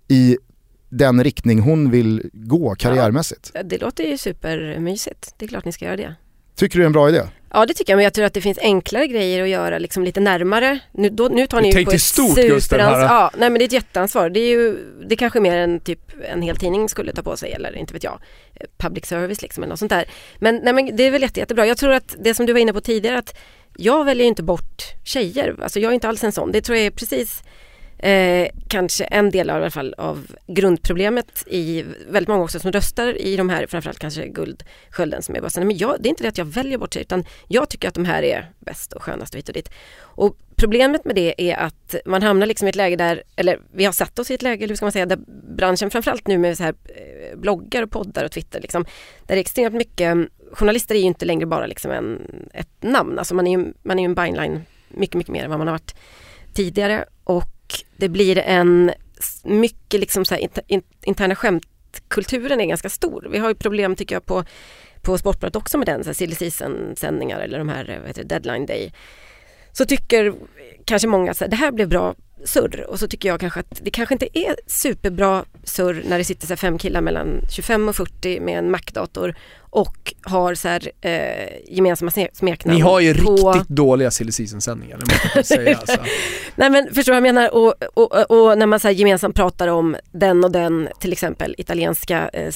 i 0.08 0.38
den 0.88 1.24
riktning 1.24 1.60
hon 1.60 1.90
vill 1.90 2.30
gå 2.32 2.74
karriärmässigt. 2.74 3.52
Det 3.64 3.78
låter 3.78 4.04
ju 4.04 4.18
supermysigt. 4.18 5.34
Det 5.38 5.44
är 5.44 5.48
klart 5.48 5.64
ni 5.64 5.72
ska 5.72 5.84
göra 5.84 5.96
det. 5.96 6.14
Tycker 6.58 6.78
du 6.78 6.82
det 6.82 6.84
är 6.84 6.86
en 6.86 6.92
bra 6.92 7.08
idé? 7.08 7.22
Ja 7.52 7.66
det 7.66 7.74
tycker 7.74 7.92
jag, 7.92 7.96
men 7.96 8.04
jag 8.04 8.14
tror 8.14 8.24
att 8.24 8.34
det 8.34 8.40
finns 8.40 8.58
enklare 8.58 9.06
grejer 9.06 9.42
att 9.42 9.48
göra 9.48 9.78
liksom 9.78 10.04
lite 10.04 10.20
närmare. 10.20 10.78
Nu, 10.92 11.08
då, 11.10 11.28
nu 11.28 11.46
tar 11.46 11.60
ni 11.60 11.70
ju 11.70 11.84
på 11.84 11.90
ett 11.90 12.02
stort, 12.02 12.36
Gusten, 12.36 12.80
här. 12.80 13.02
Ja, 13.02 13.30
nej 13.36 13.50
men 13.50 13.58
det 13.58 13.64
är 13.64 13.66
ett 13.66 13.72
jätteansvar. 13.72 14.30
Det 14.30 14.40
är 14.40 14.48
ju, 14.48 14.76
det 15.08 15.14
är 15.14 15.16
kanske 15.16 15.40
mer 15.40 15.56
än 15.56 15.80
typ 15.80 16.00
en 16.32 16.42
hel 16.42 16.56
tidning 16.56 16.88
skulle 16.88 17.12
ta 17.12 17.22
på 17.22 17.36
sig 17.36 17.52
eller 17.52 17.76
inte 17.76 17.94
vet 17.94 18.04
jag. 18.04 18.20
Public 18.78 19.06
service 19.06 19.42
liksom 19.42 19.62
eller 19.62 19.70
något 19.70 19.78
sånt 19.78 19.90
där. 19.90 20.04
Men, 20.38 20.60
nej, 20.62 20.72
men 20.72 20.96
det 20.96 21.02
är 21.02 21.10
väl 21.10 21.22
jätte, 21.22 21.40
jättebra. 21.40 21.66
Jag 21.66 21.76
tror 21.76 21.92
att 21.92 22.16
det 22.18 22.34
som 22.34 22.46
du 22.46 22.52
var 22.52 22.60
inne 22.60 22.72
på 22.72 22.80
tidigare 22.80 23.18
att 23.18 23.38
jag 23.76 24.04
väljer 24.04 24.24
ju 24.24 24.28
inte 24.28 24.42
bort 24.42 24.82
tjejer. 25.04 25.56
Alltså 25.62 25.80
jag 25.80 25.90
är 25.90 25.94
inte 25.94 26.08
alls 26.08 26.24
en 26.24 26.32
sån. 26.32 26.52
Det 26.52 26.60
tror 26.60 26.76
jag 26.78 26.86
är 26.86 26.90
precis 26.90 27.42
Eh, 27.98 28.48
kanske 28.68 29.04
en 29.04 29.30
del 29.30 29.50
av, 29.50 29.56
i 29.56 29.60
alla 29.60 29.70
fall, 29.70 29.94
av 29.98 30.26
grundproblemet 30.46 31.44
i 31.46 31.84
väldigt 32.08 32.28
många 32.28 32.44
också 32.44 32.60
som 32.60 32.72
röstar 32.72 33.20
i 33.20 33.36
de 33.36 33.48
här, 33.48 33.66
framförallt 33.66 33.98
kanske 33.98 34.28
Guldskölden 34.28 35.22
som 35.22 35.36
är 35.36 35.40
bara 35.40 35.50
så, 35.50 35.60
nej, 35.60 35.66
men 35.66 35.76
jag, 35.76 35.96
det 36.00 36.08
är 36.08 36.10
inte 36.10 36.22
det 36.22 36.28
att 36.28 36.38
jag 36.38 36.44
väljer 36.44 36.78
bort 36.78 36.94
sig 36.94 37.02
utan 37.02 37.24
jag 37.48 37.68
tycker 37.68 37.88
att 37.88 37.94
de 37.94 38.04
här 38.04 38.22
är 38.22 38.50
bäst 38.58 38.92
och 38.92 39.02
skönast 39.02 39.34
och 39.34 39.38
hit 39.38 39.48
och 39.48 39.54
dit. 39.54 39.70
Och 40.00 40.36
problemet 40.56 41.04
med 41.04 41.14
det 41.14 41.50
är 41.50 41.56
att 41.56 41.94
man 42.04 42.22
hamnar 42.22 42.46
liksom 42.46 42.68
i 42.68 42.70
ett 42.70 42.76
läge 42.76 42.96
där, 42.96 43.22
eller 43.36 43.60
vi 43.72 43.84
har 43.84 43.92
satt 43.92 44.18
oss 44.18 44.30
i 44.30 44.34
ett 44.34 44.42
läge, 44.42 44.64
eller 44.64 44.68
hur 44.68 44.76
ska 44.76 44.84
man 44.84 44.92
säga, 44.92 45.06
där 45.06 45.18
branschen 45.56 45.90
framförallt 45.90 46.26
nu 46.26 46.38
med 46.38 46.56
så 46.56 46.62
här 46.62 46.74
eh, 46.84 47.38
bloggar 47.38 47.82
och 47.82 47.90
poddar 47.90 48.24
och 48.24 48.32
Twitter 48.32 48.60
liksom, 48.60 48.84
där 49.26 49.34
det 49.34 49.38
är 49.38 49.40
extremt 49.40 49.74
mycket, 49.74 50.16
journalister 50.52 50.94
är 50.94 50.98
ju 50.98 51.04
inte 51.04 51.24
längre 51.24 51.46
bara 51.46 51.66
liksom 51.66 51.90
en, 51.90 52.20
ett 52.54 52.82
namn, 52.82 53.18
alltså 53.18 53.34
man 53.34 53.46
är 53.46 53.58
ju 53.58 53.72
man 53.82 53.98
är 53.98 54.02
ju 54.02 54.04
en 54.04 54.14
byline 54.14 54.60
mycket, 54.88 55.16
mycket 55.16 55.32
mer 55.32 55.44
än 55.44 55.50
vad 55.50 55.58
man 55.58 55.68
har 55.68 55.74
varit 55.74 55.94
tidigare. 56.54 57.04
Och 57.24 57.57
det 57.96 58.08
blir 58.08 58.38
en 58.38 58.92
mycket 59.44 60.00
liksom 60.00 60.24
så 60.24 60.34
här 60.34 60.48
interna 61.04 61.34
skämtkulturen 61.34 62.60
är 62.60 62.66
ganska 62.66 62.88
stor. 62.88 63.28
Vi 63.32 63.38
har 63.38 63.48
ju 63.48 63.54
problem 63.54 63.96
tycker 63.96 64.14
jag 64.14 64.26
på, 64.26 64.44
på 65.02 65.18
Sportbladet 65.18 65.56
också 65.56 65.78
med 65.78 65.86
den, 65.86 66.04
så 66.04 66.08
här 66.08 66.14
silly 66.14 66.34
season 66.34 66.96
sändningar 66.96 67.40
eller 67.40 67.58
de 67.58 67.68
här 67.68 67.98
vad 67.98 68.06
heter 68.06 68.24
det, 68.24 68.28
deadline 68.28 68.66
day. 68.66 68.92
Så 69.72 69.84
tycker 69.84 70.34
kanske 70.84 71.08
många 71.08 71.30
att 71.30 71.50
det 71.50 71.56
här 71.56 71.72
blev 71.72 71.88
bra 71.88 72.14
surr 72.44 72.86
och 72.88 72.98
så 72.98 73.08
tycker 73.08 73.28
jag 73.28 73.40
kanske 73.40 73.60
att 73.60 73.80
det 73.82 73.90
kanske 73.90 74.14
inte 74.14 74.38
är 74.38 74.56
superbra 74.66 75.44
surr 75.64 76.02
när 76.08 76.18
det 76.18 76.24
sitter 76.24 76.46
så 76.46 76.56
fem 76.56 76.78
killar 76.78 77.00
mellan 77.00 77.40
25 77.50 77.88
och 77.88 77.96
40 77.96 78.40
med 78.40 78.58
en 78.58 78.70
Mac-dator 78.70 79.34
och 79.70 80.14
har 80.22 80.54
så 80.54 80.68
här, 80.68 80.90
eh, 81.00 81.48
gemensamma 81.74 82.10
sme- 82.10 82.28
smeknamn. 82.32 82.76
Ni 82.76 82.82
har 82.82 83.00
ju 83.00 83.14
på... 83.14 83.52
riktigt 83.52 83.68
dåliga 83.68 84.10
silly 84.10 84.32
season-sändningar, 84.32 84.98
säga 85.42 85.76
alltså. 85.76 85.96
Nej 86.56 86.70
men 86.70 86.94
förstår 86.94 87.12
du 87.12 87.20
vad 87.20 87.28
jag 87.28 87.34
menar? 87.34 87.54
Och, 87.54 87.74
och, 87.94 88.30
och 88.30 88.58
när 88.58 88.66
man 88.66 88.80
så 88.80 88.90
gemensamt 88.90 89.36
pratar 89.36 89.68
om 89.68 89.96
den 90.12 90.44
och 90.44 90.52
den, 90.52 90.88
till 91.00 91.12
exempel 91.12 91.54
italienska 91.58 92.28
eh, 92.32 92.50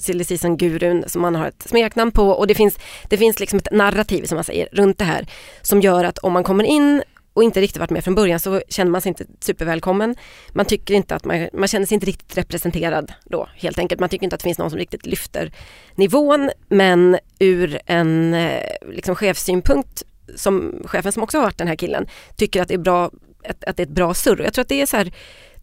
silly 0.00 0.24
season-gurun 0.24 1.04
som 1.06 1.22
man 1.22 1.34
har 1.34 1.46
ett 1.46 1.62
smeknamn 1.68 2.10
på 2.12 2.28
och 2.28 2.46
det 2.46 2.54
finns, 2.54 2.78
det 3.08 3.16
finns 3.16 3.40
liksom 3.40 3.58
ett 3.58 3.68
narrativ 3.72 4.24
som 4.24 4.34
man 4.36 4.44
säger 4.44 4.68
runt 4.72 4.98
det 4.98 5.04
här 5.04 5.26
som 5.62 5.80
gör 5.80 6.04
att 6.04 6.18
om 6.18 6.32
man 6.32 6.44
kommer 6.44 6.64
in 6.64 7.02
och 7.36 7.42
inte 7.42 7.60
riktigt 7.60 7.80
varit 7.80 7.90
med 7.90 8.04
från 8.04 8.14
början 8.14 8.40
så 8.40 8.62
känner 8.68 8.90
man 8.90 9.00
sig 9.00 9.08
inte 9.08 9.26
supervälkommen. 9.40 10.16
Man 10.52 10.66
tycker 10.66 10.94
inte 10.94 11.14
att 11.14 11.24
man, 11.24 11.48
man 11.52 11.68
känner 11.68 11.86
sig 11.86 11.94
inte 11.94 12.06
riktigt 12.06 12.38
representerad 12.38 13.12
då 13.24 13.48
helt 13.54 13.78
enkelt. 13.78 14.00
Man 14.00 14.08
tycker 14.08 14.24
inte 14.24 14.34
att 14.34 14.40
det 14.40 14.44
finns 14.44 14.58
någon 14.58 14.70
som 14.70 14.78
riktigt 14.78 15.06
lyfter 15.06 15.52
nivån 15.94 16.50
men 16.68 17.18
ur 17.38 17.80
en 17.86 18.34
eh, 18.34 18.60
liksom, 18.90 19.14
chefssynpunkt 19.14 20.02
som 20.34 20.82
chefen 20.84 21.12
som 21.12 21.22
också 21.22 21.38
har 21.38 21.42
varit 21.42 21.58
den 21.58 21.68
här 21.68 21.76
killen 21.76 22.06
tycker 22.36 22.62
att 22.62 22.68
det 22.68 22.74
är 22.74 22.78
bra 22.78 23.10
att, 23.48 23.64
att 23.64 23.76
det 23.76 23.82
är 23.82 23.86
ett 23.86 23.94
bra 23.94 24.14
surr. 24.14 24.40
Jag 24.44 24.52
tror 24.52 24.62
att 24.62 24.68
det 24.68 24.80
är 24.80 24.86
så 24.86 24.96
här, 24.96 25.12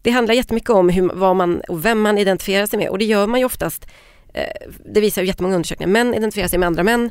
det 0.02 0.10
handlar 0.10 0.34
jättemycket 0.34 0.70
om 0.70 0.88
hur, 0.88 1.10
vad 1.14 1.36
man 1.36 1.60
och 1.60 1.84
vem 1.84 2.00
man 2.00 2.18
identifierar 2.18 2.66
sig 2.66 2.78
med 2.78 2.88
och 2.88 2.98
det 2.98 3.04
gör 3.04 3.26
man 3.26 3.40
ju 3.40 3.46
oftast 3.46 3.86
eh, 4.34 4.68
det 4.92 5.00
visar 5.00 5.22
ju 5.22 5.28
jättemånga 5.28 5.54
undersökningar. 5.54 5.92
Män 5.92 6.14
identifierar 6.14 6.48
sig 6.48 6.58
med 6.58 6.66
andra 6.66 6.82
män 6.82 7.10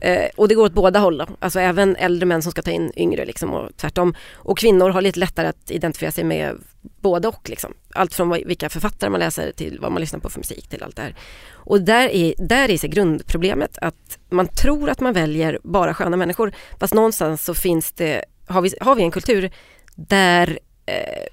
Eh, 0.00 0.28
och 0.36 0.48
det 0.48 0.54
går 0.54 0.64
åt 0.64 0.72
båda 0.72 0.98
håll 0.98 1.18
då. 1.18 1.26
Alltså 1.38 1.60
även 1.60 1.96
äldre 1.96 2.26
män 2.26 2.42
som 2.42 2.52
ska 2.52 2.62
ta 2.62 2.70
in 2.70 2.92
yngre 2.96 3.24
liksom 3.24 3.52
och 3.52 3.76
tvärtom. 3.76 4.14
Och 4.34 4.58
kvinnor 4.58 4.90
har 4.90 5.02
lite 5.02 5.20
lättare 5.20 5.46
att 5.46 5.70
identifiera 5.70 6.12
sig 6.12 6.24
med 6.24 6.58
både 7.00 7.28
och 7.28 7.48
liksom. 7.48 7.74
Allt 7.94 8.14
från 8.14 8.30
vilka 8.30 8.68
författare 8.68 9.10
man 9.10 9.20
läser 9.20 9.52
till 9.52 9.78
vad 9.80 9.92
man 9.92 10.00
lyssnar 10.00 10.20
på 10.20 10.30
för 10.30 10.38
musik 10.38 10.68
till 10.68 10.82
allt 10.82 10.96
det 10.96 11.02
här. 11.02 11.14
Och 11.52 11.80
där 11.80 12.08
är, 12.08 12.34
där 12.38 12.70
är 12.70 12.78
sig 12.78 12.90
grundproblemet 12.90 13.78
att 13.80 14.18
man 14.30 14.48
tror 14.48 14.90
att 14.90 15.00
man 15.00 15.12
väljer 15.12 15.58
bara 15.62 15.94
sköna 15.94 16.16
människor. 16.16 16.52
Fast 16.80 16.94
någonstans 16.94 17.44
så 17.44 17.54
finns 17.54 17.92
det, 17.92 18.24
har 18.46 18.62
vi, 18.62 18.74
har 18.80 18.94
vi 18.94 19.02
en 19.02 19.10
kultur 19.10 19.50
där 19.94 20.58
eh, 20.86 21.26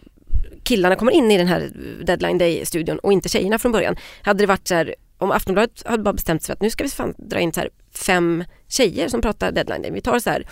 killarna 0.63 0.95
kommer 0.95 1.11
in 1.11 1.31
i 1.31 1.37
den 1.37 1.47
här 1.47 1.71
deadline 2.03 2.37
day-studion 2.37 2.99
och 2.99 3.13
inte 3.13 3.29
tjejerna 3.29 3.59
från 3.59 3.71
början. 3.71 3.95
Hade 4.21 4.43
det 4.43 4.47
varit 4.47 4.67
så 4.67 4.75
här, 4.75 4.95
om 5.17 5.31
Aftonbladet 5.31 5.83
hade 5.85 6.03
bara 6.03 6.13
bestämt 6.13 6.43
sig 6.43 6.47
för 6.47 6.53
att 6.53 6.61
nu 6.61 6.69
ska 6.69 6.83
vi 6.83 6.89
fan 6.89 7.13
dra 7.17 7.39
in 7.39 7.53
så 7.53 7.59
här 7.59 7.69
fem 7.93 8.43
tjejer 8.67 9.07
som 9.07 9.21
pratar 9.21 9.51
deadline. 9.51 9.93
Vi 9.93 10.01
tar 10.01 10.19
så 10.19 10.29
här 10.29 10.45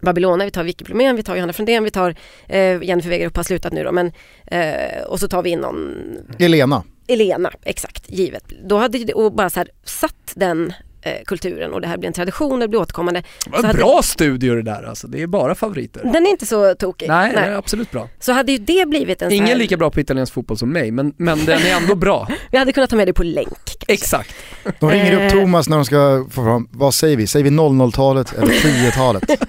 Babylona, 0.00 0.44
vi 0.44 0.50
tar 0.50 0.64
Vicky 0.64 0.84
Blomén, 0.84 1.16
vi 1.16 1.22
tar 1.22 1.36
Johanna 1.36 1.52
Frändén, 1.52 1.84
vi 1.84 1.90
tar 1.90 2.14
eh, 2.48 2.82
Jennifer 2.82 3.10
Wegerup 3.10 3.36
har 3.36 3.44
slutat 3.44 3.72
nu 3.72 3.84
då 3.84 3.92
men 3.92 4.12
eh, 4.46 5.02
och 5.06 5.20
så 5.20 5.28
tar 5.28 5.42
vi 5.42 5.50
in 5.50 5.60
någon 5.60 6.18
Elena. 6.38 6.84
Elena, 7.06 7.52
exakt, 7.62 8.10
givet. 8.10 8.44
Då 8.64 8.76
hade 8.76 9.12
och 9.12 9.32
bara 9.32 9.50
så 9.50 9.60
här 9.60 9.68
satt 9.84 10.32
den 10.34 10.72
kulturen 11.26 11.72
och 11.72 11.80
det 11.80 11.88
här 11.88 11.96
blir 11.98 12.06
en 12.06 12.12
tradition, 12.12 12.60
det 12.60 12.68
blir 12.68 12.80
återkommande. 12.80 13.22
Det 13.44 13.50
var 13.50 13.70
en 13.70 13.76
bra 13.76 14.00
studio 14.02 14.54
det 14.54 14.62
där 14.62 14.82
alltså, 14.82 15.06
det 15.06 15.22
är 15.22 15.26
bara 15.26 15.54
favoriter. 15.54 16.00
Den 16.12 16.26
är 16.26 16.30
inte 16.30 16.46
så 16.46 16.74
tokig. 16.74 17.08
Nej, 17.08 17.32
Nej. 17.34 17.54
absolut 17.54 17.90
bra. 17.90 18.08
Så 18.20 18.32
hade 18.32 18.52
ju 18.52 18.58
det 18.58 18.88
blivit 18.88 19.22
en 19.22 19.32
Ingen 19.32 19.46
här... 19.46 19.54
lika 19.54 19.76
bra 19.76 19.90
på 19.90 20.00
italiensk 20.00 20.32
fotboll 20.32 20.58
som 20.58 20.72
mig, 20.72 20.90
men, 20.90 21.14
men 21.16 21.44
den 21.44 21.62
är 21.62 21.76
ändå 21.76 21.94
bra. 21.94 22.28
Vi 22.50 22.58
hade 22.58 22.72
kunnat 22.72 22.90
ta 22.90 22.96
med 22.96 23.08
det 23.08 23.12
på 23.12 23.22
länk. 23.22 23.48
Kanske. 23.64 23.92
Exakt. 23.92 24.34
De 24.80 24.90
ringer 24.90 25.12
upp 25.12 25.20
Eh. 25.20 25.28
Thomas 25.30 25.68
när 25.68 25.76
de 25.76 25.84
ska 25.84 26.26
få 26.30 26.44
fram, 26.44 26.68
vad 26.72 26.94
säger 26.94 27.16
vi? 27.16 27.26
Säger 27.26 27.44
vi 27.44 27.50
00-talet 27.50 28.32
eller 28.32 28.52
10-talet? 28.52 29.22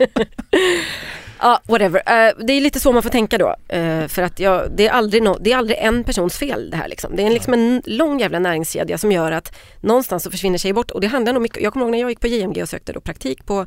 Ja, 1.42 1.62
whatever. 1.68 2.00
Uh, 2.00 2.46
det 2.46 2.54
är 2.54 2.62
lite 2.62 2.80
så 2.80 2.92
man 2.92 3.04
får 3.04 3.10
tänka 3.10 3.38
då. 3.38 3.56
Uh, 3.74 4.08
för 4.08 4.22
att 4.22 4.40
jag, 4.40 4.72
det, 4.72 4.88
är 4.88 4.92
aldrig 4.92 5.24
no, 5.24 5.38
det 5.42 5.52
är 5.52 5.58
aldrig 5.58 5.78
en 5.78 6.04
persons 6.04 6.38
fel 6.38 6.70
det 6.70 6.78
här 6.78 6.88
liksom. 6.88 7.16
Det 7.16 7.24
är 7.24 7.30
liksom 7.30 7.54
en 7.54 7.82
lång 7.86 8.20
jävla 8.20 8.40
näringskedja 8.40 8.98
som 8.98 9.12
gör 9.12 9.32
att 9.32 9.58
någonstans 9.80 10.24
så 10.24 10.32
försvinner 10.32 10.58
tjejer 10.58 10.74
bort. 10.74 10.92
Och 10.92 11.02
det 11.02 11.08
handlar 11.08 11.34
nog 11.34 11.42
mycket, 11.42 11.64
jag 11.64 11.74
kommer 11.74 11.86
ihåg 11.86 11.92
när 11.92 12.00
jag 12.00 12.10
gick 12.10 12.20
på 12.20 12.28
JMG 12.28 12.62
och 12.62 12.70
sökte 12.70 12.94
då 12.94 13.02
praktik 13.02 13.46
på 13.46 13.66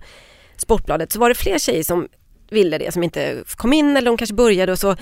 Sportbladet 0.57 1.13
så 1.13 1.19
var 1.19 1.29
det 1.29 1.35
fler 1.35 1.59
tjejer 1.59 1.83
som 1.83 2.09
ville 2.51 2.79
det 2.79 2.93
som 2.93 3.03
inte 3.03 3.45
kom 3.57 3.73
in 3.73 3.97
eller 3.97 4.11
de 4.11 4.17
kanske 4.17 4.35
började 4.35 4.73
och 4.73 4.79
så 4.79 4.97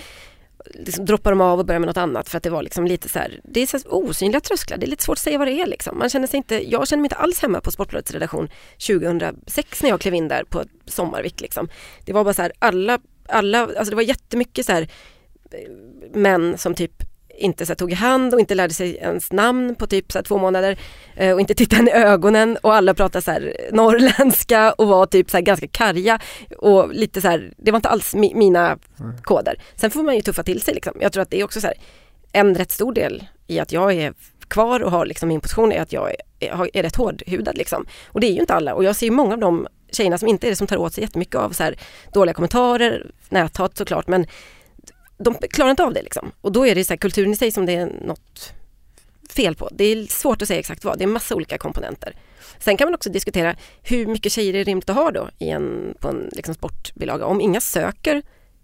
liksom 0.74 1.04
droppar 1.04 1.30
de 1.30 1.40
av 1.40 1.58
och 1.58 1.66
börjar 1.66 1.78
med 1.78 1.86
något 1.86 1.96
annat 1.96 2.28
för 2.28 2.36
att 2.36 2.42
det 2.42 2.50
var 2.50 2.62
liksom 2.62 2.86
lite 2.86 3.08
så 3.08 3.18
här, 3.18 3.40
det 3.44 3.60
är 3.60 3.66
så 3.66 3.76
här 3.76 3.94
osynliga 3.94 4.40
trösklar, 4.40 4.78
det 4.78 4.86
är 4.86 4.90
lite 4.90 5.04
svårt 5.04 5.16
att 5.18 5.22
säga 5.22 5.38
vad 5.38 5.48
det 5.48 5.60
är 5.60 5.66
liksom. 5.66 5.98
Man 5.98 6.10
känner 6.10 6.26
sig 6.26 6.36
inte, 6.36 6.70
jag 6.70 6.88
känner 6.88 7.00
mig 7.00 7.06
inte 7.06 7.16
alls 7.16 7.42
hemma 7.42 7.60
på 7.60 7.70
Sportbladets 7.70 8.10
redaktion 8.10 8.48
2006 8.86 9.82
när 9.82 9.90
jag 9.90 10.00
klev 10.00 10.14
in 10.14 10.28
där 10.28 10.44
på 10.44 10.64
Sommarvik 10.86 11.40
liksom. 11.40 11.68
Det 12.04 12.12
var 12.12 12.24
bara 12.24 12.34
så 12.34 12.42
här, 12.42 12.52
alla, 12.58 12.98
alla, 13.28 13.60
alltså 13.60 13.90
det 13.90 13.96
var 13.96 14.02
jättemycket 14.02 14.66
så 14.66 14.72
här 14.72 14.82
eh, 15.50 15.70
män 16.14 16.58
som 16.58 16.74
typ 16.74 17.11
inte 17.39 17.66
så 17.66 17.74
tog 17.74 17.93
i 17.93 17.95
hand 17.95 18.35
och 18.35 18.41
inte 18.41 18.55
lärde 18.55 18.74
sig 18.74 18.97
ens 18.97 19.33
namn 19.33 19.74
på 19.74 19.87
typ 19.87 20.12
så 20.12 20.22
två 20.22 20.39
månader 20.39 20.78
eh, 21.16 21.33
och 21.33 21.41
inte 21.41 21.55
tittade 21.55 21.91
i 21.91 21.93
ögonen 21.93 22.59
och 22.62 22.74
alla 22.74 22.95
pratade 22.95 23.22
så 23.22 23.30
här, 23.30 23.57
norrländska 23.72 24.72
och 24.72 24.89
var 24.89 25.07
typ 25.07 25.30
så 25.30 25.41
ganska 25.41 25.68
karga 25.68 26.20
och 26.59 26.95
lite 26.95 27.20
så 27.20 27.28
här, 27.28 27.53
det 27.57 27.70
var 27.70 27.76
inte 27.76 27.89
alls 27.89 28.14
mi 28.14 28.35
mina 28.35 28.78
koder. 29.22 29.62
Sen 29.76 29.91
får 29.91 30.03
man 30.03 30.14
ju 30.14 30.20
tuffa 30.20 30.43
till 30.43 30.61
sig 30.61 30.74
liksom. 30.74 30.93
Jag 31.01 31.12
tror 31.12 31.22
att 31.22 31.30
det 31.30 31.41
är 31.41 31.45
också 31.45 31.61
så 31.61 31.66
här, 31.66 31.76
en 32.33 32.55
rätt 32.55 32.70
stor 32.70 32.93
del 32.93 33.24
i 33.47 33.61
att 33.61 33.72
jag 33.72 33.93
är 33.93 34.14
kvar 34.49 34.83
och 34.83 34.91
har 34.91 35.07
liksom 35.07 35.28
min 35.28 35.41
position 35.41 35.72
är 35.72 35.80
att 35.80 35.93
jag 35.93 36.11
är, 36.41 36.76
är 36.76 36.83
rätt 36.83 36.97
hårdhudad 36.97 37.57
liksom. 37.57 37.87
Och 38.07 38.20
det 38.20 38.26
är 38.26 38.33
ju 38.33 38.41
inte 38.41 38.55
alla 38.55 38.74
och 38.74 38.85
jag 38.85 38.97
ser 38.97 39.07
ju 39.07 39.12
många 39.12 39.35
av 39.35 39.41
de 39.41 39.66
tjejerna 39.93 40.18
som 40.18 40.28
inte 40.28 40.47
är 40.47 40.51
det 40.51 40.57
som 40.57 40.66
tar 40.66 40.76
åt 40.76 40.95
sig 40.95 41.05
jättemycket 41.05 41.35
av 41.35 41.51
så 41.51 41.62
här 41.62 41.76
dåliga 42.12 42.35
kommentarer, 42.35 43.11
näthat 43.28 43.76
såklart 43.76 44.09
men 44.09 44.26
de 45.22 45.34
klarar 45.34 45.70
inte 45.70 45.84
av 45.84 45.94
det 45.94 46.02
liksom. 46.02 46.32
Och 46.40 46.52
då 46.52 46.66
är 46.66 46.74
det 46.74 46.84
så 46.84 46.92
här, 46.92 46.98
kulturen 46.98 47.32
i 47.32 47.36
sig 47.36 47.50
som 47.50 47.66
det 47.66 47.72
är 47.72 47.86
något 48.04 48.52
fel 49.30 49.54
på. 49.54 49.68
Det 49.72 49.84
är 49.84 50.06
svårt 50.06 50.42
att 50.42 50.48
säga 50.48 50.60
exakt 50.60 50.84
vad, 50.84 50.98
det 50.98 51.04
är 51.04 51.08
massa 51.08 51.34
olika 51.34 51.58
komponenter. 51.58 52.16
Sen 52.58 52.76
kan 52.76 52.86
man 52.86 52.94
också 52.94 53.10
diskutera 53.10 53.56
hur 53.82 54.06
mycket 54.06 54.32
tjejer 54.32 54.54
är 54.54 54.64
rimligt 54.64 54.90
att 54.90 54.96
ha 54.96 55.10
då 55.10 55.28
i 55.38 55.48
en, 55.48 55.94
på 56.00 56.08
en 56.08 56.30
liksom 56.32 56.54
sportbilaga. 56.54 57.26
Om 57.26 57.40
inga 57.40 57.60
söker 57.60 58.22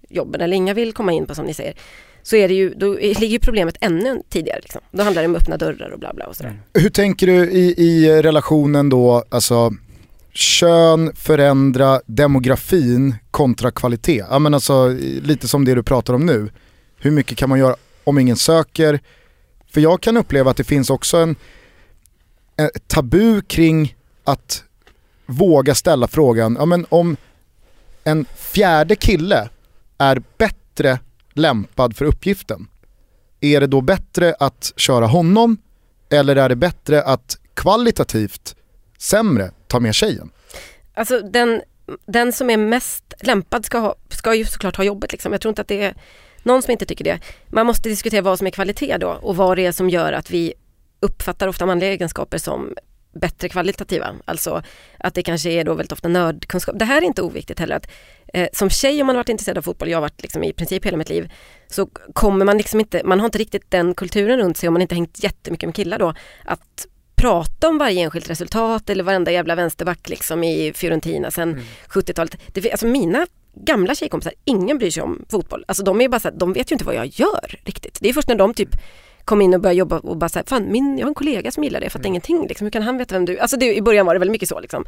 jobben 0.09 0.41
eller 0.41 0.57
inga 0.57 0.75
vill 0.75 0.93
komma 0.93 1.13
in 1.13 1.27
på 1.27 1.35
som 1.35 1.47
ni 1.47 1.55
säger 1.55 1.75
så 2.23 2.37
är 2.37 2.49
det 2.49 2.55
ju, 2.55 2.75
då 2.75 2.95
ligger 2.95 3.27
ju 3.27 3.39
problemet 3.39 3.77
ännu 3.81 4.23
tidigare. 4.29 4.61
Liksom. 4.63 4.81
Då 4.91 5.03
handlar 5.03 5.23
det 5.23 5.29
om 5.29 5.37
öppna 5.37 5.57
dörrar 5.57 5.91
och 5.91 5.99
bla 5.99 6.15
bla 6.15 6.27
och 6.27 6.37
sådär. 6.37 6.61
Hur 6.75 6.91
tänker 6.91 7.27
du 7.27 7.51
i, 7.51 7.75
i 7.79 8.23
relationen 8.23 8.89
då, 8.89 9.25
alltså 9.29 9.73
kön 10.39 11.13
förändra 11.15 12.01
demografin 12.07 13.15
kontra 13.31 13.71
kvalitet? 13.71 14.25
Ja 14.31 14.39
men 14.39 14.55
alltså 14.55 14.89
lite 15.23 15.49
som 15.49 15.65
det 15.65 15.75
du 15.75 15.83
pratar 15.83 16.15
om 16.15 16.27
nu. 16.27 16.51
Hur 16.97 17.11
mycket 17.11 17.39
kan 17.39 17.49
man 17.49 17.59
göra 17.59 17.77
om 18.05 18.19
ingen 18.19 18.37
söker? 18.37 19.01
För 19.71 19.81
jag 19.81 20.01
kan 20.01 20.17
uppleva 20.17 20.51
att 20.51 20.57
det 20.57 20.65
finns 20.65 20.91
också 20.91 21.17
en, 21.17 21.37
en 22.57 22.71
tabu 22.87 23.41
kring 23.43 23.97
att 24.25 24.65
våga 25.27 25.75
ställa 25.75 26.09
frågan, 26.09 26.57
ja 26.59 26.67
men 26.67 26.87
om 26.89 27.17
en 28.05 28.27
fjärde 28.37 28.97
kille 28.97 29.49
är 29.99 30.23
bättre 30.39 30.99
lämpad 31.33 31.97
för 31.97 32.05
uppgiften, 32.05 32.69
är 33.41 33.61
det 33.61 33.67
då 33.67 33.81
bättre 33.81 34.35
att 34.39 34.73
köra 34.77 35.07
honom 35.07 35.57
eller 36.11 36.37
är 36.37 36.49
det 36.49 36.57
bättre 36.57 37.03
att 37.03 37.39
kvalitativt 37.55 38.55
sämre 38.99 39.51
ta 39.67 39.81
med 39.81 39.95
tjejen? 39.95 40.31
Alltså 40.95 41.21
den, 41.21 41.63
den 42.07 42.33
som 42.33 42.51
är 42.51 42.57
mest 42.57 43.15
lämpad 43.21 43.65
ska, 43.65 43.79
ha, 43.79 43.95
ska 44.09 44.35
ju 44.35 44.45
såklart 44.45 44.77
ha 44.77 44.85
jobbet. 44.85 45.13
Liksom. 45.13 45.33
Jag 45.33 45.41
tror 45.41 45.51
inte 45.51 45.63
att 45.63 45.69
det 45.69 45.83
är 45.83 45.95
någon 46.43 46.63
som 46.63 46.71
inte 46.71 46.87
tycker 46.87 47.05
det. 47.05 47.21
Man 47.49 47.67
måste 47.67 47.89
diskutera 47.89 48.23
vad 48.23 48.39
som 48.39 48.47
är 48.47 48.51
kvalitet 48.51 48.97
då 48.99 49.09
och 49.09 49.37
vad 49.37 49.59
det 49.59 49.67
är 49.67 49.73
som 49.73 49.91
gör 49.91 50.13
att 50.13 50.31
vi 50.31 50.55
uppfattar 51.01 51.49
ofta 51.49 51.67
manliga 51.67 51.91
egenskaper 51.91 52.39
som 52.39 52.75
bättre 53.13 53.49
kvalitativa. 53.49 54.15
Alltså 54.25 54.63
att 54.99 55.15
det 55.15 55.23
kanske 55.23 55.51
är 55.51 55.65
då 55.65 55.75
väldigt 55.75 55.93
ofta 55.93 56.09
nördkunskap. 56.09 56.79
Det 56.79 56.85
här 56.85 57.03
är 57.03 57.07
inte 57.07 57.23
oviktigt 57.23 57.59
heller. 57.59 57.77
Att, 57.77 57.91
eh, 58.35 58.49
som 58.53 58.71
tjej 58.71 59.01
om 59.01 59.07
man 59.07 59.17
har 59.17 59.21
varit 59.21 59.29
intresserad 59.29 59.59
av 59.59 59.63
fotboll, 59.63 59.89
jag 59.89 59.97
har 59.97 60.03
varit 60.03 60.23
liksom 60.23 60.45
i 60.45 60.53
princip 60.53 60.87
hela 60.87 60.97
mitt 60.97 61.09
liv, 61.09 61.33
så 61.69 61.87
kommer 62.13 62.45
man 62.45 62.57
liksom 62.57 62.81
inte, 62.81 63.03
man 63.05 63.21
har 63.21 63.27
inte 63.27 63.39
riktigt 63.39 63.71
den 63.71 63.95
kulturen 63.95 64.39
runt 64.39 64.57
sig 64.57 64.69
om 64.69 64.73
man 64.73 64.83
inte 64.83 64.95
hängt 64.95 65.23
jättemycket 65.23 65.67
med 65.67 65.77
killar 65.77 65.99
då, 65.99 66.15
att 66.45 66.87
prata 67.19 67.69
om 67.69 67.79
varje 67.79 68.03
enskilt 68.03 68.31
resultat 68.31 68.91
eller 68.91 69.05
varenda 69.05 69.31
jävla 69.31 69.55
vänsterback 69.55 70.09
liksom 70.09 70.45
i 70.45 70.73
Fiorentina 70.73 71.31
sen 71.31 71.49
mm. 71.53 71.65
70-talet. 71.89 72.37
Det, 72.53 72.71
alltså 72.71 72.87
mina 72.87 73.27
gamla 73.55 73.95
tjejkompisar, 73.95 74.33
ingen 74.45 74.79
bryr 74.79 74.91
sig 74.91 75.03
om 75.03 75.25
fotboll. 75.31 75.65
Alltså 75.69 75.85
de 75.85 76.01
är 76.01 76.09
bara 76.09 76.21
så 76.21 76.29
här, 76.29 76.37
de 76.37 76.53
vet 76.53 76.71
ju 76.71 76.75
inte 76.75 76.85
vad 76.85 76.95
jag 76.95 77.07
gör 77.07 77.61
riktigt. 77.65 77.99
Det 78.01 78.09
är 78.09 78.13
först 78.13 78.29
när 78.29 78.37
de 78.37 78.55
typ 78.55 78.71
kom 79.25 79.41
in 79.41 79.55
och 79.55 79.61
började 79.61 79.79
jobba 79.79 79.99
och 79.99 80.17
bara 80.17 80.29
såhär, 80.29 80.47
fan 80.47 80.73
min, 80.73 80.99
jag 80.99 81.05
har 81.05 81.09
en 81.09 81.15
kollega 81.15 81.51
som 81.51 81.65
gillar 81.65 81.81
det, 81.81 81.85
jag 81.85 81.93
fattar 81.93 82.05
mm. 82.05 82.13
ingenting 82.13 82.47
liksom. 82.49 82.65
Hur 82.65 82.71
kan 82.71 82.83
han 82.83 82.99
veta 82.99 83.15
vem 83.15 83.25
du 83.25 83.39
Alltså 83.39 83.57
det, 83.57 83.77
i 83.77 83.83
början 83.83 84.07
var 84.07 84.15
det 84.15 84.19
väldigt 84.19 84.33
mycket 84.33 84.49
så 84.49 84.61
liksom. 84.61 84.85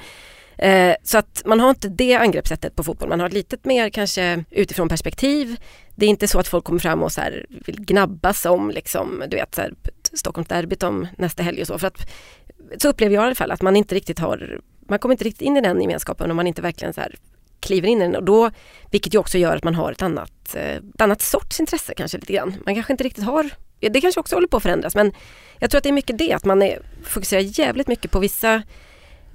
Eh, 0.59 0.95
så 1.03 1.19
att 1.19 1.43
man 1.45 1.61
har 1.61 1.71
inte 1.71 1.89
det 1.89 2.15
angreppssättet 2.15 2.77
på 2.77 2.85
fotboll, 2.85 3.09
man 3.09 3.21
har 3.21 3.27
ett 3.27 3.33
lite 3.33 3.57
mer 3.63 3.91
kanske 3.91 4.45
utifrån 4.51 4.89
perspektiv. 4.89 5.57
Det 5.95 6.07
är 6.07 6.11
inte 6.11 6.29
så 6.29 6.39
att 6.39 6.49
folk 6.49 6.65
kommer 6.65 6.81
fram 6.81 7.03
och 7.03 7.13
så 7.13 7.21
här, 7.21 7.47
vill 7.49 7.81
gnabbas 7.81 8.47
om 8.47 8.71
liksom, 8.71 9.25
du 9.29 9.37
vet, 9.37 9.55
så 9.55 9.61
här, 9.61 9.75
Stockholmsderbyt 10.13 10.83
om 10.83 11.07
nästa 11.19 11.43
helg 11.43 11.61
och 11.61 11.67
så. 11.67 11.79
För 11.79 11.87
att, 11.87 12.11
så 12.83 12.89
upplever 12.89 13.15
jag 13.15 13.23
i 13.23 13.27
alla 13.27 13.35
fall 13.35 13.51
att 13.51 13.63
man 13.63 13.77
inte 13.77 13.95
riktigt 13.95 14.19
har, 14.19 14.61
man 14.89 14.99
kommer 14.99 15.15
inte 15.15 15.25
riktigt 15.25 15.43
in 15.43 15.57
i 15.57 15.61
den 15.61 15.81
gemenskapen 15.81 16.31
om 16.31 16.37
man 16.37 16.47
inte 16.47 16.63
verkligen 16.63 16.95
så 16.95 17.01
här 17.01 17.15
kliver 17.61 17.89
in 17.89 17.99
i 17.99 18.05
den 18.05 18.17
och 18.17 18.25
då, 18.25 18.51
vilket 18.91 19.15
ju 19.15 19.19
också 19.19 19.39
gör 19.39 19.57
att 19.57 19.65
man 19.65 19.75
har 19.75 19.93
ett 19.93 20.03
annat, 20.03 20.55
ett 20.55 21.01
annat 21.01 21.23
sorts 21.23 21.61
intresse 21.61 21.95
kanske 21.95 22.19
lite 22.19 22.33
grann. 22.33 22.55
Man 22.65 22.75
kanske 22.75 22.93
inte 22.93 23.05
riktigt 23.05 23.25
har, 23.25 23.51
det 23.81 24.01
kanske 24.01 24.21
också 24.21 24.37
håller 24.37 24.49
på 24.49 24.57
att 24.57 24.63
förändras 24.63 24.95
men 24.95 25.13
jag 25.59 25.71
tror 25.71 25.79
att 25.79 25.83
det 25.83 25.91
är 25.91 25.93
mycket 25.93 26.19
det 26.19 26.33
att 26.33 26.45
man 26.45 26.63
är, 26.63 26.83
fokuserar 27.03 27.41
jävligt 27.41 27.89
mycket 27.89 28.11
på 28.11 28.19
vissa 28.19 28.63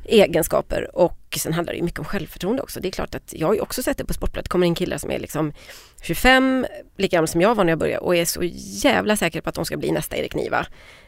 egenskaper 0.05 0.95
och 0.97 1.37
sen 1.37 1.53
handlar 1.53 1.73
det 1.73 1.81
mycket 1.81 1.99
om 1.99 2.05
självförtroende 2.05 2.61
också. 2.61 2.79
Det 2.79 2.87
är 2.87 2.91
klart 2.91 3.15
att 3.15 3.33
jag 3.33 3.47
har 3.47 3.53
ju 3.53 3.59
också 3.59 3.83
sett 3.83 3.97
det 3.97 4.05
på 4.05 4.13
Sportbladet, 4.13 4.47
kommer 4.47 4.67
in 4.67 4.75
killar 4.75 4.97
som 4.97 5.11
är 5.11 5.19
liksom 5.19 5.53
25, 6.01 6.65
lika 6.97 7.17
gamla 7.17 7.27
som 7.27 7.41
jag 7.41 7.55
var 7.55 7.63
när 7.63 7.71
jag 7.71 7.79
började 7.79 7.99
och 7.99 8.15
är 8.15 8.25
så 8.25 8.39
jävla 8.83 9.17
säkra 9.17 9.41
på 9.41 9.49
att 9.49 9.55
de 9.55 9.65
ska 9.65 9.77
bli 9.77 9.91
nästa 9.91 10.17
Erik 10.17 10.35
Niva. 10.35 10.65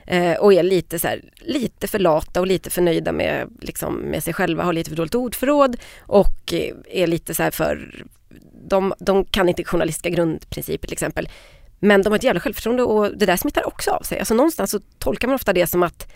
Eh, 0.08 0.34
och 0.34 0.54
är 0.54 0.64
lite 0.64 1.00
så 1.00 1.08
här, 1.08 1.22
lite 1.36 1.88
för 1.88 2.00
lata 2.00 2.40
och 2.40 2.48
lite 2.48 2.70
för 2.70 2.82
nöjda 2.82 3.12
med, 3.12 3.50
liksom, 3.62 3.96
med 3.96 4.24
sig 4.24 4.34
själva, 4.34 4.64
har 4.64 4.74
lite 4.74 4.90
för 4.90 4.98
dåligt 4.98 5.16
ordförråd 5.16 5.78
och 6.00 6.54
eh, 6.54 6.76
är 6.88 7.08
lite 7.08 7.36
så 7.36 7.44
här 7.44 7.52
för 7.52 8.06
de, 8.70 8.94
de 9.00 9.26
kan 9.26 9.50
inte 9.50 9.64
journalistiska 9.64 10.10
grundprinciper 10.10 10.88
till 10.88 10.94
exempel. 10.94 11.30
Men 11.80 12.02
de 12.02 12.10
har 12.10 12.18
ett 12.18 12.24
jävla 12.24 12.40
självförtroende 12.40 12.84
och 12.84 13.18
det 13.18 13.26
där 13.26 13.38
smittar 13.38 13.68
också 13.68 13.92
av 13.92 14.02
sig. 14.02 14.20
Alltså 14.20 14.34
någonstans 14.34 14.72
så 14.72 14.80
tolkar 15.00 15.28
man 15.28 15.36
ofta 15.36 15.54
det 15.54 15.68
som 15.68 15.84
att 15.84 16.14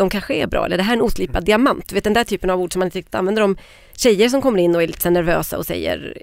de 0.00 0.10
kanske 0.10 0.34
är 0.34 0.46
bra 0.46 0.66
eller 0.66 0.76
det 0.76 0.82
här 0.82 0.92
är 0.92 0.96
en 0.96 1.02
oslipad 1.02 1.44
diamant. 1.44 1.88
Du 1.88 1.94
vet 1.94 2.04
den 2.04 2.12
där 2.12 2.24
typen 2.24 2.50
av 2.50 2.60
ord 2.60 2.72
som 2.72 2.80
man 2.80 2.86
inte 2.86 2.98
riktigt 2.98 3.14
använder 3.14 3.42
om 3.42 3.56
tjejer 3.96 4.28
som 4.28 4.42
kommer 4.42 4.58
in 4.58 4.74
och 4.76 4.82
är 4.82 4.86
lite 4.86 5.10
nervösa 5.10 5.58
och 5.58 5.66
säger 5.66 6.22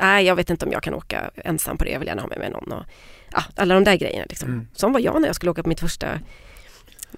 nej 0.00 0.26
jag 0.26 0.36
vet 0.36 0.50
inte 0.50 0.66
om 0.66 0.72
jag 0.72 0.82
kan 0.82 0.94
åka 0.94 1.30
ensam 1.36 1.78
på 1.78 1.84
det, 1.84 1.90
jag 1.90 1.98
vill 1.98 2.08
gärna 2.08 2.22
ha 2.22 2.28
med 2.28 2.38
mig 2.38 2.50
någon. 2.50 2.72
Och, 2.72 2.84
ja, 3.32 3.42
alla 3.54 3.74
de 3.74 3.84
där 3.84 3.96
grejerna 3.96 4.26
liksom. 4.28 4.48
Mm. 4.48 4.68
Som 4.72 4.92
var 4.92 5.00
jag 5.00 5.20
när 5.20 5.28
jag 5.28 5.36
skulle 5.36 5.50
åka 5.50 5.62
på 5.62 5.68
mitt 5.68 5.80
första, 5.80 6.20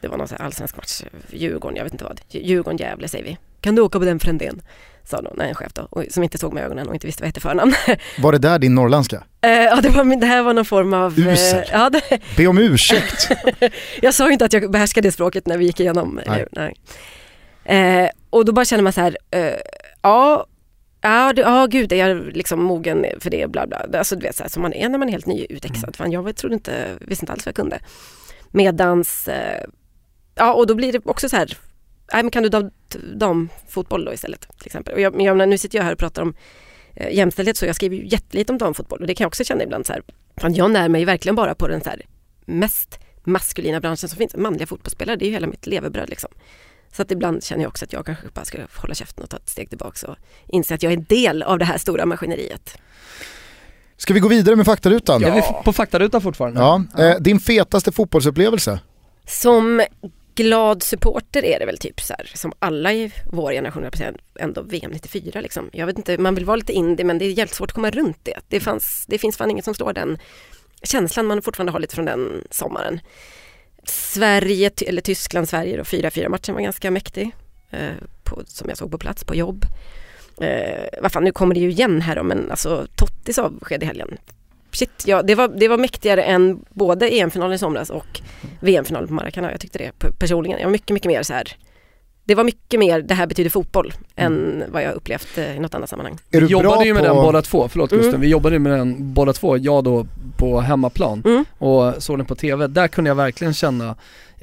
det 0.00 0.08
var 0.08 0.16
någon 0.16 0.28
allsvensk 0.38 0.76
match, 0.76 1.02
Djurgården, 1.30 1.76
jag 1.76 1.84
vet 1.84 1.92
inte 1.92 2.04
vad, 2.04 2.20
Djurgården-Gävle 2.30 3.08
säger 3.08 3.24
vi. 3.24 3.38
Kan 3.60 3.74
du 3.74 3.82
åka 3.82 3.98
på 3.98 4.04
den 4.04 4.18
Frändén? 4.18 4.62
Sa 5.08 5.20
någon, 5.20 5.40
en 5.40 5.54
chef 5.54 5.72
då, 5.72 5.88
och, 5.90 6.04
som 6.10 6.22
inte 6.22 6.38
såg 6.38 6.52
mig 6.52 6.62
i 6.62 6.66
ögonen 6.66 6.88
och 6.88 6.94
inte 6.94 7.06
visste 7.06 7.22
vad 7.22 7.26
jag 7.26 7.28
hette 7.28 7.40
förnamn. 7.40 7.74
Var 8.18 8.32
det 8.32 8.38
där 8.38 8.58
din 8.58 8.74
norrländska? 8.74 9.22
Eh, 9.40 9.50
ja, 9.50 9.80
det, 9.80 9.88
var, 9.88 10.20
det 10.20 10.26
här 10.26 10.42
var 10.42 10.54
någon 10.54 10.64
form 10.64 10.94
av... 10.94 11.18
eh, 11.18 11.32
Usel. 11.32 11.64
ja, 11.72 11.90
det, 11.90 12.20
Be 12.36 12.46
om 12.46 12.58
ursäkt! 12.58 13.28
jag 14.02 14.14
sa 14.14 14.26
ju 14.26 14.32
inte 14.32 14.44
att 14.44 14.52
jag 14.52 14.70
behärskade 14.70 15.08
det 15.08 15.12
språket 15.12 15.46
när 15.46 15.58
vi 15.58 15.64
gick 15.64 15.80
igenom. 15.80 16.20
Nej. 16.26 16.46
Nej. 16.52 16.74
Eh, 17.64 18.10
och 18.30 18.44
då 18.44 18.52
bara 18.52 18.64
känner 18.64 18.82
man 18.82 18.92
så 18.92 19.00
här, 19.00 19.16
eh, 19.30 19.54
ja, 20.02 20.46
ja, 21.00 21.32
det, 21.32 21.42
ja 21.42 21.66
gud 21.66 21.92
är 21.92 22.08
jag 22.08 22.36
liksom 22.36 22.62
mogen 22.62 23.06
för 23.20 23.30
det, 23.30 23.50
bla 23.50 23.66
bla. 23.66 23.98
Alltså 23.98 24.16
du 24.16 24.22
vet 24.22 24.36
så 24.36 24.42
här, 24.42 24.50
som 24.50 24.62
man 24.62 24.72
är 24.72 24.88
när 24.88 24.98
man 24.98 25.08
är 25.08 25.12
helt 25.12 25.26
nyutexad. 25.26 25.96
Fan, 25.96 26.12
jag 26.12 26.36
trodde 26.36 26.54
inte, 26.54 26.86
visste 27.00 27.22
inte 27.22 27.32
alls 27.32 27.46
vad 27.46 27.50
jag 27.50 27.56
kunde. 27.56 27.78
Medans, 28.50 29.28
eh, 29.28 29.64
ja 30.34 30.52
och 30.54 30.66
då 30.66 30.74
blir 30.74 30.92
det 30.92 31.00
också 31.04 31.28
så 31.28 31.36
här, 31.36 31.56
nej 32.12 32.22
men 32.22 32.30
kan 32.30 32.42
du 32.42 32.48
dam, 32.48 32.70
damfotboll 33.14 34.04
då 34.04 34.12
istället 34.12 34.40
till 34.40 34.66
exempel. 34.66 34.94
Och 34.94 35.00
jag, 35.00 35.22
jag, 35.22 35.36
menar, 35.36 35.46
nu 35.46 35.58
sitter 35.58 35.78
jag 35.78 35.84
här 35.84 35.92
och 35.92 35.98
pratar 35.98 36.22
om 36.22 36.34
eh, 36.94 37.16
jämställdhet 37.16 37.56
så 37.56 37.66
jag 37.66 37.76
skriver 37.76 37.96
ju 37.96 38.06
jättelite 38.06 38.52
om 38.52 38.58
damfotboll 38.58 39.00
och 39.00 39.06
det 39.06 39.14
kan 39.14 39.24
jag 39.24 39.28
också 39.28 39.44
känna 39.44 39.62
ibland 39.62 39.86
så 39.86 39.92
här, 39.92 40.02
fan 40.36 40.54
jag 40.54 40.70
när 40.70 40.88
mig 40.88 41.04
verkligen 41.04 41.36
bara 41.36 41.54
på 41.54 41.68
den 41.68 41.80
så 41.80 41.90
här 41.90 42.02
mest 42.44 42.98
maskulina 43.24 43.80
branschen 43.80 44.08
som 44.08 44.18
finns, 44.18 44.36
manliga 44.36 44.66
fotbollsspelare, 44.66 45.16
det 45.16 45.24
är 45.24 45.26
ju 45.26 45.32
hela 45.32 45.46
mitt 45.46 45.66
levebröd 45.66 46.08
liksom. 46.08 46.30
Så 46.92 47.02
att 47.02 47.10
ibland 47.10 47.44
känner 47.44 47.62
jag 47.62 47.68
också 47.68 47.84
att 47.84 47.92
jag 47.92 48.06
kanske 48.06 48.28
bara 48.34 48.44
ska 48.44 48.58
hålla 48.74 48.94
käften 48.94 49.24
och 49.24 49.30
ta 49.30 49.36
ett 49.36 49.48
steg 49.48 49.68
tillbaka 49.68 50.06
och 50.06 50.16
inse 50.46 50.74
att 50.74 50.82
jag 50.82 50.92
är 50.92 50.96
en 50.96 51.04
del 51.04 51.42
av 51.42 51.58
det 51.58 51.64
här 51.64 51.78
stora 51.78 52.06
maskineriet. 52.06 52.78
Ska 53.96 54.14
vi 54.14 54.20
gå 54.20 54.28
vidare 54.28 54.56
med 54.56 54.66
faktarutan? 54.66 55.24
Är 55.24 55.34
vi 55.34 55.42
på 55.64 55.72
faktarutan 55.72 56.20
fortfarande? 56.20 56.60
Ja, 56.60 56.84
eh, 56.98 57.16
din 57.20 57.40
fetaste 57.40 57.92
fotbollsupplevelse? 57.92 58.80
Som 59.26 59.82
glad 60.38 60.82
supporter 60.82 61.44
är 61.44 61.58
det 61.58 61.66
väl 61.66 61.78
typ 61.78 62.00
så 62.00 62.14
här, 62.18 62.30
som 62.34 62.52
alla 62.58 62.92
i 62.92 63.12
vår 63.24 63.52
generation 63.52 63.82
representerar, 63.82 64.20
ändå 64.38 64.62
VM 64.62 64.90
94 64.90 65.40
liksom. 65.40 65.70
Jag 65.72 65.86
vet 65.86 65.98
inte, 65.98 66.18
man 66.18 66.34
vill 66.34 66.44
vara 66.44 66.56
lite 66.56 66.72
indie 66.72 67.06
men 67.06 67.18
det 67.18 67.24
är 67.24 67.30
jävligt 67.30 67.54
svårt 67.54 67.70
att 67.70 67.74
komma 67.74 67.90
runt 67.90 68.18
det. 68.22 68.40
Det, 68.48 68.60
fanns, 68.60 69.04
det 69.08 69.18
finns 69.18 69.36
fan 69.36 69.50
inget 69.50 69.64
som 69.64 69.74
slår 69.74 69.92
den 69.92 70.18
känslan 70.82 71.26
man 71.26 71.42
fortfarande 71.42 71.72
har 71.72 71.80
lite 71.80 71.94
från 71.94 72.04
den 72.04 72.44
sommaren. 72.50 73.00
Sverige, 73.84 74.70
eller 74.86 75.02
Tyskland, 75.02 75.48
Sverige 75.48 75.76
då, 75.76 75.82
4-4 75.82 76.28
matchen 76.28 76.54
var 76.54 76.62
ganska 76.62 76.90
mäktig. 76.90 77.30
Eh, 77.70 77.94
på, 78.24 78.42
som 78.46 78.68
jag 78.68 78.78
såg 78.78 78.90
på 78.90 78.98
plats 78.98 79.24
på 79.24 79.34
jobb. 79.34 79.64
Eh, 80.40 81.00
vad 81.02 81.12
fan, 81.12 81.24
nu 81.24 81.32
kommer 81.32 81.54
det 81.54 81.60
ju 81.60 81.70
igen 81.70 82.00
här 82.00 82.16
då, 82.16 82.22
men 82.22 82.50
alltså 82.50 82.86
Tottis 82.96 83.38
avsked 83.38 83.82
i 83.82 83.86
helgen. 83.86 84.18
Shit, 84.78 85.04
ja, 85.06 85.22
det, 85.22 85.34
var, 85.34 85.48
det 85.48 85.68
var 85.68 85.78
mäktigare 85.78 86.22
än 86.22 86.64
både 86.70 87.08
EM-finalen 87.08 87.54
i 87.54 87.58
somras 87.58 87.90
och 87.90 88.20
VM-finalen 88.60 89.08
på 89.08 89.14
Maracana. 89.14 89.50
Jag 89.50 89.60
tyckte 89.60 89.78
det 89.78 89.92
personligen. 90.18 90.58
Jag 90.58 90.66
var 90.66 90.72
mycket, 90.72 90.90
mycket 90.90 91.08
mer 91.08 91.22
så 91.22 91.32
här. 91.34 91.56
Det 92.28 92.34
var 92.34 92.44
mycket 92.44 92.80
mer, 92.80 93.02
det 93.02 93.14
här 93.14 93.26
betyder 93.26 93.50
fotboll, 93.50 93.92
än 94.16 94.64
vad 94.72 94.82
jag 94.82 94.94
upplevt 94.94 95.38
eh, 95.38 95.56
i 95.56 95.58
något 95.60 95.74
annat 95.74 95.90
sammanhang. 95.90 96.18
Är 96.30 96.40
Vi 96.40 96.46
jobbade 96.46 96.84
ju 96.84 96.94
med 96.94 97.02
på... 97.02 97.06
den 97.08 97.16
båda 97.16 97.42
två, 97.42 97.68
förlåt 97.68 97.92
Mm. 97.92 98.04
Gusten, 98.04 98.20
vi 98.20 98.28
jobbade 98.28 98.54
ju 98.54 98.58
med 98.58 98.72
den 98.72 99.14
båda 99.14 99.32
två, 99.32 99.56
jag 99.58 99.84
då 99.84 100.06
på 100.36 100.60
hemmaplan 100.60 101.22
Mm. 101.26 101.44
och 101.58 102.02
såg 102.02 102.18
den 102.18 102.26
på 102.26 102.34
TV. 102.34 102.66
Där 102.66 102.88
kunde 102.88 103.10
jag 103.10 103.14
verkligen 103.14 103.54
känna, 103.54 103.94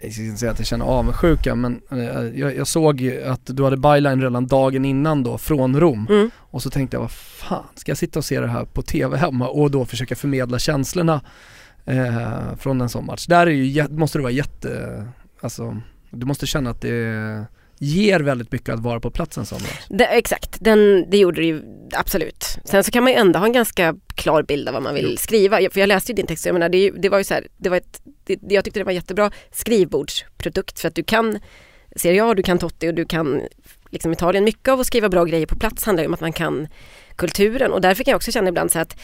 jag 0.01 0.11
ska 0.13 0.21
inte 0.21 0.37
säga 0.39 0.51
att 0.51 0.59
jag 0.59 0.67
känner 0.67 0.85
avundsjuka 0.85 1.55
men 1.55 1.81
eh, 1.91 2.39
jag, 2.39 2.55
jag 2.57 2.67
såg 2.67 3.01
ju 3.01 3.23
att 3.23 3.41
du 3.43 3.63
hade 3.63 3.77
byline 3.77 4.21
redan 4.21 4.47
dagen 4.47 4.85
innan 4.85 5.23
då 5.23 5.37
från 5.37 5.79
Rom 5.79 6.07
Mm. 6.09 6.31
och 6.37 6.61
så 6.61 6.69
tänkte 6.69 6.95
jag 6.95 7.01
vad 7.01 7.11
fan, 7.11 7.63
ska 7.75 7.89
jag 7.91 7.97
sitta 7.97 8.19
och 8.19 8.25
se 8.25 8.39
det 8.39 8.47
här 8.47 8.65
på 8.65 8.81
TV 8.81 9.17
hemma 9.17 9.47
och 9.47 9.71
då 9.71 9.85
försöka 9.85 10.15
förmedla 10.15 10.59
känslorna 10.59 11.21
eh, 11.85 12.55
från 12.59 12.81
en 12.81 12.89
sån 12.89 13.05
match. 13.05 13.25
Där 13.25 13.47
är 13.47 13.51
ju, 13.51 13.87
måste 13.89 14.17
det 14.17 14.21
vara 14.21 14.31
jätte, 14.31 15.03
alltså 15.41 15.77
du 16.09 16.25
måste 16.25 16.47
känna 16.47 16.69
att 16.69 16.81
det 16.81 17.45
ger 17.77 18.19
väldigt 18.19 18.51
mycket 18.51 18.69
att 18.69 18.79
vara 18.79 18.99
på 18.99 19.11
plats 19.11 19.37
en 19.37 19.45
sån 19.45 19.61
match. 19.61 19.85
Det, 19.89 20.05
exakt, 20.05 20.57
den, 20.61 21.09
det 21.09 21.17
gjorde 21.17 21.41
det 21.41 21.47
ju 21.47 21.61
absolut. 21.93 22.45
Sen 22.65 22.83
så 22.83 22.91
kan 22.91 23.03
man 23.03 23.13
ju 23.13 23.19
ändå 23.19 23.39
ha 23.39 23.45
en 23.45 23.53
ganska 23.53 23.95
klar 24.15 24.43
bild 24.43 24.67
av 24.67 24.73
vad 24.73 24.83
man 24.83 24.93
vill 24.93 25.07
Jo. 25.11 25.17
skriva. 25.17 25.61
Jag- 25.61 25.73
För 25.73 25.79
jag 25.79 25.87
läste 25.87 26.11
ju 26.11 26.15
din 26.15 26.27
text, 26.27 26.45
jag 26.45 26.53
menar 26.53 26.69
det, 26.69 26.89
det 26.91 27.09
var 27.09 27.17
ju 27.17 27.23
så 27.23 27.33
här, 27.33 27.47
det 27.57 27.69
var 27.69 27.77
ett, 27.77 28.01
det, 28.25 28.39
jag 28.49 28.63
tyckte 28.63 28.79
det 28.79 28.83
var 28.83 28.91
jättebra 28.91 29.31
skrivbordsprodukt 29.51 30.79
för 30.79 30.87
att 30.87 30.95
du 30.95 31.03
kan 31.03 31.39
Serie 31.95 32.23
A, 32.23 32.33
du 32.33 32.43
kan 32.43 32.59
Totti 32.59 32.89
och 32.89 32.93
du 32.93 33.05
kan 33.05 33.41
liksom 33.89 34.11
Italien. 34.13 34.43
Mycket 34.43 34.67
av 34.67 34.79
att 34.79 34.87
skriva 34.87 35.09
bra 35.09 35.23
grejer 35.25 35.45
på 35.45 35.55
plats 35.55 35.85
handlar 35.85 36.03
ju 36.03 36.07
om 36.07 36.13
att 36.13 36.21
man 36.21 36.33
kan 36.33 36.67
kulturen 37.15 37.71
och 37.71 37.81
därför 37.81 38.03
kan 38.03 38.11
jag 38.11 38.15
också 38.17 38.31
känna 38.31 38.49
ibland 38.49 38.71
så 38.71 38.79
att 38.79 38.97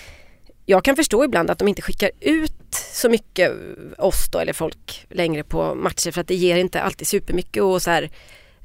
jag 0.66 0.84
kan 0.84 0.96
förstå 0.96 1.24
ibland 1.26 1.50
att 1.52 1.60
de 1.60 1.68
inte 1.68 1.82
skickar 1.82 2.12
ut 2.20 2.74
så 2.94 3.10
mycket 3.10 3.52
oss 3.98 4.30
då 4.32 4.40
eller 4.40 4.54
folk 4.54 5.06
längre 5.10 5.44
på 5.44 5.76
matcher 5.76 6.12
för 6.12 6.22
att 6.22 6.28
det 6.28 6.36
ger 6.36 6.58
inte 6.58 6.82
alltid 6.82 7.08
supermycket 7.08 7.64
och 7.64 7.82
så 7.82 7.92
här 7.92 8.10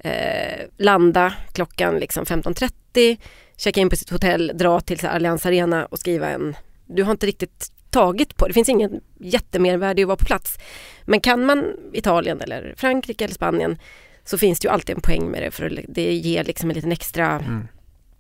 eh, 0.07 0.67
landa 0.77 1.35
klockan 1.53 1.99
liksom 1.99 2.25
15.30, 2.25 3.17
checka 3.57 3.81
in 3.81 3.91
på 3.91 3.97
sitt 3.97 4.11
hotell, 4.11 4.53
dra 4.55 4.81
till 4.81 5.07
Allians 5.07 5.47
Arena 5.47 5.87
och 5.87 5.99
skriva 5.99 6.29
en... 6.29 6.57
Du 6.87 7.03
har 7.03 7.11
inte 7.11 7.27
riktigt 7.27 7.73
tagit 7.91 8.37
på 8.37 8.49
det, 8.49 8.55
finns 8.55 8.69
ingen 8.69 9.01
jättemervärde 9.21 10.01
i 10.01 10.05
att 10.05 10.09
vara 10.09 10.17
på 10.17 10.25
plats. 10.25 10.59
Men 11.05 11.21
kan 11.21 11.45
man 11.45 11.65
Italien 11.93 12.41
eller 12.41 12.75
Frankrike 12.77 13.25
eller 13.25 13.35
Spanien 13.35 13.79
så 14.25 14.39
finns 14.39 14.61
det 14.61 14.67
ju 14.67 14.73
alltid 14.73 14.97
en 14.97 15.03
poäng 15.03 15.31
med 15.31 15.43
det 15.43 15.51
för 15.51 15.85
det 15.89 16.13
ger 16.13 16.45
liksom 16.45 16.71
en 16.71 16.75
liten 16.75 16.93
extra 16.93 17.31
mm 17.31 17.69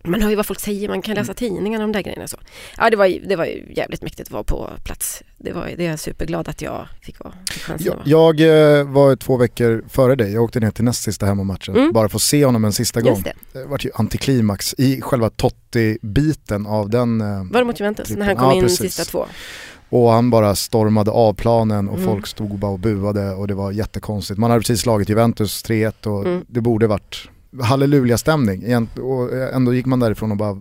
man 0.07 0.22
hör 0.22 0.30
ju 0.30 0.36
vad 0.36 0.46
folk 0.46 0.61
säger, 0.61 0.88
man 0.88 1.02
kan 1.02 1.14
läsa 1.14 1.34
tidningarna 1.34 1.84
om 1.84 1.92
de 1.92 1.98
där 1.98 2.02
grejerna. 2.02 2.28
Så. 2.28 2.36
Ja, 2.76 2.90
det 2.90 2.96
var, 2.96 3.28
det 3.28 3.36
var 3.36 3.44
ju 3.44 3.72
jävligt 3.76 4.02
mäktigt 4.02 4.28
att 4.28 4.32
vara 4.32 4.44
på 4.44 4.70
plats. 4.84 5.22
Det, 5.38 5.52
var, 5.52 5.70
det 5.76 5.86
är 5.86 5.90
jag 5.90 5.98
superglad 6.00 6.48
att 6.48 6.62
jag 6.62 6.88
fick 7.02 7.18
vara. 7.24 7.34
Fick 7.78 7.86
Jag, 7.86 7.96
jag 8.04 8.40
eh, 8.80 8.84
var 8.84 9.16
två 9.16 9.36
veckor 9.36 9.84
före 9.88 10.14
dig, 10.14 10.32
jag 10.32 10.42
åkte 10.44 10.61
ner 10.61 10.70
till 10.70 10.84
näst 10.84 11.02
sista 11.02 11.26
hemmamatchen 11.26 11.76
Mm. 11.76 11.92
bara 11.92 12.09
för 12.09 12.16
att 12.16 12.22
se 12.22 12.44
honom 12.44 12.64
en 12.64 12.72
sista 12.72 13.00
gång. 13.00 13.22
Det. 13.22 13.32
Det 13.52 13.64
var 13.66 13.78
ju 13.82 13.90
antiklimax 13.94 14.74
i 14.78 15.00
själva 15.00 15.30
Totti-biten 15.30 16.66
av 16.66 16.90
den. 16.90 17.20
eh, 17.20 17.26
Var 17.52 17.59
det 17.61 17.64
mot 17.64 17.80
Juventus 17.80 18.11
när 18.11 18.26
han 18.26 18.36
kom 18.36 18.48
Ja, 18.48 18.54
in 18.54 18.62
precis. 18.62 18.78
sista 18.94 19.04
två? 19.04 19.26
Och 19.88 20.11
han 20.11 20.30
bara 20.30 20.54
stormade 20.54 21.11
av 21.11 21.34
planen 21.34 21.88
och 21.88 21.94
Mm. 21.98 22.07
folk 22.09 22.26
stod 22.26 22.59
bara 22.59 22.70
och 22.72 22.78
buade 22.78 23.30
och 23.30 23.48
det 23.48 23.54
var 23.54 23.72
jättekonstigt. 23.72 24.38
Man 24.38 24.50
hade 24.50 24.61
precis 24.61 24.80
slagit 24.80 25.09
Juventus 25.09 25.62
3-1 25.64 26.07
och 26.07 26.26
Mm. 26.26 26.44
det 26.48 26.61
borde 26.61 26.86
varit 26.86 27.28
halleluja-stämning. 27.62 28.88
Och 29.01 29.32
ändå 29.32 29.74
gick 29.74 29.86
man 29.86 30.01
därifrån 30.01 30.30
och 30.30 30.36
bara, 30.36 30.61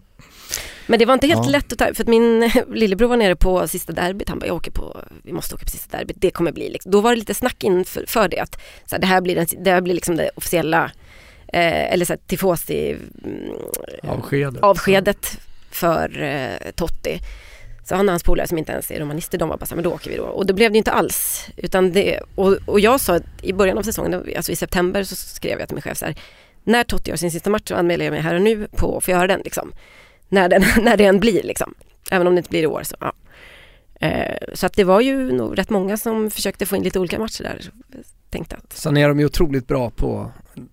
Men 0.88 1.00
det 1.00 1.06
var 1.06 1.14
inte 1.14 1.28
helt 1.28 1.46
Ja. 1.46 1.52
lätt 1.52 1.72
att 1.74 1.80
ta, 1.80 1.94
för 1.94 2.04
att 2.04 2.08
min 2.10 2.52
lillebror 2.74 3.08
var 3.08 3.18
nere 3.18 3.36
på 3.36 3.68
sista 3.68 3.94
derbyt, 3.94 4.30
han 4.30 4.40
bara 4.40 4.48
jag 4.48 4.56
åker 4.56 4.72
på, 4.72 5.02
vi 5.24 5.34
måste 5.34 5.56
åka 5.56 5.66
på 5.66 5.72
sista 5.72 5.98
derbyt, 5.98 6.18
det 6.20 6.32
kommer 6.32 6.52
bli 6.52 6.70
liksom. 6.70 6.92
Då 6.92 7.02
var 7.02 7.12
det 7.12 7.16
lite 7.20 7.34
snack 7.34 7.64
inför 7.64 8.06
för 8.08 8.28
det 8.28 8.40
att 8.40 8.56
så 8.86 8.96
här, 8.96 9.00
det 9.02 9.08
här 9.08 9.22
blir, 9.22 9.36
den, 9.36 9.48
det 9.64 9.72
här 9.72 9.82
blir 9.82 9.94
liksom 9.94 10.16
det 10.16 10.30
officiella, 10.36 10.92
eh, 11.54 11.94
eller 11.94 12.06
så 12.06 12.14
här, 12.14 12.20
tifosi 12.28 12.98
mm, 13.24 13.52
Avskedet. 14.04 14.64
avskedet 14.64 15.40
för 15.72 16.24
eh, 16.24 16.72
Totti. 16.76 17.20
Så 17.84 17.96
han 17.96 18.08
och 18.10 18.12
hans 18.14 18.24
polare 18.24 18.48
som 18.48 18.58
inte 18.58 18.72
ens 18.72 18.92
är 18.92 19.00
romanister, 19.00 19.38
de 19.38 19.50
var 19.50 19.58
bara 19.58 19.66
så 19.66 19.70
här, 19.70 19.76
men 19.76 19.84
då 19.84 19.92
åker 19.94 20.12
vi 20.12 20.18
då. 20.18 20.24
Och 20.24 20.46
då 20.46 20.54
blev 20.54 20.72
det 20.72 20.78
inte 20.78 20.92
alls. 20.92 21.48
Utan 21.58 21.92
det, 21.92 22.20
och, 22.36 22.58
och 22.66 22.80
jag 22.80 23.00
sa 23.00 23.16
att 23.16 23.24
i 23.42 23.54
början 23.54 23.78
av 23.78 23.84
säsongen, 23.84 24.24
alltså 24.38 24.52
i 24.52 24.56
september 24.56 25.04
så 25.04 25.16
skrev 25.16 25.60
jag 25.60 25.68
till 25.68 25.76
min 25.76 25.82
chef 25.82 25.98
så 25.98 26.06
här, 26.06 26.16
när 26.66 26.84
Totti 26.84 27.10
gör 27.10 27.18
sin 27.18 27.32
sista 27.32 27.50
match 27.50 27.68
så 27.68 27.76
anmäler 27.76 28.06
jag 28.06 28.12
mig 28.12 28.22
här 28.22 28.36
och 28.36 28.42
nu 28.42 28.68
på 28.68 28.98
att 28.98 29.04
få 29.04 29.12
göra 29.12 29.28
den 29.28 29.42
liksom. 29.44 29.72
När, 30.30 30.50
den, 30.50 30.64
när 30.82 30.98
det 30.98 31.06
än 31.06 31.20
blir 31.20 31.44
liksom. 31.44 31.74
Även 32.12 32.28
om 32.28 32.36
det 32.36 32.40
inte 32.40 32.50
blir 32.50 32.64
i 32.64 32.68
år 32.68 32.84
så 32.84 32.96
ja. 33.00 33.14
Eh, 34.00 34.38
så 34.54 34.66
att 34.66 34.74
det 34.74 34.84
var 34.84 35.02
ju 35.02 35.32
nog 35.32 35.58
rätt 35.58 35.70
många 35.70 35.98
som 35.98 36.32
försökte 36.32 36.66
få 36.66 36.76
in 36.76 36.84
lite 36.84 37.00
olika 37.00 37.20
matcher 37.20 37.44
där. 37.44 37.72
Tänkte 38.30 38.56
att, 38.56 38.74
Sen 38.74 38.98
är 38.98 39.08
de 39.08 39.20
ju 39.20 39.26
otroligt 39.26 39.68
bra 39.68 39.90
på 39.90 40.32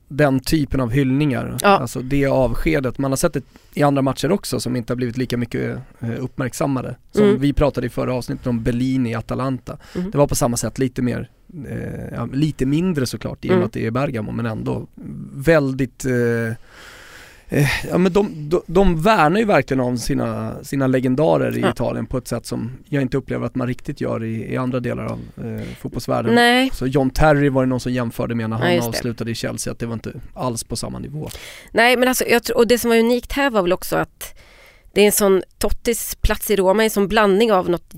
den 0.09 0.41
typen 0.41 0.80
av 0.80 0.91
hyllningar. 0.91 1.57
Ja. 1.62 1.68
Alltså 1.68 2.01
det 2.03 2.26
avskedet. 2.26 2.99
Man 2.99 3.11
har 3.12 3.16
sett 3.16 3.33
det 3.33 3.43
i 3.74 3.83
andra 3.83 4.03
matcher 4.03 4.33
också 4.33 4.61
som 4.61 4.76
inte 4.76 4.93
har 4.93 4.97
blivit 4.97 5.16
lika 5.16 5.37
mycket 5.37 5.78
eh, 6.01 6.11
uppmärksammade. 6.24 6.97
Som 7.12 7.24
Mm. 7.24 7.41
vi 7.41 7.53
pratade 7.53 7.87
i 7.87 7.91
förra 7.91 8.14
avsnittet 8.14 8.47
om 8.47 8.62
Berlin 8.62 9.07
i 9.07 9.14
Atalanta. 9.14 9.78
Mhm. 9.97 10.11
Det 10.11 10.18
var 10.18 10.26
på 10.26 10.35
samma 10.35 10.57
sätt 10.57 10.78
lite 10.78 11.03
mer, 11.03 11.30
eh, 11.68 12.26
lite 12.33 12.66
mindre 12.66 13.07
såklart 13.07 13.45
i 13.45 13.49
och 13.49 13.51
med 13.51 13.57
Mm. 13.57 13.66
att 13.66 13.72
det 13.72 13.87
är 13.87 13.91
Bergamo 13.91 14.33
men 14.33 14.47
ändå 14.47 14.87
väldigt 15.35 16.05
eh, 16.05 16.55
Ja 17.91 17.99
men 17.99 18.13
de, 18.13 18.49
de, 18.49 18.63
de 18.67 19.03
värnar 19.03 19.41
ju 19.41 19.47
verkligen 19.47 19.81
om 19.81 19.99
sina, 19.99 20.55
sina 20.65 20.87
legendarer 20.87 21.57
i 21.57 21.61
Ja. 21.61 21.71
Italien 21.71 22.07
på 22.07 22.19
ett 22.19 22.29
sätt 22.29 22.47
som 22.47 22.71
jag 22.89 23.03
inte 23.03 23.17
upplever 23.17 23.47
att 23.47 23.55
man 23.55 23.67
riktigt 23.67 24.01
gör 24.01 24.25
i, 24.25 24.53
i 24.53 24.57
andra 24.57 24.81
delar 24.81 25.05
av 25.05 25.19
eh, 25.45 25.63
fotbollsvärlden. 25.81 26.35
nej, 26.35 26.71
Så 26.73 26.87
John 26.87 27.11
Terry 27.11 27.49
var 27.49 27.63
det 27.63 27.69
någon 27.69 27.81
som 27.81 27.93
jämförde 27.93 28.35
med 28.35 28.51
när 28.51 28.57
Ja, 28.59 28.65
han 28.65 28.77
det. 28.77 28.83
avslutade 28.87 29.31
i 29.31 29.35
Chelsea 29.35 29.73
att 29.73 29.79
det 29.79 29.87
var 29.87 29.95
inte 29.95 30.13
alls 30.35 30.65
på 30.65 30.77
samma 30.77 30.99
nivå. 30.99 31.29
Nej 31.73 31.97
men 31.97 32.09
alltså, 32.09 32.25
jag 32.25 32.43
tror, 32.43 32.57
och 32.57 32.67
det 32.67 32.79
som 32.79 32.91
var 32.91 32.99
unikt 32.99 33.33
här 33.33 33.51
var 33.51 33.63
väl 33.63 33.73
också 33.73 33.97
att 33.97 34.39
det 34.95 35.01
är 35.01 35.07
en 35.07 35.13
sån, 35.13 35.43
Tottis 35.59 36.15
plats 36.21 36.51
i 36.51 36.57
Roma 36.57 36.83
är 36.83 36.85
en 36.85 36.91
sån 36.91 37.09
blandning 37.09 37.53
av 37.53 37.71
något 37.71 37.93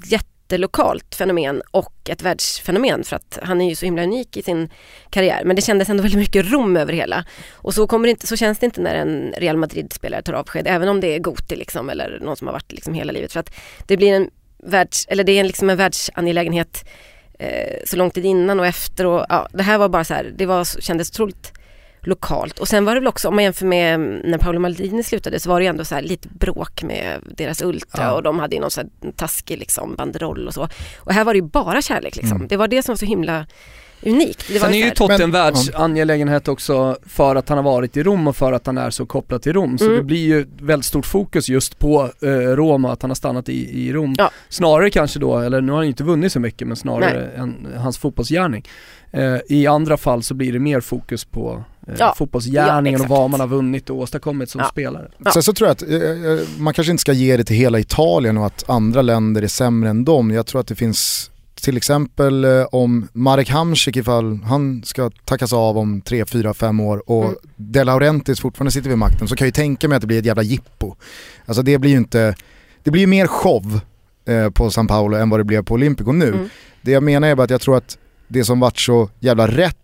jättelokalt 0.55 1.15
fenomen 1.15 1.63
och 1.71 2.11
ett 2.11 2.23
världsfenomen 2.23 3.05
för 3.05 3.17
att 3.17 3.39
han 3.43 3.61
är 3.61 3.69
ju 3.69 3.75
så 3.75 3.85
himla 3.85 4.03
unik 4.03 4.37
i 4.37 4.43
sin 4.43 4.69
karriär. 5.11 5.43
Men 5.45 5.57
det 5.57 5.63
kändes 5.63 5.89
ändå 5.89 6.03
väldigt 6.03 6.19
mycket 6.19 6.53
Rom 6.53 6.77
över 6.77 6.93
hela. 6.93 7.25
Och 7.53 7.75
så, 7.75 7.87
kommer 7.87 8.07
det 8.07 8.11
inte, 8.11 8.27
så 8.27 8.37
känns 8.37 8.59
det 8.59 8.67
inte 8.67 8.81
när 8.81 8.95
en 8.95 9.35
Real 9.37 9.57
Madrid-spelare 9.57 10.23
tar 10.23 10.33
avsked, 10.33 10.67
även 10.67 10.89
om 10.89 11.01
det 11.01 11.15
är 11.15 11.19
Goti 11.19 11.57
liksom, 11.57 11.91
eller 11.91 12.19
någon 12.21 12.37
som 12.37 12.47
har 12.47 12.53
varit 12.53 12.73
liksom 12.73 12.95
hela 12.95 13.13
livet. 13.13 13.33
För 13.33 13.41
att 13.41 13.55
det 13.87 13.97
blir 13.97 14.13
en 14.13 14.31
världs, 14.59 15.07
eller 15.09 15.25
det 15.25 15.33
är 15.33 15.45
liksom 15.45 15.71
en 15.71 15.77
världsangelägenhet 15.77 16.85
eh, 17.39 17.81
så 17.85 17.97
lång 17.97 18.11
tid 18.11 18.25
innan 18.25 18.61
och 18.61 18.67
efter 18.67 19.07
och 19.07 19.27
ja, 19.29 19.49
det 19.53 19.63
här 19.63 19.79
var 19.79 19.89
bara 19.89 20.05
så 20.05 20.15
här, 20.15 20.33
det 20.37 20.47
var, 20.47 20.81
kändes 20.81 21.11
otroligt 21.11 21.53
lokalt. 22.07 22.59
Och 22.59 22.69
sen 22.69 22.85
var 22.85 22.95
det 22.95 23.01
väl 23.01 23.09
också, 23.09 23.29
om 23.29 23.35
man 23.35 23.45
jämför 23.45 23.67
med 23.67 24.01
när 24.01 24.39
Paolo 24.39 24.61
Maldini 24.61 25.03
slutade, 25.03 25.41
så 25.41 25.49
var 25.49 25.61
det 25.61 25.65
ju 25.65 25.69
ändå 25.71 25.85
så 25.85 26.01
lite 26.01 26.29
bråk 26.29 26.83
med 26.83 27.21
deras 27.37 27.63
Ultra 27.63 28.03
Ja. 28.05 28.13
och 28.13 28.23
de 28.23 28.39
hade 28.39 28.55
ju 28.55 28.61
någon 28.61 28.71
så 28.71 28.81
här 28.81 29.13
taskig 29.17 29.59
liksom 29.59 29.95
banderoll 29.95 30.47
och 30.47 30.55
så. 30.55 30.69
Och 31.01 31.13
här 31.13 31.25
var 31.25 31.33
det 31.35 31.39
ju 31.39 31.45
bara 31.47 31.83
kärlek 31.83 32.17
liksom. 32.17 32.37
Mm. 32.37 32.49
Det 32.49 32.57
var 32.57 32.69
det 32.69 32.83
som 32.83 32.93
var 32.93 32.97
så 32.97 33.07
himla 33.07 33.47
unikt. 34.07 34.45
Det 34.49 34.59
var 34.59 34.67
Sen 34.67 34.75
är 34.75 34.85
ju 34.85 34.91
Totte 34.91 35.25
en 35.25 35.31
världsangelägenhet 35.31 36.49
också 36.49 36.97
för 37.07 37.37
att 37.37 37.49
han 37.49 37.59
har 37.59 37.65
varit 37.65 37.97
i 37.97 38.03
Rom 38.03 38.27
och 38.27 38.37
för 38.37 38.53
att 38.53 38.67
han 38.67 38.79
är 38.79 38.91
så 38.91 39.07
kopplad 39.07 39.43
till 39.43 39.53
Rom. 39.53 39.79
Så 39.79 39.85
Mm. 39.85 39.97
det 39.97 40.03
blir 40.03 40.27
ju 40.27 40.47
väldigt 40.61 40.85
stort 40.87 41.07
fokus 41.07 41.49
just 41.49 41.79
på 41.79 42.11
eh, 42.23 42.29
Rom 42.29 42.85
och 42.85 42.93
att 42.93 43.03
han 43.03 43.11
har 43.11 43.15
stannat 43.15 43.49
i, 43.49 43.87
i 43.87 43.93
Rom. 43.93 44.15
Ja. 44.19 44.31
Snarare 44.49 44.91
kanske 44.91 45.19
då, 45.19 45.39
eller 45.39 45.61
nu 45.61 45.73
har 45.73 45.77
han 45.77 45.85
ju 45.87 45.89
inte 45.91 46.05
vunnit 46.05 46.33
så 46.33 46.41
mycket 46.41 46.69
men 46.69 46.77
snarare 46.77 47.27
än 47.37 47.67
hans 47.77 47.99
fotbollsgärning. 47.99 48.65
Eh, 49.13 49.37
I 49.49 49.67
andra 49.67 49.97
fall 49.97 50.23
så 50.23 50.35
blir 50.35 50.53
det 50.53 50.59
mer 50.59 50.81
fokus 50.81 51.25
på 51.25 51.65
Ja. 51.99 52.14
fotbollsgärningen 52.18 53.01
Ja, 53.01 53.05
och 53.05 53.09
vad 53.11 53.30
man 53.30 53.41
har 53.41 53.47
vunnit 53.47 53.91
och 53.91 53.97
åstadkommit 53.97 54.51
som 54.51 54.61
Ja. 54.61 54.68
spelare. 54.68 55.11
Ja. 55.24 55.30
Sen 55.32 55.43
så 55.43 55.53
tror 55.53 55.68
jag 55.68 55.72
att 55.72 55.82
eh, 55.82 56.30
eh, 56.32 56.39
man 56.59 56.74
kanske 56.74 56.91
inte 56.91 57.01
ska 57.01 57.12
ge 57.12 57.37
det 57.37 57.45
till 57.45 57.57
hela 57.57 57.78
Italien 57.78 58.37
och 58.39 58.47
att 58.47 58.70
andra 58.70 59.03
länder 59.03 59.43
är 59.43 59.47
sämre 59.47 59.91
än 59.91 60.05
dem. 60.05 60.30
Jag 60.30 60.47
tror 60.47 60.61
att 60.61 60.66
det 60.66 60.74
finns 60.74 61.30
till 61.61 61.76
exempel 61.76 62.45
eh, 62.45 62.64
om 62.72 63.09
Marek 63.12 63.51
Hamsik 63.51 63.97
ifall 63.97 64.39
han 64.45 64.82
ska 64.85 65.11
tackas 65.24 65.53
av 65.53 65.78
om 65.78 66.01
3, 66.01 66.24
4, 66.26 66.55
5 66.55 66.80
år 66.80 67.11
och 67.11 67.24
Mm. 67.24 67.37
De 67.57 67.85
Laurentiis 67.85 68.41
fortfarande 68.41 68.70
sitter 68.72 68.89
vid 68.89 68.99
makten 68.99 69.28
så 69.28 69.37
kan 69.37 69.45
jag 69.45 69.49
ju 69.49 69.53
tänka 69.53 69.89
mig 69.89 69.97
att 69.97 70.01
det 70.01 70.07
blir 70.07 70.18
ett 70.18 70.24
jävla 70.26 70.43
jippo. 70.43 70.95
Alltså 71.47 71.62
det 71.62 71.78
blir 71.78 71.91
ju 71.91 71.97
inte, 71.97 72.35
det 72.82 72.91
blir 72.91 73.01
ju 73.01 73.07
mer 73.07 73.26
show 73.26 73.80
eh, 74.28 74.51
på 74.51 74.70
San 74.70 74.87
Paolo 74.87 75.16
än 75.16 75.30
vad 75.30 75.41
det 75.41 75.45
blev 75.45 75.64
på 75.64 75.74
Olympico 75.74 76.12
nu. 76.12 76.28
Mm. 76.28 76.49
Det 76.82 76.91
jag 76.91 77.03
menar 77.03 77.28
är 77.28 77.35
bara 77.35 77.43
att 77.45 77.51
jag 77.51 77.61
tror 77.61 77.76
att 77.76 77.99
det 78.28 78.45
som 78.45 78.61
varit 78.61 78.78
så 78.78 79.11
jävla 79.20 79.47
rätt 79.47 79.76
eh, 79.76 79.84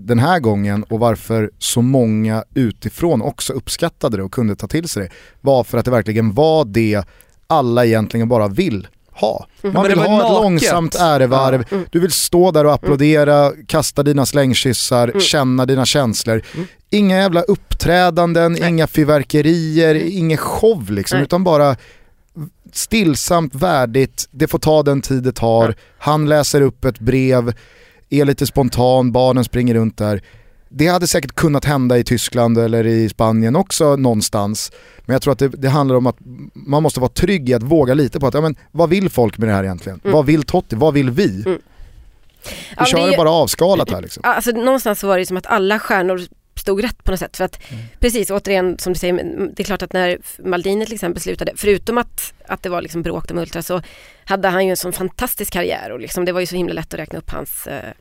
den 0.00 0.18
här 0.18 0.40
gången 0.40 0.82
och 0.82 0.98
varför 1.00 1.50
så 1.58 1.82
många 1.82 2.44
utifrån 2.54 3.22
också 3.22 3.52
uppskattade 3.52 4.16
det 4.16 4.22
och 4.22 4.32
kunde 4.32 4.56
ta 4.56 4.66
till 4.66 4.88
sig 4.88 5.02
det 5.02 5.10
var 5.40 5.64
för 5.64 5.78
att 5.78 5.84
det 5.84 5.90
verkligen 5.90 6.34
var 6.34 6.64
det 6.64 7.04
alla 7.46 7.86
egentligen 7.86 8.28
bara 8.28 8.48
vill 8.48 8.88
ha. 9.12 9.46
Mm. 9.62 9.74
Man 9.74 9.88
vill 9.88 9.98
ha 9.98 10.04
ett 10.26 10.42
långsamt 10.42 10.94
ärevarv. 10.94 11.64
Mm. 11.70 11.84
du 11.90 12.00
vill 12.00 12.12
stå 12.12 12.50
där 12.50 12.64
och 12.66 12.72
applådera, 12.72 13.52
kasta 13.66 14.02
dina 14.02 14.26
slängkyssar, 14.26 15.08
Mm. 15.08 15.20
känna 15.20 15.66
dina 15.66 15.86
känslor. 15.86 16.42
Mm. 16.54 16.66
Inga 16.90 17.16
jävla 17.16 17.42
uppträdanden, 17.42 18.52
Nej. 18.52 18.68
inga 18.70 18.86
fyrverkerier, 18.86 19.94
ingen 19.94 20.38
show 20.38 20.90
liksom, 20.90 21.16
Nej. 21.16 21.24
utan 21.24 21.44
bara 21.44 21.76
stillsamt, 22.72 23.54
värdigt, 23.54 24.28
det 24.30 24.48
får 24.48 24.58
ta 24.58 24.82
den 24.82 25.00
tid 25.00 25.22
det 25.22 25.32
tar, 25.32 25.74
han 25.98 26.26
läser 26.28 26.60
upp 26.60 26.84
ett 26.84 26.98
brev, 26.98 27.52
är 28.10 28.24
lite 28.24 28.46
spontan, 28.46 29.12
barnen 29.12 29.44
springer 29.44 29.74
runt 29.74 29.96
där. 29.96 30.22
Det 30.68 30.86
hade 30.86 31.06
säkert 31.06 31.34
kunnat 31.34 31.64
hända 31.64 31.98
i 31.98 32.04
Tyskland 32.04 32.58
eller 32.58 32.86
i 32.86 33.08
Spanien 33.08 33.56
också 33.56 33.96
någonstans. 33.96 34.72
Men 35.06 35.12
jag 35.12 35.22
tror 35.22 35.32
att 35.32 35.38
det, 35.38 35.48
det 35.48 35.68
handlar 35.68 35.96
om 35.96 36.06
att 36.06 36.16
man 36.54 36.82
måste 36.82 37.00
vara 37.00 37.10
trygg 37.10 37.48
i 37.48 37.54
att 37.54 37.62
våga 37.62 37.94
lite 37.94 38.20
på 38.20 38.26
att, 38.26 38.34
ja 38.34 38.40
men 38.40 38.56
vad 38.72 38.88
vill 38.88 39.10
folk 39.10 39.38
med 39.38 39.48
det 39.48 39.52
här 39.54 39.64
egentligen? 39.64 40.00
Mm. 40.04 40.12
Vad 40.14 40.26
vill 40.26 40.42
Totti? 40.42 40.76
Vad 40.76 40.94
vill 40.94 41.10
vi? 41.10 41.24
Mm. 41.24 41.42
Vi 41.44 42.50
Ja, 42.76 42.84
kör 42.84 43.04
det 43.06 43.10
ju- 43.10 43.16
bara 43.16 43.30
avskalat 43.30 43.90
här 43.90 44.02
liksom. 44.02 44.22
Alltså 44.26 44.50
någonstans 44.50 45.00
så 45.00 45.06
var 45.06 45.18
det 45.18 45.26
som 45.26 45.36
att 45.36 45.46
alla 45.46 45.78
stjärnor 45.78 46.20
stod 46.58 46.84
rätt 46.84 47.04
på 47.04 47.10
något 47.10 47.20
sätt. 47.20 47.36
För 47.36 47.44
att 47.44 47.58
Mm. 47.72 47.84
precis, 48.00 48.30
återigen 48.30 48.78
som 48.78 48.92
du 48.92 48.98
säger, 48.98 49.14
det 49.54 49.62
är 49.62 49.64
klart 49.64 49.82
att 49.82 49.92
när 49.92 50.18
Maldini 50.38 50.84
till 50.84 50.94
exempel 50.94 51.22
slutade, 51.22 51.52
förutom 51.56 51.98
att, 51.98 52.32
att 52.46 52.62
det 52.62 52.68
var 52.68 52.82
liksom 52.82 53.02
bråk 53.02 53.30
om 53.30 53.38
Ultra 53.38 53.62
så 53.62 53.82
hade 54.24 54.48
han 54.48 54.64
ju 54.66 54.70
en 54.70 54.76
sån 54.76 54.92
fantastisk 54.92 55.52
karriär 55.52 55.90
och 55.92 56.00
liksom, 56.00 56.24
det 56.24 56.32
var 56.32 56.40
ju 56.40 56.46
så 56.46 56.56
himla 56.56 56.72
lätt 56.74 56.94
att 56.94 57.00
räkna 57.00 57.18
upp 57.18 57.30
hans 57.30 57.66
eh, 57.66 57.92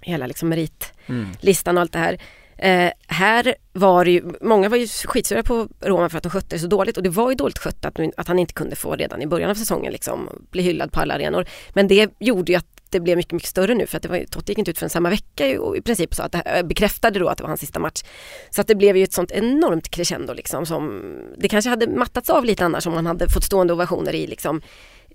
hela 0.00 0.26
liksom 0.26 0.48
meritlistan 0.48 1.76
och 1.76 1.80
allt 1.80 1.92
det 1.92 1.98
här. 1.98 2.18
Eh, 2.56 2.92
här 3.06 3.54
var 3.72 4.04
det 4.04 4.10
ju, 4.10 4.22
många 4.40 4.68
var 4.68 4.76
ju 4.76 4.86
skitsura 4.86 5.42
på 5.42 5.68
Roma 5.80 6.08
för 6.08 6.16
att 6.16 6.22
de 6.22 6.30
skötte 6.30 6.56
det 6.56 6.58
så 6.58 6.66
dåligt 6.66 6.96
och 6.96 7.02
det 7.02 7.08
var 7.08 7.30
ju 7.30 7.36
dåligt 7.36 7.58
skött 7.58 7.84
att, 7.84 8.00
att 8.16 8.28
han 8.28 8.38
inte 8.38 8.52
kunde 8.52 8.76
få 8.76 8.96
redan 8.96 9.22
i 9.22 9.26
början 9.26 9.50
av 9.50 9.54
säsongen 9.54 9.92
liksom 9.92 10.46
bli 10.50 10.62
hyllad 10.62 10.92
på 10.92 11.00
alla 11.00 11.14
arenor. 11.14 11.46
Men 11.72 11.88
det 11.88 12.10
gjorde 12.18 12.52
ju 12.52 12.58
att 12.58 12.73
det 12.94 13.00
blev 13.00 13.16
mycket, 13.16 13.32
mycket 13.32 13.48
större 13.48 13.74
nu 13.74 13.86
för 13.86 13.96
att 13.96 14.02
det 14.02 14.08
var, 14.08 14.24
Totti 14.30 14.52
gick 14.52 14.58
inte 14.58 14.70
ut 14.70 14.78
förrän 14.78 14.90
samma 14.90 15.10
vecka 15.10 15.60
och 15.60 15.76
i 15.76 15.82
princip 15.82 16.14
så 16.14 16.22
att 16.22 16.32
det 16.32 16.62
bekräftade 16.64 17.18
då 17.18 17.28
att 17.28 17.38
det 17.38 17.42
var 17.42 17.48
hans 17.48 17.60
sista 17.60 17.78
match. 17.78 18.02
Så 18.50 18.60
att 18.60 18.66
det 18.66 18.74
blev 18.74 18.96
ju 18.96 19.04
ett 19.04 19.12
sånt 19.12 19.30
enormt 19.30 19.88
crescendo 19.90 20.34
liksom 20.34 20.66
som 20.66 21.02
det 21.38 21.48
kanske 21.48 21.70
hade 21.70 21.86
mattats 21.86 22.30
av 22.30 22.44
lite 22.44 22.64
annars 22.64 22.86
om 22.86 22.94
man 22.94 23.06
hade 23.06 23.28
fått 23.28 23.44
stående 23.44 23.72
ovationer 23.72 24.14
i 24.14 24.26
liksom 24.26 24.62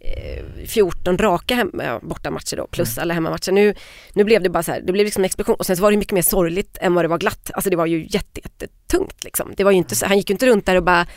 eh, 0.01 0.65
14 0.67 1.17
raka 1.17 1.55
hem, 1.55 1.71
ja, 1.83 1.99
bortamatcher 2.03 2.57
då 2.57 2.67
plus 2.67 2.97
alla 2.97 3.13
hemmamatcher. 3.13 3.51
Nu, 3.51 3.75
nu 4.13 4.23
blev 4.23 4.43
det 4.43 4.49
bara 4.49 4.63
så 4.63 4.71
här, 4.71 4.81
det 4.81 4.91
blev 4.91 5.05
liksom 5.05 5.21
en 5.21 5.25
explosion 5.25 5.55
och 5.55 5.65
sen 5.65 5.75
så 5.77 5.83
var 5.83 5.91
det 5.91 5.97
mycket 5.97 6.13
mer 6.13 6.21
sorgligt 6.21 6.77
än 6.81 6.93
vad 6.93 7.03
det 7.03 7.09
var 7.09 7.17
glatt. 7.17 7.51
Alltså 7.53 7.69
det 7.69 7.75
var 7.75 7.85
ju 7.85 8.07
jätte, 8.09 8.41
jättetungt 8.43 9.23
liksom. 9.23 9.53
Det 9.57 9.63
var 9.63 9.71
ju 9.71 9.77
inte 9.77 9.95
så, 9.95 10.05
han 10.05 10.17
gick 10.17 10.29
ju 10.29 10.33
inte 10.33 10.45
runt 10.47 10.65
där 10.65 10.75
och 10.75 10.83
bara 10.83 11.07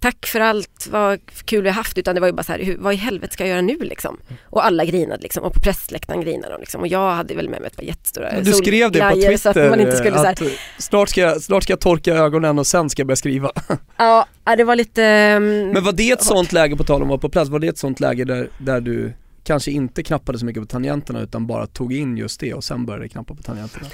Tack 0.00 0.26
för 0.26 0.40
allt, 0.40 0.88
vad 0.90 1.18
kul 1.44 1.62
vi 1.62 1.68
har 1.68 1.74
haft, 1.74 1.98
utan 1.98 2.14
det 2.14 2.20
var 2.20 2.28
ju 2.28 2.32
bara 2.32 2.42
så 2.42 2.52
här, 2.52 2.76
vad 2.78 2.94
i 2.94 2.96
helvete 2.96 3.32
ska 3.32 3.42
jag 3.44 3.50
göra 3.50 3.60
nu 3.60 3.76
liksom? 3.78 4.18
Och 4.44 4.64
alla 4.66 4.84
grinade 4.84 5.22
liksom, 5.22 5.42
och 5.44 5.54
på 5.54 5.60
pressläktaren 5.60 6.20
grinade 6.20 6.52
de 6.52 6.60
liksom, 6.60 6.80
och 6.80 6.86
jag 6.86 7.10
hade 7.14 7.34
väl 7.34 7.48
med 7.48 7.60
mig 7.60 7.66
ett 7.66 7.76
par 7.76 7.82
jättestora 7.82 8.40
Du 8.40 8.52
skrev 8.52 8.92
det 8.92 8.98
på 9.00 9.04
solglajjor 9.10 9.36
så 9.36 9.52
Twitter 9.52 9.64
att 9.64 9.70
man 9.70 9.80
inte 9.80 9.96
skulle 9.96 10.16
så 10.16 10.22
här, 10.24 10.32
att 10.32 10.42
snart, 10.78 11.08
ska, 11.08 11.20
jag- 11.20 11.42
snart 11.42 11.62
ska 11.62 11.72
jag 11.72 11.80
torka 11.80 12.14
ögonen 12.14 12.58
och 12.58 12.66
sen 12.66 12.90
ska 12.90 13.00
jag 13.00 13.06
börja 13.06 13.16
skriva. 13.16 13.50
ja, 13.96 14.26
det 14.56 14.64
var 14.64 14.76
lite... 14.76 15.04
mm, 15.04 15.68
Men 15.70 15.84
var 15.84 15.92
det 15.92 16.10
ett 16.10 16.18
hårt. 16.18 16.26
sånt 16.28 16.52
läge, 16.52 16.76
på 16.76 16.84
tal 16.84 16.96
om 17.02 17.02
att 17.02 17.08
vara 17.08 17.18
på 17.20 17.28
plats, 17.28 17.50
var 17.50 17.58
det 17.58 17.66
ett 17.68 17.78
sånt 17.78 18.00
läge 18.00 18.24
där, 18.24 18.48
där 18.58 18.80
du 18.80 19.12
kanske 19.44 19.70
inte 19.70 20.02
knappade 20.02 20.38
så 20.38 20.44
mycket 20.46 20.62
på 20.62 20.66
tangenterna 20.66 21.20
utan 21.20 21.46
bara 21.46 21.66
tog 21.66 21.92
in 21.92 22.16
just 22.16 22.40
det 22.40 22.54
och 22.54 22.64
sen 22.64 22.86
började 22.86 23.08
knappa 23.08 23.34
på 23.34 23.42
tangenterna? 23.42 23.86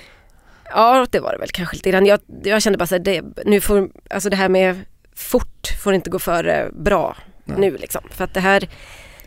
Ja, 0.71 1.07
det 1.11 1.21
var 1.21 1.33
det 1.33 1.39
väl 1.39 1.49
kanske 1.53 1.77
lite 1.77 1.91
grann. 1.91 2.07
Jag, 2.07 2.21
jag 2.45 2.63
kände 2.63 2.79
bara 2.79 2.87
så 2.87 2.95
här, 2.95 3.03
det, 3.03 3.23
nu 3.45 3.61
får, 3.61 3.89
alltså 4.11 4.31
det 4.31 4.37
här 4.37 4.49
med 4.49 4.81
fort 5.17 5.69
får 5.83 5.95
inte 5.95 6.11
gå 6.11 6.19
före 6.19 6.71
bra 6.73 7.17
Nej. 7.45 7.59
nu 7.59 7.77
liksom. 7.77 8.03
För 8.11 8.25
att 8.25 8.35
det 8.35 8.41
här, 8.41 8.69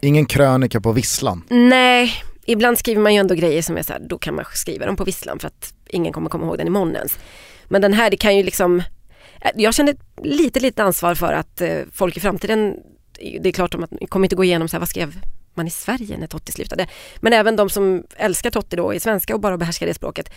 Ingen 0.02 0.26
krönika 0.26 0.82
på 0.82 0.92
visslan. 0.92 1.44
nej, 1.50 2.14
ibland 2.46 2.80
skriver 2.80 3.02
man 3.02 3.14
ju 3.14 3.20
ändå 3.20 3.36
grejer 3.36 3.62
som 3.62 3.78
är 3.78 3.84
så 3.84 3.94
här, 3.94 4.00
då 4.00 4.18
kan 4.18 4.36
man 4.36 4.46
skriva 4.54 4.86
dem 4.86 4.96
på 4.96 5.04
visslan 5.04 5.40
för 5.40 5.48
att 5.48 5.74
ingen 5.90 6.14
kommer 6.14 6.30
komma 6.30 6.46
ihåg 6.46 6.58
den 6.58 6.68
imorgon 6.68 6.96
ens. 6.96 7.20
Men 7.68 7.82
den 7.82 7.94
här, 7.94 8.10
det 8.10 8.18
kan 8.18 8.38
ju 8.38 8.44
liksom, 8.44 8.80
eh, 9.42 9.52
jag 9.56 9.74
kände 9.74 9.96
lite, 10.24 10.60
lite 10.60 10.84
ansvar 10.84 11.16
för 11.16 11.34
att 11.34 11.62
eh, 11.62 11.78
folk 11.94 12.18
i 12.18 12.20
framtiden, 12.20 12.76
det 13.42 13.50
är 13.50 13.54
klart 13.54 13.74
att 13.74 13.80
man 13.80 13.90
kommer 14.10 14.26
inte 14.26 14.36
gå 14.36 14.44
igenom 14.44 14.68
så 14.68 14.76
här, 14.76 14.80
vad 14.80 14.90
skrev 14.90 15.22
man 15.54 15.68
i 15.68 15.72
Sverige 15.72 16.18
när 16.18 16.28
Totti 16.28 16.52
slutade. 16.52 16.88
Men 17.20 17.34
även 17.34 17.56
de 17.56 17.70
som 17.70 18.04
älskar 18.18 18.52
Totti 18.52 18.76
då 18.76 18.94
i 18.94 19.00
svenska 19.00 19.34
och 19.34 19.40
bara 19.42 19.58
behärskar 19.58 19.88
det 19.88 19.94
språket. 19.94 20.32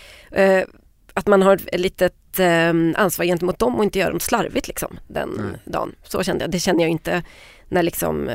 Eh, 1.14 1.18
att 1.20 1.26
man 1.26 1.42
har 1.42 1.54
ett 1.54 1.80
litet 1.80 2.38
eh, 2.38 2.72
ansvar 2.96 3.24
gentemot 3.24 3.58
dem 3.58 3.76
och 3.76 3.84
inte 3.84 3.98
gör 3.98 4.10
dem 4.10 4.20
slarvigt 4.20 4.68
liksom 4.68 4.98
den 5.08 5.28
Nej. 5.38 5.60
dagen. 5.64 5.94
Så 6.02 6.22
kände 6.22 6.44
jag. 6.44 6.50
Det 6.50 6.60
kände 6.60 6.82
jag 6.82 6.90
inte 6.90 7.22
när 7.68 7.82
liksom 7.82 8.28
eh, 8.28 8.34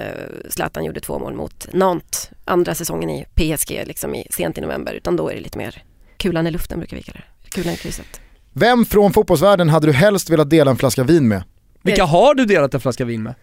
Zlatan 0.49 0.85
gjorde 0.85 0.99
två 0.99 1.19
mål 1.19 1.33
mot 1.33 1.67
Nantes 1.73 2.29
andra 2.45 2.75
säsongen 2.75 3.09
i 3.09 3.25
PSG 3.35 3.83
liksom 3.85 4.15
i, 4.15 4.27
sent 4.31 4.57
i 4.57 4.61
november. 4.61 4.93
Utan 4.93 5.15
då 5.15 5.29
är 5.29 5.35
det 5.35 5.41
lite 5.41 5.57
mer 5.57 5.83
kulan 6.17 6.47
i 6.47 6.51
luften 6.51 6.79
brukar 6.79 6.97
vi 6.97 7.03
kalla 7.03 7.19
det. 7.43 7.49
Kulan 7.49 7.73
i 7.73 7.77
krysset. 7.77 8.21
Vem 8.53 8.85
från 8.85 9.13
fotbollsvärlden 9.13 9.69
hade 9.69 9.87
du 9.87 9.93
helst 9.93 10.29
velat 10.29 10.49
dela 10.49 10.71
en 10.71 10.77
flaska 10.77 11.03
vin 11.03 11.27
med? 11.27 11.43
Vilka 11.81 12.03
har 12.03 12.33
du 12.35 12.45
delat 12.45 12.73
en 12.73 12.79
flaska 12.79 13.05
vin 13.05 13.23
med? 13.23 13.33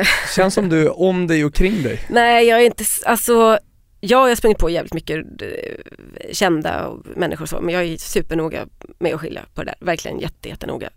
Eh, 0.00 0.06
Känns 0.36 0.54
som 0.54 0.68
du 0.68 0.82
är 0.82 1.00
om 1.00 1.26
dig 1.26 1.44
och 1.44 1.54
kring 1.54 1.82
dig. 1.82 2.00
nej 2.08 2.46
jag 2.46 2.60
är 2.60 2.66
inte, 2.66 2.84
alltså 3.04 3.58
Ja, 4.00 4.18
jag 4.18 4.28
har 4.28 4.34
sprungit 4.34 4.58
på 4.58 4.70
jävligt 4.70 4.94
mycket 4.94 5.26
eh, 5.42 6.32
kända 6.32 6.86
och 6.86 7.06
människor 7.16 7.42
och 7.42 7.48
så, 7.48 7.60
men 7.60 7.74
jag 7.74 7.84
är 7.84 7.96
supernoga 7.96 8.66
med 8.98 9.14
att 9.14 9.20
skilja 9.20 9.42
på 9.54 9.62
det 9.62 9.66
där. 9.66 9.86
Verkligen 9.86 10.20
jätte, 10.20 10.48
jättenoga. 10.48 10.90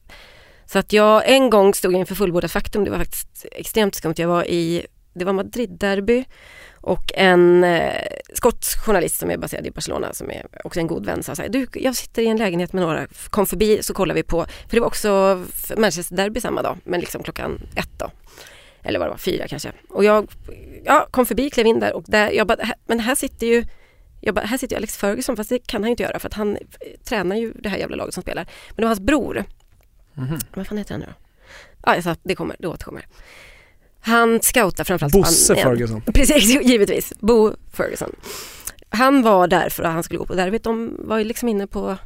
Så 0.65 0.79
att 0.79 0.93
jag 0.93 1.29
en 1.29 1.49
gång 1.49 1.73
stod 1.73 1.93
inför 1.93 2.15
fullbordat 2.15 2.51
faktum, 2.51 2.83
det 2.83 2.91
var 2.91 2.97
faktiskt 2.97 3.45
extremt 3.51 3.95
skumt. 3.95 4.13
Jag 4.17 4.27
var 4.27 4.43
i, 4.43 4.85
det 5.13 5.25
var 5.25 5.33
Madrid-derby 5.33 6.25
och 6.81 7.11
en 7.13 7.63
eh, 7.63 8.07
skotsk 8.33 8.85
journalist 8.85 9.19
som 9.19 9.31
är 9.31 9.37
baserad 9.37 9.67
i 9.67 9.71
Barcelona 9.71 10.13
som 10.13 10.31
är 10.31 10.45
också 10.63 10.79
en 10.79 10.87
god 10.87 11.05
vän 11.05 11.23
sa 11.23 11.35
så 11.35 11.41
här, 11.41 11.49
du 11.49 11.67
jag 11.73 11.95
sitter 11.95 12.21
i 12.21 12.27
en 12.27 12.37
lägenhet 12.37 12.73
med 12.73 12.83
några, 12.83 13.07
kom 13.29 13.45
förbi 13.45 13.83
så 13.83 13.93
kollar 13.93 14.15
vi 14.15 14.23
på, 14.23 14.45
för 14.45 14.75
det 14.75 14.79
var 14.79 14.87
också 14.87 15.43
Manchester-derby 15.77 16.41
samma 16.41 16.61
dag, 16.61 16.77
men 16.83 16.99
liksom 16.99 17.23
klockan 17.23 17.61
ett 17.75 17.99
då. 17.99 18.11
Eller 18.83 18.99
vad 18.99 19.07
det 19.07 19.11
var, 19.11 19.17
fyra 19.17 19.47
kanske. 19.47 19.71
Och 19.89 20.03
jag 20.03 20.31
ja, 20.85 21.07
kom 21.11 21.25
förbi, 21.25 21.49
klev 21.49 21.65
in 21.67 21.79
där 21.79 21.93
och 21.93 22.03
där, 22.07 22.31
jag 22.31 22.47
bara, 22.47 22.57
men 22.87 22.99
här 22.99 23.15
sitter 23.15 23.47
ju 23.47 23.65
jag 24.23 24.35
bara, 24.35 24.45
här 24.45 24.57
sitter 24.57 24.75
ju 24.75 24.77
Alex 24.77 24.97
Ferguson 24.97 25.35
fast 25.35 25.49
det 25.49 25.67
kan 25.67 25.81
han 25.83 25.89
ju 25.89 25.91
inte 25.91 26.03
göra 26.03 26.19
för 26.19 26.27
att 26.27 26.33
han 26.33 26.57
tränar 27.03 27.35
ju 27.35 27.53
det 27.53 27.69
här 27.69 27.77
jävla 27.77 27.95
laget 27.95 28.13
som 28.13 28.23
spelar. 28.23 28.43
Men 28.69 28.75
det 28.75 28.81
var 28.81 28.87
hans 28.87 28.99
bror, 28.99 29.45
Mhm. 30.13 30.39
vad 30.53 30.67
fan 30.67 30.77
heter 30.77 30.91
han 30.93 30.99
nu 30.99 31.05
då? 31.05 31.13
Ja, 31.85 31.95
jag 31.95 32.03
sa 32.03 32.15
det 32.23 32.35
kommer, 32.35 32.55
det 32.59 32.67
återkommer. 32.67 33.05
Han 33.99 34.39
scoutar 34.41 34.83
framförallt 34.83 35.13
Bosse 35.13 35.43
Spanien. 35.43 35.63
Ferguson. 35.67 36.01
Precis, 36.13 36.61
givetvis. 36.63 37.13
Bo 37.19 37.53
Ferguson. 37.73 38.15
Han 38.89 39.21
var 39.21 39.47
där 39.47 39.69
för 39.69 39.83
att 39.83 39.93
han 39.93 40.03
skulle 40.03 40.17
gå 40.17 40.25
på 40.25 40.33
derbyt. 40.35 40.63
De 40.63 40.95
var 40.99 41.17
ju 41.17 41.23
liksom 41.23 41.49
inne 41.49 41.67
på 41.67 41.97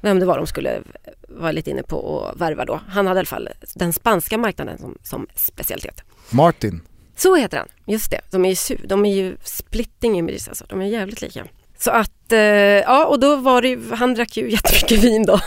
vem 0.00 0.20
det 0.20 0.26
var 0.26 0.36
de 0.36 0.46
skulle 0.46 0.82
vara 1.28 1.52
lite 1.52 1.70
inne 1.70 1.82
på 1.82 2.26
att 2.26 2.40
värva 2.40 2.64
då. 2.64 2.80
Han 2.88 3.06
hade 3.06 3.18
i 3.18 3.20
alla 3.20 3.26
fall 3.26 3.48
den 3.74 3.92
spanska 3.92 4.38
marknaden 4.38 4.78
som, 4.78 4.98
som 5.02 5.26
specialitet. 5.34 6.02
Martin. 6.30 6.80
Så 7.16 7.36
heter 7.36 7.58
han, 7.58 7.68
just 7.86 8.10
det. 8.10 8.20
De 8.30 8.44
är 8.44 8.70
ju, 8.70 8.86
de 8.86 9.06
är 9.06 9.14
ju 9.14 9.36
splitting 9.44 10.18
images 10.18 10.48
alltså. 10.48 10.64
De 10.68 10.80
är 10.80 10.86
jävligt 10.86 11.20
lika. 11.20 11.46
Så 11.80 11.90
att, 11.90 12.32
eh, 12.32 12.38
ja 12.38 13.06
och 13.06 13.20
då 13.20 13.36
var 13.36 13.62
det 13.62 13.68
ju, 13.68 13.92
han 13.92 14.14
drack 14.14 14.36
ju 14.36 14.50
jättemycket 14.52 15.04
vin 15.04 15.22
då. 15.26 15.40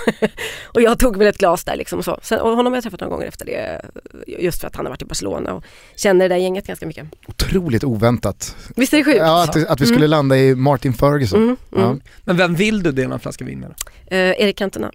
och 0.64 0.82
jag 0.82 1.00
tog 1.00 1.18
väl 1.18 1.28
ett 1.28 1.38
glas 1.38 1.64
där 1.64 1.76
liksom 1.76 2.00
och 2.00 2.06
så. 2.06 2.20
Sen, 2.22 2.40
och 2.40 2.50
honom 2.56 2.74
har 2.74 2.78
jag 2.78 2.84
träffat 2.84 3.00
några 3.00 3.12
gånger 3.16 3.28
efter 3.28 3.46
det. 3.46 3.82
Just 4.28 4.62
för 4.62 4.68
att 4.68 4.76
han 4.76 4.86
har 4.86 4.90
varit 4.90 5.02
i 5.02 5.06
Barcelona 5.06 5.54
och 5.54 5.64
känner 5.96 6.30
det 6.30 6.36
där 6.36 6.42
gänget 6.42 6.68
ganska 6.68 6.86
mycket. 6.88 7.06
Otroligt 7.28 7.84
oväntat. 7.84 8.56
Visst 8.76 8.94
är 8.94 8.98
det 8.98 9.04
sjukt? 9.04 9.18
Ja, 9.18 9.44
att, 9.44 9.68
att 9.68 9.82
vi 9.82 9.86
skulle 9.86 9.98
Mm. 10.00 10.10
landa 10.10 10.38
i 10.38 10.56
Martin 10.56 10.94
Ferguson. 10.94 11.44
Mm, 11.44 11.58
mm. 11.86 12.02
Men 12.24 12.38
vem 12.38 12.56
vill 12.56 12.84
du 12.84 12.92
dela 12.92 13.14
en 13.14 13.20
flaska 13.20 13.46
vin 13.46 13.60
med 13.60 13.70
då? 13.70 13.76
Eh, 14.16 14.20
Erik 14.42 14.58
Cantona. 14.58 14.92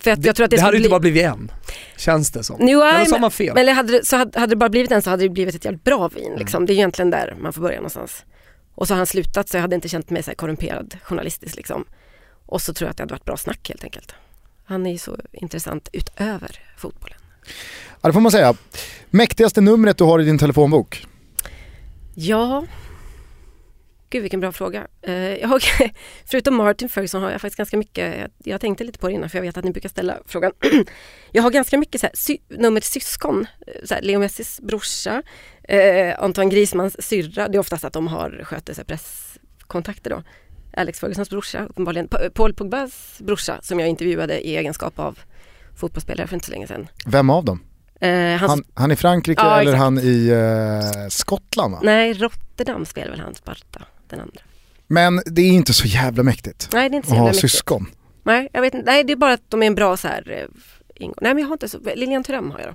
För 0.00 0.10
att 0.10 0.24
jag 0.24 0.36
tror 0.36 0.44
att 0.44 0.50
det, 0.50 0.56
det 0.56 0.62
hade 0.62 0.76
ju 0.76 0.78
inte 0.78 0.88
bli... 0.88 0.90
bara 0.90 1.00
blivit 1.00 1.22
en, 1.24 1.50
känns 1.96 2.30
det 2.30 2.44
som. 2.44 2.56
Jo, 2.60 2.82
Eller 2.82 2.92
så 2.92 3.10
har 3.10 3.10
men, 3.10 3.20
man 3.20 3.30
fel. 3.30 3.54
men 3.54 3.68
hade, 3.76 3.92
det- 3.92 4.06
så 4.06 4.16
hade, 4.16 4.40
hade 4.40 4.52
det 4.52 4.56
bara 4.56 4.68
blivit 4.68 4.90
en 4.92 5.02
så 5.02 5.10
hade 5.10 5.22
det 5.22 5.28
blivit 5.28 5.54
ett 5.54 5.64
jävligt 5.64 5.84
bra 5.84 6.08
vin. 6.08 6.26
Mm. 6.26 6.38
Liksom. 6.38 6.66
Det 6.66 6.72
är 6.72 6.74
egentligen 6.74 7.10
där 7.10 7.36
man 7.40 7.52
får 7.52 7.62
börja 7.62 7.76
någonstans. 7.76 8.24
Och 8.78 8.88
så 8.88 8.94
har 8.94 8.96
han 8.98 9.06
slutat 9.06 9.48
så 9.48 9.56
jag 9.56 9.62
hade 9.62 9.74
inte 9.74 9.88
känt 9.88 10.10
mig 10.10 10.22
så 10.22 10.30
här 10.30 10.36
korrumperad 10.36 10.96
journalistiskt 11.02 11.56
liksom. 11.56 11.84
Och 12.46 12.62
så 12.62 12.74
tror 12.74 12.86
jag 12.86 12.90
att 12.90 12.96
det 12.96 13.02
hade 13.02 13.14
varit 13.14 13.24
bra 13.24 13.36
snack 13.36 13.68
helt 13.68 13.84
enkelt. 13.84 14.14
Han 14.64 14.86
är 14.86 14.90
ju 14.92 14.98
så 14.98 15.16
intressant 15.32 15.88
utöver 15.92 16.60
fotbollen. 16.76 17.18
Ja, 18.00 18.08
det 18.08 18.12
får 18.12 18.20
man 18.20 18.32
säga. 18.32 18.54
Mäktigaste 19.10 19.60
numret 19.60 19.98
du 19.98 20.04
har 20.04 20.20
i 20.20 20.24
din 20.24 20.38
telefonbok? 20.38 21.06
Ja, 22.14 22.66
gud 24.10 24.22
vilken 24.22 24.40
bra 24.40 24.52
fråga. 24.52 24.86
Eh, 25.02 25.14
jag 25.14 25.48
har, 25.48 25.62
förutom 26.24 26.54
Martin 26.54 26.88
Ferguson 26.88 27.22
har 27.22 27.30
jag 27.30 27.40
faktiskt 27.40 27.58
ganska 27.58 27.76
mycket, 27.76 28.30
jag, 28.44 28.60
tänkte 28.60 28.84
lite 28.84 28.98
på 28.98 29.08
det 29.08 29.14
innan 29.14 29.30
för 29.30 29.38
jag 29.38 29.42
vet 29.42 29.56
att 29.56 29.64
ni 29.64 29.70
brukar 29.70 29.88
ställa 29.88 30.18
frågan. 30.26 30.52
jag 31.32 31.42
har 31.42 31.50
ganska 31.50 31.78
mycket 31.78 32.00
så 32.00 32.06
här, 32.06 32.14
sy, 32.16 32.38
nummer 32.48 32.80
syskon, 32.80 33.46
eh, 33.66 33.84
så 33.84 33.94
här, 33.94 34.02
Leo 34.02 34.20
Messis 34.20 34.60
brorsa, 34.60 35.22
eh, 35.68 36.22
Antoine 36.22 36.50
Griezmanns 36.50 37.02
syrra, 37.02 37.48
det 37.48 37.56
är 37.56 37.60
oftast 37.60 37.84
att 37.84 37.92
de 37.92 38.06
har 38.08 38.40
sköter 38.44 38.84
presskontakter 38.84 40.10
då. 40.10 40.22
Alex 40.76 41.00
Fergusons 41.00 41.30
brorsa, 41.30 41.64
uppenbarligen. 41.64 42.08
Pa- 42.08 42.30
Paul 42.34 42.54
Pogbas 42.54 43.16
brorsa 43.18 43.58
som 43.62 43.80
jag 43.80 43.88
intervjuade 43.88 44.46
i 44.48 44.56
egenskap 44.56 44.98
av 44.98 45.18
fotbollsspelare 45.76 46.26
för 46.26 46.34
inte 46.34 46.46
så 46.46 46.52
länge 46.52 46.66
sedan. 46.66 46.88
Vem 47.06 47.30
av 47.30 47.44
dem? 47.44 47.60
Eh, 48.00 48.36
Han, 48.36 48.64
han 48.74 48.90
i 48.92 48.96
Frankrike 48.96 49.42
Ja, 49.42 49.60
eller 49.60 49.70
exakt. 49.72 49.82
han 49.82 49.98
i 49.98 50.28
eh, 50.28 51.08
Skottland 51.08 51.72
va? 51.74 51.80
Nej, 51.82 52.12
Rotterdam 52.12 52.84
spelar 52.86 53.10
väl 53.10 53.20
han 53.20 53.34
Sparta, 53.34 53.82
den 54.08 54.20
andra. 54.20 54.40
Men 54.86 55.20
det 55.26 55.42
är 55.42 55.48
inte 55.48 55.72
så 55.72 55.86
jävla 55.86 56.22
mäktigt 56.22 56.68
Nej, 56.72 56.88
det 56.88 56.94
är 56.94 56.96
inte 56.96 57.08
så 57.08 57.14
att 57.14 57.16
jävla 57.16 57.22
ha 57.28 57.28
mäktigt. 57.32 57.52
syskon. 57.52 57.86
Nej, 58.22 58.48
jag 58.52 58.60
vet 58.60 58.74
inte. 58.74 58.90
Nej, 58.90 59.04
det 59.04 59.12
är 59.12 59.16
bara 59.16 59.32
att 59.32 59.50
de 59.50 59.62
är 59.62 59.66
en 59.66 59.74
bra 59.74 59.96
så 59.96 60.08
här 60.08 60.30
eh. 60.30 60.46
Nej, 61.00 61.12
men 61.34 61.38
jag 61.38 61.46
har 61.46 61.52
inte 61.52 61.68
så. 61.68 61.78
Lilian 61.94 62.24
Thuram 62.24 62.50
har 62.50 62.58
jag 62.60 62.68
då. 62.68 62.74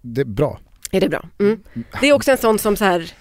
Det 0.00 0.20
är 0.20 0.24
bra. 0.24 0.60
Är 0.94 1.00
det 1.00 1.08
bra? 1.08 1.28
Mm. 1.40 1.60
Det 2.00 2.08
är 2.08 2.12
också 2.12 2.30
en 2.30 2.38
sån 2.38 2.58
som 2.58 2.76
så 2.76 2.84
här. 2.84 3.12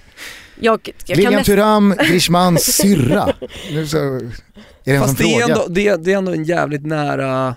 Jag, 0.60 0.90
jag 1.06 1.18
Lilian 1.18 1.34
mest, 1.34 1.46
Thuram, 1.46 1.96
Griezmanns 2.08 2.76
syrra. 2.76 3.34
Nu 3.72 3.88
så, 3.88 3.98
är 3.98 4.94
det 4.94 5.00
Fast 5.00 5.18
det 5.18 5.36
är, 5.36 5.50
ändå, 5.50 5.68
det, 5.70 5.96
det 5.96 6.14
är 6.14 6.18
ändå 6.18 6.32
en 6.32 6.44
jävligt 6.44 6.86
nära, 6.86 7.56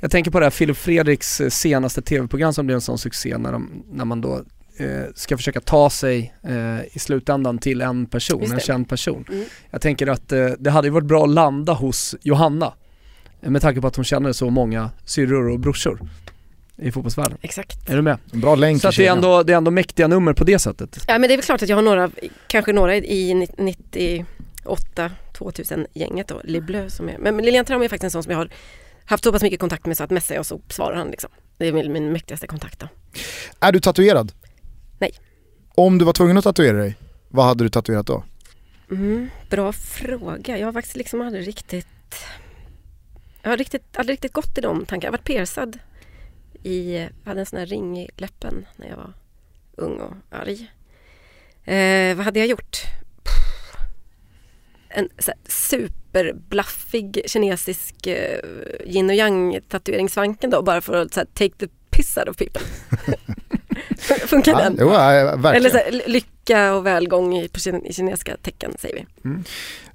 jag 0.00 0.10
tänker 0.10 0.30
på 0.30 0.40
det 0.40 0.46
här 0.46 0.50
Filip 0.50 0.76
Fredriks 0.76 1.42
senaste 1.48 2.02
tv-program 2.02 2.52
som 2.52 2.66
blev 2.66 2.74
en 2.74 2.80
sån 2.80 2.98
succé 2.98 3.38
när, 3.38 3.52
de, 3.52 3.84
när 3.92 4.04
man 4.04 4.20
då 4.20 4.42
eh, 4.76 5.04
ska 5.14 5.36
försöka 5.36 5.60
ta 5.60 5.90
sig 5.90 6.34
eh, 6.42 6.96
i 6.96 6.98
slutändan 6.98 7.58
till 7.58 7.80
en 7.80 8.06
person, 8.06 8.52
en 8.52 8.60
känd 8.60 8.88
person. 8.88 9.24
Mm. 9.28 9.44
Jag 9.70 9.80
tänker 9.80 10.06
att 10.06 10.32
eh, 10.32 10.46
det 10.58 10.70
hade 10.70 10.88
ju 10.88 10.92
varit 10.92 11.06
bra 11.06 11.24
att 11.24 11.30
landa 11.30 11.72
hos 11.72 12.14
Johanna 12.22 12.74
eh, 13.42 13.50
med 13.50 13.62
tanke 13.62 13.80
på 13.80 13.86
att 13.86 13.96
hon 13.96 14.04
känner 14.04 14.32
så 14.32 14.50
många 14.50 14.90
syrror 15.04 15.50
och 15.50 15.60
brorsor 15.60 16.00
i 16.82 16.92
fotbollsvärlden. 16.92 17.38
Exakt. 17.42 17.90
Är 17.90 17.96
du 17.96 18.02
med? 18.02 18.18
En 18.32 18.40
bra 18.40 18.54
länk 18.54 18.82
Så 18.82 18.88
att 18.88 18.96
det 18.96 19.06
är, 19.06 19.12
ändå, 19.12 19.42
det 19.42 19.52
är 19.52 19.56
ändå 19.56 19.70
mäktiga 19.70 20.08
nummer 20.08 20.32
på 20.32 20.44
det 20.44 20.58
sättet. 20.58 21.04
Ja, 21.08 21.18
men 21.18 21.28
det 21.28 21.34
är 21.34 21.36
väl 21.36 21.44
klart 21.44 21.62
att 21.62 21.68
jag 21.68 21.76
har 21.76 21.82
några, 21.82 22.10
kanske 22.46 22.72
några 22.72 22.96
i 22.96 23.48
98 23.58 25.10
2000 25.32 25.86
gänget 25.94 26.28
då, 26.28 26.40
Le 26.44 26.60
Bleu 26.60 26.90
som 26.90 27.08
är. 27.08 27.18
Men 27.18 27.36
Lilian 27.36 27.64
Thuram 27.64 27.82
är 27.82 27.88
faktiskt 27.88 28.04
en 28.04 28.10
sån 28.10 28.22
som 28.22 28.32
jag 28.32 28.38
har 28.38 28.50
haft 29.04 29.24
så 29.24 29.32
pass 29.32 29.42
mycket 29.42 29.60
kontakt 29.60 29.86
med 29.86 29.96
så 29.96 30.04
att 30.04 30.10
messar 30.10 30.34
jag 30.34 30.46
så 30.46 30.60
svarar 30.68 30.96
han 30.96 31.08
liksom. 31.08 31.30
Det 31.58 31.66
är 31.68 31.72
min, 31.72 31.92
min 31.92 32.12
mäktigaste 32.12 32.46
kontakt 32.46 32.80
då. 32.80 32.88
Är 33.60 33.72
du 33.72 33.80
tatuerad? 33.80 34.32
Nej. 34.98 35.10
Om 35.74 35.98
du 35.98 36.04
var 36.04 36.12
tvungen 36.12 36.38
att 36.38 36.44
tatuera 36.44 36.76
dig, 36.76 36.96
vad 37.28 37.44
hade 37.44 37.64
du 37.64 37.68
tatuerat 37.68 38.06
då? 38.06 38.24
Mm, 38.90 39.30
bra 39.50 39.72
fråga. 39.72 40.58
Jag 40.58 40.66
har 40.66 40.72
faktiskt 40.72 40.96
liksom 40.96 41.20
aldrig 41.20 41.46
riktigt 41.46 41.86
Jag 43.42 43.50
har 43.50 43.56
riktigt, 43.56 43.96
aldrig 43.96 44.14
riktigt 44.14 44.32
gått 44.32 44.58
i 44.58 44.60
de 44.60 44.86
tankarna. 44.86 45.02
Jag 45.02 45.12
har 45.12 45.18
varit 45.18 45.24
piercad 45.26 45.78
i, 46.62 46.94
jag 47.24 47.28
hade 47.28 47.40
en 47.40 47.46
sån 47.46 47.58
här 47.58 47.66
ring 47.66 47.98
i 48.00 48.10
läppen 48.16 48.66
när 48.76 48.88
jag 48.88 48.96
var 48.96 49.12
ung 49.76 50.00
och 50.00 50.14
arg. 50.30 50.70
Eh, 51.64 52.16
vad 52.16 52.24
hade 52.24 52.38
jag 52.38 52.48
gjort? 52.48 52.82
Pff. 53.24 53.34
En 54.88 55.08
superblaffig 55.48 57.22
kinesisk 57.26 58.06
eh, 58.06 58.38
yin 58.86 59.10
och 59.10 59.16
yang 59.16 59.60
tatueringssvanken 59.68 60.50
då 60.50 60.62
bara 60.62 60.80
för 60.80 60.96
att 61.02 61.14
så 61.14 61.20
här, 61.20 61.26
take 61.34 61.54
the 61.58 61.68
piss 61.90 62.16
out 62.16 62.28
of 62.28 62.36
people. 62.36 62.62
Funkar 64.26 64.52
Ja, 64.52 64.58
den? 64.58 64.76
jo, 64.80 64.92
ja, 64.92 65.36
verkligen. 65.36 65.54
Eller 65.56 65.70
så 65.70 65.76
här, 65.76 66.02
lycka 66.06 66.74
och 66.74 66.86
välgång 66.86 67.36
i, 67.36 67.48
på 67.48 67.58
kin- 67.58 67.86
i 67.86 67.92
kinesiska 67.92 68.36
tecken 68.36 68.72
säger 68.78 68.94
vi. 68.94 69.06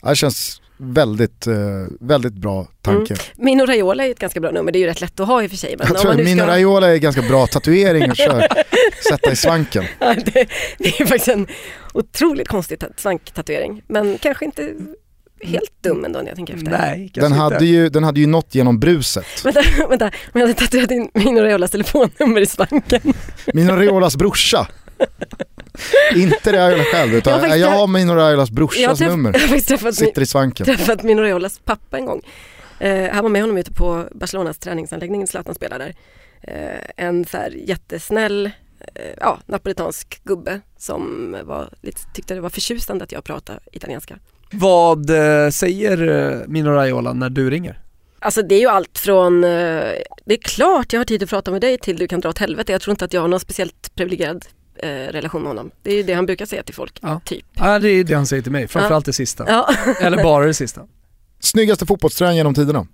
Ja, 0.02 0.10
det 0.10 0.16
känns 0.16 0.62
väldigt, 0.78 1.48
eh, 1.48 1.56
väldigt 2.00 2.34
bra 2.34 2.68
tanke. 2.82 3.16
Mino 3.36 3.66
Raiola 3.66 4.06
är 4.06 4.12
ett 4.12 4.20
ganska 4.20 4.40
bra 4.40 4.52
nummer, 4.52 4.72
det 4.72 4.78
är 4.78 4.82
ju 4.82 4.88
rätt 4.88 5.02
lätt 5.02 5.20
att 5.20 5.28
ha 5.28 5.44
i 5.44 5.48
och 5.48 5.50
för 5.52 5.58
sig. 5.58 5.76
Men 5.78 5.88
Jag 5.88 5.96
om 5.96 6.02
tror 6.02 6.12
man 6.12 6.20
att 6.20 6.26
Mino 6.26 6.42
ska... 6.44 6.48
Raiola 6.48 6.94
är 6.94 6.98
ganska 6.98 7.22
bra 7.22 7.48
tatuering 7.48 8.04
att 8.10 8.18
köra, 8.18 8.48
sätta 9.10 9.32
i 9.32 9.36
svanken. 9.36 9.84
Ja, 10.00 10.14
det, 10.26 10.48
det 10.78 10.88
är 11.02 11.06
faktiskt 11.06 11.28
en 11.28 11.48
otroligt 11.94 12.48
konstig 12.48 12.80
ta- 12.80 12.88
svanktatuering. 12.98 13.82
Men 13.88 14.18
kanske 14.18 14.46
inte 14.46 14.74
helt 15.44 15.84
dum 15.84 16.06
ändå 16.06 16.20
när 16.20 16.28
jag 16.28 16.36
tänker 16.36 16.54
efter. 16.54 16.72
Nej, 16.72 17.12
Den 17.14 17.26
inte. 17.26 17.38
hade, 17.38 17.66
ju, 17.66 17.90
den 17.90 18.04
hade 18.04 18.20
ju 18.20 18.26
nått 18.28 18.56
genom 18.56 18.80
bruset. 18.80 19.26
Vänta, 19.46 19.62
vänta, 19.90 20.06
om 20.06 20.12
jag 20.34 20.42
hade 20.42 20.54
tatuerat 20.54 20.92
in 20.92 21.10
Mino 21.14 21.42
Raiolas 21.42 21.72
telefonnummer 21.72 22.42
i 22.42 22.46
svanken. 22.46 23.02
Mino 23.54 23.72
Raiolas 23.74 24.16
brorsa. 24.16 24.68
Inte 26.16 26.54
Raiola 26.54 26.84
själv 26.84 27.12
Jag 27.12 27.18
utan 27.18 27.34
har 27.34 27.40
faktiskt- 27.40 27.62
jag 27.62 27.70
har 27.70 27.88
Mino 27.88 28.14
Raiolas 28.14 28.50
Jag 28.50 28.54
har, 28.54 28.56
brorsas 28.56 28.98
träff, 29.00 29.10
nummer. 29.10 29.34
jag 29.34 29.48
har 29.48 29.60
träffat, 29.60 29.96
Sitter 29.96 30.22
i 30.22 30.26
svanken. 30.26 30.66
träffat 30.66 31.04
Mino 31.04 31.22
Raiolas 31.22 31.60
pappa 31.66 31.98
en 31.98 32.06
gång. 32.06 32.22
Eh, 32.80 33.10
han 33.14 33.24
var 33.24 33.30
med 33.30 33.42
honom 33.42 33.58
ute 33.58 33.72
på 33.74 34.06
Barcelonas 34.12 34.58
träningsanläggning, 34.58 35.28
Zlatan 35.28 35.56
spelar 35.56 35.80
där. 35.80 35.94
Eh, 36.42 37.06
en 37.06 37.26
så 37.26 37.38
här 37.38 37.52
jättesnäll, 37.52 38.46
eh, 38.96 39.02
ja, 39.20 39.40
napolitansk 39.46 40.22
gubbe 40.24 40.60
som 40.78 41.36
var, 41.44 41.70
lite, 41.82 42.02
tyckte 42.14 42.34
det 42.34 42.42
var 42.42 42.50
förtjusande 42.50 43.04
att 43.04 43.12
jag 43.12 43.24
pratade 43.24 43.60
italienska. 43.72 44.16
Vad 44.52 45.10
eh, 45.10 45.50
säger 45.50 46.08
eh, 46.08 46.48
Mino 46.48 46.70
Raiola 46.70 47.14
när 47.14 47.30
du 47.30 47.50
ringer? 47.50 47.80
Alltså 48.20 48.42
det 48.42 48.56
är 48.56 48.60
ju 48.60 48.68
allt 48.68 48.98
från, 48.98 49.44
eh, 49.44 49.50
det 50.26 50.34
är 50.34 50.42
klart 50.42 50.94
jag 50.94 51.00
har 51.00 51.06
tid 51.06 51.24
att 51.24 51.30
prata 51.30 51.52
med 51.52 51.62
dig 51.62 51.78
till 51.78 51.98
du 51.98 52.08
kan 52.08 52.20
dra 52.20 52.30
åt 52.30 52.38
helvete. 52.38 52.72
Jag 52.72 52.82
tror 52.82 52.92
inte 52.92 53.06
att 53.06 53.14
jag 53.14 53.22
har 53.22 53.28
någon 53.28 53.40
speciellt 53.40 53.96
privilegierad 53.96 54.46
eh, 54.80 54.90
relation 54.90 55.42
med 55.42 55.50
honom. 55.50 55.72
Det 55.84 55.92
är 55.92 55.96
ju 55.96 56.04
det 56.04 56.14
han 56.14 56.26
brukar 56.26 56.46
säga 56.46 56.64
till 56.64 56.76
folk, 56.76 57.00
Ja. 57.02 57.22
typ. 57.26 57.46
Ja 57.54 57.80
det 57.80 57.90
är 57.90 58.04
det 58.04 58.14
han 58.14 58.26
säger 58.28 58.44
till 58.44 58.52
mig, 58.52 58.68
framförallt 58.68 59.06
det 59.06 59.14
sista. 59.14 59.46
Ja. 59.48 59.70
Eller 60.02 60.24
bara 60.24 60.46
det 60.46 60.54
sista. 60.54 60.88
Snyggaste 61.40 61.86
fotbollströjan 61.86 62.36
genom 62.36 62.54
tiderna? 62.54 62.88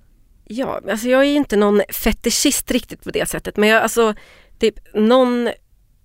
Ja, 0.46 0.82
alltså 0.90 1.08
jag 1.08 1.22
är 1.22 1.36
inte 1.36 1.56
någon 1.56 1.82
fetischist 1.90 2.72
riktigt 2.72 3.04
på 3.04 3.12
det 3.12 3.30
sättet 3.30 3.58
men 3.58 3.70
jag, 3.70 3.84
alltså 3.84 4.14
typ 4.60 4.76
någon 4.94 5.50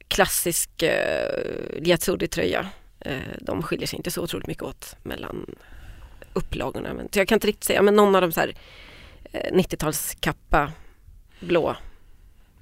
klassisk 0.09 0.83
eh, 0.83 1.81
Liazzurri-tröja. 1.81 2.67
Eh, 3.01 3.17
de 3.41 3.63
skiljer 3.63 3.87
sig 3.87 3.97
inte 3.97 4.11
så 4.11 4.23
otroligt 4.23 4.47
mycket 4.47 4.63
åt 4.63 4.97
mellan 5.03 5.47
upplagorna. 6.33 6.95
Men, 6.95 7.09
så 7.13 7.19
jag 7.19 7.29
kan 7.29 7.37
inte 7.37 7.47
riktigt 7.47 7.65
säga, 7.65 7.83
men 7.83 7.97
någon 7.97 8.15
av 8.15 8.21
de 8.21 8.33
så 8.33 8.41
här 8.41 8.55
eh, 9.33 9.53
90-talskappa 9.55 10.71
blå. 11.41 11.77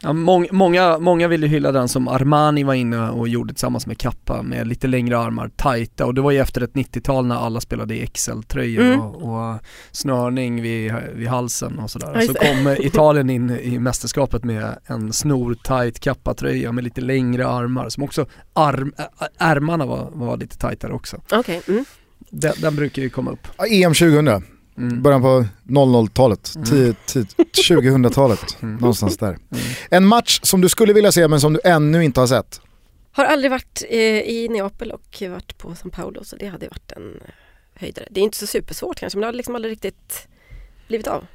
Ja, 0.03 0.13
mång, 0.13 0.47
många, 0.53 0.99
många 0.99 1.29
vill 1.29 1.43
ju 1.43 1.49
hylla 1.49 1.73
den 1.73 1.89
som 1.89 2.09
Armani 2.09 2.65
var 2.65 2.75
inne 2.75 3.11
och 3.11 3.29
gjorde 3.29 3.55
tillsammans 3.55 3.87
med 3.87 3.99
Kappa 3.99 4.43
med 4.43 4.67
lite 4.67 4.87
längre 4.87 5.19
armar, 5.19 5.51
tajta 5.57 6.07
och 6.07 6.15
det 6.15 6.21
var 6.21 6.31
ju 6.31 6.39
efter 6.39 6.61
ett 6.61 6.73
90-tal 6.73 7.27
när 7.27 7.37
alla 7.37 7.61
spelade 7.61 7.95
i 7.95 8.07
XL-tröjor 8.07 8.83
Mm. 8.83 9.01
och, 9.01 9.23
och 9.53 9.59
snörning 9.93 10.63
vid, 10.63 10.95
vid 11.15 11.29
halsen 11.29 11.79
och 11.79 11.91
sådär. 11.91 12.21
Så 12.21 12.35
kom 12.35 12.77
Italien 12.87 13.31
in 13.31 13.51
i 13.51 13.79
mästerskapet 13.79 14.45
med 14.45 14.79
en 14.87 15.13
snortajt 15.13 16.01
Kappa-tröja 16.01 16.73
med 16.73 16.85
lite 16.85 17.01
längre 17.01 17.49
armar 17.49 17.89
som 17.89 18.03
också, 18.03 18.27
arm, 18.53 18.93
ärmarna 19.39 19.87
var, 19.87 20.11
var 20.13 20.37
lite 20.37 20.59
tajtare 20.59 20.93
också. 20.93 21.21
Okej, 21.33 21.63
mm. 21.69 21.85
Den, 22.31 22.53
den 22.61 22.77
brukar 22.77 23.03
ju 23.03 23.11
komma 23.11 23.31
upp. 23.31 23.49
EM 23.71 23.95
2000. 23.95 24.56
Mm. 24.79 25.03
Början 25.03 25.23
på 25.23 25.45
00-talet, 25.69 26.53
Mm. 26.57 26.67
ti- 26.69 26.95
ti- 27.07 27.45
2000-talet, 27.69 28.57
Mm. 28.63 28.77
någonstans 28.77 29.17
där. 29.17 29.29
Mm. 29.29 29.65
En 29.91 30.07
match 30.07 30.41
som 30.43 30.61
du 30.61 30.69
skulle 30.69 30.93
vilja 30.93 31.13
se 31.13 31.29
men 31.29 31.41
som 31.41 31.53
du 31.53 31.61
ännu 31.65 32.05
inte 32.05 32.21
har 32.21 32.27
sett. 32.27 32.61
Har 33.13 33.25
aldrig 33.25 33.51
varit 33.51 33.83
eh, 33.89 33.99
i 34.21 34.49
Neapel 34.51 34.91
och 34.93 35.23
varit 35.31 35.59
på 35.59 35.71
São 35.71 35.91
Paulo 35.91 36.25
så 36.25 36.37
det 36.37 36.47
hade 36.47 36.69
varit 36.69 36.93
en 36.93 37.15
eh, 37.25 37.31
höjdare. 37.75 38.09
Det 38.11 38.21
är 38.21 38.25
inte 38.25 38.39
så 38.39 38.47
supersvårt 38.47 38.99
kanske 39.01 39.17
men 39.17 39.21
det 39.21 39.27
har 39.27 39.33
liksom 39.33 39.55
aldrig 39.55 39.73
riktigt 39.73 40.29
blivit 40.89 41.07
av. 41.07 41.27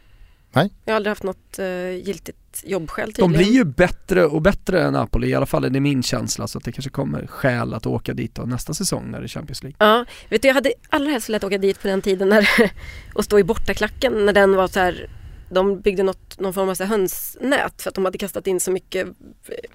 Nej. 0.53 0.69
Jag 0.85 0.93
har 0.93 0.95
aldrig 0.95 1.11
haft 1.11 1.23
något 1.23 1.59
eh, 1.59 1.89
giltigt 1.91 2.37
jobbskäl 2.63 3.07
De 3.09 3.13
tydligen. 3.13 3.31
blir 3.43 3.53
ju 3.53 3.63
bättre 3.63 4.25
och 4.25 4.41
bättre 4.41 4.81
än 4.83 4.93
Napoli, 4.93 5.27
i 5.27 5.33
alla 5.35 5.45
fall 5.45 5.63
är 5.63 5.69
det 5.69 5.79
min 5.79 6.03
känsla, 6.03 6.47
så 6.47 6.57
att 6.57 6.63
det 6.63 6.71
kanske 6.71 6.89
kommer 6.89 7.27
skäl 7.27 7.73
att 7.73 7.85
åka 7.85 8.13
dit 8.13 8.35
då 8.35 8.41
nästa 8.41 8.73
säsong 8.73 9.11
när 9.11 9.19
det 9.19 9.25
är 9.25 9.27
Champions 9.27 9.63
League. 9.63 9.75
Ja, 9.79 10.05
vet 10.29 10.41
du 10.41 10.47
jag 10.47 10.55
hade 10.55 10.73
allra 10.89 11.09
helst 11.11 11.29
velat 11.29 11.43
åka 11.43 11.57
dit 11.57 11.81
på 11.81 11.87
den 11.87 12.01
tiden 12.01 12.29
när, 12.29 12.49
och 13.13 13.25
stå 13.25 13.39
i 13.39 13.43
bortaklacken 13.43 14.25
när 14.25 14.33
den 14.33 14.55
var 14.55 14.67
så 14.67 14.79
här 14.79 15.09
de 15.51 15.81
byggde 15.81 16.03
något, 16.03 16.39
någon 16.39 16.53
form 16.53 16.69
av 16.69 16.75
så 16.75 16.83
hönsnät 16.83 17.81
för 17.81 17.89
att 17.89 17.95
de 17.95 18.05
hade 18.05 18.17
kastat 18.17 18.47
in 18.47 18.59
så 18.59 18.71
mycket 18.71 19.07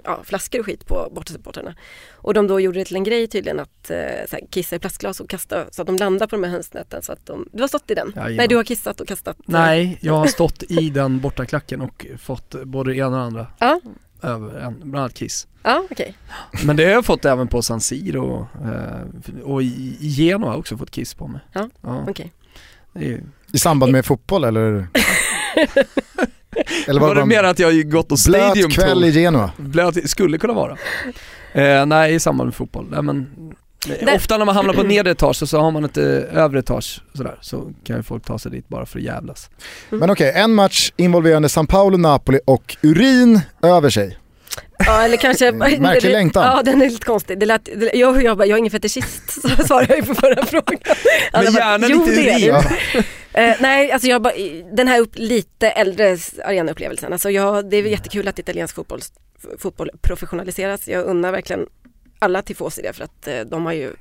ja, 0.05 0.21
flaskor 0.25 0.61
och 0.61 0.67
skit 0.67 0.87
på 0.87 1.09
bortasupportrarna. 1.15 1.75
Och 2.13 2.35
de 2.35 2.47
då 2.47 2.61
gjorde 2.61 2.79
det 2.79 2.85
till 2.85 2.97
en 2.97 3.05
grej 3.05 3.27
tydligen 3.27 3.61
att 3.61 3.91
eh, 3.91 3.97
så 4.31 4.37
här, 4.37 4.41
kissa 4.51 4.77
i 4.77 4.79
plastglas 4.79 5.21
och 5.21 5.31
kasta 5.31 5.65
så 5.71 5.83
att 5.83 5.87
de 5.87 5.97
landar 5.97 6.27
på 6.27 6.37
de 6.37 6.45
här 6.45 6.51
hönsnäten. 6.51 7.03
Så 7.03 7.13
att 7.13 7.27
de, 7.27 7.49
du 7.53 7.63
har 7.63 7.69
stått 7.69 7.91
i 7.91 7.95
den? 7.95 8.13
Jajamän. 8.17 8.37
Nej, 8.37 8.49
du 8.49 8.57
har 8.57 8.65
kissat 8.65 9.01
och 9.01 9.09
kastat? 9.09 9.37
eh, 9.39 9.45
Nej, 9.47 9.99
jag 10.01 10.15
har 10.15 10.27
stått 10.27 10.63
i 10.63 10.91
den 10.91 11.21
bortaklacken 11.21 11.81
och 11.81 12.07
fått 12.19 12.65
både 12.65 12.91
det 12.91 12.97
ena 12.97 13.07
och 13.07 13.13
det 13.13 13.21
andra. 13.21 13.47
Ja. 13.59 13.81
Över 14.23 14.59
en, 14.59 14.75
bland 14.75 14.97
annat 14.97 15.15
Kiss. 15.15 15.47
Ja, 15.63 15.85
okej. 15.91 16.15
Men 16.65 16.77
det 16.77 16.85
har 16.85 16.91
jag 16.91 17.05
fått 17.05 17.25
även 17.25 17.49
på 17.49 17.63
San 17.63 17.81
Siro 17.81 18.49
eh, 18.65 19.43
och 19.43 19.63
i 19.63 19.97
i 20.01 20.09
Genoa 20.09 20.49
har 20.49 20.53
jag 20.53 20.59
också 20.59 20.77
fått 20.77 20.91
Kiss 20.91 21.15
på 21.15 21.27
mig. 21.27 21.41
Ja, 21.53 21.69
ja 21.81 22.07
är, 23.01 23.23
I 23.53 23.59
samband 23.59 23.93
med 23.93 24.07
fotboll 24.07 24.45
eller? 24.45 24.89
eller 26.89 27.01
var 27.01 27.09
det 27.09 27.15
bara 27.15 27.25
mer 27.25 27.43
att 27.45 27.59
jag 27.59 27.91
gått 27.91 28.13
och 28.13 28.19
Stadium 28.19 28.53
blöt 28.69 28.73
kväll 28.73 29.05
i? 29.05 29.11
Genoa? 29.11 29.51
Blöt, 29.57 30.11
skulle 30.11 30.39
kunna 30.39 30.53
vara. 30.53 30.77
Eh, 31.53 31.87
nej, 31.87 32.15
i 32.15 32.21
samband 32.21 32.49
med 32.49 32.55
fotboll. 32.55 32.87
Nej, 32.91 33.03
men, 33.03 33.27
eh, 33.89 34.07
Där- 34.07 34.15
Ofta 34.17 34.39
när 34.39 34.45
man 34.45 34.57
hamnar 34.57 34.75
på 34.75 34.83
nedre 34.83 35.11
etage 35.13 35.37
så, 35.37 35.47
så 35.47 35.61
har 35.61 35.71
man 35.71 35.85
ett 35.85 35.97
eh, 35.97 36.05
övre 36.33 36.59
etage 36.59 37.03
sådär, 37.15 37.39
så 37.41 37.73
kan 37.85 37.97
ju 37.97 38.03
folk 38.03 38.25
ta 38.25 38.39
sig 38.39 38.51
dit 38.51 38.69
bara 38.69 38.87
för 38.87 38.99
att 38.99 39.05
jävlas. 39.05 39.51
Men 39.91 40.11
okej, 40.11 40.33
en 40.35 40.55
match 40.55 40.93
involverande 40.97 41.49
San 41.49 41.67
Paolo, 41.67 41.97
Napoli 41.97 42.41
och 42.45 42.77
urin 42.83 43.41
över 43.63 43.91
sig. 43.91 44.19
Ja, 44.87 45.03
eller 45.03 45.17
kanske... 45.17 45.53
Märklig 45.79 46.13
längtan. 46.13 46.57
Ja, 46.57 46.63
den 46.63 46.83
är 46.83 46.91
lite 46.91 47.07
konstig. 47.07 47.39
Det 47.39 47.47
lät, 47.47 47.65
det, 47.65 47.91
jag, 47.95 48.23
jag, 48.23 48.39
bara, 48.39 48.47
jag 48.47 48.55
är 48.57 48.59
ingen 48.59 48.71
fetischist, 48.71 49.43
så 49.43 49.49
svarade 49.49 49.87
jag 49.89 49.97
ju 49.99 50.05
på 50.05 50.15
förra 50.15 50.47
frågan. 50.47 50.79
Alla 51.33 51.51
Men 51.51 51.55
gärna 51.55 51.87
lite 51.87 52.11
det 52.11 52.31
är 52.31 52.39
urin. 52.39 52.63
det. 53.33 53.41
Eh, 53.41 53.57
nej, 53.61 53.93
alltså 53.93 54.09
jag 54.09 54.23
bara, 54.23 54.35
den 54.73 54.89
här 54.89 55.01
upp, 55.01 55.13
lite 55.15 55.71
äldre 55.71 56.17
arenaupplevelsen. 56.45 57.13
Alltså 57.13 57.31
jag, 57.31 57.71
det 57.71 57.77
är 57.77 57.83
jättekul 57.83 58.29
att 58.29 58.39
italiensk 58.39 58.75
fotboll, 58.75 59.01
fotboll 59.59 59.91
professionaliseras. 60.03 60.89
Jag 60.89 61.05
unnar 61.05 61.33
verkligen 61.33 61.67
alla 62.19 62.43
tifosi 62.43 62.83
det 62.83 62.93
för 62.93 63.05
att 63.05 63.29
eh, 63.29 63.41
de 63.41 63.67
har 63.67 63.73
ju 63.73 63.93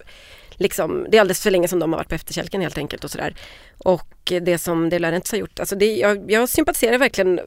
liksom, 0.52 1.06
det 1.10 1.18
är 1.18 1.22
alldeles 1.22 1.42
för 1.42 1.52
länge 1.52 1.68
som 1.68 1.80
de 1.80 1.92
har 1.94 1.98
varit 1.98 2.10
på 2.10 2.16
efterkälken 2.16 2.62
helt 2.62 2.78
enkelt 2.78 3.04
och 3.04 3.12
sådär. 3.12 3.36
Och 3.78 4.32
det 4.42 4.58
som 4.58 4.90
De 4.90 5.00
Laurentiis 5.00 5.32
har 5.32 5.40
gjort, 5.40 5.60
alltså 5.60 5.76
det, 5.76 5.96
jag, 5.96 6.32
jag 6.32 6.50
sympatiserar 6.50 6.98
verkligen 6.98 7.40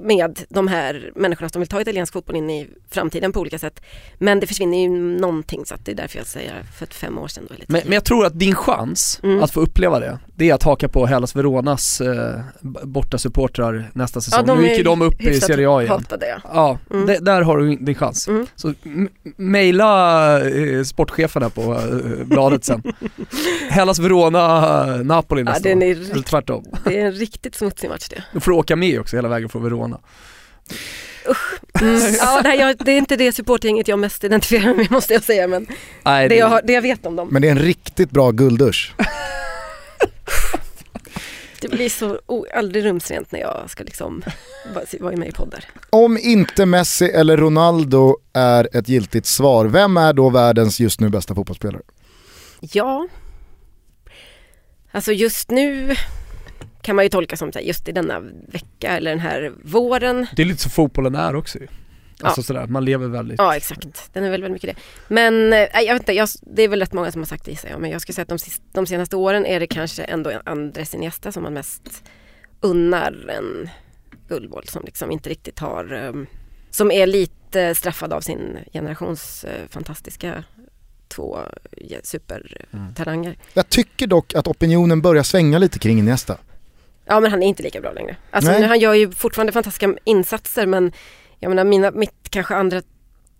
med 0.00 0.40
de 0.48 0.68
här 0.68 1.12
människorna 1.16 1.48
som 1.48 1.60
vill 1.60 1.68
ta 1.68 1.80
italiensk 1.80 2.12
fotboll 2.12 2.36
in 2.36 2.50
i 2.50 2.68
framtiden 2.90 3.32
på 3.32 3.40
olika 3.40 3.58
sätt. 3.58 3.82
Men 4.18 4.40
det 4.40 4.46
försvinner 4.46 4.78
ju 4.78 4.88
någonting 5.20 5.66
så 5.66 5.74
att 5.74 5.84
det 5.84 5.92
är 5.92 5.96
därför 5.96 6.18
jag 6.18 6.26
säger 6.26 6.62
för 6.78 6.86
fem 6.86 7.18
år 7.18 7.28
sedan 7.28 7.44
då 7.48 7.54
lite 7.54 7.66
Men, 7.72 7.80
men 7.84 7.92
jag 7.92 8.04
tror 8.04 8.26
att 8.26 8.38
din 8.38 8.54
chans 8.54 9.20
Mm. 9.22 9.42
att 9.42 9.50
få 9.50 9.60
uppleva 9.60 10.00
det, 10.00 10.18
det 10.34 10.50
är 10.50 10.54
att 10.54 10.62
haka 10.62 10.88
på 10.88 11.06
Hellas 11.06 11.36
Veronas 11.36 12.00
eh, 12.00 12.40
b- 12.60 12.80
borta 12.84 13.18
supportrar 13.18 13.90
nästa 13.94 14.20
säsong. 14.20 14.46
de 14.46 14.58
nu 14.58 14.68
gick 14.68 14.78
ju 14.78 14.84
de 14.84 15.02
upp 15.02 15.20
i 15.20 15.40
Serie 15.40 15.70
A 15.70 15.82
igen. 15.82 15.92
hatade 15.94 16.26
ja. 16.28 16.40
Ja, 16.54 16.78
Mm. 16.90 17.06
det, 17.06 17.18
där 17.18 17.42
har 17.42 17.58
du 17.58 17.76
din 17.76 17.94
chans. 17.94 18.28
Mm. 18.28 18.46
Så 18.56 18.74
mejla 19.36 20.40
eh, 20.48 20.82
sportcheferna 20.82 21.50
på 21.50 21.60
eh, 21.74 22.26
bladet 22.26 22.64
sen. 22.64 22.82
Hellas 23.70 23.98
Verona, 23.98 24.38
eh, 24.94 25.04
Napoli 25.04 25.40
ja 25.40 25.44
nästa 25.44 25.68
den 25.68 25.78
år. 25.78 25.82
Eller 25.84 26.22
tvärtom. 26.22 26.64
det 26.84 27.00
är 27.00 27.06
en 27.06 27.12
riktigt 27.12 27.54
smutsig 27.54 27.88
match 27.90 28.08
det. 28.08 28.24
Då 28.32 28.40
får 28.40 28.50
du 28.50 28.56
åka 28.56 28.76
med 28.76 29.00
också 29.00 29.16
hela 29.16 29.28
vägen 29.28 29.48
från 29.48 29.62
Verona. 29.62 29.89
Mm. 31.80 32.00
Ja, 32.18 32.42
det, 32.42 32.48
här, 32.48 32.56
jag, 32.56 32.76
det 32.78 32.92
är 32.92 32.98
inte 32.98 33.16
det 33.16 33.32
supportgänget 33.32 33.88
jag 33.88 33.98
mest 33.98 34.24
identifierar 34.24 34.64
mig 34.66 34.74
med 34.76 34.90
måste 34.90 35.12
jag 35.12 35.22
säga 35.22 35.46
men 35.46 35.66
Nej, 36.04 36.28
det 36.28 36.34
jag, 36.36 36.48
har, 36.48 36.62
det 36.64 36.72
jag 36.72 36.82
vet 36.82 37.06
om 37.06 37.16
dem. 37.16 37.28
Men 37.30 37.42
det 37.42 37.48
är 37.48 37.52
en 37.52 37.58
riktigt 37.58 38.10
bra 38.10 38.30
gulddusch. 38.30 38.94
Det 41.60 41.68
blir 41.68 41.88
så 41.88 42.20
aldrig 42.54 42.84
rumsrent 42.84 43.32
när 43.32 43.40
jag 43.40 43.70
ska 43.70 43.84
liksom 43.84 44.22
vara- 44.74 44.84
vara 45.00 45.16
med 45.16 45.28
i 45.28 45.32
poddar. 45.32 45.64
Om 45.90 46.18
inte 46.18 46.66
Messi 46.66 47.04
eller 47.10 47.36
Ronaldo 47.36 48.16
är 48.32 48.76
ett 48.76 48.88
giltigt 48.88 49.26
svar, 49.26 49.66
vem 49.66 49.96
är 49.96 50.12
då 50.12 50.30
världens 50.30 50.80
just 50.80 51.00
nu 51.00 51.08
bästa 51.08 51.34
fotbollsspelare? 51.34 51.82
Ja, 52.60 53.08
alltså 54.92 55.12
just 55.12 55.50
nu 55.50 55.94
kan 56.82 56.96
man 56.96 57.04
ju 57.04 57.08
tolka 57.08 57.36
som 57.36 57.50
här, 57.54 57.62
just 57.62 57.88
i 57.88 57.92
denna 57.92 58.20
vecka 58.48 58.96
eller 58.96 59.10
den 59.10 59.20
här 59.20 59.52
våren. 59.64 60.26
Det 60.36 60.42
är 60.42 60.46
lite 60.46 60.62
så 60.62 60.70
fotbollen 60.70 61.14
är 61.14 61.34
också 61.36 61.58
ju. 61.58 61.66
Alltså 62.22 62.40
Ja. 62.40 62.44
sådär, 62.44 62.66
man 62.66 62.84
lever 62.84 63.08
väldigt... 63.08 63.38
Ja 63.38 63.56
exakt, 63.56 64.10
den 64.12 64.24
är 64.24 64.30
väl 64.30 64.42
väldigt 64.42 64.62
mycket 64.62 64.76
det. 64.76 64.82
Men 65.14 65.44
eh, 65.44 65.68
nej, 65.74 65.86
jag 65.86 65.94
vet 65.94 66.02
inte, 66.02 66.12
jag, 66.12 66.28
det 66.42 66.62
är 66.62 66.68
väl 66.68 66.80
rätt 66.80 66.92
många 66.92 67.12
som 67.12 67.20
har 67.20 67.26
sagt 67.26 67.44
det 67.44 67.64
jag. 67.70 67.80
Men 67.80 67.90
jag 67.90 68.00
skulle 68.00 68.14
säga 68.14 68.22
att 68.22 68.28
de, 68.28 68.38
sist, 68.38 68.62
de 68.72 68.86
senaste 68.86 69.16
åren 69.16 69.46
är 69.46 69.60
det 69.60 69.66
kanske 69.66 70.04
ändå 70.04 70.32
Andres 70.44 70.94
Iniesta 70.94 71.32
som 71.32 71.42
man 71.42 71.52
mest 71.54 72.02
unnar 72.60 73.30
en 73.38 73.68
guldboll 74.28 74.64
som 74.68 74.82
liksom 74.84 75.10
inte 75.10 75.30
riktigt 75.30 75.58
har, 75.58 75.92
eh, 75.92 76.12
som 76.70 76.90
är 76.90 77.06
lite 77.06 77.74
straffad 77.74 78.12
av 78.12 78.20
sin 78.20 78.58
generations 78.72 79.44
eh, 79.44 79.68
fantastiska 79.68 80.44
två 81.08 81.38
ja, 81.76 81.98
supertalanger. 82.02 83.36
Jag 83.54 83.68
tycker 83.68 84.06
dock 84.06 84.34
att 84.34 84.46
opinionen 84.46 85.02
börjar 85.02 85.22
svänga 85.22 85.58
lite 85.58 85.78
kring 85.78 85.98
Iniesta. 85.98 86.38
Ja 87.10 87.20
men 87.20 87.30
han 87.30 87.42
är 87.42 87.46
inte 87.46 87.62
lika 87.62 87.80
bra 87.80 87.92
längre. 87.92 88.16
Alltså 88.30 88.50
Nej. 88.50 88.60
nu, 88.60 88.66
han 88.66 88.78
gör 88.78 88.94
ju 88.94 89.10
fortfarande 89.10 89.52
fantastiska 89.52 89.94
insatser 90.04 90.66
men 90.66 90.92
jag 91.38 91.48
menar 91.48 91.64
mina, 91.64 91.90
mitt 91.90 92.30
kanske 92.30 92.54
andra, 92.54 92.82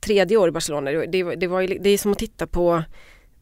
tredje 0.00 0.36
år 0.36 0.48
i 0.48 0.52
Barcelona, 0.52 0.90
det, 0.90 1.06
det, 1.06 1.34
det, 1.34 1.46
var 1.46 1.60
ju, 1.60 1.78
det 1.78 1.90
är 1.90 1.98
som 1.98 2.12
att 2.12 2.18
titta 2.18 2.46
på 2.46 2.82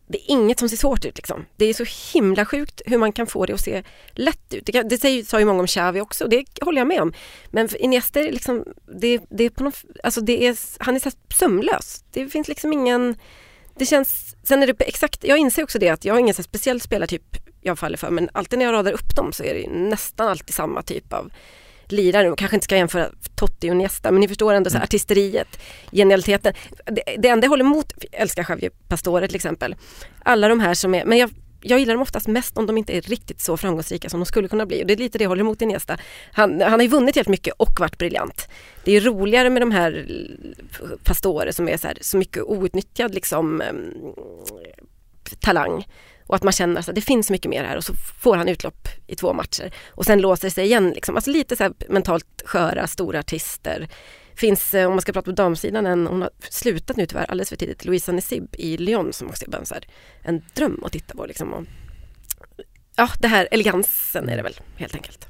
det 0.09 0.19
är 0.19 0.31
inget 0.31 0.59
som 0.59 0.69
ser 0.69 0.77
svårt 0.77 1.05
ut 1.05 1.17
liksom. 1.17 1.45
Det 1.57 1.65
är 1.65 1.75
så 1.75 1.85
himla 2.15 2.45
sjukt 2.45 2.83
hur 2.87 2.99
man 2.99 3.13
kan 3.13 3.27
få 3.27 3.47
det 3.47 3.53
att 3.53 3.61
se 3.61 3.83
lätt 4.13 4.55
ut. 4.55 4.67
Det, 4.67 4.73
kan, 4.73 4.89
det 4.89 4.99
säger, 4.99 5.23
sa 5.23 5.39
ju 5.39 5.45
många 5.45 5.61
om 5.61 5.67
Xavi 5.67 6.01
också 6.01 6.25
och 6.25 6.31
det 6.31 6.45
håller 6.61 6.81
jag 6.81 6.89
med 6.89 7.03
om. 7.03 7.13
Men 7.51 7.69
Iniesta 7.79 8.21
är 8.21 8.33
liksom, 8.33 8.65
det, 9.01 9.21
det 9.31 9.45
är 9.45 9.51
på 9.51 9.65
något, 9.65 9.85
alltså 10.03 10.21
det 10.21 10.47
är, 10.47 10.57
han 10.79 10.97
är 10.97 11.01
så 11.01 11.11
sömlös. 11.35 12.05
Det 12.13 12.29
finns 12.29 12.49
liksom 12.49 12.73
ingen, 12.73 13.17
det 13.79 13.87
känns, 13.87 14.37
sen 14.43 14.63
är 14.63 14.67
det 14.67 14.81
exakt, 14.81 15.25
jag 15.25 15.39
inser 15.39 15.63
också 15.63 15.79
det 15.79 15.89
att 15.89 16.05
jag 16.05 16.15
har 16.15 16.21
ingen 16.21 16.35
speciell 16.35 16.81
spelartyp 16.81 17.37
jag 17.61 17.79
faller 17.79 17.97
för 17.97 18.11
men 18.11 18.29
alltid 18.33 18.59
när 18.59 18.67
jag 18.67 18.73
radar 18.73 18.93
upp 18.93 19.17
dem 19.17 19.33
så 19.33 19.45
är 19.45 19.55
det 19.55 19.61
ju 19.61 19.71
nästan 19.71 20.29
alltid 20.29 20.55
samma 20.55 20.83
typ 20.83 21.13
av 21.13 21.31
lirare. 21.89 22.35
Kanske 22.37 22.57
inte 22.57 22.65
ska 22.65 22.77
jämföra 22.77 23.09
Totti 23.35 23.71
och 23.71 23.77
Niesta 23.77 24.11
men 24.11 24.21
ni 24.21 24.29
förstår 24.29 24.55
ändå 24.55 24.71
så 24.71 24.77
här, 24.77 24.85
artisteriet, 24.85 25.61
genialiteten. 25.93 26.55
Det, 26.85 27.03
det 27.19 27.29
enda 27.29 27.45
jag 27.45 27.51
håller 27.51 27.65
emot, 27.65 27.93
jag 28.11 28.21
älskar 28.21 28.47
Javier 28.49 28.71
Pastore 28.89 29.27
till 29.27 29.37
exempel. 29.37 29.77
Alla 30.23 30.49
de 30.49 30.61
här 30.61 30.75
som 30.75 30.95
är, 30.95 31.05
men 31.05 31.19
jag 31.19 31.31
jag 31.61 31.79
gillar 31.79 31.95
dem 31.95 32.03
oftast 32.03 32.27
mest 32.27 32.59
om 32.59 32.67
de 32.67 32.79
inte 32.79 32.97
är 32.97 33.01
riktigt 33.01 33.41
så 33.41 33.57
framgångsrika 33.57 34.09
som 34.09 34.21
de 34.21 34.27
skulle 34.27 34.49
kunna 34.49 34.67
bli. 34.67 34.83
Och 34.83 34.87
det 34.87 34.93
är 34.93 34.97
lite 34.97 35.19
det 35.19 35.25
jag 35.25 35.29
håller 35.29 35.41
emot 35.41 35.63
Iniesta. 35.63 35.99
Han, 36.33 36.61
han 36.61 36.73
har 36.73 36.83
ju 36.83 36.89
vunnit 36.89 37.17
helt 37.17 37.29
mycket 37.29 37.55
och 37.57 37.81
varit 37.81 37.99
briljant. 37.99 38.49
Det 38.85 38.93
är 38.93 39.01
roligare 39.01 39.51
med 39.51 39.63
de 39.63 39.71
här 39.71 40.07
Pastore 41.05 41.53
som 41.53 41.69
är 41.69 41.77
så, 41.77 41.87
här, 41.87 41.99
så 42.01 42.17
mycket 42.17 42.43
outnyttjad 42.43 43.15
liksom, 43.15 43.61
ehm, 43.61 43.93
talang. 45.41 45.87
Och 46.27 46.37
att 46.37 46.43
man 46.43 46.53
känner 46.53 46.81
att 46.81 46.95
det 46.95 47.01
finns 47.01 47.31
mycket 47.31 47.51
mer 47.51 47.65
här 47.65 47.77
och 47.77 47.85
så 47.85 47.95
får 47.95 48.37
han 48.37 48.49
utlopp 48.49 48.89
i 49.07 49.17
två 49.17 49.33
matcher. 49.33 49.73
Och 49.89 50.05
sen 50.05 50.21
låser 50.21 50.49
det 50.49 50.51
sig 50.51 50.65
igen. 50.65 50.91
Liksom. 50.91 51.17
Alltså 51.17 51.31
lite 51.31 51.57
så 51.57 51.63
här 51.63 51.73
mentalt 51.89 52.43
sköra, 52.45 52.87
stora 52.87 53.19
artister. 53.19 53.89
Finns, 54.39 54.75
eh, 54.75 54.87
om 54.87 54.93
man 54.93 55.01
ska 55.03 55.13
prata 55.13 55.25
på 55.25 55.33
damsidan, 55.33 55.87
en, 55.87 56.07
hon 56.07 56.23
har 56.23 56.31
slutat 56.51 56.97
nu 56.97 57.07
tyvärr 57.07 57.31
alldeles 57.31 57.49
för 57.49 57.57
tidigt, 57.57 57.85
Louisa 57.85 58.13
Nesib 58.13 58.47
i 58.53 58.77
Lyon 58.77 59.13
som 59.13 59.29
också 59.29 59.45
är 59.45 59.51
bara 59.51 59.59
en, 59.59 59.67
här, 59.71 59.85
en 60.23 60.43
dröm 60.55 60.85
att 60.85 60.93
titta 60.93 61.15
på. 61.15 61.27
Liksom. 61.27 61.53
Och, 61.53 61.65
ja, 62.97 63.09
det 63.21 63.29
här 63.29 63.49
elegansen 63.51 64.29
är 64.29 64.37
det 64.37 64.43
väl 64.43 64.61
helt 64.77 64.95
enkelt. 64.95 65.29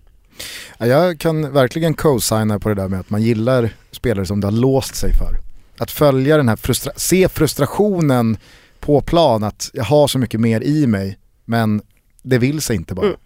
Ja, 0.79 0.87
Jag 0.87 1.21
kan 1.21 1.53
verkligen 1.53 1.95
co-signa 1.95 2.59
på 2.59 2.69
det 2.69 2.75
där 2.75 2.89
med 2.89 3.01
att 3.01 3.11
man 3.11 3.23
gillar 3.23 3.71
spelare 3.91 4.27
som 4.27 4.41
det 4.41 4.47
har 4.47 4.53
låst 4.53 4.95
sig 4.95 5.13
för. 5.13 5.39
Att 5.79 5.91
följa 5.91 6.37
den 6.37 6.49
här, 6.49 6.57
frustra- 6.57 6.93
se 6.97 7.29
frustrationen 7.29 8.37
på 8.81 9.01
plan, 9.01 9.45
att 9.45 9.71
jag 9.73 9.85
har 9.85 10.09
så 10.09 10.19
mycket 10.19 10.41
mer 10.41 10.61
i 10.61 10.87
mig, 10.87 11.19
men 11.45 11.83
det 12.23 12.39
vill 12.39 12.61
sig 12.61 12.77
inte 12.77 12.95
bara. 12.95 13.07
Mm. 13.07 13.19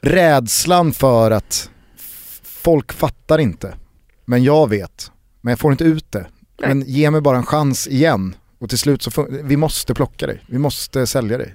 Rädslan 0.00 0.92
för 0.92 1.30
att 1.30 1.70
folk 2.42 2.92
fattar 2.92 3.38
inte, 3.38 3.74
men 4.30 4.44
jag 4.44 4.68
vet, 4.68 5.12
men 5.40 5.52
jag 5.52 5.58
får 5.58 5.72
inte 5.72 5.84
ut 5.84 6.12
det. 6.12 6.26
Nej. 6.58 6.68
Men 6.68 6.82
ge 6.86 7.10
mig 7.10 7.20
bara 7.20 7.36
en 7.36 7.46
chans 7.46 7.88
igen 7.88 8.34
och 8.58 8.68
till 8.68 8.78
slut 8.78 9.02
så 9.02 9.26
vi 9.30 9.56
måste 9.56 9.94
plocka 9.94 10.26
dig, 10.26 10.44
vi 10.46 10.58
måste 10.58 11.06
sälja 11.06 11.38
dig. 11.38 11.54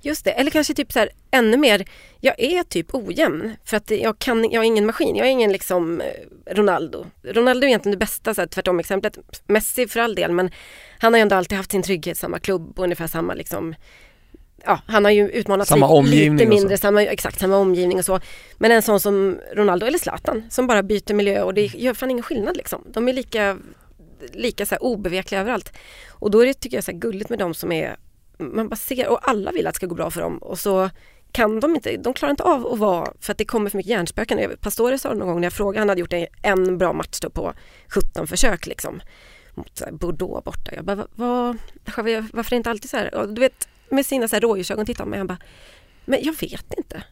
Just 0.00 0.24
det, 0.24 0.30
eller 0.30 0.50
kanske 0.50 0.74
typ 0.74 0.92
så 0.92 0.98
här 0.98 1.08
ännu 1.30 1.56
mer, 1.56 1.88
jag 2.20 2.34
är 2.40 2.62
typ 2.62 2.94
ojämn 2.94 3.56
för 3.64 3.76
att 3.76 3.90
jag, 3.90 4.18
kan, 4.18 4.50
jag 4.50 4.62
är 4.62 4.66
ingen 4.66 4.86
maskin, 4.86 5.16
jag 5.16 5.26
är 5.26 5.30
ingen 5.30 5.52
liksom 5.52 6.00
eh, 6.00 6.54
Ronaldo. 6.54 7.06
Ronaldo 7.22 7.64
är 7.64 7.68
egentligen 7.68 7.98
det 7.98 8.04
bästa 8.04 8.34
så 8.34 8.40
här, 8.40 8.48
tvärtom 8.48 8.80
exemplet, 8.80 9.18
Messi 9.46 9.86
för 9.86 10.00
all 10.00 10.14
del 10.14 10.32
men 10.32 10.50
han 10.98 11.12
har 11.12 11.18
ju 11.18 11.22
ändå 11.22 11.36
alltid 11.36 11.58
haft 11.58 11.70
sin 11.70 11.82
trygghet, 11.82 12.18
samma 12.18 12.38
klubb 12.38 12.78
och 12.78 12.84
ungefär 12.84 13.06
samma 13.06 13.34
liksom 13.34 13.74
Ja, 14.66 14.80
han 14.86 15.04
har 15.04 15.12
ju 15.12 15.28
utmanat 15.28 15.68
Samma 15.68 15.86
lite, 15.86 15.94
omgivning 15.94 16.38
lite 16.38 16.48
mindre, 16.48 16.78
samma, 16.78 17.02
exakt 17.02 17.40
samma 17.40 17.56
omgivning 17.56 17.98
och 17.98 18.04
så. 18.04 18.20
Men 18.58 18.72
en 18.72 18.82
sån 18.82 19.00
som 19.00 19.38
Ronaldo 19.54 19.86
eller 19.86 19.98
Zlatan 19.98 20.42
som 20.50 20.66
bara 20.66 20.82
byter 20.82 21.14
miljö 21.14 21.42
och 21.42 21.54
det 21.54 21.62
gör 21.62 21.94
fan 21.94 22.10
ingen 22.10 22.22
skillnad 22.22 22.56
liksom. 22.56 22.84
De 22.86 23.08
är 23.08 23.12
lika, 23.12 23.58
lika 24.32 24.66
så 24.66 24.74
här 24.74 24.82
obevekliga 24.82 25.40
överallt. 25.40 25.72
Och 26.10 26.30
då 26.30 26.40
är 26.40 26.46
det, 26.46 26.54
tycker 26.54 26.76
jag, 26.76 26.84
så 26.84 26.92
gulligt 26.92 27.30
med 27.30 27.38
de 27.38 27.54
som 27.54 27.72
är 27.72 27.96
man 28.38 28.68
bara 28.68 28.76
ser, 28.76 29.08
och 29.08 29.28
alla 29.28 29.52
vill 29.52 29.66
att 29.66 29.74
det 29.74 29.76
ska 29.76 29.86
gå 29.86 29.94
bra 29.94 30.10
för 30.10 30.20
dem 30.20 30.38
och 30.38 30.58
så 30.58 30.90
kan 31.32 31.60
de 31.60 31.74
inte, 31.74 31.96
de 31.96 32.14
klarar 32.14 32.30
inte 32.30 32.42
av 32.42 32.66
att 32.66 32.78
vara, 32.78 33.12
för 33.20 33.32
att 33.32 33.38
det 33.38 33.44
kommer 33.44 33.70
för 33.70 33.76
mycket 33.76 33.90
hjärnspöken. 33.90 34.56
Pastore 34.60 34.98
sa 34.98 35.08
det 35.08 35.14
någon 35.14 35.28
gång 35.28 35.40
när 35.40 35.46
jag 35.46 35.52
frågade, 35.52 35.78
han 35.78 35.88
hade 35.88 36.00
gjort 36.00 36.28
en, 36.42 36.78
bra 36.78 36.92
match 36.92 37.20
då 37.20 37.30
på 37.30 37.52
17 37.88 38.26
försök 38.26 38.66
liksom. 38.66 39.00
Mot 39.54 39.82
Bordeaux 39.90 40.44
borta. 40.44 40.74
Jag 40.74 40.84
bara, 40.84 41.06
vad, 41.14 41.56
varför 41.84 42.08
är 42.08 42.50
det 42.50 42.56
inte 42.56 42.70
alltid 42.70 42.90
så 42.90 42.96
här? 42.96 43.14
Och 43.14 43.28
du 43.28 43.40
vet, 43.40 43.68
med 43.90 44.06
sina 44.06 44.28
så 44.28 44.36
här 44.36 44.40
rådjursögon 44.40 44.86
tittar 44.86 44.98
han 44.98 45.06
på 45.06 45.10
mig, 45.10 45.18
han 45.18 45.26
bara, 45.26 45.38
men 46.04 46.18
jag 46.22 46.34
vet 46.40 46.74
inte. 46.76 47.02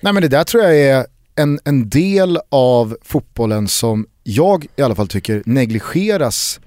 Nej 0.00 0.12
men 0.12 0.22
det 0.22 0.28
där 0.28 0.44
tror 0.44 0.62
jag 0.62 0.78
är 0.78 1.06
en, 1.34 1.58
en 1.64 1.88
del 1.88 2.38
av 2.48 2.96
fotbollen 3.02 3.68
som 3.68 4.06
jag 4.22 4.66
i 4.76 4.82
alla 4.82 4.94
fall 4.94 5.08
tycker 5.08 5.42
negligeras 5.46 6.60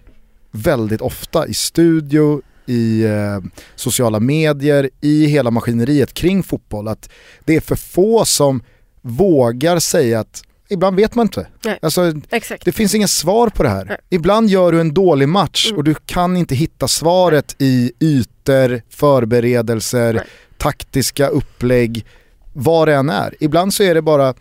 väldigt 0.52 1.02
ofta 1.02 1.48
i 1.48 1.54
studio, 1.54 2.41
i 2.66 3.04
eh, 3.04 3.40
sociala 3.76 4.20
medier, 4.20 4.90
i 5.02 5.26
hela 5.26 5.52
maskineriet 5.52 6.14
kring 6.14 6.44
fotboll. 6.44 6.88
Att 6.88 7.10
det 7.46 7.56
är 7.56 7.62
för 7.62 7.76
få 7.76 8.26
som 8.26 8.64
vågar 9.02 9.80
säga 9.80 10.20
att 10.20 10.44
ibland 10.70 10.96
vet 10.96 11.16
man 11.16 11.26
inte. 11.26 11.48
Nej. 11.66 11.80
Alltså, 11.82 12.14
Exakt. 12.30 12.66
det 12.66 12.72
finns 12.72 12.96
inga 12.96 13.08
svar 13.08 13.50
på 13.50 13.64
det 13.64 13.70
här. 13.70 13.86
Nej. 13.86 13.98
Ibland 14.10 14.50
gör 14.50 14.72
du 14.72 14.80
en 14.82 14.94
dålig 14.94 15.30
match 15.30 15.68
Mm. 15.68 15.78
och 15.78 15.84
du 15.84 15.96
kan 16.06 16.38
inte 16.38 16.56
hitta 16.56 16.88
svaret 16.88 17.56
i 17.60 17.91
ytor, 18.00 18.82
förberedelser, 18.90 20.14
Nej. 20.14 20.24
taktiska 20.58 21.28
upplägg, 21.28 22.06
vad 22.54 22.88
det 22.88 22.96
än 22.96 23.10
är. 23.10 23.36
Ibland 23.40 23.74
så 23.74 23.84
är 23.84 23.96
det 23.96 24.02
bara, 24.02 24.34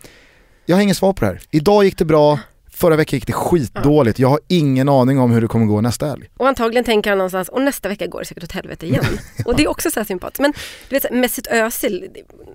jag 0.65 0.75
har 0.75 0.81
inget 0.83 0.97
svar 0.97 1.13
på 1.13 1.25
det 1.25 1.31
här. 1.31 1.41
Idag 1.51 1.83
gick 1.83 1.97
det 1.97 2.05
bra, 2.05 2.39
förra 2.79 2.95
veckan 2.95 3.17
gick 3.17 3.27
det 3.27 3.33
skitdåligt, 3.33 4.19
jag 4.19 4.27
har 4.29 4.39
ingen 4.47 4.89
aning 4.89 5.19
om 5.19 5.31
hur 5.31 5.41
det 5.41 5.47
kommer 5.47 5.65
gå 5.65 5.81
nästa 5.81 6.05
helg. 6.07 6.29
Och 6.37 6.47
antagligen 6.47 6.83
tänker 6.83 7.09
han 7.11 7.17
någonstans, 7.17 7.49
och 7.49 7.61
nästa 7.61 7.89
vecka 7.89 8.07
går 8.07 8.19
det 8.19 8.25
säkert 8.25 8.43
åt 8.43 8.51
helvete 8.51 8.85
igen. 8.85 9.03
och 9.45 9.55
det 9.55 9.63
är 9.63 9.67
också 9.67 9.91
så 9.91 9.99
här 9.99 10.05
sympatiskt. 10.05 10.39
Men 10.39 10.53
du 10.89 10.95
vet, 10.99 11.11
Mesut 11.11 11.47
Özil, 11.47 12.07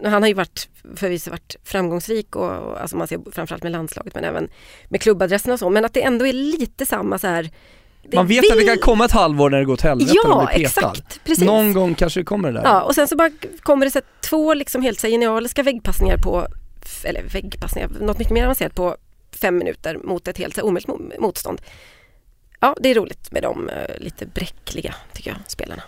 han 0.05 0.23
har 0.23 0.29
ju 0.29 0.35
varit 0.35 0.69
förvisso 0.97 1.31
varit 1.31 1.57
framgångsrik 1.65 2.37
och, 2.37 2.51
och 2.51 2.81
alltså 2.81 2.97
man 2.97 3.09
ser 3.09 3.19
framförallt 3.33 3.63
med 3.63 3.73
landslaget 3.73 4.15
men 4.15 4.25
även 4.25 4.49
med 4.89 5.01
klubbadressen 5.01 5.53
och 5.53 5.59
så. 5.59 5.71
Men 5.71 5.85
att 5.85 5.95
det 5.95 6.03
ändå 6.03 6.27
är 6.27 6.33
lite 6.33 6.87
samma 6.87 7.19
så 7.19 7.27
här. 7.27 7.51
det 8.11 8.17
Man 8.17 8.27
vet 8.27 8.39
att 8.45 8.51
det 8.51 8.57
vill- 8.59 8.69
kan 8.69 8.79
komma 8.79 9.05
ett 9.05 9.13
halvår 9.13 9.51
när 9.51 9.59
det 9.59 9.65
går 9.65 9.73
åt 9.73 9.81
helvete 9.81 10.11
och 10.11 10.31
Ja, 10.31 10.49
blir 10.55 10.67
petad. 10.69 10.91
exakt. 10.91 11.25
Precis. 11.25 11.45
Någon 11.45 11.73
gång 11.73 11.95
kanske 11.95 12.21
det 12.21 12.25
kommer 12.25 12.53
det 12.53 12.59
där. 12.59 12.65
Ja, 12.65 12.83
och 12.83 12.95
sen 12.95 13.09
så 13.09 13.17
bara 13.17 13.31
kommer 13.63 13.87
det 13.87 13.91
så 13.93 14.01
två 14.31 14.55
liksom 14.55 14.83
helt 14.83 15.01
så 15.01 15.07
genialiska 15.09 15.63
väggpassningar 15.63 16.17
på, 16.19 16.47
eller 17.05 17.23
väggpassningar, 17.23 17.91
något 18.01 18.19
mycket 18.19 18.33
mer 18.35 18.45
avancerat 18.45 18.75
på 18.75 18.97
fem 19.45 19.59
minuter 19.59 19.99
mot 20.05 20.29
ett 20.29 20.39
helt 20.39 20.63
omöjligt 20.63 20.89
mo- 20.89 21.21
motstånd. 21.21 21.61
Ja, 22.61 22.77
det 22.81 22.91
är 22.91 22.95
roligt 22.95 23.33
med 23.33 23.43
de 23.43 23.69
eh, 23.69 23.75
lite 24.01 24.27
bräckliga, 24.27 24.95
tycker 25.13 25.31
jag, 25.31 25.39
spelarna. 25.47 25.83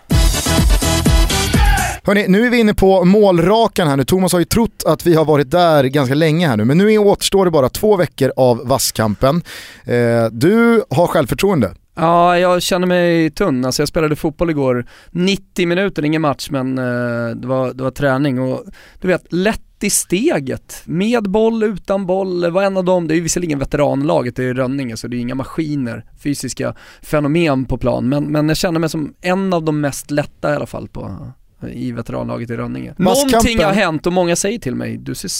Hörrni, 2.03 2.25
nu 2.27 2.45
är 2.45 2.49
vi 2.49 2.59
inne 2.59 2.73
på 2.73 3.03
målrakan 3.05 3.87
här 3.87 3.97
nu. 3.97 4.03
Thomas 4.03 4.31
har 4.33 4.39
ju 4.39 4.45
trott 4.45 4.83
att 4.87 5.05
vi 5.05 5.13
har 5.15 5.25
varit 5.25 5.51
där 5.51 5.83
ganska 5.83 6.15
länge 6.15 6.47
här 6.47 6.57
nu, 6.57 6.65
men 6.65 6.77
nu 6.77 6.93
är- 6.93 6.97
återstår 6.97 7.45
det 7.45 7.51
bara 7.51 7.69
två 7.69 7.95
veckor 7.95 8.31
av 8.37 8.67
vasskampen. 8.67 9.41
Eh, 9.85 10.25
du 10.31 10.83
har 10.89 11.07
självförtroende. 11.07 11.73
Ja, 11.95 12.39
jag 12.39 12.61
känner 12.61 12.87
mig 12.87 13.31
tunn. 13.31 13.65
Alltså 13.65 13.81
jag 13.81 13.87
spelade 13.89 14.15
fotboll 14.15 14.49
igår, 14.49 14.85
90 15.11 15.67
minuter, 15.67 16.05
ingen 16.05 16.21
match 16.21 16.47
men 16.51 16.77
eh, 16.77 17.35
det, 17.35 17.47
var, 17.47 17.73
det 17.73 17.83
var 17.83 17.91
träning 17.91 18.39
och 18.39 18.63
du 19.01 19.07
vet, 19.07 19.33
lätt 19.33 19.61
i 19.83 19.89
steget. 19.89 20.81
Med 20.85 21.23
boll, 21.23 21.63
utan 21.63 22.05
boll, 22.05 22.51
var 22.51 22.63
en 22.63 22.77
av 22.77 22.85
dem, 22.85 23.07
det 23.07 23.13
är 23.13 23.15
ju 23.15 23.21
visserligen 23.21 23.59
veteranlaget, 23.59 24.35
det 24.35 24.43
är 24.43 24.53
Rönninge 24.53 24.97
så 24.97 25.07
det 25.07 25.17
är 25.17 25.19
inga 25.19 25.35
maskiner, 25.35 26.05
fysiska 26.19 26.75
fenomen 27.01 27.65
på 27.65 27.77
plan 27.77 28.09
men, 28.09 28.23
men 28.23 28.47
jag 28.47 28.57
känner 28.57 28.79
mig 28.79 28.89
som 28.89 29.13
en 29.21 29.53
av 29.53 29.63
de 29.63 29.81
mest 29.81 30.11
lätta 30.11 30.53
i 30.53 30.55
alla 30.55 30.65
fall 30.65 30.87
på 30.87 31.31
i 31.73 31.91
veteranlaget 31.91 32.49
i 32.49 32.55
Rönninge. 32.55 32.93
Någonting 32.97 33.63
har 33.63 33.73
hänt 33.73 34.07
och 34.07 34.13
många 34.13 34.35
säger 34.35 34.59
till 34.59 34.75
mig, 34.75 34.97
du 34.97 35.15
ser, 35.15 35.31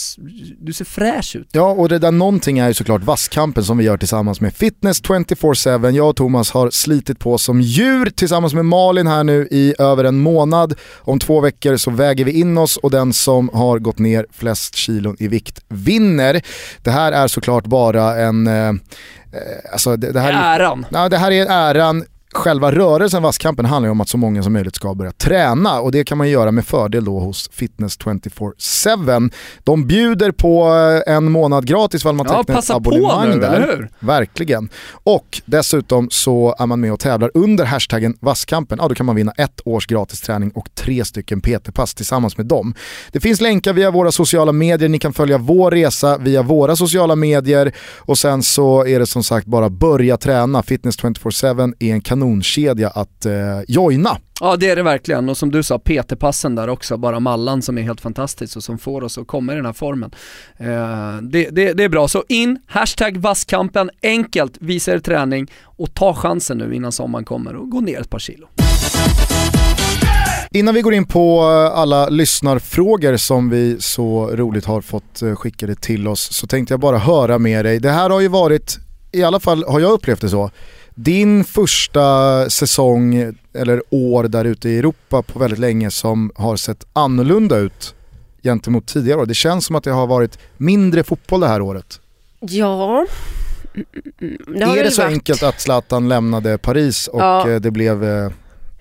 du 0.66 0.74
ser 0.74 0.86
fräsch 0.86 1.36
ut. 1.36 1.50
Ja, 1.52 1.72
och 1.72 1.90
det 1.90 2.00
där 2.00 2.12
någonting 2.12 2.60
är 2.60 2.68
ju 2.68 2.74
såklart 2.74 3.04
vasskampen 3.04 3.64
som 3.64 3.78
vi 3.78 3.84
gör 3.84 3.98
tillsammans 3.98 4.42
med 4.42 4.54
Fitness 4.54 5.02
24-7. 5.02 5.92
Jag 5.92 6.10
och 6.10 6.16
Thomas 6.16 6.52
har 6.52 6.70
slitit 6.70 7.20
på 7.20 7.38
som 7.38 7.62
djur 7.62 8.10
tillsammans 8.10 8.54
med 8.54 8.66
Malin 8.66 9.08
här 9.08 9.24
nu 9.24 9.48
i 9.52 9.74
över 9.80 10.04
en 10.04 10.20
månad. 10.20 10.74
Om 10.96 11.20
två 11.20 11.42
veckor 11.42 11.78
så 11.78 11.92
väger 11.92 12.26
vi 12.26 12.32
in 12.32 12.58
oss 12.58 12.78
och 12.78 12.92
den 12.92 13.14
som 13.14 13.50
har 13.54 13.80
gått 13.80 14.00
ner 14.00 14.26
flest 14.32 14.76
kilon 14.76 15.16
i 15.20 15.28
vikt 15.28 15.62
vinner. 15.68 16.42
Det 16.84 16.92
här 16.92 17.12
är 17.12 17.28
såklart 17.28 17.66
bara 17.66 18.16
en... 18.16 18.48
Eh, 18.48 18.54
eh, 18.54 18.74
alltså 19.72 19.98
det, 19.98 20.12
det 20.12 20.20
här 20.20 20.34
är, 20.34 20.60
Äran. 20.60 20.86
Ja, 20.90 21.10
det 21.10 21.18
här 21.18 21.32
är 21.32 21.46
äran. 21.50 22.06
Själva 22.34 22.72
rörelsen 22.72 23.24
Vasskampen 23.24 23.66
handlar 23.66 23.88
ju 23.88 23.92
om 23.92 24.02
att 24.02 24.10
så 24.10 24.18
många 24.18 24.44
som 24.44 24.54
möjligt 24.54 24.76
ska 24.76 24.94
börja 24.94 25.12
träna 25.12 25.80
och 25.80 25.92
det 25.92 26.04
kan 26.04 26.18
man 26.18 26.30
göra 26.30 26.52
med 26.52 26.66
fördel 26.66 27.06
då 27.06 27.20
hos 27.20 27.50
Fitness 27.54 28.00
24-7. 28.00 29.32
De 29.64 29.88
bjuder 29.88 30.32
på 30.32 30.68
eh, 31.08 31.16
en 31.16 31.32
månad 31.32 31.66
gratis 31.66 32.02
ifall 32.02 32.16
man 32.16 32.28
Ja, 32.30 32.38
tecknar 32.38 32.60
ett 32.60 32.70
abonnemang 32.70 33.30
nu, 33.30 33.40
där. 33.40 33.90
Verkligen. 34.00 34.70
Och 34.92 35.42
dessutom 35.46 36.08
så 36.12 36.56
är 36.60 36.66
man 36.66 36.80
med 36.80 36.94
och 36.94 37.00
tävlar 37.00 37.32
under 37.34 37.66
hashtaggen 37.66 38.18
Vasskampen. 38.20 38.78
Ja, 38.82 38.88
då 38.88 38.96
kan 38.96 39.06
man 39.06 39.16
vinna 39.16 39.32
ett 39.32 39.62
års 39.66 39.88
gratis 39.88 40.22
träning 40.22 40.52
och 40.52 40.70
tre 40.76 41.06
stycken 41.06 41.42
PT-pass 41.42 41.94
tillsammans 41.94 42.38
med 42.38 42.46
dem. 42.46 42.74
Det 43.12 43.20
finns 43.20 43.42
länkar 43.42 43.74
via 43.74 43.92
våra 43.92 44.12
sociala 44.12 44.52
medier, 44.52 44.90
ni 44.90 45.00
kan 45.00 45.14
följa 45.14 45.38
vår 45.38 45.72
resa 45.72 46.18
via 46.18 46.42
våra 46.42 46.76
sociala 46.76 47.16
medier 47.16 47.72
och 47.98 48.18
sen 48.18 48.44
så 48.44 48.86
är 48.86 49.00
det 49.00 49.06
som 49.06 49.24
sagt 49.24 49.48
bara 49.48 49.70
börja 49.70 50.18
träna. 50.18 50.64
Fitness 50.64 51.00
24-7 51.00 51.74
är 51.80 51.94
en 51.94 52.02
kanonkedja 52.18 52.90
att 52.90 53.26
eh, 53.26 53.34
joina. 53.68 54.18
Ja 54.40 54.56
det 54.56 54.70
är 54.70 54.76
det 54.76 54.84
verkligen 54.84 55.30
och 55.30 55.38
som 55.38 55.52
du 55.52 55.64
sa 55.64 55.80
PT-passen 55.80 56.56
där 56.56 56.70
också, 56.70 56.98
bara 56.98 57.20
mallan 57.20 57.62
som 57.62 57.78
är 57.78 57.82
helt 57.82 58.02
fantastisk 58.02 58.58
och 58.58 58.64
som 58.64 58.78
får 58.78 59.04
oss 59.04 59.18
att 59.18 59.28
komma 59.28 59.54
i 59.54 59.56
den 59.56 59.66
här 59.66 59.74
formen. 59.74 60.12
Eh, 60.58 60.68
det, 61.22 61.50
det, 61.50 61.74
det 61.74 61.84
är 61.84 61.90
bra, 61.90 62.08
så 62.08 62.24
in, 62.30 62.60
hashtag 62.68 63.18
vasskampen, 63.18 63.90
enkelt, 64.04 64.54
visa 64.60 64.92
er 64.92 65.00
träning 65.00 65.48
och 65.64 65.94
ta 65.94 66.14
chansen 66.14 66.58
nu 66.58 66.76
innan 66.76 66.92
sommaren 66.92 67.26
kommer 67.26 67.56
och 67.56 67.70
gå 67.70 67.82
ner 67.82 68.02
ett 68.02 68.10
par 68.10 68.20
kilo. 68.20 68.48
Innan 70.52 70.76
vi 70.76 70.82
går 70.82 70.94
in 70.94 71.06
på 71.06 71.42
eh, 71.42 71.80
alla 71.80 72.10
lyssnarfrågor 72.10 73.18
som 73.18 73.50
vi 73.50 73.78
så 73.80 74.28
roligt 74.28 74.66
har 74.66 74.82
fått 74.82 75.22
eh, 75.22 75.36
skickade 75.36 75.76
till 75.76 76.08
oss 76.08 76.34
så 76.34 76.48
tänkte 76.48 76.74
jag 76.74 76.80
bara 76.80 76.98
höra 76.98 77.40
med 77.40 77.66
dig. 77.66 77.80
Det 77.80 77.92
här 77.92 78.10
har 78.10 78.20
ju 78.20 78.28
varit, 78.28 78.78
i 79.12 79.24
alla 79.24 79.40
fall 79.40 79.64
har 79.68 79.80
jag 79.80 79.92
upplevt 79.92 80.22
det 80.22 80.30
så, 80.30 80.52
din 81.00 81.44
första 81.44 82.50
säsong 82.50 83.34
eller 83.54 83.82
år 83.90 84.24
där 84.24 84.46
ute 84.46 84.70
i 84.70 84.78
Europa 84.80 85.22
på 85.22 85.40
väldigt 85.40 85.60
länge 85.60 85.92
som 85.92 86.32
har 86.36 86.56
sett 86.58 86.86
annorlunda 86.94 87.58
ut 87.58 87.96
gentemot 88.44 88.88
tidigare 88.88 89.20
år. 89.22 89.26
Det 89.26 89.34
känns 89.34 89.66
som 89.66 89.76
att 89.76 89.84
det 89.84 89.92
har 89.92 90.08
varit 90.08 90.40
mindre 90.58 91.04
fotboll 91.04 91.40
det 91.40 91.48
här 91.48 91.62
året. 91.62 92.00
Ja, 92.40 93.06
det 94.48 94.66
har 94.66 94.78
är 94.78 94.84
det 94.84 94.92
så 94.92 95.02
varit. 95.02 95.14
enkelt 95.14 95.44
att 95.44 95.62
Zlatan 95.62 96.10
lämnade 96.10 96.58
Paris 96.58 97.08
och 97.08 97.22
Ja. 97.22 97.50
eh, 97.50 97.60
det 97.60 97.72
blev 97.72 98.04
eh, 98.04 98.32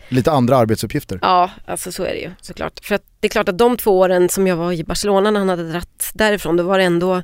lite 0.09 0.33
andra 0.33 0.57
arbetsuppgifter? 0.57 1.19
Ja, 1.23 1.51
alltså 1.67 1.93
så 1.93 2.03
är 2.03 2.11
det 2.11 2.21
ju 2.21 2.31
såklart. 2.41 2.81
För 2.85 2.95
att 2.95 3.03
det 3.21 3.27
är 3.27 3.31
klart 3.31 3.49
att 3.49 3.59
de 3.59 3.77
två 3.77 3.99
åren 3.99 4.29
som 4.29 4.47
jag 4.47 4.57
var 4.57 4.73
i 4.73 4.85
Barcelona 4.85 5.31
när 5.31 5.41
han 5.41 5.49
hade 5.49 5.71
dratt 5.71 6.11
därifrån, 6.15 6.57
då 6.57 6.63
var 6.63 6.79
det 6.79 6.85
ändå 6.85 7.23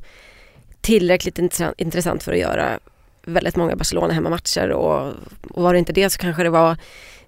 tillräckligt 0.80 1.38
intressant 1.76 2.22
för 2.22 2.32
att 2.32 2.38
göra 2.38 2.78
väldigt 3.22 3.56
många 3.56 3.76
Barcelona 3.76 4.14
hemmamatcher 4.14 4.70
och, 4.70 5.12
och 5.50 5.62
var 5.62 5.72
det 5.72 5.78
inte 5.78 5.92
det 5.92 6.10
så 6.10 6.18
kanske 6.18 6.42
det 6.42 6.50
var 6.50 6.76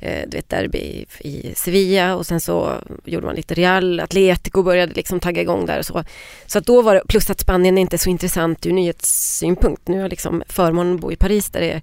eh, 0.00 0.22
du 0.26 0.36
vet, 0.36 0.48
derby 0.48 1.06
i, 1.20 1.52
Sevilla 1.56 2.16
och 2.16 2.26
sen 2.26 2.40
så 2.40 2.72
gjorde 3.04 3.26
man 3.26 3.34
lite 3.34 3.54
Real, 3.54 4.00
Atletico 4.00 4.62
började 4.62 4.94
liksom 4.94 5.20
tagga 5.20 5.42
igång 5.42 5.66
där 5.66 5.78
och 5.78 5.86
så. 5.86 6.04
Så 6.46 6.58
att 6.58 6.66
då 6.66 6.82
var 6.82 6.94
det, 6.94 7.02
plus 7.08 7.30
att 7.30 7.40
Spanien 7.40 7.78
är 7.78 7.82
inte 7.82 7.98
så 7.98 8.10
intressant 8.10 8.66
ur 8.66 8.72
nyhetssynpunkt. 8.72 9.88
Nu 9.88 10.00
har 10.00 10.08
liksom 10.08 10.42
förmånen 10.48 10.94
att 10.94 11.00
bo 11.00 11.12
i 11.12 11.16
Paris 11.16 11.50
där 11.50 11.60
det 11.60 11.72
är 11.72 11.82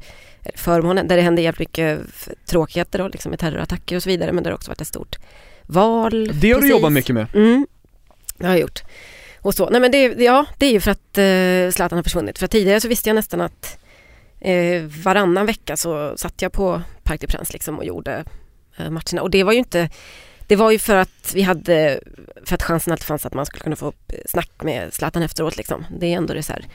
förmånen, 0.55 1.07
där 1.07 1.15
det 1.15 1.21
händer 1.21 1.43
jävligt 1.43 1.59
mycket 1.59 1.99
tråkigheter 2.45 3.01
och 3.01 3.09
liksom 3.09 3.29
med 3.29 3.39
terrorattacker 3.39 3.95
och 3.95 4.03
så 4.03 4.09
vidare 4.09 4.31
men 4.31 4.43
det 4.43 4.49
har 4.49 4.55
också 4.55 4.71
varit 4.71 4.81
ett 4.81 4.88
stort 4.88 5.17
val. 5.65 6.11
Det 6.11 6.27
har 6.27 6.31
du 6.31 6.53
precis. 6.53 6.69
jobbat 6.69 6.91
mycket 6.91 7.15
med. 7.15 7.27
Mm, 7.35 7.67
det 8.38 8.45
har 8.45 8.53
jag 8.53 8.61
gjort. 8.61 8.81
Och 9.41 9.53
så. 9.53 9.69
Nej 9.69 9.81
men 9.81 9.91
det, 9.91 10.03
ja, 10.23 10.45
det 10.57 10.65
är 10.65 10.71
ju 10.71 10.79
för 10.79 10.91
att 10.91 11.17
eh, 11.17 11.75
Zlatan 11.75 11.97
har 11.97 12.03
försvunnit. 12.03 12.39
För 12.39 12.47
tidigare 12.47 12.81
så 12.81 12.88
visste 12.88 13.09
jag 13.09 13.15
nästan 13.15 13.41
att 13.41 13.77
eh, 14.41 14.84
varannan 14.84 15.45
vecka 15.45 15.77
så 15.77 16.18
satt 16.18 16.41
jag 16.41 16.51
på 16.51 16.81
Parc 17.03 17.19
des 17.19 17.31
Princes 17.31 17.53
liksom 17.53 17.77
och 17.77 17.85
gjorde 17.85 18.26
eh, 18.77 18.89
matcherna. 18.89 19.22
Och 19.22 19.30
det 19.30 19.43
var 19.43 19.51
ju 19.51 19.59
inte 19.59 19.89
det 20.47 20.55
var 20.55 20.72
ju 20.72 20.80
för 20.80 20.95
att 20.95 21.31
vi 21.35 21.41
hade, 21.41 21.99
för 22.45 22.55
att 22.55 22.63
chansen 22.63 22.91
alltid 22.91 23.05
fanns 23.05 23.26
att 23.26 23.34
man 23.34 23.45
skulle 23.45 23.63
kunna 23.63 23.76
få 23.76 23.85
upp 23.85 24.11
snack 24.26 24.51
med 24.63 24.93
Zlatan 24.93 25.23
efteråt 25.23 25.57
liksom. 25.57 25.85
Det 25.99 26.13
är 26.13 26.18
ändå 26.18 26.34
det 26.34 26.43
så 26.43 26.53
här, 26.53 26.65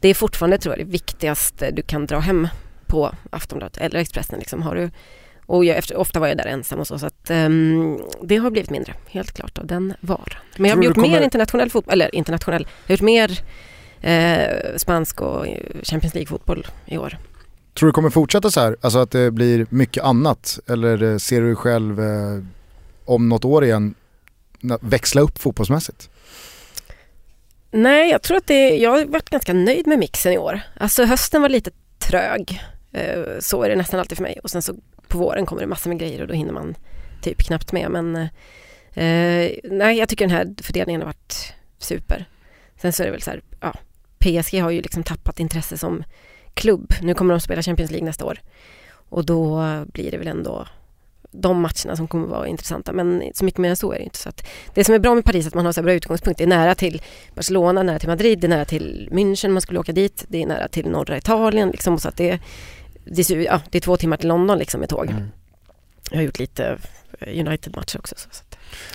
det 0.00 0.08
är 0.08 0.14
fortfarande 0.14 0.58
tror 0.58 0.76
jag 0.78 0.86
det 0.86 0.92
viktigaste 0.92 1.70
du 1.70 1.82
kan 1.82 2.06
dra 2.06 2.18
hem 2.18 2.48
på 2.86 3.14
Aftonbladet 3.30 3.76
eller 3.76 4.00
Expressen 4.00 4.38
liksom. 4.38 4.62
Har 4.62 4.74
du, 4.74 4.90
och 5.46 5.64
jag, 5.64 5.76
efter, 5.76 5.96
ofta 5.96 6.20
var 6.20 6.28
jag 6.28 6.36
där 6.36 6.46
ensam 6.46 6.78
och 6.78 6.86
så, 6.86 6.98
så 6.98 7.06
att 7.06 7.30
um, 7.30 8.00
det 8.22 8.36
har 8.36 8.50
blivit 8.50 8.70
mindre, 8.70 8.94
helt 9.06 9.32
klart, 9.32 9.58
av 9.58 9.66
den 9.66 9.94
var. 10.00 10.42
Men 10.56 10.70
jag 10.70 10.76
har 10.76 10.84
gjort 10.84 10.94
kommer- 10.94 11.08
mer 11.08 11.20
internationell 11.20 11.70
fotboll, 11.70 11.92
eller 11.92 12.14
internationell, 12.14 12.66
jag 12.86 12.88
har 12.88 12.92
gjort 12.92 13.04
mer 13.04 13.40
eh, 14.04 14.76
spansk 14.76 15.20
och 15.20 15.46
Champions 15.82 16.14
League-fotboll 16.14 16.66
i 16.86 16.98
år. 16.98 17.18
Tror 17.74 17.86
du 17.86 17.92
kommer 17.92 18.10
fortsätta 18.10 18.50
så 18.50 18.60
här? 18.60 18.76
Alltså 18.80 18.98
att 18.98 19.10
det 19.10 19.30
blir 19.30 19.66
mycket 19.70 20.04
annat? 20.04 20.58
Eller 20.68 21.02
eh, 21.02 21.16
ser 21.18 21.40
du 21.40 21.46
dig 21.46 21.56
själv 21.56 22.00
eh, 22.00 22.42
om 23.04 23.28
något 23.28 23.44
år 23.44 23.64
igen 23.64 23.94
växla 24.80 25.20
upp 25.20 25.38
fotbollsmässigt? 25.38 26.10
Nej, 27.70 28.10
jag 28.10 28.22
tror 28.22 28.36
att 28.36 28.46
det, 28.46 28.76
jag 28.76 28.90
har 28.90 29.04
varit 29.04 29.30
ganska 29.30 29.52
nöjd 29.52 29.86
med 29.86 29.98
mixen 29.98 30.32
i 30.32 30.38
år. 30.38 30.60
Alltså 30.80 31.04
hösten 31.04 31.42
var 31.42 31.48
lite 31.48 31.70
trög. 31.98 32.60
Eh, 32.92 33.22
Så 33.40 33.62
är 33.62 33.68
det 33.68 33.76
nästan 33.76 34.00
alltid 34.00 34.18
för 34.18 34.22
mig. 34.22 34.38
Och 34.42 34.50
sen 34.50 34.62
så 34.62 34.74
på 35.08 35.18
våren 35.18 35.46
kommer 35.46 35.62
det 35.62 35.66
massor 35.68 35.90
med 35.90 35.98
grejer 35.98 36.20
och 36.20 36.26
då 36.28 36.34
hinner 36.34 36.52
man 36.52 36.74
typ 37.22 37.42
knappt 37.42 37.72
med. 37.72 37.90
Men 37.90 38.16
eh, 38.16 39.50
nej, 39.64 39.98
jag 39.98 40.08
tycker 40.08 40.26
den 40.26 40.36
här 40.36 40.54
fördelningen 40.62 41.00
har 41.02 41.06
varit 41.06 41.52
super. 41.78 42.24
Sen 42.80 42.92
så 42.92 43.02
är 43.02 43.06
det 43.06 43.12
väl 43.12 43.22
så 43.22 43.30
här, 43.30 43.42
PSG 44.24 44.60
har 44.60 44.70
ju 44.70 44.82
liksom 44.82 45.02
tappat 45.02 45.40
intresse 45.40 45.78
som 45.78 46.04
klubb. 46.54 46.92
Nu 47.02 47.14
kommer 47.14 47.34
de 47.34 47.40
spela 47.40 47.62
Champions 47.62 47.90
League 47.90 48.06
nästa 48.06 48.24
år. 48.24 48.40
Och 49.08 49.26
då 49.26 49.64
blir 49.92 50.10
det 50.10 50.18
väl 50.18 50.28
ändå 50.28 50.66
de 51.30 51.60
matcherna 51.60 51.96
som 51.96 52.08
kommer 52.08 52.26
vara 52.26 52.48
intressanta. 52.48 52.92
Men 52.92 53.22
så 53.34 53.44
mycket 53.44 53.58
mer 53.58 53.70
än 53.70 53.76
så 53.76 53.92
är 53.92 53.98
det 53.98 54.04
inte. 54.04 54.18
Så 54.18 54.30
det 54.74 54.84
som 54.84 54.94
är 54.94 54.98
bra 54.98 55.14
med 55.14 55.24
Paris 55.24 55.46
är 55.46 55.48
att 55.48 55.54
man 55.54 55.64
har 55.64 55.72
så 55.72 55.82
bra 55.82 55.92
utgångspunkt. 55.92 56.38
Det 56.38 56.44
är 56.44 56.48
nära 56.48 56.74
till 56.74 57.02
Barcelona, 57.34 57.82
nära 57.82 57.98
till 57.98 58.08
Madrid, 58.08 58.38
det 58.38 58.46
är 58.46 58.48
nära 58.48 58.64
till 58.64 59.08
München 59.12 59.48
man 59.48 59.60
skulle 59.60 59.78
åka 59.78 59.92
dit. 59.92 60.24
Det 60.28 60.42
är 60.42 60.46
nära 60.46 60.68
till 60.68 60.90
norra 60.90 61.16
Italien 61.16 61.70
liksom. 61.70 61.98
Så 61.98 62.08
att 62.08 62.16
det, 62.16 62.38
det, 63.04 63.30
är, 63.30 63.36
ja, 63.36 63.60
det 63.70 63.78
är 63.78 63.82
två 63.82 63.96
timmar 63.96 64.16
till 64.16 64.28
London 64.28 64.58
liksom 64.58 64.80
med 64.80 64.88
tåg. 64.88 65.10
Mm. 65.10 65.22
Jag 66.10 66.18
har 66.18 66.22
gjort 66.22 66.38
lite 66.38 66.78
United-matcher 67.20 67.98
också. 67.98 68.14
Så. 68.18 68.43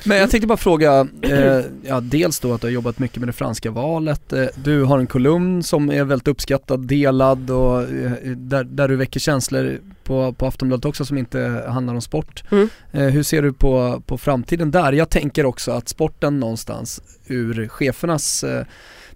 Men 0.05 0.17
jag 0.17 0.29
tänkte 0.29 0.47
bara 0.47 0.57
fråga, 0.57 1.07
eh, 1.21 1.61
ja, 1.83 1.99
dels 2.01 2.39
då 2.39 2.53
att 2.53 2.61
du 2.61 2.67
har 2.67 2.71
jobbat 2.71 2.99
mycket 2.99 3.17
med 3.17 3.29
det 3.29 3.33
franska 3.33 3.71
valet. 3.71 4.33
Eh, 4.33 4.45
du 4.55 4.83
har 4.83 4.99
en 4.99 5.07
kolumn 5.07 5.63
som 5.63 5.91
är 5.91 6.03
väldigt 6.03 6.27
uppskattad, 6.27 6.87
delad 6.87 7.51
och 7.51 7.81
eh, 7.81 8.11
där, 8.35 8.63
där 8.63 8.87
du 8.87 8.95
väcker 8.95 9.19
känslor 9.19 9.79
på, 10.03 10.33
på 10.33 10.47
Aftonbladet 10.47 10.85
också 10.85 11.05
som 11.05 11.17
inte 11.17 11.63
handlar 11.67 11.93
om 11.93 12.01
sport. 12.01 12.43
Mm. 12.51 12.69
Eh, 12.91 13.03
hur 13.03 13.23
ser 13.23 13.41
du 13.41 13.53
på, 13.53 14.01
på 14.05 14.17
framtiden 14.17 14.71
där? 14.71 14.93
Jag 14.93 15.09
tänker 15.09 15.45
också 15.45 15.71
att 15.71 15.89
sporten 15.89 16.39
någonstans 16.39 17.01
ur 17.27 17.67
chefernas 17.67 18.43
eh, 18.43 18.65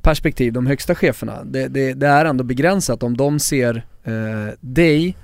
perspektiv, 0.01 0.53
de 0.53 0.67
högsta 0.67 0.95
cheferna, 0.95 1.43
det, 1.43 1.67
det, 1.67 1.93
det 1.93 2.07
är 2.07 2.25
ändå 2.25 2.43
begränsat 2.43 3.03
om 3.03 3.17
de 3.17 3.39
ser 3.39 3.85
eh, 4.03 4.53
dig 4.59 5.17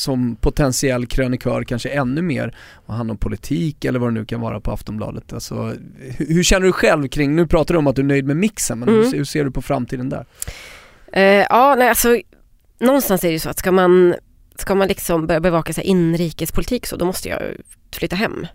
som 0.00 0.36
potentiell 0.36 1.06
krönikör 1.06 1.64
kanske 1.64 1.88
ännu 1.88 2.22
mer 2.22 2.54
och 2.86 2.94
handla 2.94 3.12
om 3.12 3.18
politik 3.18 3.84
eller 3.84 3.98
vad 3.98 4.08
det 4.08 4.14
nu 4.20 4.24
kan 4.24 4.40
vara 4.40 4.60
på 4.60 4.70
Aftonbladet. 4.72 5.32
Alltså, 5.32 5.74
hur, 6.18 6.42
känner 6.42 6.66
du 6.66 6.72
själv 6.72 7.08
kring, 7.08 7.36
nu 7.36 7.46
pratar 7.46 7.74
du 7.74 7.78
om 7.78 7.86
att 7.86 7.96
du 7.96 8.02
är 8.02 8.06
nöjd 8.06 8.24
med 8.24 8.36
mixen, 8.36 8.78
men 8.78 8.88
Mm. 8.88 9.00
hur, 9.04 9.12
hur 9.12 9.24
ser 9.24 9.44
du 9.44 9.50
på 9.50 9.62
framtiden 9.62 10.08
där? 10.08 10.26
Eh, 11.12 11.22
ja, 11.22 11.74
nej 11.78 11.88
alltså 11.88 12.20
någonstans 12.80 13.24
är 13.24 13.28
det 13.28 13.32
ju 13.32 13.38
så 13.38 13.50
att 13.50 13.58
ska 13.58 13.72
man, 13.72 14.14
ska 14.56 14.74
man 14.74 14.88
liksom 14.88 15.26
börja 15.26 15.40
bevaka 15.40 15.72
sig 15.72 15.84
inrikespolitik 15.84 16.86
så 16.86 16.96
då 16.96 17.04
måste 17.04 17.28
jag 17.28 17.38
flytta 17.92 18.16
hem. 18.16 18.46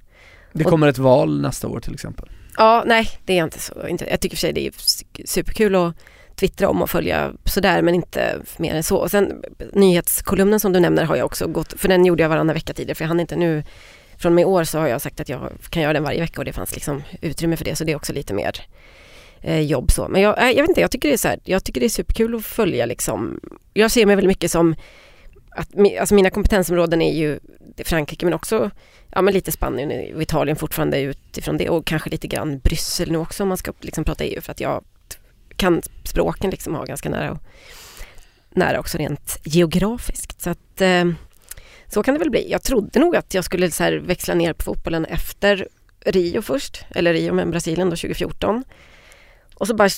Det 0.54 0.64
Och- 0.64 0.70
kommer 0.70 0.88
ett 0.88 0.98
val 0.98 1.42
nästa 1.42 1.68
år 1.68 1.80
till 1.80 1.94
exempel. 1.94 2.30
Ja, 2.58 2.84
nej 2.88 3.08
det 3.26 3.38
är 3.40 3.44
inte 3.44 3.60
så. 3.60 3.74
Jag 4.10 4.20
tycker 4.20 4.36
för 4.38 4.42
sig 4.42 4.54
det 4.54 4.68
är 4.68 4.74
superkul 5.26 5.76
att 5.76 5.96
twittra 6.36 6.70
om 6.70 6.82
och 6.82 6.90
följa 6.90 7.34
sådär 7.45 7.82
men 7.82 7.95
inte 7.95 8.40
mer 8.57 8.76
än 8.76 8.84
så. 8.84 8.98
Och 8.98 9.12
sen 9.12 9.44
nyhetskolumnen 9.74 10.60
som 10.60 10.74
du 10.74 10.80
nämner 10.80 11.03
har 11.03 11.16
jag 11.16 11.26
också 11.26 11.48
gått, 11.48 11.74
för 11.78 11.88
den 11.88 12.06
gjorde 12.06 12.24
jag 12.24 12.30
varannan 12.30 12.53
vecka 12.53 12.74
tidigare 12.74 12.95
för 12.95 13.03
jag 13.03 13.07
hann 13.07 13.20
inte 13.20 13.36
nu 13.36 13.64
från 14.18 14.32
och 14.32 14.36
med 14.36 14.41
i 14.41 14.45
år 14.45 14.64
så 14.64 14.80
har 14.80 14.88
jag 14.88 15.02
sagt 15.02 15.20
att 15.20 15.30
jag 15.30 15.52
kan 15.70 15.84
göra 15.84 15.94
den 15.94 16.03
varje 16.03 16.20
vecka 16.20 16.41
och 16.41 16.45
det 16.45 16.53
fanns 16.53 16.76
liksom 16.76 17.03
utrymme 17.22 17.57
för 17.57 17.66
det 17.66 17.76
så 17.76 17.84
det 17.84 17.91
är 17.91 17.95
också 17.95 18.14
lite 18.14 18.34
mer 18.34 18.66
eh, 19.41 19.62
jobb 19.62 19.91
så. 19.91 20.07
Men 20.07 20.22
jag, 20.22 20.38
jag 20.40 20.64
vet 20.64 20.70
inte, 20.70 20.82
jag 20.82 20.91
tycker 20.91 21.10
det 21.10 21.16
är 21.16 21.18
så 21.18 21.28
här, 21.28 21.40
jag 21.44 21.64
tycker 21.64 21.80
det 21.80 21.88
är 21.88 21.90
superkul 21.90 22.36
att 22.36 22.45
följa 22.45 22.86
liksom, 22.86 23.40
jag 23.74 23.91
ser 23.91 24.06
mig 24.06 24.16
väldigt 24.16 24.28
mycket 24.28 24.52
som 24.52 24.76
att 25.49 25.70
alltså 25.99 26.16
mina 26.16 26.30
kompetensområden 26.30 27.02
är 27.02 27.14
ju 27.14 27.40
Frankrike 27.86 28.26
men 28.26 28.34
också 28.34 28.72
ja, 29.12 29.22
men 29.22 29.34
lite 29.34 29.52
Spanien 29.52 30.16
och 30.16 30.22
Italien 30.22 30.56
fortfarande 30.56 31.02
utifrån 31.02 31.57
det 31.57 31.70
och 31.70 31.86
kanske 31.86 32.10
lite 32.10 32.28
grann 32.28 32.60
Bryssel 32.60 33.12
nu 33.12 33.18
också 33.18 33.44
om 33.44 33.49
man 33.49 33.57
ska 33.57 33.74
liksom 33.80 34.03
prata 34.03 34.24
EU 34.24 34.41
för 34.41 34.52
att 34.52 34.60
jag 34.60 34.84
kan 35.57 35.82
språken 36.03 36.52
liksom 36.52 36.76
ha 36.76 36.84
ganska 36.84 37.10
nära 37.10 37.32
och 37.32 37.40
nära 38.49 38.80
också 38.80 38.98
rent 38.98 39.40
geografiskt. 39.44 40.41
Så 40.41 40.49
att 40.49 40.82
eh, 40.82 41.06
så 41.88 42.03
kan 42.03 42.14
det 42.14 42.19
väl 42.19 42.30
bli. 42.30 42.52
Jag 42.52 42.64
trodde 42.64 42.99
nog 42.99 43.15
att 43.15 43.34
jag 43.34 43.44
skulle 43.44 43.72
så 43.72 43.84
här 43.84 43.94
växla 43.94 44.34
ner 44.34 44.53
på 44.53 44.64
fotbollen 44.64 45.06
efter 45.06 45.68
Rio 46.06 46.41
först, 46.41 46.86
eller 46.90 47.14
Rio 47.14 47.34
med 47.34 47.49
Brasilien 47.49 47.90
då 47.90 47.95
2014. 47.95 48.64
Och 49.56 49.68
så 49.68 49.76
bara, 49.76 49.90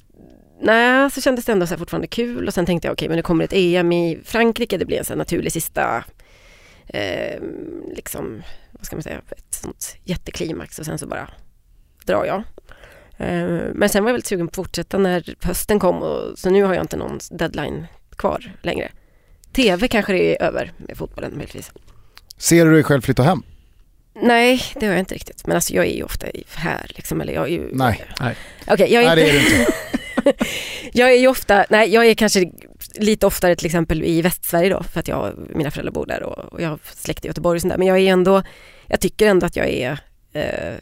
nej, 0.62 1.12
så 1.12 1.22
kändes 1.22 1.46
det 1.46 1.52
ändå 1.52 1.68
så 1.68 1.74
här 1.74 1.80
fortfarande 1.80 2.08
kul 2.08 2.48
och 2.48 2.54
sen 2.54 2.66
tänkte 2.66 2.88
jag 2.88 2.94
okej, 2.94 3.08
men 3.08 3.18
det 3.18 3.24
kommer 3.24 3.44
ett 3.44 3.54
EM 3.54 3.92
i 3.92 4.20
Frankrike, 4.24 4.78
det 4.78 4.86
blir 4.86 4.98
en 4.98 5.06
så 5.06 5.16
naturlig 5.16 5.52
sista 5.52 6.04
eh, 6.88 7.42
liksom, 7.96 8.44
vad 8.72 8.86
ska 8.86 8.96
man 8.96 9.04
säga, 9.04 9.22
ett 9.32 9.54
sånt 9.54 9.98
jätteklimax 10.04 10.80
och 10.80 10.86
sen 10.86 10.98
så 10.98 11.08
bara 11.08 11.30
drar 12.06 12.26
jag. 12.26 12.44
Eh, 13.18 13.48
Men 13.74 13.90
sen 13.90 14.04
var 14.04 14.10
jag 14.10 14.14
väldigt 14.14 14.28
sugen 14.28 14.48
på 14.48 14.52
att 14.52 14.56
fortsätta 14.56 14.98
när 14.98 15.36
hösten 15.42 15.80
kom 15.80 15.96
och 16.04 16.40
så 16.40 16.50
nu 16.50 16.64
har 16.64 16.74
jag 16.74 16.84
inte 16.84 16.98
någon 16.98 17.20
deadline 17.32 17.88
kvar 18.16 18.52
längre. 18.62 18.92
TV 19.54 19.88
kanske 19.88 20.14
det 20.14 20.36
är 20.42 20.48
över 20.48 20.72
med 20.78 20.98
fotbollen 20.98 21.32
möjligtvis. 21.32 21.72
Ser 22.38 22.66
du 22.66 22.72
dig 22.74 22.84
själv 22.84 23.02
flytta 23.02 23.24
hem? 23.24 23.44
Nej, 24.22 24.62
det 24.80 24.86
har 24.86 24.94
jag 24.94 25.00
inte 25.02 25.16
riktigt. 25.16 25.48
Men 25.48 25.56
alltså 25.56 25.74
jag 25.74 25.86
är 25.86 25.96
ju 25.96 26.04
ofta 26.04 26.30
i- 26.30 26.44
här 26.56 26.92
liksom, 26.96 27.22
eller 27.22 27.34
jag 27.34 27.44
är 27.44 27.52
ju... 27.52 27.70
Nej. 27.74 28.06
Okej, 28.68 28.94
jag 28.94 29.04
är 29.04 29.08
Nej 29.08 29.16
det 29.16 29.30
är 29.30 29.34
du 29.34 29.40
inte. 29.40 29.72
Jag 30.94 31.12
är 31.12 31.16
ju 31.20 31.28
ofta, 31.28 31.66
nej 31.70 31.94
jag 31.94 32.06
är 32.06 32.14
kanske 32.14 32.52
lite 32.96 33.26
oftare 33.26 33.56
till 33.56 33.66
exempel 33.66 34.04
i 34.04 34.22
Västsverige 34.22 34.70
då 34.70 34.84
för 34.84 35.00
att 35.00 35.08
jag, 35.08 35.34
mina 35.56 35.72
föräldrar 35.72 35.92
bor 35.94 36.06
där 36.06 36.24
och, 36.24 36.54
och 36.54 36.62
jag 36.62 36.70
har 36.70 36.80
släkt 36.96 37.26
i 37.26 37.28
Göteborg 37.28 37.56
och 37.58 37.62
sånt 37.62 37.74
där. 37.74 37.78
Men 37.78 37.88
jag 37.88 37.98
är 38.00 38.12
ändå, 38.12 38.44
jag 38.88 39.00
tycker 39.00 39.28
ändå 39.28 39.46
att 39.46 39.56
jag 39.56 39.68
är 39.68 40.00
eh, 40.34 40.74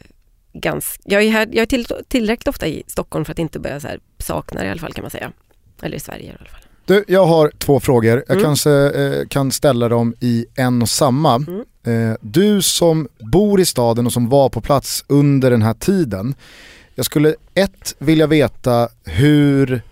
ganska, 0.60 1.02
jag 1.04 1.22
är, 1.22 1.30
här, 1.30 1.48
jag 1.52 1.62
är 1.62 1.66
till, 1.66 1.86
tillräckligt 2.08 2.48
ofta 2.48 2.66
i 2.66 2.82
Stockholm 2.86 3.24
för 3.24 3.32
att 3.32 3.38
inte 3.38 3.58
börja 3.60 3.80
så 3.80 3.88
här, 3.88 3.98
sakna 4.18 4.60
det 4.60 4.66
i 4.66 4.70
alla 4.70 4.80
fall 4.80 4.92
kan 4.92 5.02
man 5.02 5.10
säga. 5.10 5.32
Eller 5.82 5.96
i 5.96 6.00
Sverige 6.00 6.24
i 6.24 6.28
alla 6.38 6.50
fall. 6.50 6.60
Du, 6.84 7.04
jag 7.08 7.26
har 7.26 7.52
två 7.58 7.80
frågor. 7.80 8.24
Jag 8.26 8.36
Mm. 8.36 8.44
kanske 8.44 8.70
eh, 8.72 9.26
kan 9.28 9.52
ställa 9.52 9.88
dem 9.88 10.14
i 10.20 10.46
en 10.54 10.82
och 10.82 10.88
samma. 10.88 11.34
Mm. 11.34 11.64
Eh, 12.10 12.16
du 12.20 12.62
som 12.62 13.08
bor 13.18 13.60
i 13.60 13.64
staden 13.64 14.06
och 14.06 14.12
som 14.12 14.28
var 14.28 14.48
på 14.48 14.60
plats 14.60 15.04
under 15.08 15.50
den 15.50 15.62
här 15.62 15.74
tiden. 15.74 16.34
Jag 16.94 17.06
skulle 17.06 17.34
ett 17.54 17.94
vilja 17.98 18.26
veta 18.26 18.88
hur 19.04 19.82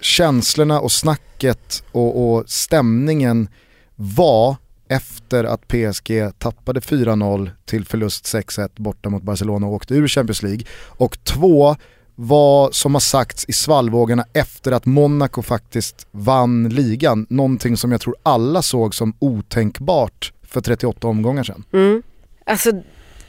känslorna 0.00 0.80
och 0.80 0.92
snacket 0.92 1.84
och, 1.92 2.34
och 2.34 2.50
stämningen 2.50 3.48
var 3.96 4.56
efter 4.92 5.44
att 5.44 5.68
PSG 5.68 6.38
tappade 6.38 6.80
4-0 6.80 7.50
till 7.64 7.84
förlust 7.84 8.24
6-1 8.24 8.70
borta 8.76 9.08
mot 9.08 9.22
Barcelona 9.22 9.66
och 9.66 9.72
åkte 9.72 9.94
ur 9.94 10.08
Champions 10.08 10.42
League. 10.42 10.64
Och 10.86 11.24
två, 11.24 11.76
vad 12.14 12.74
som 12.74 12.94
har 12.94 13.00
sagts 13.00 13.44
i 13.48 13.52
svallvågorna 13.52 14.24
efter 14.32 14.72
att 14.72 14.86
Monaco 14.86 15.42
faktiskt 15.42 16.06
vann 16.10 16.68
ligan. 16.68 17.26
Någonting 17.30 17.76
som 17.76 17.92
jag 17.92 18.00
tror 18.00 18.16
alla 18.22 18.62
såg 18.62 18.94
som 18.94 19.14
otänkbart 19.18 20.32
för 20.42 20.60
38 20.60 21.08
omgångar 21.08 21.44
sedan. 21.44 21.64
Mm. 21.72 22.02
Alltså 22.46 22.72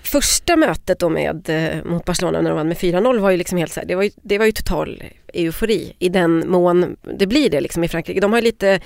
första 0.04 0.56
mötet 0.56 1.00
då 1.00 1.10
med, 1.10 1.50
eh, 1.50 1.84
mot 1.86 2.06
Barcelona 2.06 2.42
när 2.42 2.50
de 2.50 2.56
vann 2.56 2.68
med 2.68 2.78
4-0 2.78 3.20
var 3.20 3.30
ju 3.30 3.38
liksom 3.38 3.58
helt 3.58 3.72
så 3.72 3.80
här, 3.80 3.88
det 3.88 3.96
var 3.96 4.04
ju, 4.04 4.12
det 4.16 4.38
var 4.38 4.46
ju 4.46 4.52
total 4.52 5.04
eufori 5.34 5.96
i 6.00 6.10
den 6.10 6.52
mån 6.52 6.96
det 7.20 7.28
blir 7.28 7.50
det 7.50 7.62
liksom 7.62 7.84
i 7.84 7.88
Frankrike. 7.88 8.22
De 8.22 8.32
har 8.32 8.40
ju 8.40 8.46
lite, 8.46 8.80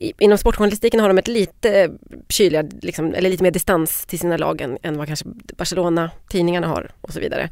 inom 0.00 0.38
sportjournalistiken 0.38 1.00
har 1.00 1.08
de 1.08 1.18
ett 1.18 1.28
lite 1.28 1.90
kyligare, 2.28 2.68
liksom, 2.82 3.14
eller 3.14 3.30
lite 3.30 3.42
mer 3.42 3.50
distans 3.50 4.06
till 4.06 4.18
sina 4.18 4.36
lag 4.36 4.60
än, 4.60 4.78
än 4.82 4.98
vad 4.98 5.06
kanske 5.06 5.26
Barcelona-tidningarna 5.56 6.66
har 6.66 6.90
och 7.00 7.12
så 7.12 7.20
vidare. 7.20 7.50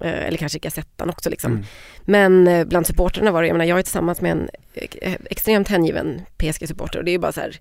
Eh, 0.00 0.26
eller 0.26 0.38
kanske 0.38 0.58
Gazettan 0.58 1.10
också 1.10 1.30
liksom. 1.30 1.52
Mm. 1.52 1.64
Men 2.04 2.48
eh, 2.48 2.66
bland 2.66 2.86
supporterna 2.86 3.30
var 3.30 3.42
det, 3.42 3.48
jag 3.48 3.54
menar 3.54 3.64
jag 3.64 3.78
är 3.78 3.82
tillsammans 3.82 4.20
med 4.20 4.32
en 4.32 4.50
eh, 4.74 5.14
extremt 5.30 5.68
hängiven 5.68 6.22
PSG-supporter 6.38 6.98
och 6.98 7.04
det 7.04 7.10
är 7.10 7.12
ju 7.12 7.18
bara 7.18 7.32
så 7.32 7.40
här, 7.40 7.60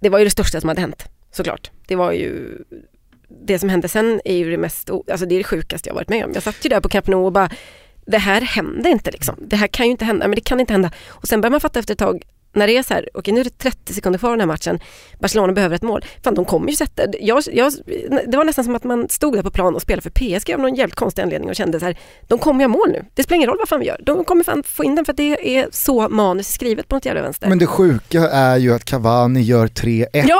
det 0.00 0.08
var 0.08 0.18
ju 0.18 0.24
det 0.24 0.30
största 0.30 0.60
som 0.60 0.68
hade 0.68 0.80
hänt 0.80 1.08
såklart. 1.30 1.70
Det 1.86 1.96
var 1.96 2.12
ju 2.12 2.58
det 3.28 3.58
som 3.58 3.68
hände 3.68 3.88
sen 3.88 4.20
är 4.24 4.36
ju 4.36 4.50
det 4.50 4.58
mest, 4.58 4.90
alltså 4.90 5.26
det 5.26 5.34
är 5.34 5.38
det 5.38 5.44
sjukaste 5.44 5.88
jag 5.88 5.94
varit 5.94 6.08
med 6.08 6.24
om. 6.24 6.30
Jag 6.34 6.42
satt 6.42 6.64
ju 6.64 6.68
där 6.68 6.80
på 6.80 6.88
Camp 6.88 7.06
Nou 7.06 7.24
och 7.24 7.32
bara, 7.32 7.50
det 8.06 8.18
här 8.18 8.40
hände 8.40 8.90
inte 8.90 9.10
liksom. 9.10 9.36
Det 9.38 9.56
här 9.56 9.66
kan 9.66 9.86
ju 9.86 9.92
inte 9.92 10.04
hända, 10.04 10.28
men 10.28 10.34
det 10.34 10.40
kan 10.40 10.60
inte 10.60 10.72
hända. 10.72 10.90
Och 11.08 11.28
sen 11.28 11.40
börjar 11.40 11.50
man 11.50 11.60
fatta 11.60 11.78
efter 11.78 11.94
ett 11.94 11.98
tag, 11.98 12.22
när 12.54 12.66
det 12.66 12.76
är 12.76 12.82
så 12.82 12.94
här, 12.94 13.08
okej 13.14 13.34
nu 13.34 13.40
är 13.40 13.44
det 13.44 13.58
30 13.58 13.94
sekunder 13.94 14.18
kvar 14.18 14.30
av 14.30 14.36
den 14.36 14.40
här 14.40 14.46
matchen, 14.54 14.80
Barcelona 15.20 15.52
behöver 15.52 15.76
ett 15.76 15.82
mål. 15.82 16.04
Fan 16.24 16.34
de 16.34 16.44
kommer 16.44 16.70
ju 16.70 16.76
sätta, 16.76 17.02
jag, 17.20 17.42
jag, 17.52 17.72
det 18.26 18.36
var 18.36 18.44
nästan 18.44 18.64
som 18.64 18.74
att 18.74 18.84
man 18.84 19.08
stod 19.08 19.34
där 19.34 19.42
på 19.42 19.50
plan 19.50 19.74
och 19.74 19.82
spelade 19.82 20.02
för 20.02 20.10
PSG 20.10 20.54
av 20.54 20.60
någon 20.60 20.74
jävligt 20.74 20.94
konstig 20.96 21.22
anledning 21.22 21.50
och 21.50 21.56
kände 21.56 21.80
så 21.80 21.86
här, 21.86 21.98
de 22.28 22.38
kommer 22.38 22.60
göra 22.60 22.68
mål 22.72 22.88
nu. 22.92 23.04
Det 23.14 23.22
spelar 23.22 23.36
ingen 23.36 23.48
roll 23.48 23.58
vad 23.58 23.68
fan 23.68 23.80
vi 23.80 23.86
gör, 23.86 24.00
de 24.06 24.24
kommer 24.24 24.44
fan 24.44 24.62
få 24.66 24.84
in 24.84 24.94
den 24.94 25.04
för 25.04 25.12
att 25.12 25.16
det 25.16 25.56
är 25.58 25.68
så 25.72 26.08
manus 26.08 26.48
skrivet 26.52 26.88
på 26.88 26.96
något 26.96 27.04
jävla 27.06 27.22
vänster. 27.22 27.48
Men 27.48 27.58
det 27.58 27.66
sjuka 27.66 28.28
är 28.30 28.56
ju 28.56 28.74
att 28.74 28.84
Cavani 28.84 29.40
gör 29.42 29.66
3-1 29.66 30.06
ja, 30.12 30.38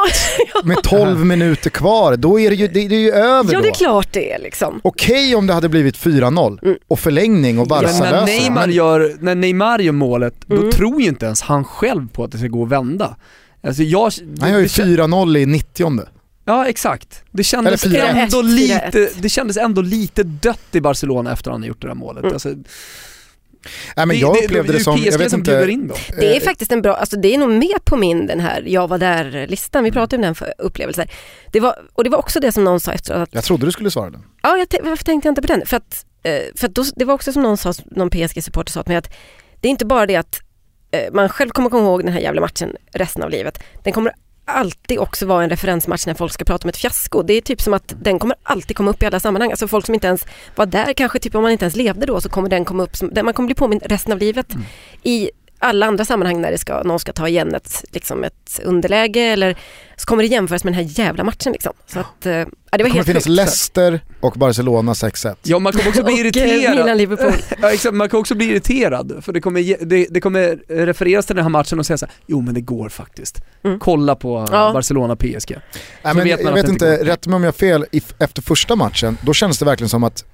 med 0.65 0.83
12 0.83 1.27
minuter 1.27 1.71
kvar, 1.71 2.17
då 2.17 2.41
är 2.41 2.51
det 2.51 2.57
ju, 2.57 2.69
det, 2.69 2.89
det 2.89 2.95
är 2.95 3.01
ju 3.01 3.11
över 3.13 3.53
ja 3.55 3.61
det 3.61 3.69
är 3.69 3.75
klart 3.75 4.09
det 4.13 4.33
är 4.33 4.39
liksom. 4.39 4.81
Okej 4.85 5.35
om 5.35 5.47
det 5.47 5.53
hade 5.55 5.69
blivit 5.69 5.97
4-0 5.99 6.59
Mm. 6.63 6.77
och 6.89 6.99
förlängning 6.99 7.59
och 7.59 7.67
Barca 7.67 7.89
Men 7.93 7.99
när 8.01 8.13
löser 8.21 8.27
Neymar, 8.41 8.69
gör, 8.69 9.17
när 9.21 9.35
Neymar 9.35 9.79
gör 9.79 9.93
målet, 9.93 10.35
Mm. 10.51 10.65
då 10.65 10.73
tror 10.73 11.01
ju 11.03 11.09
inte 11.09 11.27
ens 11.27 11.43
han 11.43 11.65
själv 11.65 12.02
på 12.09 12.25
att 12.25 12.33
det 12.33 12.39
ska 12.39 12.47
gå 12.47 12.63
att 12.63 12.69
vända. 12.69 13.17
Alltså 13.63 13.83
jag... 13.83 14.13
Han 14.41 14.51
gör 14.51 14.59
ju 14.59 14.65
det 14.65 14.69
kän- 14.69 14.97
4-0 14.97 15.39
i 15.39 15.47
90 15.47 16.07
Ja 16.45 16.67
exakt. 16.67 17.23
Det 17.31 17.45
kändes, 17.45 17.85
Eller 17.85 17.99
4-1. 17.99 18.07
ändå 18.07 18.43
4-1. 18.43 18.43
lite, 18.43 19.11
det 19.21 19.29
kändes 19.29 19.57
ändå 19.57 19.83
lite 19.83 20.23
dött 20.23 20.69
i 20.73 20.81
Barcelona 20.81 21.33
efter 21.33 21.51
att 21.51 21.55
han 21.55 21.63
har 21.63 21.69
gjort 21.69 21.83
det 21.83 21.89
där 21.89 21.95
målet. 21.95 22.23
Mm. 22.23 22.33
Alltså, 22.33 22.55
Nej 23.97 24.07
men 24.07 24.19
jag 24.19 24.45
upplevde 24.45 24.73
det, 24.73 24.81
som, 24.81 24.99
jag 24.99 25.19
vet 25.19 25.33
inte, 25.33 25.67
in. 25.71 25.93
Det 26.21 26.37
är 26.37 26.41
eh, 26.41 26.45
faktiskt 26.45 26.73
en 26.73 26.83
bra, 26.83 26.95
alltså 26.95 27.17
det 27.17 27.35
är 27.35 27.39
nog 27.39 27.51
med 27.51 27.85
på 27.85 27.97
min 27.97 28.27
den 28.27 28.41
här 28.41 28.65
jag 28.67 28.89
var 28.89 28.99
där-listan, 28.99 29.85
vi 29.85 29.93
pratade 29.93 30.17
om 30.17 30.23
den 30.23 30.35
för 30.35 30.55
upplevelser. 30.59 31.11
Det 31.53 31.61
var, 31.61 31.75
och 31.93 32.05
det 32.05 32.11
var 32.11 32.19
också 32.19 32.41
det 32.41 32.53
som 32.53 32.65
någon 32.65 32.81
sa 32.81 32.93
efter 32.93 33.15
att, 33.15 33.29
jag 33.33 33.45
trodde 33.45 33.67
du 33.67 33.73
skulle 33.73 33.91
svara 33.91 34.11
den. 34.11 34.25
ja 34.43 34.57
jag, 34.59 34.85
varför 34.85 35.05
tänkte 35.05 35.29
jag 35.29 35.31
inte 35.31 35.43
på 35.43 35.47
den? 35.49 35.67
För 35.67 35.77
att, 35.77 36.07
eh, 36.23 36.41
för 36.57 36.67
att 36.67 36.75
då, 36.75 36.85
det 36.97 37.05
var 37.05 37.15
också 37.15 37.33
som 37.33 37.43
någon 37.43 37.57
sa, 37.57 37.75
någon 37.91 38.11
PSG-supporter 38.11 38.73
sa 38.73 38.83
till 38.83 38.91
mig 38.91 38.97
att 38.97 39.11
det 39.61 39.69
är 39.69 39.71
inte 39.71 39.87
bara 39.87 40.07
det 40.07 40.17
att 40.17 40.41
man 41.13 41.29
själv 41.29 41.51
kommer 41.51 41.71
komma 41.71 41.83
ihåg 41.83 42.05
den 42.05 42.13
här 42.13 42.21
jävla 42.21 42.41
matchen 42.41 42.77
resten 42.93 43.23
av 43.23 43.31
livet. 43.31 43.63
Den 43.83 43.93
kommer 43.93 44.13
alltid 44.45 44.99
också 44.99 45.27
vara 45.27 45.45
en 45.45 45.51
referensmatch 45.51 46.07
när 46.07 46.15
folk 46.15 46.33
ska 46.33 46.45
prata 46.45 46.65
om 46.65 46.69
ett 46.69 46.77
fiasko. 46.77 47.23
Det 47.23 47.35
är 47.35 47.41
typ 47.41 47.61
som 47.61 47.75
att 47.75 47.95
den 48.01 48.19
kommer 48.19 48.37
alltid 48.43 48.77
komma 48.77 48.91
upp 48.91 49.03
i 49.03 49.07
alla 49.07 49.21
sammanhang. 49.21 49.51
Alltså 49.51 49.69
folk 49.69 49.87
som 49.87 49.95
inte 49.95 50.07
ens 50.07 50.27
var 50.57 50.67
där, 50.67 50.93
kanske 50.93 51.19
typ 51.19 51.35
om 51.35 51.43
man 51.43 51.53
inte 51.53 51.65
ens 51.65 51.77
levde 51.77 52.07
då 52.07 52.21
så 52.21 52.29
kommer 52.29 52.49
den 52.49 52.65
komma 52.65 52.83
upp, 52.83 52.97
som, 52.97 53.11
man 53.23 53.35
kommer 53.35 53.47
bli 53.47 53.55
påmind 53.55 53.83
resten 53.85 54.13
av 54.13 54.19
livet 54.19 54.47
i 55.03 55.31
alla 55.63 55.87
andra 55.87 56.05
sammanhang 56.05 56.41
när 56.41 56.51
det 56.51 56.59
ska, 56.59 56.83
någon 56.83 57.01
ska 57.01 57.13
ta 57.13 57.29
igen 57.29 57.55
ett, 57.55 57.85
liksom 57.93 58.25
ett 58.25 58.61
underläge 58.65 59.21
eller 59.21 59.57
så 59.97 60.07
kommer 60.07 60.23
det 60.23 60.29
jämföras 60.29 60.65
med 60.65 60.73
den 60.73 60.87
här 60.87 61.05
jävla 61.05 61.25
matchen 61.25 61.53
liksom. 61.53 61.73
Så 61.87 62.01
att, 62.01 62.27
eh, 62.27 62.33
ja, 62.33 62.45
det 62.45 62.47
var 62.71 62.79
Det 62.79 62.83
kommer 62.83 62.95
helt 62.95 63.07
finnas 63.07 63.25
sjukt. 63.25 63.37
Leicester 63.37 64.01
och 64.21 64.33
Barcelona 64.33 64.93
6-1. 64.93 65.37
Ja 65.43 65.59
man 65.59 65.73
kommer 65.73 65.89
också 65.89 66.03
bli 66.05 66.15
irriterad. 66.21 66.75
Ja, 67.63 67.73
exakt, 67.73 67.95
man 67.95 68.09
kan 68.09 68.21
också 68.21 68.35
bli 68.35 68.47
irriterad 68.47 69.25
för 69.25 69.33
det 69.33 69.41
kommer, 69.41 69.85
det, 69.87 70.07
det 70.11 70.21
kommer 70.21 70.59
refereras 70.69 71.27
till 71.27 71.37
den 71.37 71.45
här 71.45 71.51
matchen 71.51 71.79
och 71.79 71.87
säga 71.87 71.99
så 71.99 72.07
här, 72.07 72.15
jo 72.27 72.41
men 72.41 72.55
det 72.55 72.61
går 72.61 72.89
faktiskt. 72.89 73.43
Mm. 73.65 73.79
Kolla 73.79 74.15
på 74.15 74.47
Ja. 74.51 74.73
Nej, 76.03 76.15
men, 76.15 76.25
vet 76.25 76.45
man 76.45 76.57
jag 76.57 76.63
vet 76.63 76.71
inte 76.73 77.05
rätt 77.05 77.27
mig 77.27 77.37
om 77.37 77.43
jag 77.43 77.49
har 77.49 77.59
fel, 77.59 77.87
efter 78.19 78.43
första 78.43 78.77
matchen, 78.77 79.19
då 79.23 79.35
kändes 79.35 79.59
det 79.59 79.65
verkligen 79.65 79.89
som 79.89 80.05
att 80.05 80.25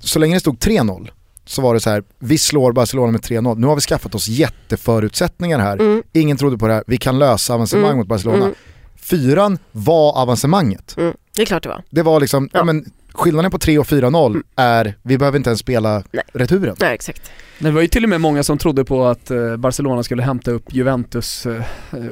så 0.00 0.18
länge 0.18 0.36
det 0.36 0.40
stod 0.40 0.58
3-0 0.58 1.10
så 1.50 1.62
var 1.62 1.74
det 1.74 1.80
så 1.80 1.90
här, 1.90 2.02
vi 2.18 2.38
slår 2.38 2.72
Barcelona 2.72 3.12
med 3.12 3.20
3-0, 3.20 3.58
nu 3.58 3.66
har 3.66 3.74
vi 3.74 3.80
skaffat 3.80 4.14
oss 4.14 4.28
jätteförutsättningar 4.28 5.58
här, 5.58 5.76
Mm, 5.76 6.02
ingen 6.12 6.36
trodde 6.36 6.58
på 6.58 6.66
det 6.66 6.72
här, 6.74 6.84
vi 6.86 6.96
kan 6.96 7.18
lösa 7.18 7.54
avancemang 7.54 7.84
Mm. 7.86 7.96
mot 7.98 8.06
Barcelona. 8.06 8.44
mm, 8.44 8.54
Fyran 8.96 9.58
var 9.72 10.12
avancemanget. 10.22 10.94
mm. 10.98 11.14
Det 11.36 11.42
är 11.42 11.46
klart 11.46 11.62
det 11.62 11.68
var. 11.68 11.82
Det 11.90 12.02
var 12.02 12.20
liksom, 12.20 12.48
ja. 12.52 12.58
Ja. 12.58 12.64
men, 12.64 12.84
skillnaden 13.12 13.50
på 13.50 13.58
3 13.58 13.78
och 13.78 13.86
4-0 13.86 14.42
är, 14.56 14.94
vi 15.02 15.18
behöver 15.18 15.36
inte 15.38 15.50
ens 15.50 15.60
spela 15.60 16.02
Nej. 16.12 16.24
returen. 16.32 16.76
Nej 16.80 16.94
exakt. 16.94 17.30
Det 17.58 17.70
var 17.70 17.80
ju 17.80 17.88
till 17.88 18.04
och 18.04 18.10
med 18.10 18.20
många 18.20 18.42
som 18.42 18.58
trodde 18.58 18.84
på 18.84 19.06
att 19.06 19.30
eh, 19.30 19.56
Barcelona 19.56 20.02
skulle 20.02 20.22
hämta 20.22 20.50
upp 20.50 20.64
Juventus 20.74 21.46
eh, 21.46 21.62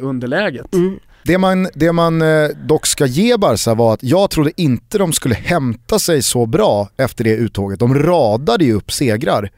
underläget. 0.01 0.75
Mm. 0.75 0.99
Det 1.29 1.39
man, 1.39 1.69
det 1.75 1.93
man 1.93 2.23
eh, 2.23 2.49
dock 2.49 2.87
ska 2.87 3.07
ge 3.07 3.37
Barca 3.37 3.75
var 3.75 3.95
att 3.95 4.03
jag 4.03 4.31
trodde 4.31 4.61
inte 4.61 4.99
de 4.99 5.13
skulle 5.13 5.35
hämta 5.35 5.99
sig 5.99 6.23
så 6.23 6.47
bra 6.47 6.89
efter 6.97 7.25
det 7.25 7.31
uttåget. 7.35 7.79
De 7.81 7.95
radade 7.95 8.65
ju 8.65 8.73
upp 8.73 8.93
segrar 8.93 9.51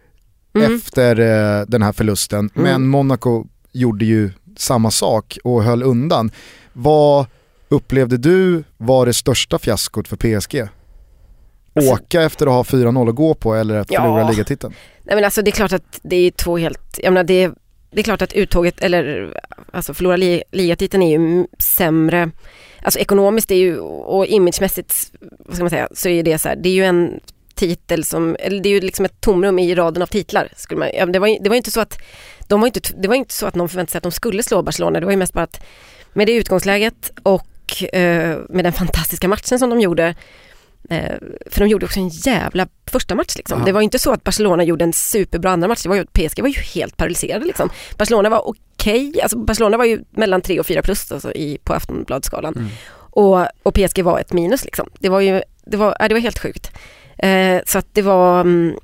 Mm. 0.55 0.77
efter 0.77 1.21
eh, 1.21 1.65
den 1.67 1.83
här 1.83 1.93
förlusten, 1.93 2.51
men 2.55 2.87
Monaco 2.89 3.45
gjorde 3.73 4.05
ju 4.05 4.31
samma 4.57 4.91
sak 4.91 5.39
och 5.45 5.63
höll 5.65 5.83
undan. 5.83 6.31
Vad 6.73 7.27
upplevde 7.69 8.17
du 8.17 8.65
var 8.77 9.07
det 9.07 9.15
största 9.15 9.59
fiaskot 9.59 10.09
för 10.09 10.17
PSG? 10.17 10.69
Åka 11.93 12.23
efter 12.23 12.47
att 12.47 12.53
ha 12.53 12.63
4-0 12.79 13.09
att 13.09 13.15
gå 13.15 13.35
på 13.35 13.55
eller 13.55 13.79
att 13.79 13.91
Ja. 13.91 14.01
förlora 14.01 14.31
ligatiteln? 14.31 14.75
Nej 15.03 15.15
men 15.15 15.25
alltså 15.25 15.43
det 15.43 15.51
är 15.51 15.53
klart 15.53 15.73
att 15.73 16.01
det 16.03 16.17
är 16.17 16.31
två 16.31 16.57
helt, 16.59 16.99
jag 17.03 17.13
menar 17.13 17.25
det, 17.25 17.51
det 17.91 18.01
är 18.01 18.03
klart 18.03 18.23
att 18.23 18.33
uttåget 18.33 18.81
eller 18.81 19.35
alltså 19.73 19.95
förlora 19.95 20.17
li, 20.17 20.43
ligatiteln 20.51 21.03
är 21.03 21.19
ju 21.19 21.47
sämre, 21.59 22.31
alltså 22.83 22.99
ekonomiskt 22.99 23.51
är 23.51 23.55
ju 23.57 23.79
och 23.81 24.27
imagemässigt, 24.27 25.13
vad 25.39 25.55
ska 25.55 25.65
man 25.65 25.71
säga, 25.71 25.89
så 25.95 26.09
är 26.09 26.23
det 26.23 26.39
så 26.39 26.49
här, 26.49 26.57
det 26.57 26.69
är 26.69 26.73
ju 26.75 26.85
en 26.85 27.21
titel 27.55 28.05
som, 28.05 28.37
eller 28.41 28.61
det 28.63 28.69
är 28.69 28.71
ju 28.71 28.81
liksom 28.81 29.05
ett 29.05 29.21
tomrum 29.21 29.59
i 29.59 29.75
raden 29.75 30.03
av 30.03 30.07
titlar. 30.07 30.49
Skulle 30.57 30.79
man, 30.79 31.13
det, 31.13 31.19
var, 31.19 31.27
ju- 31.29 31.39
det 31.41 31.49
var 31.49 31.57
inte 31.57 31.71
så 31.71 31.81
att, 31.81 31.99
de 32.49 32.61
var 32.61 32.67
inte, 32.67 32.81
det 32.97 33.09
var 33.09 33.15
inte 33.15 33.35
så 33.35 33.47
att 33.47 33.55
någon 33.55 33.69
förväntade 33.69 33.91
sig 33.91 33.99
att 33.99 34.03
de 34.03 34.13
skulle 34.13 34.43
slå 34.43 34.63
Barcelona, 34.63 35.01
det 35.01 35.07
var 35.07 35.13
ju 35.13 35.19
mest 35.19 35.33
bara 35.33 35.45
att 35.45 35.61
med 36.13 36.27
det 36.27 36.33
utgångsläget 36.33 37.13
och 37.23 37.47
eh, 37.95 38.39
med 38.49 38.65
den 38.65 38.73
fantastiska 38.73 39.29
matchen 39.29 39.59
som 39.59 39.71
de 39.71 39.81
gjorde 39.81 40.15
för 41.51 41.61
de 41.61 41.69
gjorde 41.69 41.87
också 41.87 42.01
en 42.01 42.09
jävla 42.09 42.69
första 42.87 43.15
match 43.15 43.37
liksom. 43.37 43.59
Ja. 43.59 43.65
Det 43.65 43.73
var 43.73 43.81
ju 43.81 43.85
inte 43.85 43.99
så 43.99 44.13
att 44.13 44.25
Barcelona 44.25 44.65
gjorde 44.65 44.85
en 44.85 44.93
superbra 44.93 45.51
andra 45.51 45.69
match. 45.69 45.83
Det 45.83 45.89
var 45.89 45.97
ju, 45.97 46.05
PSG 46.07 46.41
var 46.41 46.49
ju 46.49 46.61
helt 46.61 46.97
paralyserade 46.97 47.45
liksom. 47.45 47.71
Barcelona 47.99 48.29
var 48.29 48.49
okej, 48.49 49.21
alltså 49.23 49.39
Barcelona 49.39 49.77
var 49.77 49.85
ju 49.85 50.05
mellan 50.11 50.41
3 50.41 50.61
och 50.61 50.67
4 50.67 50.83
plus 50.83 51.13
alltså, 51.13 51.33
i, 51.33 51.59
på 51.65 51.73
Aftonbladsskalan. 51.75 52.55
Mm. 52.57 52.69
Och, 52.95 53.47
och 53.63 53.75
PSG 53.75 54.03
var 54.03 54.19
ett 54.19 54.33
minus 54.33 54.65
liksom. 54.65 54.89
Det 54.99 55.09
var 55.09 55.21
ju, 55.21 55.43
det 55.67 55.77
var, 55.77 55.97
ja, 55.99 56.09
det 56.09 56.15
var 56.15 56.21
helt 56.21 56.39
sjukt. 56.39 56.71
Eh, 57.19 57.61
så 57.67 57.79
att 57.79 57.87
det 57.93 58.03
var, 58.03 58.41
mm, 58.41 58.75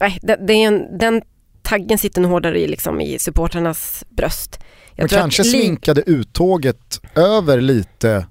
nej, 0.00 0.18
det, 0.22 0.36
det 0.46 0.52
är 0.52 0.66
en, 0.66 0.98
den 0.98 1.22
taggen 1.62 1.98
sitter 1.98 2.20
nog 2.20 2.30
hårdare 2.30 2.60
i, 2.60 2.66
liksom, 2.68 3.00
i 3.00 3.18
supportrarnas 3.18 4.04
bröst. 4.08 4.58
Jag 4.94 4.96
Men 4.96 5.04
att 5.04 5.22
kanske 5.22 5.42
li- 5.42 5.50
sminkade 5.50 6.02
uttåget 6.06 7.00
över 7.14 7.60
lite 7.60 8.26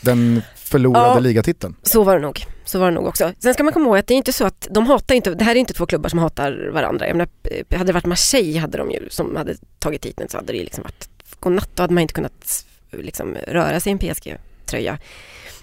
den 0.00 0.42
förlorade 0.72 1.06
Ja. 1.06 1.18
ligatiteln. 1.18 1.74
Så 1.82 2.02
var 2.02 2.14
det 2.16 2.22
nog. 2.22 2.44
Så 2.64 2.78
var 2.78 2.86
det 2.86 2.94
nog 2.94 3.06
också. 3.06 3.32
Sen 3.38 3.54
ska 3.54 3.62
man 3.64 3.72
komma 3.72 3.86
ihåg 3.86 3.98
att 3.98 4.06
det 4.06 4.14
är 4.14 4.16
inte 4.16 4.32
så 4.32 4.44
att 4.44 4.68
de 4.70 4.86
hatar 4.86 5.14
inte, 5.14 5.34
det 5.34 5.44
här 5.44 5.54
är 5.54 5.60
inte 5.60 5.74
två 5.74 5.86
klubbar 5.86 6.08
som 6.08 6.18
hatar 6.18 6.70
varandra. 6.72 7.06
Jag 7.06 7.16
menar, 7.16 7.28
eh, 7.44 7.78
hade 7.78 7.88
det 7.88 7.92
varit 7.92 8.06
Marseille 8.06 8.58
hade 8.58 8.78
de 8.78 8.90
ju, 8.90 9.08
som 9.10 9.36
hade 9.36 9.56
tagit 9.78 10.02
titeln 10.02 10.28
så 10.28 10.36
hade 10.38 10.52
det 10.52 10.58
liksom 10.58 10.82
varit 10.82 11.08
godnatt. 11.40 11.70
Då 11.74 11.82
hade 11.82 11.94
man 11.94 12.00
inte 12.02 12.14
kunnat 12.14 12.66
liksom, 12.90 13.36
röra 13.48 13.80
sig 13.80 13.90
i 13.90 13.92
en 13.92 13.98
PSG-tröja. 13.98 14.98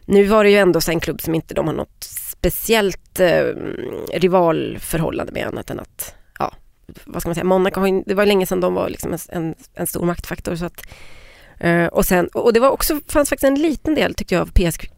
Nu 0.05 0.23
var 0.23 0.43
det 0.43 0.49
ju 0.49 0.57
ändå 0.57 0.81
så 0.81 0.91
en 0.91 0.99
klubb 0.99 1.21
som 1.21 1.35
inte 1.35 1.53
de 1.53 1.67
har 1.67 1.73
något 1.73 2.03
speciellt 2.39 3.19
eh, 3.19 3.43
rivalförhållande 4.13 5.31
med 5.31 5.47
annat 5.47 5.69
än 5.69 5.79
att, 5.79 6.15
ja, 6.39 6.53
vad 7.05 7.21
ska 7.21 7.29
man 7.29 7.35
säga, 7.35 7.43
Monaco 7.45 8.03
det 8.05 8.13
var 8.13 8.25
länge 8.25 8.45
sedan 8.45 8.61
de 8.61 8.73
var 8.73 8.89
liksom 8.89 9.13
en, 9.13 9.19
en, 9.29 9.55
en 9.73 9.87
stor 9.87 10.05
maktfaktor 10.05 10.55
så 10.55 10.65
att 10.65 10.87
Eh, 11.59 11.85
och, 11.85 12.05
sen, 12.05 12.27
och 12.27 12.53
det 12.53 12.59
var 12.59 12.69
också, 12.69 12.99
fanns 13.07 13.29
faktiskt 13.29 13.47
en 13.47 13.61
liten 13.61 13.95
del 13.95 14.13
tyckte 14.13 14.35
jag 14.35 14.41
av 14.41 14.51
PSG, 14.51 14.91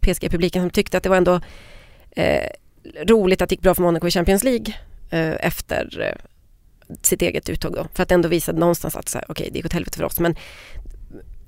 PSG-publiken 0.00 0.62
som 0.62 0.70
tyckte 0.70 0.96
att 0.96 1.02
det 1.02 1.08
var 1.08 1.16
ändå 1.16 1.40
eh, 2.10 2.48
roligt 3.06 3.42
att 3.42 3.48
det 3.48 3.52
gick 3.52 3.62
bra 3.62 3.74
för 3.74 3.82
Monaco 3.82 4.06
i 4.06 4.10
Champions 4.10 4.44
League 4.44 4.74
eh, 5.10 5.46
efter 5.46 6.00
eh, 6.00 6.24
sitt 7.02 7.22
eget 7.22 7.48
uttåg 7.48 7.72
då. 7.72 7.86
För 7.94 8.02
att 8.02 8.12
ändå 8.12 8.28
visa 8.28 8.52
någonstans 8.52 8.96
att 8.96 9.08
okej, 9.14 9.24
okay, 9.28 9.50
det 9.50 9.56
gick 9.56 9.66
åt 9.66 9.72
helvete 9.72 9.98
för 9.98 10.04
oss 10.04 10.20
men 10.20 10.36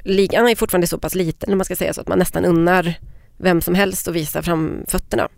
ligan 0.04 0.48
är 0.48 0.54
fortfarande 0.54 0.86
så 0.86 0.98
pass 0.98 1.14
liten 1.14 1.52
om 1.52 1.58
man 1.58 1.64
ska 1.64 1.76
säga 1.76 1.92
så 1.92 2.00
att 2.00 2.08
man 2.08 2.18
nästan 2.18 2.44
unnar 2.44 2.94
vem 3.36 3.60
som 3.60 3.74
helst 3.74 4.08
att 4.08 4.14
visa 4.14 4.42
fram 4.42 4.84
fötterna. 4.88 5.28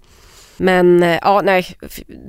Men 0.57 1.03
eh, 1.03 1.19
ja, 1.23 1.43
nej, 1.45 1.77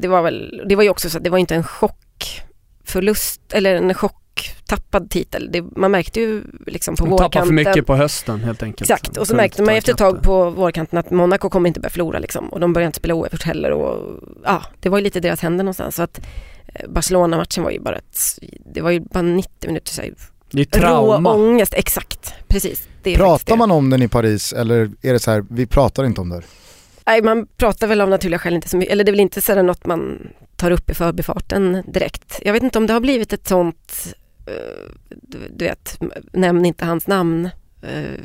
det 0.01 0.07
var 0.07 0.21
väl, 0.21 0.63
det 0.69 0.75
var 0.75 0.83
ju 0.83 0.89
också 0.89 1.09
så 1.09 1.17
att 1.17 1.23
det 1.23 1.29
var 1.29 1.37
inte 1.37 1.55
en 1.55 1.63
chockförlust 1.63 3.53
eller 3.53 3.75
en 3.75 3.93
chock 3.93 4.23
chocktappad 4.37 5.09
titel. 5.09 5.49
Det, 5.51 5.61
man 5.75 5.91
märkte 5.91 6.19
ju 6.19 6.43
liksom 6.67 6.95
på 6.95 7.05
De 7.05 7.09
tappar 7.11 7.17
för 7.17 7.39
vårkanten. 7.39 7.55
mycket 7.55 7.85
på 7.85 7.95
hösten 7.95 8.39
helt 8.43 8.63
enkelt. 8.63 8.91
Exakt, 8.91 9.17
och 9.17 9.27
så 9.27 9.31
Kunde 9.31 9.43
märkte 9.43 9.63
man 9.63 9.75
efter 9.75 9.91
ett 9.91 9.97
tag 9.97 10.21
på 10.23 10.49
vårkanten 10.49 10.99
att 10.99 11.11
Monaco 11.11 11.49
kommer 11.49 11.67
inte 11.67 11.79
börja 11.79 11.89
förlora 11.91 12.19
liksom. 12.19 12.49
Och 12.49 12.59
de 12.59 12.73
börjar 12.73 12.85
inte 12.87 12.97
spela 12.99 13.13
oavgjort 13.13 13.43
heller 13.43 13.71
och 13.71 14.19
ja, 14.43 14.63
det 14.79 14.89
var 14.89 14.97
ju 14.97 15.03
lite 15.03 15.17
i 15.17 15.21
deras 15.21 15.41
händer 15.41 15.63
någonstans. 15.63 15.95
Så 15.95 16.03
att 16.03 16.19
eh, 16.73 16.89
Barcelona-matchen 16.89 17.63
var 17.63 17.71
ju 17.71 17.79
bara 17.79 17.95
ett, 17.95 18.17
det 18.73 18.81
var 18.81 18.91
ju 18.91 18.99
bara 18.99 19.21
90 19.21 19.67
minuter 19.67 19.91
så 19.91 20.01
här, 20.01 20.13
Det 20.51 20.75
är 20.75 20.79
rå 20.81 20.87
trauma. 20.87 21.33
ångest, 21.33 21.73
exakt, 21.73 22.33
precis. 22.47 22.87
Det 23.03 23.09
är 23.13 23.17
faktiskt 23.17 23.45
Pratar 23.47 23.53
det. 23.53 23.57
man 23.59 23.71
om 23.71 23.89
den 23.89 24.01
i 24.01 24.07
Paris 24.07 24.53
eller 24.53 24.91
är 25.01 25.13
det 25.13 25.19
så 25.19 25.31
här, 25.31 25.45
vi 25.49 25.65
pratar 25.67 26.05
inte 26.05 26.21
om 26.21 26.29
det? 26.29 26.41
Nej, 27.05 27.21
man 27.21 27.47
pratar 27.57 27.87
väl 27.87 28.01
av 28.01 28.09
naturliga 28.09 28.39
skäl 28.39 28.53
inte 28.53 28.69
så 28.69 28.77
mycket, 28.77 28.91
eller 28.91 29.03
det 29.03 29.09
är 29.09 29.13
väl 29.13 29.19
inte 29.19 29.41
så 29.41 29.55
där 29.55 29.63
något 29.63 29.85
man 29.85 30.27
tar 30.55 30.71
upp 30.71 30.89
i 30.89 30.93
förbifarten 30.93 31.83
direkt. 31.87 32.39
Jag 32.41 32.53
vet 32.53 32.63
inte 32.63 32.77
om 32.79 32.87
det 32.87 32.93
har 32.93 32.99
blivit 32.99 33.33
ett 33.33 33.47
sånt, 33.47 34.07
du, 35.09 35.37
du 35.49 35.65
vet, 35.65 35.99
nämn 36.33 36.65
inte 36.65 36.85
hans 36.85 37.07
namn 37.07 37.49
eh, 37.81 38.21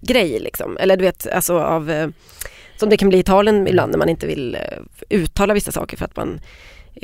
grej 0.00 0.38
liksom. 0.40 0.76
Eller 0.76 0.96
du 0.96 1.04
vet, 1.04 1.26
alltså 1.26 1.58
av, 1.58 1.90
eh, 1.90 2.08
som 2.76 2.88
det 2.88 2.96
kan 2.96 3.08
bli 3.08 3.18
i 3.18 3.22
talen 3.22 3.68
ibland 3.68 3.90
när 3.90 3.98
man 3.98 4.08
inte 4.08 4.26
vill 4.26 4.54
eh, 4.54 4.60
uttala 5.08 5.54
vissa 5.54 5.72
saker 5.72 5.96
för 5.96 6.04
att 6.04 6.16
man 6.16 6.40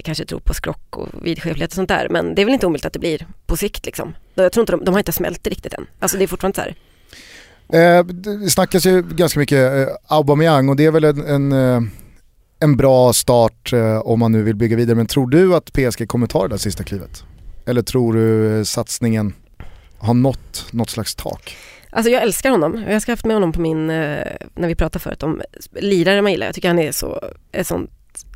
kanske 0.05 0.25
tror 0.25 0.41
på 0.41 0.55
skrock 0.55 0.97
och 0.97 1.09
vidskeplighet 1.23 1.71
och 1.71 1.75
sånt 1.75 1.89
där. 1.89 2.09
Men 2.11 2.35
det 2.35 2.43
är 2.43 2.45
väl 2.45 2.55
inte 2.55 2.67
omöjligt 2.67 2.87
att 2.87 2.93
det 2.93 2.99
blir 2.99 3.27
på 3.47 3.57
sikt 3.57 3.87
liksom. 3.87 4.15
Jag 4.35 4.53
tror 4.53 4.63
inte 4.63 4.73
de, 4.73 4.85
de 4.85 4.95
har 4.95 4.99
inte 4.99 5.13
smält 5.13 5.45
det 5.45 5.51
riktigt 5.51 5.75
än. 5.75 5.87
Alltså 5.99 6.19
det 6.19 6.25
är 6.25 6.29
fortfarande 6.29 6.57
så 6.57 6.63
här. 6.63 6.75
Eh, 7.73 8.05
det 8.05 8.51
snackas 8.51 8.87
ju 8.87 9.03
ganska 9.03 9.41
mycket 9.41 9.73
eh, 9.73 9.95
Aubameyang 10.07 10.69
och 10.69 10.77
det 10.77 10.85
är 10.85 10.91
väl 10.91 11.05
en, 11.05 11.27
en, 11.27 11.53
eh, 11.53 11.83
en 12.61 12.77
bra 12.77 13.13
start 13.13 13.73
eh, 13.73 13.99
om 13.99 14.19
man 14.19 14.33
nu 14.33 14.43
vill 14.43 14.57
bygga 14.57 14.77
vidare. 14.77 14.97
Men 14.97 15.07
tror 15.07 15.31
du 15.31 15.55
att 15.55 15.73
PSG 15.73 16.09
kommer 16.09 16.27
ta 16.27 16.43
det 16.43 16.49
där 16.49 16.57
sista 16.57 16.85
klivet? 16.85 17.25
Eller 17.71 17.83
tror 17.83 18.13
du 18.13 18.59
eh, 18.59 18.65
satsningen 18.65 19.35
har 19.99 20.15
nått 20.15 20.67
något 20.71 20.91
slags 20.91 21.15
tak? 21.15 21.57
Alltså 21.91 22.11
jag 22.11 22.23
älskar 22.23 22.51
honom. 22.51 22.85
Jag 22.87 22.93
har 22.93 23.11
haft 23.11 23.25
med 23.25 23.37
honom 23.37 23.53
på 23.53 23.61
min, 23.61 23.91
eh, 23.91 24.27
när 24.55 24.69
vi 24.69 24.75
pratade 24.75 25.03
förut 25.03 25.23
om 25.23 25.43
lirare 25.73 26.23
man 26.23 26.33
gillar. 26.33 26.47
Jag 26.47 26.55
tycker 26.55 26.69
han 26.69 26.79
är 26.79 26.93
så, 26.93 27.21
ett 27.53 27.67
sånt 27.67 27.91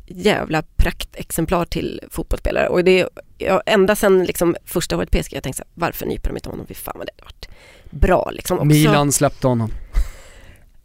jävla 0.05 0.63
praktexemplar 0.75 1.65
till 1.65 2.01
fotbollsspelare. 2.09 2.67
Och 2.67 2.83
det 2.83 2.99
är, 2.99 3.09
ja, 3.37 3.61
ända 3.65 3.95
sedan 3.95 4.23
liksom 4.23 4.55
första 4.65 4.97
året 4.97 5.11
PSG, 5.11 5.33
jag 5.33 5.43
tänkte 5.43 5.57
så 5.57 5.63
här, 5.63 5.71
varför 5.73 6.05
nyper 6.05 6.29
de 6.29 6.35
inte 6.35 6.49
honom? 6.49 6.67
Fy 6.67 6.73
fan 6.73 6.95
vad 6.97 7.07
det 7.07 7.11
hade 7.17 7.25
varit 7.25 7.49
bra 7.89 8.29
liksom. 8.31 8.57
Också, 8.57 8.65
Milan 8.65 9.11
släppte 9.11 9.47
honom. 9.47 9.71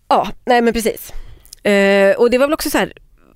Ja, 0.08 0.28
nej 0.44 0.62
men 0.62 0.72
precis. 0.72 1.12
Eh, 1.62 2.16
och 2.16 2.30
det 2.30 2.38
var 2.38 2.46
väl 2.46 2.54
också 2.54 2.70
så 2.70 2.78
här, 2.78 2.92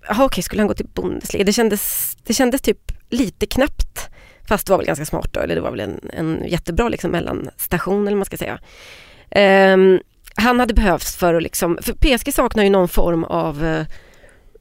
jaha 0.09 0.25
okej, 0.25 0.43
skulle 0.43 0.61
han 0.63 0.69
gå 0.69 0.75
till 0.75 0.87
Bundesliga? 0.95 1.45
Det 1.45 1.53
kändes, 1.53 2.17
det 2.23 2.35
kändes 2.35 2.61
typ 2.61 2.93
lite 3.11 3.47
knappt. 3.47 4.11
Fast 4.49 4.67
det 4.67 4.71
var 4.71 4.79
väl 4.79 4.87
ganska 4.87 5.05
smart 5.05 5.29
då, 5.33 5.41
eller 5.41 5.55
det 5.55 5.61
var 5.61 5.71
väl 5.71 5.81
en, 5.81 6.01
en 6.13 6.45
jättebra 6.47 6.89
liksom 6.89 7.11
mellanstation 7.11 8.01
eller 8.01 8.11
vad 8.11 8.19
man 8.19 8.25
ska 8.25 8.37
säga. 8.37 8.59
Eh, 9.31 9.77
han 10.37 10.61
hade 10.61 10.75
behövts 10.75 11.17
för 11.17 11.35
att 11.35 11.43
liksom, 11.43 11.79
för 11.83 11.93
PSG 11.93 12.35
saknar 12.35 12.65
ju 12.65 12.71
någon 12.71 12.89
form 12.89 13.25
av 13.25 13.65
eh, 13.65 13.87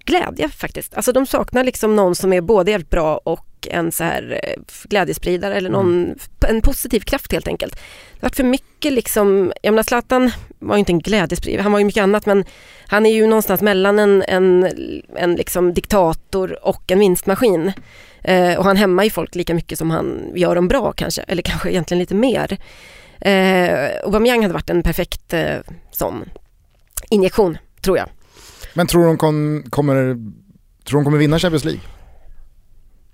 glädje 0.06 0.50
faktiskt. 0.50 0.94
Alltså 0.94 1.12
de 1.12 1.26
saknar 1.26 1.64
liksom 1.64 1.96
någon 1.96 2.16
som 2.16 2.34
är 2.34 2.42
både 2.42 2.72
jävligt 2.72 2.90
bra 2.90 3.18
och 3.24 3.68
en 3.72 3.92
så 3.92 4.04
här 4.04 4.40
eh, 4.44 4.62
glädjespridare 4.84 5.56
eller 5.56 5.70
någon, 5.70 6.16
en 6.48 6.62
positiv 6.62 7.00
kraft 7.00 7.32
helt 7.32 7.48
enkelt. 7.48 7.74
Det 7.74 8.20
har 8.20 8.30
varit 8.30 8.36
för 8.36 8.44
mycket 8.44 8.94
liksom, 8.94 9.54
jag 9.62 9.72
menar 9.72 9.84
Zlatan 9.84 10.32
var 10.60 10.76
ju 10.76 10.80
inte 10.80 10.92
en 10.92 11.00
glädjespridare, 11.00 11.62
han 11.62 11.72
var 11.72 11.80
ju 11.80 11.86
mycket 11.86 12.04
annat 12.04 12.26
men 12.26 12.46
han 12.88 13.06
är 13.06 13.14
ju 13.14 13.28
någonstans 13.28 13.62
mellan 13.62 14.00
en, 14.00 14.24
en, 14.28 14.72
en 15.16 15.36
liksom 15.36 15.74
diktator 15.74 16.66
och 16.66 16.92
en 16.92 17.00
vinstmaskin. 17.00 17.72
Eh, 18.24 18.58
och 18.58 18.66
han 18.66 18.78
hämmar 18.78 19.04
ju 19.04 19.10
folk 19.10 19.36
lika 19.36 19.54
mycket 19.54 19.78
som 19.78 19.92
han 19.92 20.32
gör 20.36 20.56
dem 20.56 20.68
bra 20.68 20.92
kanske, 20.92 21.22
eller 21.22 21.42
kanske 21.42 21.70
egentligen 21.70 22.00
lite 22.00 22.16
mer. 22.16 22.58
Eh, 23.22 24.04
Aubameyang 24.04 24.42
hade 24.42 24.54
varit 24.54 24.70
en 24.70 24.84
perfekt 24.84 25.34
eh, 25.34 25.58
sån 25.92 26.30
injektion, 27.10 27.58
tror 27.82 27.98
jag. 27.98 28.10
Men 28.74 28.88
tror 28.88 29.06
de 29.06 29.18
kom, 29.18 29.64
kommer, 29.70 29.96
tror 30.86 31.00
de 31.00 31.04
kommer 31.04 31.18
vinna 31.18 31.40
Champions 31.40 31.66
League? 31.66 31.82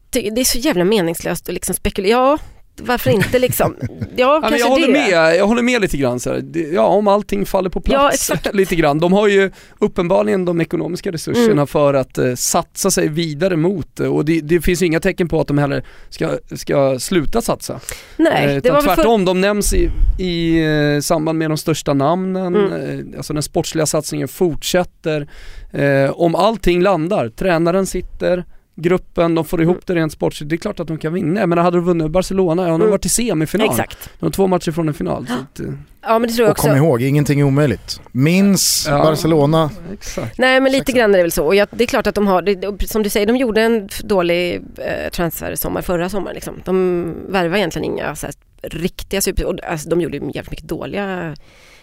Det, 0.10 0.30
det 0.30 0.42
är 0.42 0.46
så 0.46 0.58
jävla 0.58 0.84
meningslöst 0.84 1.50
att 1.50 1.54
liksom 1.54 1.76
spekulera. 1.76 2.12
Ja, 2.12 2.38
varför 2.82 3.10
inte 3.12 3.40
liksom? 3.40 3.76
Ja, 4.16 4.36
Ja, 4.36 4.42
kanske 4.42 4.60
jag, 4.60 4.68
håller 4.68 4.88
det. 4.88 4.94
med, 4.94 5.36
jag 5.36 5.48
håller 5.48 5.62
med 5.62 5.82
lite 5.82 5.98
grann 5.98 6.20
så 6.20 6.30
här. 6.30 6.44
Ja, 6.74 6.82
om 6.88 7.08
allting 7.08 7.46
faller 7.46 7.70
på 7.70 7.82
Ja, 7.86 7.90
plats 8.00 8.16
exakt. 8.30 8.54
lite 8.56 8.76
grann. 8.76 9.00
De 9.00 9.14
har 9.14 9.28
ju 9.28 9.52
uppenbarligen 9.80 10.46
de 10.46 10.62
ekonomiska 10.62 11.12
resurserna 11.12 11.52
Mm. 11.52 11.68
för 11.68 11.94
att 11.94 12.18
eh, 12.18 12.36
satsa 12.36 12.92
sig 12.92 13.08
vidare 13.08 13.56
mot 13.56 14.00
och 14.00 14.26
det, 14.26 14.40
det 14.42 14.62
finns 14.62 14.82
ju 14.82 14.86
inga 14.86 15.00
tecken 15.00 15.28
på 15.28 15.42
att 15.42 15.48
de 15.48 15.58
heller 15.58 15.84
ska, 16.10 16.30
ska 16.56 17.00
sluta 17.00 17.42
satsa. 17.42 17.80
Nej, 18.18 18.56
Eh, 18.56 18.62
det 18.62 18.70
var 18.70 18.78
väl 18.78 18.86
för... 18.86 18.96
tvärtom, 18.96 19.26
de 19.26 19.42
nämns 19.42 19.74
i, 19.74 19.90
i 20.20 20.60
eh, 20.96 21.00
samband 21.02 21.38
med 21.40 21.50
de 21.50 21.58
största 21.58 21.94
namnen, 21.94 22.56
Mm. 22.56 22.72
eh, 23.12 23.18
alltså 23.18 23.34
den 23.34 23.44
sportsliga 23.44 23.86
satsningen 23.86 24.28
fortsätter. 24.28 25.28
Eh, 25.72 26.12
om 26.12 26.36
allting 26.36 26.82
landar, 26.82 27.30
tränaren 27.30 27.86
sitter, 27.86 28.46
gruppen, 28.82 29.36
de 29.36 29.46
får 29.46 29.62
ihop 29.62 29.76
Mm. 29.76 29.84
det 29.86 29.96
rent 29.96 30.12
sportsligt, 30.12 30.50
det 30.50 30.56
är 30.56 30.58
klart 30.58 30.80
att 30.80 30.88
de 30.88 30.98
kan 30.98 31.14
vinna. 31.14 31.48
Men 31.48 31.58
hade 31.58 31.78
de 31.78 31.86
vunnit 31.86 32.12
Barcelona, 32.12 32.62
ja 32.62 32.66
de 32.68 32.72
har 32.72 32.80
Mm. 32.80 32.90
varit 32.90 33.06
i 33.06 33.10
semifinal. 33.10 33.70
Exakt. 33.70 34.10
De 34.20 34.26
har 34.26 34.32
två 34.32 34.48
matcher 34.48 34.72
från 34.72 34.88
en 34.88 34.94
final. 34.94 35.28
Så 35.28 35.34
att, 35.34 35.60
eh, 35.60 35.66
Ja, 36.02 36.20
men 36.20 36.30
det 36.30 36.34
tror 36.36 36.46
jag 36.48 36.52
Och 36.52 36.58
kom 36.58 36.72
också. 36.72 36.78
ihåg, 36.84 37.02
ingenting 37.02 37.40
är 37.40 37.44
omöjligt. 37.44 38.02
Minns 38.12 38.86
Ja. 38.90 38.98
Barcelona, 39.04 39.70
exakt. 39.94 40.38
Nej 40.38 40.62
men 40.62 40.72
lite 40.72 40.82
Exakt. 40.82 40.98
grann 40.98 41.14
är 41.14 41.18
det 41.18 41.24
väl 41.24 41.32
så. 41.32 41.46
Och 41.46 41.56
jag, 41.56 41.68
det 41.72 41.84
är 41.84 41.88
klart 41.88 42.08
att 42.08 42.16
de 42.16 42.28
har, 42.28 42.42
det, 42.42 42.88
som 42.90 43.04
du 43.04 43.10
säger, 43.10 43.26
de 43.28 43.36
gjorde 43.38 43.62
en 43.62 43.90
dålig 44.04 44.56
eh, 44.78 45.10
transfersommar 45.12 45.82
förra 45.82 46.10
sommaren. 46.10 46.36
Liksom. 46.36 46.54
De 46.66 47.14
värvar 47.30 47.58
egentligen 47.58 47.86
inga 47.86 48.16
så 48.16 48.26
här, 48.28 48.36
riktiga 48.62 49.22
super... 49.22 49.46
Och, 49.46 49.64
alltså, 49.64 49.90
de 49.90 50.02
gjorde 50.02 50.18
jävligt 50.18 50.52
mycket 50.52 50.68
dåliga 50.68 51.36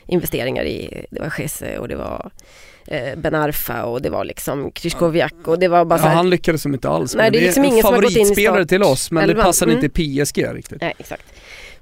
investeringar 0.06 0.64
i, 0.64 1.06
det 1.10 1.20
var 1.20 1.32
Gese 1.38 1.78
och 1.78 1.88
det 1.88 1.96
var 1.96 2.30
eh, 2.86 3.16
Ben 3.18 3.34
Arfa 3.34 3.84
och 3.84 4.02
det 4.02 4.10
var 4.10 4.24
liksom 4.24 4.70
Kryskowiak 4.70 5.34
och 5.44 5.58
det 5.58 5.68
var 5.68 5.84
bara 5.84 5.98
Ja, 5.98 6.02
så 6.02 6.08
här, 6.08 6.14
han 6.16 6.30
lyckades 6.30 6.62
som 6.62 6.74
inte 6.74 6.88
alls. 6.88 7.14
Nej, 7.14 7.30
det 7.30 7.38
är 7.38 7.42
liksom 7.42 7.64
en 7.64 7.70
ingen 7.70 7.82
som 7.82 7.94
har 7.94 8.02
gått 8.02 8.10
in 8.10 8.16
i 8.16 8.24
favoritspelare 8.24 8.66
till 8.66 8.82
oss 8.82 9.10
men 9.10 9.26
det 9.26 9.32
elvan. 9.32 9.44
passade 9.46 9.72
Mm. 9.72 9.84
inte 9.84 10.02
i 10.02 10.22
PSG 10.24 10.46
riktigt. 10.54 10.80
Nej, 10.80 10.94
exakt. 10.98 11.22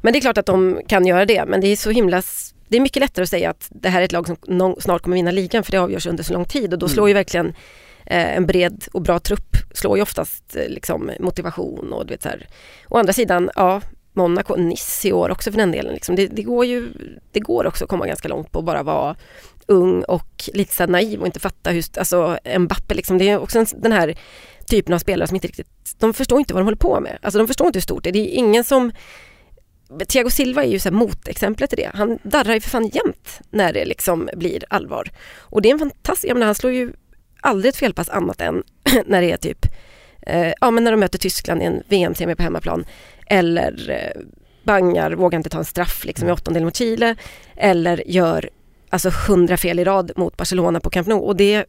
Men 0.00 0.12
det 0.12 0.18
är 0.18 0.20
klart 0.20 0.38
att 0.38 0.46
de 0.46 0.80
kan 0.88 1.06
göra 1.06 1.24
det, 1.26 1.44
men 1.46 1.60
det 1.60 1.66
är 1.66 1.76
så 1.76 1.90
himla... 1.90 2.22
Det 2.68 2.76
är 2.76 2.80
mycket 2.80 3.00
lättare 3.00 3.22
att 3.22 3.28
säga 3.30 3.50
att 3.50 3.68
det 3.70 3.88
här 3.88 4.00
är 4.00 4.04
ett 4.04 4.12
lag 4.12 4.26
som 4.26 4.76
snart 4.80 5.02
kommer 5.02 5.16
vinna 5.16 5.30
ligan, 5.30 5.64
för 5.64 5.72
det 5.72 5.78
avgörs 5.78 6.06
under 6.06 6.24
så 6.24 6.32
lång 6.32 6.44
tid 6.44 6.72
och 6.72 6.78
då 6.78 6.86
Mm. 6.86 6.94
slår 6.94 7.08
ju 7.08 7.14
verkligen 7.14 7.46
eh, 8.06 8.36
en 8.36 8.46
bred 8.46 8.84
och 8.92 9.02
bra 9.02 9.18
trupp 9.18 9.56
slår 9.74 9.96
ju 9.96 10.02
oftast 10.02 10.56
eh, 10.56 10.68
liksom, 10.68 11.10
motivation 11.20 11.92
och 11.92 12.06
du 12.06 12.10
vet 12.14 12.22
så 12.22 12.28
här. 12.28 12.48
Å 12.88 12.98
andra 12.98 13.12
sidan, 13.12 13.50
ja, 13.56 13.80
Monaco, 14.12 14.56
Nice 14.56 15.08
i 15.08 15.12
år 15.12 15.30
också 15.30 15.50
för 15.50 15.58
den 15.58 15.72
delen. 15.72 15.94
Liksom. 15.94 16.16
Det, 16.16 16.26
det, 16.26 16.42
går 16.42 16.64
ju, 16.64 16.88
det 17.32 17.40
går 17.40 17.66
också 17.66 17.84
att 17.84 17.90
komma 17.90 18.06
ganska 18.06 18.28
långt 18.28 18.52
på 18.52 18.58
att 18.58 18.64
bara 18.64 18.82
vara 18.82 19.16
ung 19.66 20.02
och 20.02 20.50
lite 20.52 20.74
så 20.74 20.86
naiv 20.86 21.20
och 21.20 21.26
inte 21.26 21.40
fatta 21.40 21.70
hur, 21.70 21.84
alltså 21.98 22.38
Mbappe 22.58 22.94
liksom, 22.94 23.18
det 23.18 23.28
är 23.28 23.38
också 23.38 23.58
en, 23.58 23.66
den 23.76 23.92
här 23.92 24.18
typen 24.66 24.94
av 24.94 24.98
spelare 24.98 25.26
som 25.28 25.34
inte 25.34 25.48
riktigt, 25.48 25.68
de 25.98 26.14
förstår 26.14 26.38
inte 26.38 26.54
vad 26.54 26.60
de 26.60 26.64
håller 26.64 26.76
på 26.76 27.00
med. 27.00 27.18
Alltså 27.22 27.38
de 27.38 27.46
förstår 27.46 27.66
inte 27.66 27.76
hur 27.76 27.82
stort 27.82 28.04
det 28.04 28.10
är. 28.10 28.12
Det 28.12 28.18
är 28.18 28.38
ingen 28.38 28.64
som 28.64 28.92
Thiago 30.08 30.30
Silva 30.30 30.64
är 30.64 30.68
ju 30.68 30.78
så 30.78 30.88
här 30.88 30.96
motexemplet 30.96 31.70
till 31.70 31.78
det. 31.78 31.90
Han 31.94 32.18
darrar 32.22 32.54
ju 32.54 32.60
för 32.60 32.70
fan 32.70 32.88
jämt 32.88 33.40
när 33.50 33.72
det 33.72 33.84
liksom 33.84 34.30
blir 34.36 34.64
allvar. 34.70 35.10
Och 35.38 35.62
det 35.62 35.68
är 35.68 35.72
en 35.72 35.78
fantastisk, 35.78 36.30
jag 36.30 36.34
menar 36.34 36.46
han 36.46 36.54
slår 36.54 36.72
ju 36.72 36.92
aldrig 37.40 37.68
ett 37.68 37.76
felpass 37.76 38.08
annat 38.08 38.40
än 38.40 38.62
när 39.06 39.20
det 39.20 39.32
är 39.32 39.36
typ, 39.36 39.66
eh, 40.22 40.52
ja 40.60 40.70
men 40.70 40.84
när 40.84 40.90
de 40.90 41.00
möter 41.00 41.18
Tyskland 41.18 41.62
i 41.62 41.64
en 41.64 41.82
VM-semi 41.88 42.34
på 42.34 42.42
hemmaplan. 42.42 42.84
Eller 43.26 43.90
eh, 43.90 44.22
bangar, 44.64 45.12
vågar 45.12 45.36
inte 45.36 45.50
ta 45.50 45.58
en 45.58 45.64
straff 45.64 46.04
liksom 46.04 46.28
i 46.28 46.32
åttondel 46.32 46.64
mot 46.64 46.76
Chile. 46.76 47.16
Eller 47.56 48.02
gör 48.06 48.50
alltså 48.90 49.10
hundra 49.28 49.56
fel 49.56 49.78
i 49.78 49.84
rad 49.84 50.12
mot 50.16 50.36
Barcelona 50.36 50.80
på 50.80 50.90
Camp 50.90 51.08
Nou. 51.08 51.18
Och 51.18 51.36
det, 51.36 51.64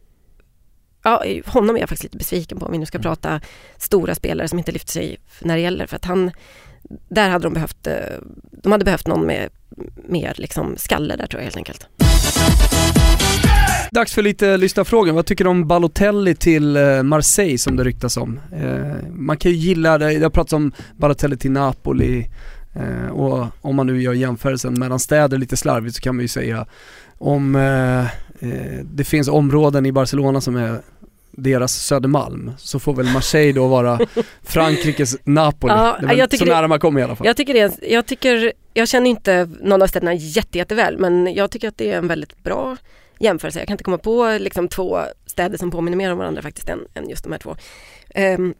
ja 1.03 1.23
honom 1.45 1.75
är 1.75 1.79
jag 1.79 1.89
faktiskt 1.89 2.03
lite 2.03 2.17
besviken 2.17 2.59
på 2.59 2.65
om 2.65 2.71
vi 2.71 2.77
nu 2.77 2.85
ska 2.85 2.99
prata 2.99 3.41
stora 3.77 4.15
spelare 4.15 4.47
som 4.47 4.59
inte 4.59 4.71
lyfter 4.71 4.91
sig 4.91 5.17
när 5.41 5.55
det 5.55 5.61
gäller. 5.61 5.87
För 5.87 5.95
att 5.95 6.05
han, 6.05 6.31
där 7.09 7.29
hade 7.29 7.43
de 7.43 7.53
behövt, 7.53 7.87
eh, 7.87 7.93
de 8.51 8.71
hade 8.71 8.85
behövt 8.85 9.07
någon 9.07 9.25
med 9.25 9.49
mer 9.95 10.33
liksom 10.37 10.77
skalle 10.77 11.15
där 11.15 11.27
tror 11.27 11.39
jag 11.39 11.43
helt 11.43 11.57
enkelt. 11.57 11.87
Dags 13.91 14.13
för 14.13 14.21
lite 14.21 14.57
lyssnarfrågor. 14.57 15.13
Vad 15.13 15.25
tycker 15.25 15.43
du 15.43 15.49
om 15.49 15.67
Balotelli 15.67 16.35
till 16.35 16.77
eh, 16.77 17.03
Marseille 17.03 17.57
som 17.57 17.75
det 17.75 17.83
ryktas 17.83 18.17
om? 18.17 18.39
Eh, 18.51 19.09
man 19.11 19.37
kan 19.37 19.51
ju 19.51 19.57
gilla 19.57 19.97
det, 19.97 20.17
det 20.17 20.23
har 20.23 20.29
pratats 20.29 20.53
om 20.53 20.71
Balotelli 20.97 21.37
till 21.37 21.51
Napoli 21.51 22.29
och 23.11 23.45
om 23.61 23.75
man 23.75 23.87
nu 23.87 24.01
gör 24.01 24.13
jämförelsen 24.13 24.73
mellan 24.73 24.99
städer 24.99 25.37
lite 25.37 25.57
slarvigt 25.57 25.95
så 25.95 26.01
kan 26.01 26.15
man 26.15 26.21
ju 26.21 26.27
säga 26.27 26.65
om 27.17 27.55
eh, 27.55 27.99
eh, 28.49 28.79
det 28.83 29.03
finns 29.03 29.27
områden 29.27 29.85
i 29.85 29.91
Barcelona 29.91 30.41
som 30.41 30.55
är 30.55 30.81
deras 31.31 31.73
Södermalm 31.73 32.51
så 32.57 32.79
får 32.79 32.93
väl 32.93 33.05
Marseille 33.13 33.53
då 33.53 33.67
vara 33.67 33.99
Frankrikes 34.43 35.17
Napoli. 35.23 35.73
Ja, 35.73 35.97
det 36.01 36.07
är 36.07 36.13
jag 36.17 36.37
så 36.37 36.45
det- 36.45 36.51
nära 36.51 36.67
man 36.67 36.79
kommer 36.79 36.99
i 36.99 37.03
alla 37.03 37.15
fall. 37.15 37.27
Jag 37.27 37.37
tycker, 37.37 37.53
det 37.53 37.77
jag 37.89 38.05
tycker, 38.05 38.53
jag 38.73 38.87
känner 38.87 39.09
inte 39.09 39.49
någon 39.61 39.81
av 39.81 39.87
städerna 39.87 40.13
jätte, 40.13 40.57
jätteväl 40.57 40.97
men 40.99 41.33
jag 41.33 41.51
tycker 41.51 41.67
att 41.67 41.77
det 41.77 41.91
är 41.91 41.97
en 41.97 42.07
väldigt 42.07 42.43
bra 42.43 42.77
jämförelse. 43.19 43.59
Jag 43.59 43.67
kan 43.67 43.73
inte 43.73 43.83
komma 43.83 43.97
på 43.97 44.37
liksom 44.39 44.67
två 44.67 44.99
städer 45.25 45.57
som 45.57 45.71
påminner 45.71 45.97
mer 45.97 46.11
om 46.11 46.17
varandra 46.17 46.41
faktiskt 46.41 46.69
än, 46.69 46.79
än 46.93 47.09
just 47.09 47.23
de 47.23 47.31
här 47.31 47.39
två. 47.39 47.55
Ehm, 48.09 48.53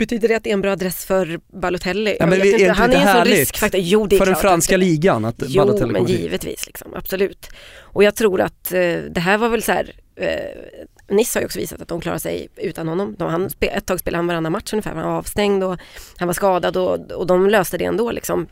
betyder 0.00 0.28
det 0.28 0.34
att 0.34 0.44
det 0.44 0.50
är 0.50 0.54
en 0.54 0.60
bra 0.60 0.72
adress 0.72 1.04
för 1.04 1.40
Balotelli? 1.60 2.16
Ja, 2.20 2.26
men 2.26 2.38
Jag 2.38 2.46
är 2.48 2.58
inte 2.58 2.72
Han 2.72 2.92
är 2.92 2.96
en 2.96 3.16
sån 3.16 3.24
riskfaktor. 3.24 3.80
Jo, 3.80 4.06
det 4.06 4.16
är 4.16 4.18
För 4.18 4.26
den 4.26 4.36
franska 4.36 4.74
att 4.74 4.80
ligan 4.80 5.24
att 5.24 5.42
Jo, 5.46 5.60
Balotelli 5.60 5.92
men 5.92 6.02
kommer 6.02 6.08
dit. 6.08 6.20
givetvis, 6.20 6.66
liksom, 6.66 6.94
absolut. 6.94 7.48
Och 7.78 8.04
jag 8.04 8.14
tror 8.14 8.40
att 8.40 8.72
eh, 8.72 8.80
det 9.10 9.20
här 9.20 9.38
var 9.38 9.48
väl 9.48 9.62
så 9.62 9.72
här, 9.72 9.92
eh, 10.16 11.14
Nice 11.16 11.38
har 11.38 11.40
ju 11.40 11.46
också 11.46 11.58
visat 11.58 11.82
att 11.82 11.88
de 11.88 12.00
klarar 12.00 12.18
sig 12.18 12.48
utan 12.56 12.88
honom. 12.88 13.14
De, 13.18 13.30
han, 13.30 13.50
ett 13.60 13.86
tag 13.86 14.00
spelade 14.00 14.18
han 14.18 14.26
varannan 14.26 14.52
match 14.52 14.72
ungefär, 14.72 14.94
han 14.94 15.04
var 15.04 15.18
avstängd 15.18 15.64
och 15.64 15.76
han 16.16 16.28
var 16.28 16.32
skadad 16.34 16.76
och, 16.76 17.12
och 17.12 17.26
de 17.26 17.48
löste 17.48 17.78
det 17.78 17.84
ändå 17.84 18.10
liksom. 18.10 18.46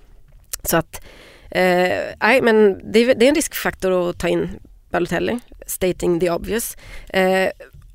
Så 0.62 0.76
att, 0.76 1.04
eh, 1.50 1.98
nej 2.20 2.42
men 2.42 2.80
det 2.92 2.98
är, 2.98 3.14
det 3.14 3.24
är 3.24 3.28
en 3.28 3.34
riskfaktor 3.34 4.10
att 4.10 4.18
ta 4.18 4.28
in 4.28 4.48
Balotelli, 4.90 5.38
stating 5.66 6.20
the 6.20 6.30
obvious. 6.30 6.76
Eh, 7.08 7.48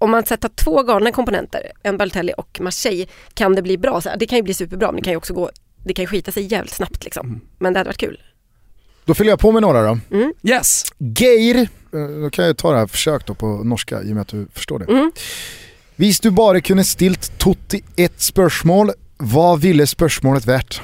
om 0.03 0.11
man 0.11 0.25
sätter 0.25 0.49
två 0.49 0.83
galna 0.83 1.11
komponenter, 1.11 1.71
en 1.83 1.97
Balotelli 1.97 2.33
och 2.37 2.59
Marseille, 2.61 3.05
kan 3.33 3.55
det 3.55 3.61
bli 3.61 3.77
bra. 3.77 4.01
Så 4.01 4.09
det 4.19 4.25
kan 4.25 4.37
ju 4.37 4.43
bli 4.43 4.53
superbra 4.53 4.87
men 4.87 4.95
det 4.95 5.01
kan 5.01 5.13
ju 5.13 5.17
också 5.17 5.33
gå, 5.33 5.49
det 5.83 5.93
kan 5.93 6.03
ju 6.03 6.07
skita 6.07 6.31
sig 6.31 6.53
jävligt 6.53 6.73
snabbt 6.73 7.03
liksom. 7.03 7.27
Mm. 7.27 7.41
Men 7.57 7.73
det 7.73 7.79
hade 7.79 7.87
varit 7.87 7.97
kul. 7.97 8.21
Då 9.05 9.13
fyller 9.13 9.29
jag 9.31 9.39
på 9.39 9.51
med 9.51 9.61
några 9.61 9.81
då. 9.81 9.99
Mm. 10.11 10.33
Yes! 10.43 10.83
Geir, 10.97 11.57
eh, 11.57 12.21
då 12.21 12.29
kan 12.29 12.45
jag 12.45 12.57
ta 12.57 12.71
det 12.71 12.77
här 12.77 12.87
försök 12.87 13.25
då 13.25 13.33
på 13.33 13.45
norska 13.45 14.01
i 14.01 14.11
och 14.11 14.15
med 14.15 14.21
att 14.21 14.27
du 14.27 14.47
förstår 14.53 14.79
det. 14.79 14.85
Mm. 14.85 15.11
Hvis 15.95 16.19
du 16.19 16.31
bara 16.31 16.61
kunde 16.61 16.83
stilt 16.83 17.39
Totti 17.39 17.83
ett 17.95 18.21
spörsmål, 18.21 18.91
vad 19.17 19.61
ville 19.61 19.87
spörsmålet 19.87 20.45
värt? 20.45 20.81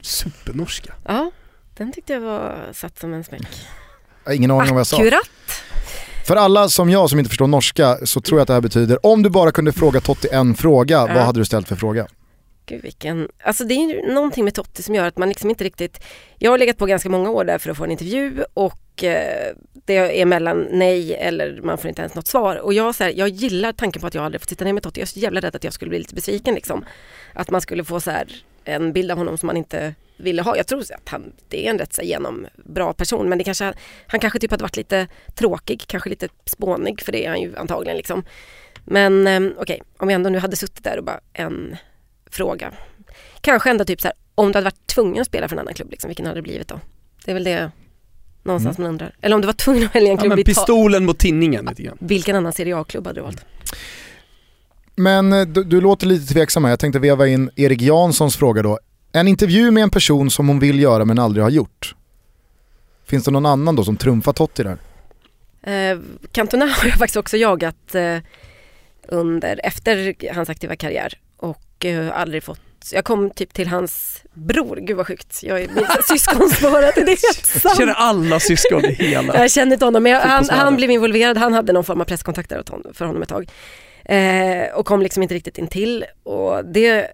Supernorska. 0.00 0.94
Ja, 1.04 1.30
den 1.76 1.92
tyckte 1.92 2.12
jag 2.12 2.20
var 2.20 2.68
satt 2.72 2.98
som 2.98 3.14
en 3.14 3.24
smäck. 3.24 3.48
Jag 4.24 4.30
har 4.30 4.36
ingen 4.36 4.50
aning 4.50 4.68
om 4.70 4.74
vad 4.74 4.80
jag 4.80 4.86
sa. 4.86 4.96
Akkurat. 4.96 5.30
För 6.26 6.36
alla 6.36 6.68
som 6.68 6.90
jag 6.90 7.10
som 7.10 7.18
inte 7.18 7.28
förstår 7.28 7.46
norska 7.46 7.98
så 8.06 8.20
tror 8.20 8.38
jag 8.38 8.42
att 8.42 8.48
det 8.48 8.54
här 8.54 8.60
betyder 8.60 9.06
om 9.06 9.22
du 9.22 9.30
bara 9.30 9.52
kunde 9.52 9.72
fråga 9.72 10.00
Totti 10.00 10.28
en 10.32 10.54
fråga, 10.54 10.96
Ja. 10.96 11.06
vad 11.14 11.22
hade 11.24 11.40
du 11.40 11.44
ställt 11.44 11.68
för 11.68 11.76
fråga? 11.76 12.06
Gud 12.66 12.82
vilken, 12.82 13.28
alltså 13.44 13.64
det 13.64 13.74
är 13.74 13.88
ju 13.88 14.14
någonting 14.14 14.44
med 14.44 14.54
Totti 14.54 14.82
som 14.82 14.94
gör 14.94 15.04
att 15.04 15.18
man 15.18 15.28
liksom 15.28 15.50
inte 15.50 15.64
riktigt, 15.64 16.00
jag 16.38 16.50
har 16.50 16.58
legat 16.58 16.78
på 16.78 16.86
ganska 16.86 17.08
många 17.08 17.30
år 17.30 17.44
där 17.44 17.58
för 17.58 17.70
att 17.70 17.76
få 17.76 17.84
en 17.84 17.90
intervju 17.90 18.44
och 18.54 19.04
eh, 19.04 19.54
det 19.84 20.20
är 20.20 20.24
mellan 20.26 20.66
nej 20.72 21.14
eller 21.14 21.60
man 21.62 21.78
får 21.78 21.88
inte 21.88 22.02
ens 22.02 22.14
något 22.14 22.26
svar. 22.26 22.56
Och 22.56 22.74
jag, 22.74 22.94
så 22.94 23.04
här, 23.04 23.12
jag 23.16 23.28
gillar 23.28 23.72
tanken 23.72 24.00
på 24.00 24.06
att 24.06 24.14
jag 24.14 24.24
aldrig 24.24 24.40
fått 24.40 24.48
sitta 24.50 24.64
ner 24.64 24.72
med 24.72 24.82
Totti, 24.82 25.00
jag 25.00 25.06
är 25.06 25.10
så 25.10 25.18
jävla 25.18 25.40
rädd 25.40 25.56
att 25.56 25.64
jag 25.64 25.72
skulle 25.72 25.88
bli 25.88 25.98
lite 25.98 26.14
besviken 26.14 26.54
liksom. 26.54 26.84
Att 27.34 27.50
man 27.50 27.60
skulle 27.60 27.84
få 27.84 28.00
så 28.00 28.10
här, 28.10 28.26
en 28.66 28.92
bild 28.92 29.10
av 29.10 29.18
honom 29.18 29.38
som 29.38 29.46
man 29.46 29.56
inte 29.56 29.94
ville 30.16 30.42
ha. 30.42 30.56
Jag 30.56 30.66
tror 30.66 30.80
att 30.80 31.08
han, 31.08 31.32
det 31.48 31.66
är 31.66 31.70
en 31.70 31.78
rätt 31.78 31.92
så 31.94 32.02
genom 32.02 32.46
bra 32.64 32.92
person 32.92 33.28
men 33.28 33.38
det 33.38 33.44
kanske, 33.44 33.72
han 34.06 34.20
kanske 34.20 34.38
typ 34.38 34.50
hade 34.50 34.62
varit 34.62 34.76
lite 34.76 35.06
tråkig, 35.34 35.84
kanske 35.86 36.10
lite 36.10 36.28
spånig 36.44 37.00
för 37.00 37.12
det 37.12 37.24
är 37.24 37.28
han 37.28 37.40
ju 37.40 37.56
antagligen 37.56 37.96
liksom. 37.96 38.22
Men 38.84 39.26
eh, 39.26 39.40
okej, 39.58 39.82
om 39.98 40.10
jag 40.10 40.14
ändå 40.14 40.30
nu 40.30 40.38
hade 40.38 40.56
suttit 40.56 40.84
där 40.84 40.98
och 40.98 41.04
bara 41.04 41.20
en 41.32 41.76
fråga. 42.30 42.72
Kanske 43.40 43.70
ändå 43.70 43.84
typ 43.84 44.00
så 44.00 44.08
här, 44.08 44.14
om 44.34 44.52
du 44.52 44.56
hade 44.56 44.64
varit 44.64 44.86
tvungen 44.86 45.20
att 45.20 45.26
spela 45.26 45.48
för 45.48 45.56
en 45.56 45.60
annan 45.60 45.74
klubb, 45.74 45.90
liksom, 45.90 46.08
vilken 46.08 46.26
hade 46.26 46.38
det 46.38 46.42
blivit 46.42 46.68
då? 46.68 46.80
Det 47.24 47.30
är 47.30 47.34
väl 47.34 47.44
det 47.44 47.70
någonstans 48.42 48.78
man 48.78 48.86
undrar. 48.86 49.14
Eller 49.20 49.34
om 49.34 49.40
du 49.40 49.46
var 49.46 49.52
tvungen 49.52 49.84
att 49.86 49.94
välja 49.94 50.08
en 50.10 50.16
Ja, 50.16 50.20
klubb 50.20 50.28
men 50.30 50.38
i 50.38 50.44
ta- 50.44 50.48
pistolen 50.48 51.04
mot 51.04 51.18
tinningen 51.18 51.64
lite 51.66 51.82
grann. 51.82 51.96
Vilken 52.00 52.36
annan 52.36 52.52
Serie 52.52 52.76
A-klubb 52.76 53.06
hade 53.06 53.20
du 53.20 53.24
valt? 53.24 53.44
Men 54.96 55.32
eh, 55.32 55.46
du, 55.46 55.64
du 55.64 55.80
låter 55.80 56.06
lite 56.06 56.34
tveksam 56.34 56.64
här, 56.64 56.70
jag 56.70 56.80
tänkte 56.80 56.98
veva 56.98 57.26
in 57.26 57.50
Erik 57.56 57.82
Janssons 57.82 58.36
fråga 58.36 58.62
då. 58.62 58.78
En 59.12 59.28
intervju 59.28 59.70
med 59.70 59.82
en 59.82 59.90
person 59.90 60.30
som 60.30 60.48
hon 60.48 60.58
vill 60.58 60.80
göra 60.80 61.04
men 61.04 61.18
aldrig 61.18 61.44
har 61.44 61.50
gjort. 61.50 61.94
Finns 63.06 63.24
det 63.24 63.30
någon 63.30 63.46
annan 63.46 63.76
då 63.76 63.84
som 63.84 63.96
trumfar 63.96 64.32
Totti 64.32 64.62
där? 64.62 64.78
Eh, 65.62 65.98
Cantona 66.32 66.66
har 66.66 66.88
jag 66.88 66.98
faktiskt 66.98 67.16
också 67.16 67.36
jagat 67.36 67.94
eh, 67.94 68.18
under, 69.08 69.60
efter 69.64 70.14
hans 70.34 70.48
aktiva 70.48 70.76
karriär 70.76 71.18
och 71.36 71.84
eh, 71.84 72.20
aldrig 72.20 72.42
fått 72.44 72.60
jag 72.92 73.04
kom 73.04 73.30
typ 73.30 73.52
till 73.52 73.68
hans 73.68 74.22
bror, 74.34 74.76
gud 74.76 74.96
vad 74.96 75.06
sjukt. 75.06 75.42
Jag 75.42 75.60
är 75.60 75.68
min 75.68 75.86
syskonspåret, 76.08 76.94
det 76.94 77.00
är 77.00 77.06
helt 77.06 77.64
Jag 77.64 77.76
känner 77.76 77.92
alla 77.92 78.40
syskon 78.40 78.84
i 78.84 78.92
hela. 78.92 79.40
Jag 79.40 79.50
kände 79.50 79.74
inte 79.74 79.84
honom 79.84 80.02
men 80.02 80.12
jag, 80.12 80.20
han, 80.20 80.48
han 80.50 80.76
blev 80.76 80.90
involverad, 80.90 81.36
han 81.36 81.52
hade 81.52 81.72
någon 81.72 81.84
form 81.84 82.00
av 82.00 82.04
presskontakt 82.04 82.48
där 82.48 82.62
för 82.94 83.04
honom 83.04 83.22
ett 83.22 83.28
tag. 83.28 83.50
Eh, 84.08 84.74
och 84.74 84.86
kom 84.86 85.02
liksom 85.02 85.22
inte 85.22 85.34
riktigt 85.34 85.58
in 85.58 85.68
till 85.68 86.04
och 86.22 86.64
det, 86.64 87.10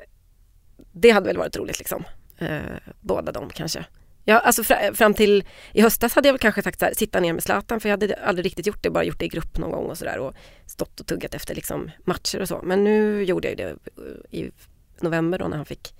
det 0.92 1.10
hade 1.10 1.26
väl 1.26 1.36
varit 1.36 1.56
roligt 1.56 1.78
liksom. 1.78 2.04
Eh, 2.38 2.60
båda 3.00 3.32
de 3.32 3.50
kanske. 3.50 3.84
Ja, 4.24 4.38
alltså 4.38 4.64
fra, 4.64 4.94
fram 4.94 5.14
till 5.14 5.44
i 5.72 5.82
höstas 5.82 6.14
hade 6.14 6.28
jag 6.28 6.32
väl 6.32 6.40
kanske 6.40 6.62
sagt 6.62 6.78
så 6.78 6.84
här, 6.84 6.94
sitta 6.94 7.20
ner 7.20 7.32
med 7.32 7.42
Zlatan 7.42 7.80
för 7.80 7.88
jag 7.88 7.92
hade 7.92 8.14
aldrig 8.14 8.46
riktigt 8.46 8.66
gjort 8.66 8.82
det, 8.82 8.90
bara 8.90 9.04
gjort 9.04 9.18
det 9.18 9.24
i 9.24 9.28
grupp 9.28 9.58
någon 9.58 9.70
gång 9.70 9.86
och 9.86 9.98
sådär 9.98 10.18
och 10.18 10.34
stått 10.66 11.00
och 11.00 11.06
tuggat 11.06 11.34
efter 11.34 11.54
liksom 11.54 11.90
matcher 12.04 12.40
och 12.40 12.48
så. 12.48 12.60
Men 12.62 12.84
nu 12.84 13.24
gjorde 13.24 13.48
jag 13.48 13.56
det 13.56 13.64
eh, 13.64 14.38
i 14.40 14.50
november 15.00 15.38
då 15.38 15.48
när 15.48 15.56
han 15.56 15.66
fick 15.66 15.94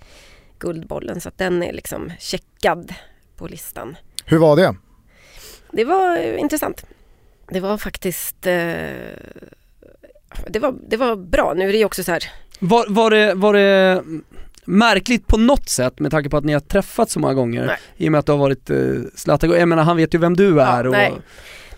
Guldbollen 0.59 1.21
så 1.21 1.29
att 1.29 1.39
den 1.39 1.63
är 1.63 1.73
liksom 1.73 2.13
checkad 2.19 2.95
på 3.37 3.47
listan. 3.47 3.97
Hur 4.25 4.39
var 4.39 4.57
det? 4.57 4.77
Det 5.71 5.85
var 5.85 6.17
eh, 6.17 6.41
intressant. 6.41 6.87
Det 7.49 7.61
var 7.61 7.79
faktiskt 7.79 8.47
eh, 8.47 8.87
det, 10.47 10.59
var, 10.59 10.75
det 10.89 10.97
var 10.97 11.17
bra. 11.17 11.55
Nu 11.57 11.69
är 11.69 11.73
det 11.73 11.79
ju 11.79 11.85
också 11.85 12.05
så 12.05 12.13
här, 12.13 12.25
Var, 12.59 12.87
var, 12.89 13.11
det, 13.11 13.35
var 13.35 13.53
det 13.53 14.03
märkligt 14.65 15.27
på 15.27 15.37
något 15.37 15.69
sätt 15.69 16.01
med 16.01 16.11
tanke 16.11 16.31
på 16.31 16.37
att 16.37 16.45
ni 16.45 16.53
har 16.53 16.61
träffats 16.61 17.13
så 17.13 17.21
många 17.21 17.35
gånger? 17.35 17.67
Nej. 17.67 17.77
I 17.97 18.09
och 18.09 18.13
med 18.13 18.19
att 18.19 18.27
det 18.27 18.33
har 18.33 18.39
varit 18.39 18.71
eh, 18.71 18.77
Zlatan, 19.15 19.51
jag 19.51 19.69
menar 19.69 19.83
han 19.83 19.97
vet 19.97 20.15
ju 20.15 20.19
vem 20.19 20.37
du 20.37 20.61
är 20.61 20.87
och... 20.87 20.93
nej. 20.93 21.13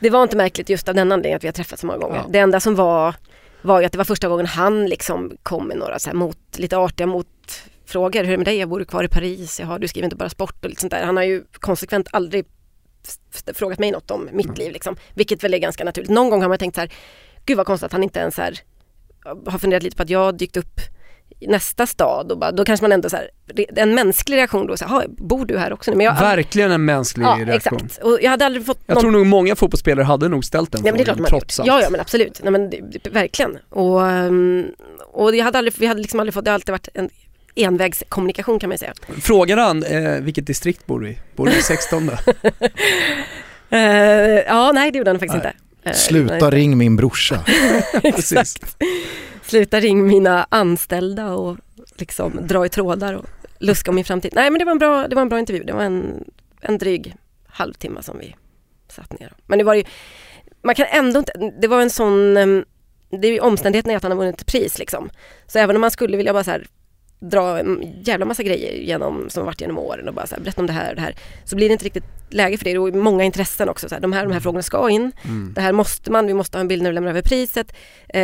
det 0.00 0.10
var 0.10 0.22
inte 0.22 0.36
märkligt 0.36 0.68
just 0.68 0.88
av 0.88 0.94
den 0.94 1.12
anledningen 1.12 1.36
att 1.36 1.44
vi 1.44 1.48
har 1.48 1.52
träffats 1.52 1.80
så 1.80 1.86
många 1.86 1.98
gånger. 1.98 2.16
Ja. 2.16 2.26
Det 2.30 2.38
enda 2.38 2.60
som 2.60 2.74
var 2.74 3.14
var 3.62 3.80
ju 3.80 3.86
att 3.86 3.92
det 3.92 3.98
var 3.98 4.04
första 4.04 4.28
gången 4.28 4.46
han 4.46 4.86
liksom 4.86 5.36
kom 5.42 5.68
med 5.68 5.76
några 5.76 5.98
så 5.98 6.10
här 6.10 6.14
mot, 6.14 6.38
lite 6.56 6.76
artiga 6.76 7.06
motfrågor. 7.06 8.24
Hur 8.24 8.28
är 8.28 8.30
det 8.30 8.36
med 8.36 8.46
dig? 8.46 8.56
Jag 8.56 8.68
bor 8.68 8.84
kvar 8.84 9.04
i 9.04 9.08
Paris. 9.08 9.60
Jaha, 9.60 9.78
du 9.78 9.88
skriver 9.88 10.06
inte 10.06 10.16
bara 10.16 10.28
sport 10.28 10.64
och 10.64 10.70
lite 10.70 10.80
sånt 10.80 10.90
där. 10.90 11.04
Han 11.04 11.16
har 11.16 11.24
ju 11.24 11.44
konsekvent 11.52 12.08
aldrig 12.10 12.46
frågat 13.54 13.78
mig 13.78 13.90
något 13.90 14.10
om 14.10 14.28
mitt 14.32 14.58
liv 14.58 14.72
liksom. 14.72 14.96
Vilket 15.14 15.44
väl 15.44 15.54
är 15.54 15.58
ganska 15.58 15.84
naturligt. 15.84 16.10
Någon 16.10 16.30
gång 16.30 16.42
har 16.42 16.48
man 16.48 16.58
tänkt 16.58 16.74
så 16.74 16.80
här, 16.80 16.90
gud 17.46 17.56
vad 17.56 17.66
konstigt 17.66 17.86
att 17.86 17.92
han 17.92 18.02
inte 18.02 18.20
ens 18.20 18.36
här, 18.36 18.58
har 19.46 19.58
funderat 19.58 19.82
lite 19.82 19.96
på 19.96 20.02
att 20.02 20.10
jag 20.10 20.18
har 20.18 20.32
dykt 20.32 20.56
upp 20.56 20.80
i 21.40 21.46
nästa 21.46 21.86
stad 21.86 22.32
och 22.32 22.38
bara, 22.38 22.52
då 22.52 22.64
kanske 22.64 22.84
man 22.84 22.92
ändå 22.92 23.10
så 23.10 23.16
här, 23.16 23.30
en 23.76 23.94
mänsklig 23.94 24.36
reaktion 24.36 24.66
då, 24.66 24.76
så 24.76 24.84
här, 24.84 24.94
"Jaha, 24.94 25.04
bor 25.08 25.46
du 25.46 25.58
här 25.58 25.72
också 25.72 25.90
nu? 25.90 25.96
Men 25.96 26.06
jag, 26.06 26.14
Verkligen 26.14 26.70
en 26.70 26.84
mänsklig 26.84 27.24
ja, 27.24 27.38
reaktion. 27.44 27.78
exakt. 27.84 28.04
Och 28.04 28.18
jag 28.22 28.30
hade 28.30 28.46
aldrig 28.46 28.66
fått 28.66 28.80
Jag 28.86 29.00
tror 29.00 29.10
nog 29.10 29.26
många 29.26 29.56
fotbollsspelare 29.56 30.04
hade 30.04 30.28
nog 30.28 30.44
ställt 30.44 30.72
den 30.72 30.80
Ja 30.84 30.92
men 30.92 30.96
det 30.96 31.02
är 31.02 31.04
klart 31.04 31.16
frågan, 31.16 31.30
trots 31.30 31.60
allt. 31.60 31.66
Ja, 31.66 31.82
ja 31.82 31.90
men 31.90 32.00
absolut. 32.00 32.40
Nej, 32.42 32.52
men 32.52 32.70
det, 32.70 32.80
verkligen. 33.10 33.58
Och, 33.68 34.00
um, 34.00 34.66
och 35.12 35.36
jag 35.36 35.44
hade 35.44 35.58
aldrig, 35.58 35.74
vi 35.78 35.86
hade 35.86 36.00
liksom 36.00 36.20
aldrig 36.20 36.34
fått, 36.34 36.44
det 36.44 36.50
har 36.50 36.54
alltid 36.54 36.72
varit 36.72 36.88
en 36.94 37.10
envägskommunikation 37.54 38.58
kan 38.58 38.68
man 38.68 38.78
säga. 38.78 38.92
Frågar 39.22 39.56
han 39.56 39.82
eh, 39.82 40.20
vilket 40.20 40.46
distrikt 40.46 40.86
bor 40.86 41.00
du 41.00 41.08
i? 41.08 41.18
Bor 41.36 41.46
du 41.46 41.58
i 41.58 41.62
16 41.62 42.10
Eh, 43.70 43.80
ja, 44.46 44.72
nej 44.74 44.90
det 44.90 44.98
gjorde 44.98 45.10
han 45.10 45.18
faktiskt 45.18 45.42
Nej. 45.44 45.52
inte. 45.52 45.63
Eh, 45.84 45.92
Sluta 45.92 46.50
ring 46.50 46.78
min 46.78 46.96
brorsa. 46.96 47.44
Precis. 48.02 48.56
Sluta 49.42 49.80
ring 49.80 50.06
mina 50.06 50.46
anställda 50.48 51.32
och 51.32 51.56
liksom 51.96 52.38
dra 52.42 52.66
i 52.66 52.68
trådar 52.68 53.14
och 53.14 53.26
luska 53.58 53.90
om 53.90 53.94
min 53.94 54.04
framtid. 54.04 54.32
Nej 54.34 54.50
men 54.50 54.58
det 54.58 54.64
var 54.64 54.72
en 54.72 54.78
bra, 54.78 55.08
det 55.08 55.14
var 55.14 55.22
en 55.22 55.28
bra 55.28 55.38
intervju. 55.38 55.64
Det 55.64 55.72
var 55.72 55.82
en, 55.82 56.24
en 56.60 56.78
dryg 56.78 57.14
halvtimme 57.46 58.02
som 58.02 58.18
vi 58.18 58.36
satt 58.88 59.20
ner. 59.20 59.32
Men 59.46 59.58
det 59.58 59.64
var 59.64 59.74
ju, 59.74 59.84
man 60.62 60.74
kan 60.74 60.86
ändå 60.90 61.18
inte, 61.18 61.52
det 61.60 61.68
var 61.68 61.80
en 61.80 61.90
sån, 61.90 62.36
em, 62.36 62.64
det 63.10 63.28
är 63.28 63.32
ju 63.32 63.40
omständigheten 63.40 63.90
är 63.92 63.96
att 63.96 64.02
han 64.02 64.12
har 64.12 64.18
vunnit 64.18 64.46
pris 64.46 64.78
liksom. 64.78 65.10
Så 65.46 65.58
även 65.58 65.76
om 65.76 65.80
man 65.80 65.90
skulle 65.90 66.16
vilja 66.16 66.32
bara 66.32 66.44
så 66.44 66.50
här 66.50 66.66
dra 67.30 67.58
en 67.58 68.02
jävla 68.02 68.24
massa 68.26 68.42
grejer 68.42 68.72
genom, 68.72 69.30
som 69.30 69.40
har 69.40 69.46
varit 69.46 69.60
genom 69.60 69.78
åren 69.78 70.08
och 70.08 70.14
bara 70.14 70.26
så 70.26 70.34
här, 70.34 70.42
berätta 70.42 70.60
om 70.60 70.66
det 70.66 70.72
här 70.72 70.90
och 70.90 70.96
det 70.96 71.02
här. 71.02 71.14
Så 71.44 71.56
blir 71.56 71.68
det 71.68 71.72
inte 71.72 71.84
riktigt 71.84 72.04
läge 72.30 72.56
för 72.58 72.64
det. 72.64 72.70
Är 72.70 72.92
många 72.92 73.24
intressen 73.24 73.68
också. 73.68 73.88
Så 73.88 73.94
här, 73.94 74.02
de, 74.02 74.12
här, 74.12 74.22
de 74.26 74.32
här 74.32 74.40
frågorna 74.40 74.62
ska 74.62 74.90
in. 74.90 75.12
Mm. 75.24 75.52
Det 75.54 75.60
här 75.60 75.72
måste 75.72 76.10
man, 76.10 76.26
vi 76.26 76.34
måste 76.34 76.56
ha 76.58 76.60
en 76.60 76.68
bild 76.68 76.82
när 76.82 76.90
vi 76.90 76.94
lämnar 76.94 77.10
över 77.10 77.22
priset. 77.22 77.72
Eh, 78.08 78.22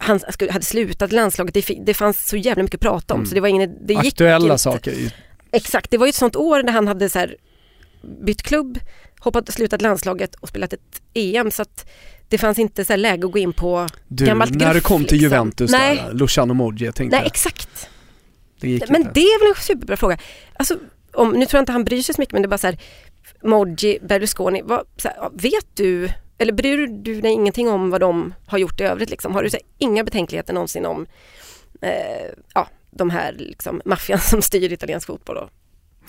han 0.00 0.20
hade 0.50 0.64
slutat 0.64 1.12
landslaget, 1.12 1.54
det, 1.54 1.78
det 1.86 1.94
fanns 1.94 2.28
så 2.28 2.36
jävla 2.36 2.62
mycket 2.62 2.74
att 2.78 2.80
prata 2.80 3.14
om 3.14 3.20
Mm. 3.20 3.28
så 3.28 3.34
det 3.34 3.40
var 3.40 3.48
ingen, 3.48 3.86
det 3.86 3.94
gick 3.94 4.06
Aktuella 4.06 4.44
inte. 4.44 4.58
saker. 4.58 4.90
i- 4.92 5.12
Exakt, 5.52 5.90
det 5.90 5.98
var 5.98 6.06
ju 6.06 6.08
ett 6.10 6.14
sånt 6.14 6.36
år 6.36 6.62
när 6.62 6.72
han 6.72 6.88
hade 6.88 7.08
så 7.08 7.18
här, 7.18 7.36
bytt 8.24 8.42
klubb, 8.42 8.78
hoppat, 9.20 9.52
slutat 9.52 9.82
landslaget 9.82 10.34
och 10.34 10.48
spelat 10.48 10.72
ett 10.72 11.02
EM 11.14 11.50
så 11.50 11.62
att 11.62 11.88
det 12.28 12.38
fanns 12.38 12.58
inte 12.58 12.84
så 12.84 12.92
här 12.92 12.98
läge 12.98 13.26
att 13.26 13.32
gå 13.32 13.38
in 13.38 13.52
på, 13.52 13.86
Du, 14.08 14.26
Gammalt 14.26 14.54
när 14.54 14.68
du 14.68 14.72
gruff, 14.72 14.82
kom 14.82 15.04
till 15.04 15.12
liksom. 15.12 15.22
Juventus 15.22 15.70
Nej. 15.70 15.96
där, 15.96 16.12
Luciano 16.12 16.54
Moggi, 16.54 16.84
jag 16.84 16.94
tänkte, 16.94 17.16
nej 17.18 17.26
exakt. 17.26 17.88
det 18.60 18.90
Men 18.90 19.00
inte. 19.00 19.10
det 19.14 19.20
är 19.20 19.40
väl 19.40 19.48
en 19.56 19.62
superbra 19.62 19.96
fråga. 19.96 20.18
Alltså, 20.52 20.78
om, 21.12 21.30
nu 21.30 21.46
tror 21.46 21.58
jag 21.58 21.62
inte 21.62 21.72
han 21.72 21.84
bryr 21.84 22.02
sig 22.02 22.14
så 22.14 22.20
mycket 22.20 22.32
men 22.32 22.42
det 22.42 22.46
är 22.46 22.50
bara 22.50 22.58
så 22.58 22.66
här, 22.66 22.78
Moggi, 23.42 23.98
Berlusconi, 24.02 24.62
vad, 24.64 24.86
så 24.96 25.08
här, 25.08 25.30
vet 25.32 25.66
du, 25.74 26.08
eller 26.38 26.52
bryr 26.52 26.86
du 26.86 27.20
dig 27.20 27.32
ingenting 27.32 27.68
om 27.68 27.90
vad 27.90 28.00
de 28.00 28.34
har 28.46 28.58
gjort 28.58 28.80
i 28.80 28.84
övrigt 28.84 29.10
liksom? 29.10 29.34
Har 29.34 29.42
du 29.42 29.50
så 29.50 29.56
här, 29.56 29.66
inga 29.78 30.04
betänkligheter 30.04 30.54
någonsin 30.54 30.86
om 30.86 31.06
eh, 31.80 32.30
ja, 32.54 32.68
de 32.90 33.10
här 33.10 33.32
liksom, 33.32 33.82
maffian 33.84 34.20
som 34.20 34.42
styr 34.42 34.72
italiensk 34.72 35.06
fotboll 35.06 35.36
då? 35.36 35.48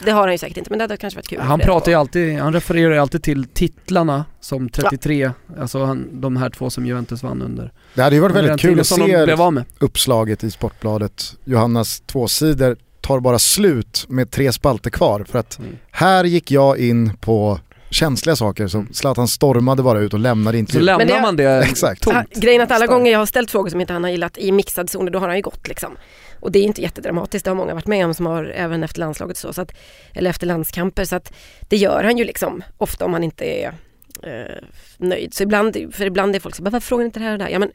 Det 0.05 0.11
har 0.11 0.21
han 0.21 0.31
ju 0.31 0.37
säkert 0.37 0.57
inte 0.57 0.69
men 0.69 0.79
det 0.79 0.83
hade 0.83 0.97
kanske 0.97 1.17
varit 1.17 1.27
kul. 1.27 1.39
Han 1.39 1.59
pratar 1.59 1.91
ju 1.91 1.97
alltid, 1.97 2.39
han 2.39 2.53
refererar 2.53 2.93
ju 2.93 2.99
alltid 2.99 3.23
till 3.23 3.45
titlarna 3.45 4.25
som 4.39 4.69
33, 4.69 5.31
alltså 5.59 5.83
han, 5.85 6.21
de 6.21 6.37
här 6.37 6.49
två 6.49 6.69
som 6.69 6.85
Juventus 6.85 7.23
vann 7.23 7.41
under. 7.41 7.71
Det 7.93 8.01
hade 8.01 8.15
ju 8.15 8.21
varit 8.21 8.35
väldigt 8.35 8.59
kul 8.59 8.79
att 8.79 8.87
se 8.87 9.35
uppslaget 9.79 10.43
i 10.43 10.51
Sportbladet. 10.51 11.35
Johannas 11.43 11.99
tvåsidor 11.99 12.77
tar 13.01 13.19
bara 13.19 13.39
slut 13.39 14.05
med 14.09 14.31
tre 14.31 14.51
spalter 14.51 14.89
kvar. 14.89 15.25
För 15.29 15.39
att 15.39 15.59
Mm. 15.59 15.71
här 15.91 16.23
gick 16.23 16.51
jag 16.51 16.77
in 16.77 17.17
på 17.17 17.59
känsliga 17.89 18.35
saker 18.35 18.67
som 18.67 18.87
Zlatan 18.93 19.27
stormade 19.27 19.83
bara 19.83 19.99
ut 19.99 20.13
och 20.13 20.19
lämnade 20.19 20.55
Så 20.55 20.59
intervjun. 20.59 20.85
lämnar 20.85 21.05
det- 21.05 21.21
man 21.21 21.35
det 21.35 21.63
Exakt. 21.69 22.01
tomt. 22.03 22.35
Grejen 22.35 22.61
att 22.61 22.71
alla 22.71 22.87
gånger 22.87 23.11
jag 23.11 23.19
har 23.19 23.25
ställt 23.25 23.51
frågor 23.51 23.69
som 23.69 23.81
inte 23.81 23.93
han 23.93 24.03
har 24.03 24.11
gillat 24.11 24.37
i 24.37 24.51
mixad 24.51 24.89
zon, 24.89 25.11
då 25.11 25.19
har 25.19 25.27
han 25.27 25.35
ju 25.37 25.41
gått 25.41 25.67
liksom. 25.67 25.97
Och 26.39 26.51
det 26.51 26.59
är 26.59 26.63
inte 26.63 26.81
jättedramatiskt, 26.81 27.45
det 27.45 27.51
har 27.51 27.55
många 27.55 27.73
varit 27.73 27.87
med 27.87 28.05
om 28.05 28.13
som 28.13 28.25
har 28.25 28.45
även 28.45 28.83
efter 28.83 28.99
landslaget 28.99 29.37
så, 29.37 29.53
så 29.53 29.61
att, 29.61 29.71
eller 30.13 30.29
efter 30.29 30.47
landskamper. 30.47 31.05
Så 31.05 31.15
att 31.15 31.33
det 31.69 31.77
gör 31.77 32.03
han 32.03 32.17
ju 32.17 32.23
liksom 32.23 32.63
ofta 32.77 33.05
om 33.05 33.13
han 33.13 33.23
inte 33.23 33.45
är 33.45 33.67
eh, 34.23 34.63
nöjd. 34.97 35.33
Så 35.33 35.43
ibland, 35.43 35.77
för 35.91 36.05
ibland 36.05 36.35
är 36.35 36.39
folk 36.39 36.55
så 36.55 36.63
bara, 36.63 36.69
varför 36.69 36.87
frågar 36.87 37.05
inte 37.05 37.19
det 37.19 37.25
här 37.25 37.31
och 37.31 37.37
det 37.37 37.43
här? 37.43 37.51
Ja 37.51 37.59
men 37.59 37.71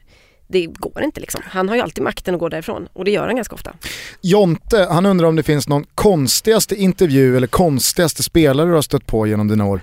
det 0.47 0.65
går 0.65 1.03
inte 1.03 1.19
liksom. 1.21 1.41
Han 1.45 1.69
har 1.69 1.75
ju 1.75 1.81
alltid 1.81 2.03
makten 2.03 2.33
att 2.35 2.39
gå 2.39 2.49
därifrån 2.49 2.87
och 2.93 3.05
det 3.05 3.11
gör 3.11 3.25
han 3.27 3.35
ganska 3.35 3.55
ofta. 3.55 3.73
Jonte, 4.21 4.87
han 4.91 5.05
undrar 5.05 5.27
om 5.27 5.35
det 5.35 5.43
finns 5.43 5.67
någon 5.67 5.85
konstigaste 5.95 6.75
intervju 6.75 7.37
eller 7.37 7.47
konstigaste 7.47 8.23
spelare 8.23 8.67
du 8.67 8.73
har 8.73 8.81
stött 8.81 9.05
på 9.07 9.27
genom 9.27 9.47
dina 9.47 9.65
år? 9.65 9.81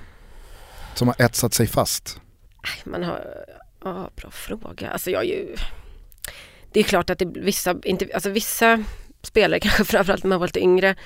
Som 0.94 1.09
har 1.09 1.16
etsat 1.19 1.55
sig 1.55 1.66
fast. 1.66 2.20
Man 2.85 3.02
har, 3.02 3.44
ja 3.85 4.10
bra 4.16 4.31
fråga. 4.31 4.90
Alltså 4.90 5.10
jag 5.10 5.23
är 5.23 5.27
ju 5.27 5.56
det 6.73 6.81
är 6.81 6.85
klart 6.85 7.10
att 7.10 7.19
det, 7.19 7.24
vissa, 7.24 7.77
inte, 7.85 8.09
alltså 8.14 8.31
vissa 8.31 8.85
spelare, 9.23 9.60
kanske 9.60 9.85
framförallt 9.85 10.24
när 10.24 10.28
man 10.28 10.40
var 10.40 10.47
lite 10.47 10.60
yngre, 10.60 10.97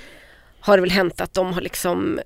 har 0.60 0.76
det 0.76 0.80
väl 0.80 0.90
hänt 0.90 1.20
att 1.20 1.34
de 1.34 1.52
har 1.52 1.60
liksom 1.60 2.20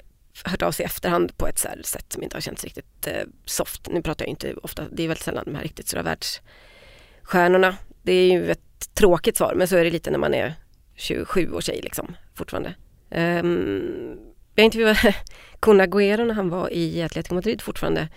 hört 0.45 0.63
av 0.63 0.73
sig 0.73 0.83
i 0.83 0.87
efterhand 0.87 1.37
på 1.37 1.47
ett 1.47 1.59
så 1.59 1.69
sätt 1.85 2.13
som 2.13 2.23
inte 2.23 2.37
har 2.37 2.41
känts 2.41 2.65
riktigt 2.65 3.07
eh, 3.07 3.23
soft. 3.45 3.89
Nu 3.91 4.03
pratar 4.03 4.25
jag 4.25 4.31
inte 4.31 4.55
ofta, 4.55 4.85
det 4.93 5.03
är 5.03 5.09
väldigt 5.09 5.25
sällan 5.25 5.45
de 5.45 5.55
här 5.55 5.63
riktigt 5.63 5.89
stora 5.89 6.03
världsstjärnorna. 6.03 7.77
Det 8.03 8.13
är 8.13 8.33
ju 8.33 8.51
ett 8.51 8.95
tråkigt 8.95 9.37
svar 9.37 9.55
men 9.57 9.69
så 9.69 9.77
är 9.77 9.85
det 9.85 9.91
lite 9.91 10.11
när 10.11 10.19
man 10.19 10.35
är 10.35 10.55
27 10.95 11.53
år 11.53 11.61
tjej 11.61 11.81
liksom 11.83 12.17
fortfarande. 12.35 12.75
Um, 13.11 14.19
jag 14.55 14.65
intervjuade 14.65 15.15
Kun 15.61 15.81
Agüero 15.81 16.25
när 16.25 16.35
han 16.35 16.49
var 16.49 16.73
i 16.73 17.03
Atletico 17.03 17.35
Madrid 17.35 17.63
fortfarande 17.63 18.09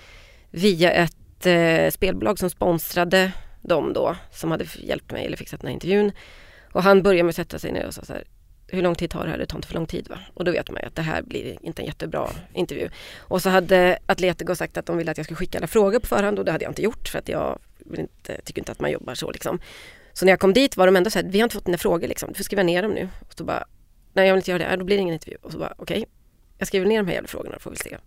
via 0.51 0.91
ett 0.91 1.45
eh, 1.45 1.91
spelbolag 1.91 2.39
som 2.39 2.49
sponsrade 2.49 3.31
dem 3.61 3.93
då 3.93 4.15
som 4.31 4.51
hade 4.51 4.65
hjälpt 4.77 5.11
mig 5.11 5.25
eller 5.25 5.37
fixat 5.37 5.61
den 5.61 5.67
här 5.67 5.73
intervjun. 5.73 6.11
Och 6.71 6.83
han 6.83 7.03
började 7.03 7.23
med 7.23 7.29
att 7.29 7.35
sätta 7.35 7.59
sig 7.59 7.71
ner 7.71 7.87
och 7.87 7.93
sa 7.93 8.01
så 8.05 8.13
här, 8.13 8.23
hur 8.67 8.81
lång 8.81 8.95
tid 8.95 9.09
tar 9.09 9.23
det 9.23 9.29
här? 9.29 9.37
Det 9.37 9.45
tar 9.45 9.57
inte 9.57 9.67
för 9.67 9.75
lång 9.75 9.85
tid 9.85 10.07
va? 10.09 10.19
Och 10.33 10.45
då 10.45 10.51
vet 10.51 10.71
man 10.71 10.81
ju 10.81 10.87
att 10.87 10.95
det 10.95 11.01
här 11.01 11.21
blir 11.21 11.57
inte 11.61 11.81
en 11.81 11.85
jättebra 11.85 12.29
intervju. 12.53 12.89
Och 13.17 13.41
så 13.41 13.49
hade 13.49 13.97
Atletico 14.05 14.55
sagt 14.55 14.77
att 14.77 14.85
de 14.85 14.97
ville 14.97 15.11
att 15.11 15.17
jag 15.17 15.25
skulle 15.25 15.37
skicka 15.37 15.57
alla 15.57 15.67
frågor 15.67 15.99
på 15.99 16.07
förhand 16.07 16.39
och 16.39 16.45
det 16.45 16.51
hade 16.51 16.63
jag 16.63 16.71
inte 16.71 16.81
gjort 16.81 17.07
för 17.07 17.19
att 17.19 17.29
jag 17.29 17.59
inte, 17.97 18.41
tycker 18.41 18.61
inte 18.61 18.71
att 18.71 18.79
man 18.79 18.91
jobbar 18.91 19.15
så 19.15 19.31
liksom. 19.31 19.59
Så 20.13 20.25
när 20.25 20.31
jag 20.31 20.39
kom 20.39 20.53
dit 20.53 20.77
var 20.77 20.85
de 20.85 20.95
ändå 20.95 21.09
så 21.09 21.19
här, 21.19 21.25
vi 21.25 21.39
har 21.39 21.43
inte 21.43 21.55
fått 21.55 21.65
dina 21.65 21.77
frågor 21.77 22.07
liksom, 22.07 22.29
du 22.29 22.35
får 22.35 22.43
skriva 22.43 22.63
ner 22.63 22.81
dem 22.81 22.91
nu. 22.91 23.09
Och 23.19 23.33
så 23.37 23.43
bara, 23.43 23.65
nej 24.13 24.27
jag 24.27 24.33
vill 24.33 24.39
inte 24.39 24.51
göra 24.51 24.69
det, 24.69 24.75
då 24.75 24.85
blir 24.85 24.97
det 24.97 25.01
ingen 25.01 25.13
intervju. 25.13 25.37
Och 25.41 25.51
så 25.51 25.57
bara, 25.57 25.73
okej, 25.77 25.97
okay, 25.97 26.05
jag 26.57 26.67
skriver 26.67 26.85
ner 26.85 26.97
de 26.97 27.07
här 27.07 27.13
jävla 27.13 27.27
frågorna 27.27 27.59
får 27.59 27.71
vi 27.71 27.77
se. 27.77 27.97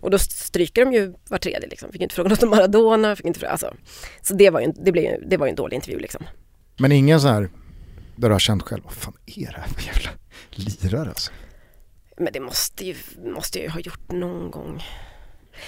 Och 0.00 0.10
då 0.10 0.18
stryker 0.18 0.84
de 0.84 0.92
ju 0.92 1.14
var 1.28 1.38
tredje 1.38 1.68
liksom. 1.68 1.92
Fick 1.92 2.02
inte 2.02 2.14
fråga 2.14 2.28
något 2.28 2.42
om 2.42 2.50
Maradona, 2.50 3.16
fick 3.16 3.26
inte 3.26 3.40
fråga, 3.40 3.50
alltså. 3.50 3.74
Så 4.22 4.34
det 4.34 4.50
var 4.50 4.60
ju, 4.60 4.72
det 4.72 4.92
blev, 4.92 5.28
det 5.28 5.36
var 5.36 5.46
ju 5.46 5.50
en 5.50 5.56
dålig 5.56 5.74
intervju 5.74 5.98
liksom. 5.98 6.26
Men 6.78 6.92
ingen 6.92 7.20
så 7.20 7.28
här, 7.28 7.50
där 8.16 8.28
du 8.28 8.34
har 8.34 8.38
känt 8.38 8.62
själv, 8.62 8.82
vad 8.84 8.92
fan 8.92 9.16
är 9.26 9.46
det 9.46 9.60
här 9.60 9.68
för 9.68 9.86
jävla 9.86 10.10
lirare 10.50 11.08
alltså? 11.08 11.32
Men 12.16 12.32
det 12.32 12.40
måste 12.40 12.86
ju, 12.86 12.94
måste 13.24 13.58
jag 13.58 13.64
ju 13.64 13.70
ha 13.70 13.80
gjort 13.80 14.12
någon 14.12 14.50
gång. 14.50 14.82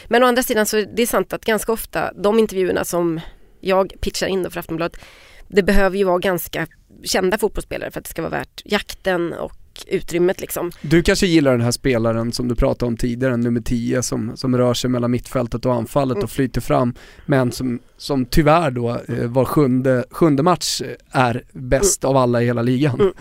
Men 0.09 0.23
å 0.23 0.27
andra 0.27 0.43
sidan 0.43 0.67
så 0.67 0.77
det 0.77 1.03
är 1.03 1.07
sant 1.07 1.33
att 1.33 1.45
ganska 1.45 1.73
ofta 1.73 2.13
de 2.13 2.39
intervjuerna 2.39 2.85
som 2.85 3.21
jag 3.61 3.93
pitchar 4.01 4.27
in 4.27 4.43
då 4.43 4.51
för 4.51 4.61
Aftonbladet 4.61 5.01
det 5.49 5.63
behöver 5.63 5.97
ju 5.97 6.05
vara 6.05 6.19
ganska 6.19 6.67
kända 7.05 7.39
fotbollsspelare 7.39 7.91
för 7.91 8.01
att 8.01 8.05
det 8.05 8.11
ska 8.11 8.23
vara 8.23 8.31
värt 8.31 8.63
jakten 8.65 9.33
och 9.33 9.60
utrymmet 9.87 10.41
liksom. 10.41 10.71
Du 10.83 11.03
kanske 11.03 11.27
gillar 11.27 11.53
den 11.53 11.61
här 11.61 11.71
spelaren 11.71 12.33
som 12.33 12.49
du 12.49 12.55
pratade 12.55 12.89
om 12.89 12.97
tidigare, 12.97 13.37
nummer 13.37 13.61
10 13.61 14.03
som, 14.03 14.37
som 14.37 14.57
rör 14.57 14.75
sig 14.75 14.91
mellan 14.91 15.11
mittfältet 15.11 15.67
och 15.67 15.75
anfallet 15.75 16.17
mm. 16.17 16.25
och 16.25 16.31
flyter 16.31 16.61
fram 16.61 16.95
men 17.27 17.53
som, 17.53 17.79
som 17.97 18.25
tyvärr 18.25 18.71
då 18.71 18.91
eh, 19.09 19.27
var 19.27 19.45
sjunde, 19.45 20.05
sjunde 20.11 20.43
match 20.43 20.83
är 21.11 21.45
bäst 21.53 22.05
mm. 22.05 22.11
av 22.11 22.23
alla 22.23 22.43
i 22.43 22.47
hela 22.47 22.63
ligan. 22.63 23.01
Mm. 23.01 23.13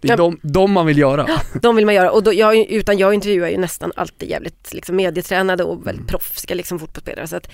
Det 0.00 0.08
är 0.08 0.12
ja. 0.12 0.16
de, 0.16 0.38
de 0.42 0.72
man 0.72 0.86
vill 0.86 0.98
göra. 0.98 1.26
De 1.62 1.76
vill 1.76 1.86
man 1.86 1.94
göra 1.94 2.10
och 2.10 2.22
då, 2.22 2.32
jag, 2.32 2.56
utan 2.56 2.98
jag 2.98 3.14
intervjuar 3.14 3.48
ju 3.48 3.58
nästan 3.58 3.92
alltid 3.96 4.28
jävligt 4.28 4.72
liksom, 4.72 4.96
medietränade 4.96 5.64
och 5.64 5.76
väldigt 5.76 6.00
mm. 6.00 6.06
proffsiga 6.06 6.54
liksom, 6.54 6.78
fotbollsspelare 6.78 7.26
så 7.26 7.36
att 7.36 7.50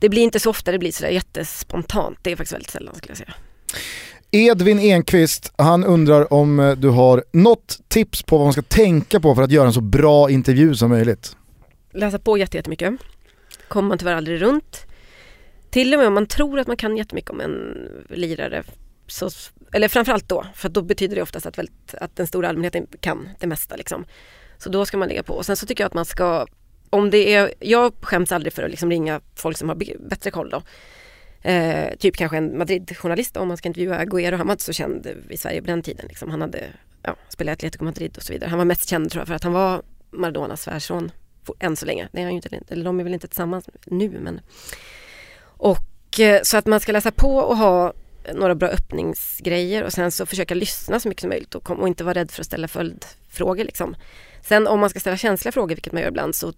det 0.00 0.08
blir 0.08 0.22
inte 0.22 0.40
så 0.40 0.50
ofta 0.50 0.72
det 0.72 0.78
blir 0.78 0.92
sådär 0.92 1.10
jättespontant, 1.10 2.18
det 2.22 2.32
är 2.32 2.36
faktiskt 2.36 2.54
väldigt 2.54 2.70
sällan 2.70 2.94
skulle 2.94 3.10
jag 3.10 3.18
säga. 3.18 3.34
Edvin 4.30 4.78
Enqvist, 4.78 5.52
han 5.56 5.84
undrar 5.84 6.32
om 6.32 6.60
eh, 6.60 6.76
du 6.76 6.88
har 6.88 7.24
något 7.32 7.78
tips 7.88 8.22
på 8.22 8.36
vad 8.36 8.46
man 8.46 8.52
ska 8.52 8.62
tänka 8.62 9.20
på 9.20 9.34
för 9.34 9.42
att 9.42 9.50
göra 9.50 9.66
en 9.66 9.72
så 9.72 9.80
bra 9.80 10.30
intervju 10.30 10.74
som 10.74 10.90
möjligt? 10.90 11.36
Läsa 11.92 12.18
på 12.18 12.38
jättemycket. 12.38 12.94
Kommer 13.68 13.88
man 13.88 13.98
tyvärr 13.98 14.14
aldrig 14.14 14.42
runt. 14.42 14.86
Till 15.70 15.94
och 15.94 15.98
med 15.98 16.06
om 16.06 16.14
man 16.14 16.26
tror 16.26 16.58
att 16.58 16.66
man 16.66 16.76
kan 16.76 16.96
jättemycket 16.96 17.30
om 17.30 17.40
en 17.40 17.88
lirare, 18.08 18.62
så, 19.06 19.30
eller 19.72 19.88
framförallt 19.88 20.28
då, 20.28 20.44
för 20.54 20.68
då 20.68 20.82
betyder 20.82 21.16
det 21.16 21.22
oftast 21.22 21.46
att, 21.46 21.58
väldigt, 21.58 21.94
att 22.00 22.16
den 22.16 22.26
stora 22.26 22.48
allmänheten 22.48 22.86
kan 23.00 23.28
det 23.40 23.46
mesta. 23.46 23.76
Liksom. 23.76 24.04
Så 24.58 24.68
då 24.68 24.86
ska 24.86 24.96
man 24.96 25.08
lägga 25.08 25.22
på. 25.22 25.34
Och 25.34 25.46
sen 25.46 25.56
så 25.56 25.66
tycker 25.66 25.84
jag 25.84 25.86
att 25.86 25.94
man 25.94 26.04
ska, 26.04 26.46
om 26.90 27.10
det 27.10 27.34
är, 27.34 27.54
jag 27.60 27.92
skäms 28.00 28.32
aldrig 28.32 28.52
för 28.52 28.62
att 28.62 28.70
liksom 28.70 28.90
ringa 28.90 29.20
folk 29.34 29.56
som 29.56 29.68
har 29.68 29.76
bättre 30.08 30.30
koll 30.30 30.50
då. 30.50 30.62
Eh, 31.42 31.96
typ 31.98 32.16
kanske 32.16 32.36
en 32.36 32.58
Madrid-journalist 32.58 33.36
om 33.36 33.48
man 33.48 33.56
ska 33.56 33.68
intervjua 33.68 34.04
Agüero. 34.04 34.36
Han 34.36 34.46
var 34.46 34.54
inte 34.54 34.64
så 34.64 34.72
känd 34.72 35.06
i 35.30 35.36
Sverige 35.36 35.60
på 35.60 35.66
den 35.66 35.82
tiden. 35.82 36.06
Liksom. 36.08 36.30
Han 36.30 36.40
hade 36.40 36.64
ja, 37.02 37.16
spelat 37.28 37.52
Atletico 37.52 37.84
Madrid 37.84 38.16
och 38.16 38.22
så 38.22 38.32
vidare. 38.32 38.48
Han 38.50 38.58
var 38.58 38.64
mest 38.64 38.88
känd 38.88 39.10
tror 39.10 39.20
jag 39.20 39.28
för 39.28 39.34
att 39.34 39.44
han 39.44 39.52
var 39.52 39.82
Maradonas 40.10 40.62
svärson 40.62 41.10
än 41.58 41.76
så 41.76 41.86
länge. 41.86 42.08
Det 42.12 42.18
är 42.20 42.22
han 42.22 42.32
ju 42.32 42.36
inte, 42.36 42.60
eller 42.68 42.84
de 42.84 43.00
är 43.00 43.04
väl 43.04 43.14
inte 43.14 43.28
tillsammans 43.28 43.68
nu 43.84 44.18
men. 44.20 44.40
Och 45.40 46.20
eh, 46.20 46.40
så 46.42 46.56
att 46.56 46.66
man 46.66 46.80
ska 46.80 46.92
läsa 46.92 47.10
på 47.10 47.36
och 47.36 47.56
ha 47.56 47.92
några 48.34 48.54
bra 48.54 48.68
öppningsgrejer 48.68 49.84
och 49.84 49.92
sen 49.92 50.10
så 50.10 50.26
försöka 50.26 50.54
lyssna 50.54 51.00
så 51.00 51.08
mycket 51.08 51.20
som 51.20 51.28
möjligt 51.28 51.54
och, 51.54 51.64
kom, 51.64 51.78
och 51.80 51.88
inte 51.88 52.04
vara 52.04 52.14
rädd 52.14 52.30
för 52.30 52.40
att 52.40 52.46
ställa 52.46 52.68
följdfrågor 52.68 53.64
liksom. 53.64 53.96
Sen 54.42 54.66
om 54.66 54.80
man 54.80 54.90
ska 54.90 55.00
ställa 55.00 55.16
känsliga 55.16 55.52
frågor, 55.52 55.74
vilket 55.74 55.92
man 55.92 56.02
gör 56.02 56.08
ibland, 56.08 56.34
så 56.34 56.52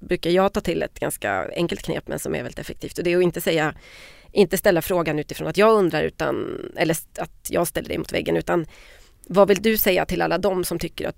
brukar 0.00 0.30
jag 0.30 0.52
ta 0.52 0.60
till 0.60 0.82
ett 0.82 1.00
ganska 1.00 1.50
enkelt 1.56 1.82
knep 1.82 2.08
men 2.08 2.18
som 2.18 2.34
är 2.34 2.42
väldigt 2.42 2.58
effektivt 2.58 2.98
och 2.98 3.04
det 3.04 3.12
är 3.12 3.16
att 3.16 3.22
inte 3.22 3.40
säga 3.40 3.74
inte 4.32 4.58
ställa 4.58 4.82
frågan 4.82 5.18
utifrån 5.18 5.48
att 5.48 5.56
jag 5.56 5.72
undrar 5.74 6.02
utan, 6.02 6.60
eller 6.76 6.96
att 7.18 7.50
jag 7.50 7.66
ställer 7.66 7.88
dig 7.88 7.98
mot 7.98 8.12
väggen 8.12 8.36
utan 8.36 8.66
vad 9.26 9.48
vill 9.48 9.62
du 9.62 9.76
säga 9.76 10.04
till 10.04 10.22
alla 10.22 10.38
de 10.38 10.64
som 10.64 10.78
tycker 10.78 11.08
att, 11.08 11.16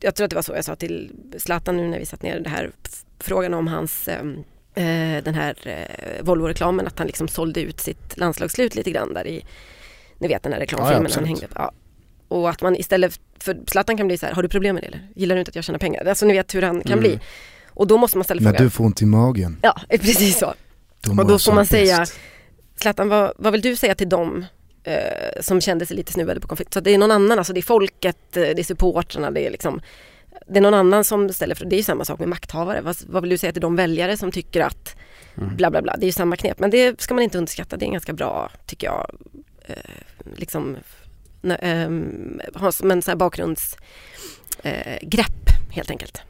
jag 0.00 0.14
tror 0.14 0.24
att 0.24 0.30
det 0.30 0.36
var 0.36 0.42
så 0.42 0.52
jag 0.52 0.64
sa 0.64 0.76
till 0.76 1.10
Zlatan 1.36 1.76
nu 1.76 1.88
när 1.88 1.98
vi 1.98 2.06
satt 2.06 2.22
ner 2.22 2.40
det 2.40 2.50
här 2.50 2.70
frågan 3.20 3.54
om 3.54 3.66
hans 3.66 4.08
ehm, 4.08 4.44
eh, 4.74 5.24
den 5.24 5.34
här 5.34 5.56
eh, 5.64 6.24
Volvo-reklamen 6.24 6.86
att 6.86 6.98
han 6.98 7.06
liksom 7.06 7.28
sålde 7.28 7.60
ut 7.60 7.80
sitt 7.80 8.16
landslagsslut 8.16 8.74
lite 8.74 8.90
grann 8.90 9.14
där 9.14 9.26
i, 9.26 9.44
ni 10.18 10.28
vet 10.28 10.42
den 10.42 10.52
här 10.52 10.60
reklamfilmen 10.60 11.10
ja, 11.10 11.14
han 11.14 11.24
hängde 11.24 11.46
ja. 11.54 11.72
Och 12.28 12.50
att 12.50 12.62
man 12.62 12.76
istället, 12.76 13.20
för 13.40 13.58
Zlatan 13.66 13.96
kan 13.96 14.06
bli 14.06 14.18
så 14.18 14.26
här, 14.26 14.32
har 14.32 14.42
du 14.42 14.48
problem 14.48 14.74
med 14.74 14.84
det 14.84 14.86
eller? 14.86 15.08
Gillar 15.14 15.34
du 15.34 15.40
inte 15.40 15.48
att 15.48 15.54
jag 15.54 15.64
tjänar 15.64 15.78
pengar? 15.78 16.04
Alltså 16.04 16.26
ni 16.26 16.32
vet 16.32 16.54
hur 16.54 16.62
han 16.62 16.82
kan 16.82 16.98
mm. 16.98 17.00
bli. 17.00 17.20
Och 17.78 17.86
då 17.86 17.98
måste 17.98 18.18
man 18.18 18.24
ställa 18.24 18.40
frågan. 18.40 18.52
När 18.52 18.60
du 18.60 18.70
får 18.70 18.84
ont 18.84 19.02
i 19.02 19.06
magen. 19.06 19.56
Ja, 19.62 19.80
precis 19.88 20.38
så. 20.38 20.54
och 21.18 21.26
då 21.26 21.38
får 21.38 21.52
man 21.52 21.66
säga, 21.66 22.06
Zlatan, 22.76 23.08
vad, 23.08 23.32
vad 23.36 23.52
vill 23.52 23.62
du 23.62 23.76
säga 23.76 23.94
till 23.94 24.08
dem 24.08 24.44
eh, 24.84 25.40
som 25.40 25.60
kände 25.60 25.86
sig 25.86 25.96
lite 25.96 26.12
snuvade 26.12 26.40
på 26.40 26.48
konflikt? 26.48 26.74
Så 26.74 26.80
det 26.80 26.90
är 26.90 26.98
någon 26.98 27.10
annan, 27.10 27.38
alltså 27.38 27.52
det 27.52 27.60
är 27.60 27.62
folket, 27.62 28.36
eh, 28.36 28.42
det 28.42 28.58
är 28.58 28.64
supportrarna, 28.64 29.30
det 29.30 29.46
är 29.46 29.50
liksom 29.50 29.80
det 30.46 30.58
är 30.58 30.60
någon 30.60 30.74
annan 30.74 31.04
som 31.04 31.32
ställer 31.32 31.54
för 31.54 31.64
det 31.64 31.76
är 31.76 31.78
ju 31.78 31.82
samma 31.82 32.04
sak 32.04 32.18
med 32.18 32.28
makthavare. 32.28 32.80
Vad, 32.80 32.96
vad 33.06 33.22
vill 33.22 33.30
du 33.30 33.38
säga 33.38 33.52
till 33.52 33.62
de 33.62 33.76
väljare 33.76 34.16
som 34.16 34.32
tycker 34.32 34.60
att 34.60 34.96
mm. 35.36 35.56
bla 35.56 35.70
bla 35.70 35.82
bla. 35.82 35.96
Det 35.96 36.04
är 36.04 36.08
ju 36.08 36.12
samma 36.12 36.36
knep 36.36 36.58
men 36.58 36.70
det 36.70 37.00
ska 37.00 37.14
man 37.14 37.24
inte 37.24 37.38
underskatta. 37.38 37.76
Det 37.76 37.84
är 37.84 37.86
en 37.86 37.92
ganska 37.92 38.12
bra, 38.12 38.50
tycker 38.66 38.86
jag, 38.86 39.10
eh, 39.66 39.76
liksom 40.36 40.76
eh, 41.42 41.90
ha 42.54 42.72
som 42.72 42.90
en 42.90 43.02
sån 43.02 43.12
här 43.12 43.16
bakgrundsgrepp 43.16 45.48
eh, 45.48 45.54
helt 45.70 45.90
enkelt. 45.90 46.22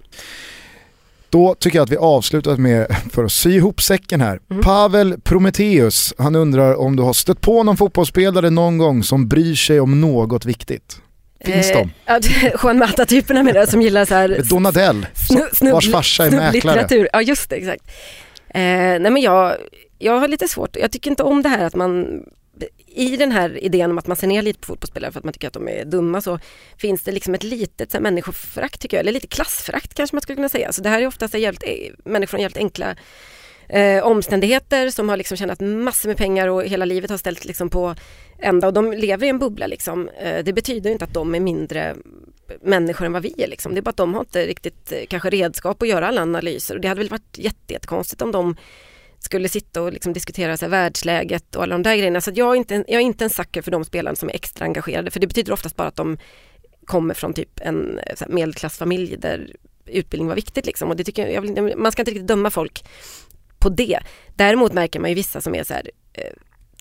Då 1.30 1.54
tycker 1.54 1.78
jag 1.78 1.84
att 1.84 1.90
vi 1.90 1.96
avslutar 1.96 2.56
med, 2.56 2.96
för 3.12 3.24
att 3.24 3.32
sy 3.32 3.50
ihop 3.50 3.82
säcken 3.82 4.20
här, 4.20 4.40
mm. 4.50 4.62
Pavel 4.62 5.20
Prometheus, 5.20 6.14
han 6.18 6.36
undrar 6.36 6.74
om 6.74 6.96
du 6.96 7.02
har 7.02 7.12
stött 7.12 7.40
på 7.40 7.62
någon 7.62 7.76
fotbollsspelare 7.76 8.50
någon 8.50 8.78
gång 8.78 9.02
som 9.02 9.28
bryr 9.28 9.54
sig 9.54 9.80
om 9.80 10.00
något 10.00 10.44
viktigt? 10.44 11.00
Finns 11.44 11.70
eh, 11.70 11.78
de? 11.78 11.90
Juan 12.62 12.78
Mata-typerna 12.78 13.42
menar 13.42 13.60
jag 13.60 13.68
som 13.68 13.82
gillar 13.82 14.04
så 14.04 14.14
här 14.14 14.40
Donadell, 14.50 15.06
snu, 15.52 15.72
vars 15.72 15.92
farsa 15.92 16.26
är 16.26 16.30
mäklare. 16.30 17.08
Ja 17.12 17.22
just 17.22 17.50
det, 17.50 17.56
exakt. 17.56 17.82
Eh, 18.48 18.60
nej 18.60 19.10
men 19.10 19.22
jag, 19.22 19.56
jag 19.98 20.20
har 20.20 20.28
lite 20.28 20.48
svårt, 20.48 20.76
jag 20.76 20.92
tycker 20.92 21.10
inte 21.10 21.22
om 21.22 21.42
det 21.42 21.48
här 21.48 21.64
att 21.64 21.74
man 21.74 22.22
i 22.98 23.16
den 23.16 23.32
här 23.32 23.64
idén 23.64 23.90
om 23.90 23.98
att 23.98 24.06
man 24.06 24.16
ser 24.16 24.26
ner 24.26 24.42
lite 24.42 24.60
på 24.60 24.66
fotbollsspelare 24.66 25.12
för 25.12 25.18
att 25.18 25.24
man 25.24 25.32
tycker 25.32 25.48
att 25.48 25.54
de 25.54 25.68
är 25.68 25.84
dumma 25.84 26.20
så 26.20 26.38
finns 26.76 27.02
det 27.02 27.12
liksom 27.12 27.34
ett 27.34 27.42
litet 27.42 27.90
så 27.90 27.96
här, 27.96 28.02
människoförakt 28.02 28.80
tycker 28.80 28.96
jag, 28.96 29.00
eller 29.00 29.12
lite 29.12 29.26
klassförakt 29.26 29.94
kanske 29.94 30.16
man 30.16 30.22
skulle 30.22 30.36
kunna 30.36 30.48
säga. 30.48 30.72
Så 30.72 30.82
det 30.82 30.88
här 30.88 31.02
är 31.02 31.06
oftast 31.06 31.34
jävligt, 31.34 31.62
eh, 31.62 31.92
människor 32.04 32.30
från 32.30 32.40
jävligt 32.40 32.58
enkla 32.58 32.96
eh, 33.68 34.06
omständigheter 34.06 34.90
som 34.90 35.08
har 35.08 35.16
liksom 35.16 35.36
tjänat 35.36 35.60
massor 35.60 36.08
med 36.08 36.16
pengar 36.16 36.48
och 36.48 36.64
hela 36.64 36.84
livet 36.84 37.10
har 37.10 37.18
ställt 37.18 37.44
liksom 37.44 37.70
på 37.70 37.94
ända 38.38 38.66
och 38.66 38.72
de 38.72 38.92
lever 38.92 39.26
i 39.26 39.30
en 39.30 39.38
bubbla 39.38 39.66
liksom. 39.66 40.08
Eh, 40.08 40.44
det 40.44 40.52
betyder 40.52 40.90
inte 40.90 41.04
att 41.04 41.14
de 41.14 41.34
är 41.34 41.40
mindre 41.40 41.96
människor 42.62 43.06
än 43.06 43.12
vad 43.12 43.22
vi 43.22 43.34
är 43.38 43.46
liksom. 43.46 43.74
Det 43.74 43.80
är 43.80 43.82
bara 43.82 43.90
att 43.90 43.96
de 43.96 44.14
har 44.14 44.20
inte 44.20 44.46
riktigt 44.46 44.92
eh, 44.92 44.98
kanske 45.08 45.30
redskap 45.30 45.82
att 45.82 45.88
göra 45.88 46.08
alla 46.08 46.22
analyser 46.22 46.74
och 46.74 46.80
det 46.80 46.88
hade 46.88 47.00
väl 47.00 47.10
varit 47.10 47.38
jättekonstigt 47.68 48.22
om 48.22 48.32
de 48.32 48.56
skulle 49.18 49.48
sitta 49.48 49.82
och 49.82 49.92
liksom 49.92 50.12
diskutera 50.12 50.56
så 50.56 50.64
här, 50.64 50.70
världsläget 50.70 51.56
och 51.56 51.62
alla 51.62 51.74
de 51.74 51.82
där 51.82 51.96
grejerna. 51.96 52.20
Så 52.20 52.30
jag, 52.34 52.52
är 52.52 52.54
inte, 52.54 52.74
jag 52.74 53.00
är 53.00 53.06
inte 53.06 53.24
en 53.24 53.30
sucker 53.30 53.62
för 53.62 53.70
de 53.70 53.84
spelarna 53.84 54.16
som 54.16 54.28
är 54.28 54.34
extra 54.34 54.64
engagerade 54.64 55.10
för 55.10 55.20
det 55.20 55.26
betyder 55.26 55.52
oftast 55.52 55.76
bara 55.76 55.88
att 55.88 55.96
de 55.96 56.18
kommer 56.84 57.14
från 57.14 57.34
typ 57.34 57.60
en 57.60 58.00
så 58.16 58.24
här, 58.24 58.32
medelklassfamilj 58.32 59.16
där 59.16 59.56
utbildning 59.86 60.28
var 60.28 60.34
viktigt 60.34 60.66
liksom. 60.66 60.90
Och 60.90 60.96
det 60.96 61.04
tycker 61.04 61.28
jag, 61.28 61.58
jag, 61.58 61.78
man 61.78 61.92
ska 61.92 62.02
inte 62.02 62.10
riktigt 62.10 62.28
döma 62.28 62.50
folk 62.50 62.84
på 63.58 63.68
det. 63.68 63.98
Däremot 64.34 64.72
märker 64.72 65.00
man 65.00 65.10
ju 65.10 65.14
vissa 65.14 65.40
som 65.40 65.54
är 65.54 65.64
så 65.64 65.74
här, 65.74 65.90
eh, 66.12 66.32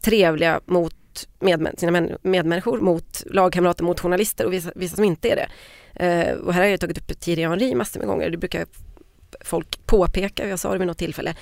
trevliga 0.03 0.61
mot 0.65 0.95
medmän 1.39 1.77
sina 1.77 2.07
medmänniskor, 2.21 2.79
mot 2.79 3.23
lagkamrater, 3.25 3.83
mot 3.83 3.99
journalister 3.99 4.45
och 4.45 4.53
vissa, 4.53 4.71
vissa 4.75 4.95
som 4.95 5.05
inte 5.05 5.29
är 5.29 5.35
det. 5.35 5.49
Eh, 6.05 6.33
och 6.33 6.53
här 6.53 6.61
har 6.61 6.67
jag 6.67 6.79
tagit 6.79 6.97
upp 6.97 7.19
Thierry 7.19 7.43
Henry 7.43 7.75
massor 7.75 7.99
med 7.99 8.07
gånger, 8.07 8.29
det 8.29 8.37
brukar 8.37 8.65
folk 9.41 9.85
påpeka, 9.85 10.47
jag 10.47 10.59
sa 10.59 10.71
det 10.71 10.77
vid 10.77 10.87
något 10.87 10.97
tillfälle. 10.97 11.35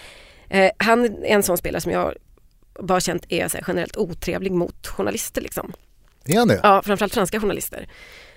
Eh, 0.50 0.72
han 0.78 1.06
är 1.06 1.26
en 1.26 1.44
sån 1.44 1.58
spelare 1.58 1.82
som 1.82 1.92
jag 1.92 2.14
bara 2.80 3.00
känt 3.00 3.26
är 3.30 3.48
så 3.48 3.58
generellt 3.68 3.98
otrevlig 3.98 4.52
mot 4.52 4.88
journalister 4.88 5.42
liksom. 5.42 5.74
Är 6.26 6.38
han 6.38 6.48
det? 6.48 6.60
Ja, 6.64 6.82
framförallt 6.86 7.14
franska 7.14 7.40
journalister. 7.40 7.88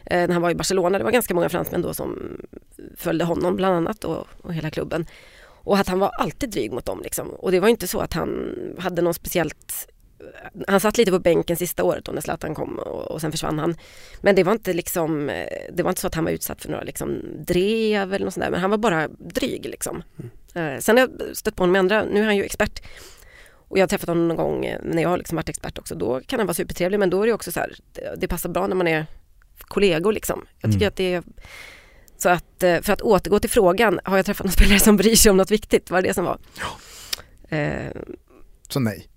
Eh, 0.06 0.26
när 0.26 0.32
han 0.32 0.43
var 0.43 0.51
i 0.51 0.55
Barcelona, 0.55 0.98
det 0.98 1.05
var 1.05 1.10
ganska 1.10 1.35
många 1.35 1.48
fransmän 1.48 1.82
då 1.82 1.94
som 1.94 2.40
följde 2.97 3.24
honom 3.24 3.56
bland 3.56 3.76
annat 3.76 4.05
och, 4.05 4.26
och 4.43 4.55
hela 4.55 4.70
klubben. 4.70 5.06
Och 5.44 5.78
att 5.78 5.89
han 5.89 5.98
var 5.98 6.09
alltid 6.09 6.51
dryg 6.51 6.72
mot 6.72 6.85
dem 6.85 7.01
liksom. 7.02 7.28
Och 7.28 7.52
det 7.52 7.60
var 7.60 7.68
inte 7.68 7.89
så 7.89 8.01
att 8.01 8.12
han 8.12 8.55
hade 8.78 9.02
någon 9.02 9.14
speciellt 9.14 9.89
han 10.66 10.80
satt 10.80 10.98
lite 10.98 11.10
på 11.10 11.18
bänken 11.18 11.56
sista 11.56 11.85
året 11.85 12.05
då 12.05 12.12
när 12.12 12.20
Zlatan 12.20 12.55
kom 12.55 12.78
och, 12.78 13.10
och 13.10 13.20
sen 13.20 13.32
försvann 13.32 13.59
han. 13.59 13.76
Men 14.20 14.35
det 14.35 14.44
var 14.44 14.52
inte 14.52 14.72
liksom, 14.72 15.28
eh, 15.28 15.47
det 15.72 15.82
var 15.82 15.90
inte 15.90 16.01
så 16.01 16.06
att 16.06 16.14
han 16.14 16.24
var 16.24 16.30
utsatt 16.30 16.62
för 16.62 16.70
några 16.70 16.85
liksom 16.85 17.22
drev 17.47 18.14
eller 18.14 18.24
något 18.24 18.35
sånt 18.35 18.44
där, 18.44 18.51
men 18.51 18.60
han 18.60 18.70
var 18.70 18.78
bara 18.78 19.09
dryg 19.09 19.64
liksom. 19.64 20.02
Mm. 20.18 20.30
Eh, 20.59 20.78
sen 20.78 20.97
har 20.97 21.09
jag 21.09 21.36
stött 21.36 21.56
på 21.56 21.62
honom 21.62 21.72
med 21.72 21.78
andra, 21.78 22.05
nu 22.05 22.20
är 22.20 22.24
han 22.24 22.36
ju 22.36 22.44
expert. 22.44 22.82
Och 23.68 23.78
jag 23.78 23.82
har 23.82 23.89
träffat 23.89 24.09
honom 24.09 24.28
någon 24.28 24.36
gång 24.36 24.64
eh, 24.64 24.78
när 24.82 25.02
jag 25.02 25.09
har 25.09 25.18
liksom 25.18 25.36
varit 25.36 25.48
expert 25.48 25.78
också, 25.78 25.94
då 25.94 26.20
kan 26.20 26.39
han 26.39 26.47
vara 26.47 26.55
supertrevlig 26.55 26.98
men 26.98 27.10
då 27.10 27.22
är 27.22 27.26
det 27.26 27.32
också 27.32 27.52
så 27.52 27.60
här, 27.60 27.76
det, 28.16 28.28
passar 28.28 28.48
bra 28.48 28.66
när 28.66 28.76
man 28.76 28.89
är 28.89 29.06
kollegor 29.59 30.12
liksom. 30.12 30.47
Jag 30.60 30.72
tycker 30.72 30.86
mm. 30.86 30.89
att 30.89 30.97
det 30.97 31.14
är 31.14 31.22
så 32.16 32.28
att 32.28 32.62
eh, 32.62 32.80
för 32.80 32.93
att 32.93 33.02
återgå 33.02 33.39
till 33.39 33.51
frågan, 33.51 34.01
har 34.05 34.16
jag 34.16 34.26
träffat 34.26 34.44
någon 34.44 34.52
spelare 34.59 34.80
som 34.80 34.97
bryr 34.97 35.16
sig 35.16 35.30
om 35.30 35.36
något 35.36 35.51
viktigt? 35.51 35.90
Var 35.90 36.02
det 36.02 36.09
det 36.09 36.14
som 36.14 36.24
var? 36.24 36.39
Ja. 36.59 37.56
Eh, 37.56 37.93
så 38.69 38.81
nej. 38.81 39.09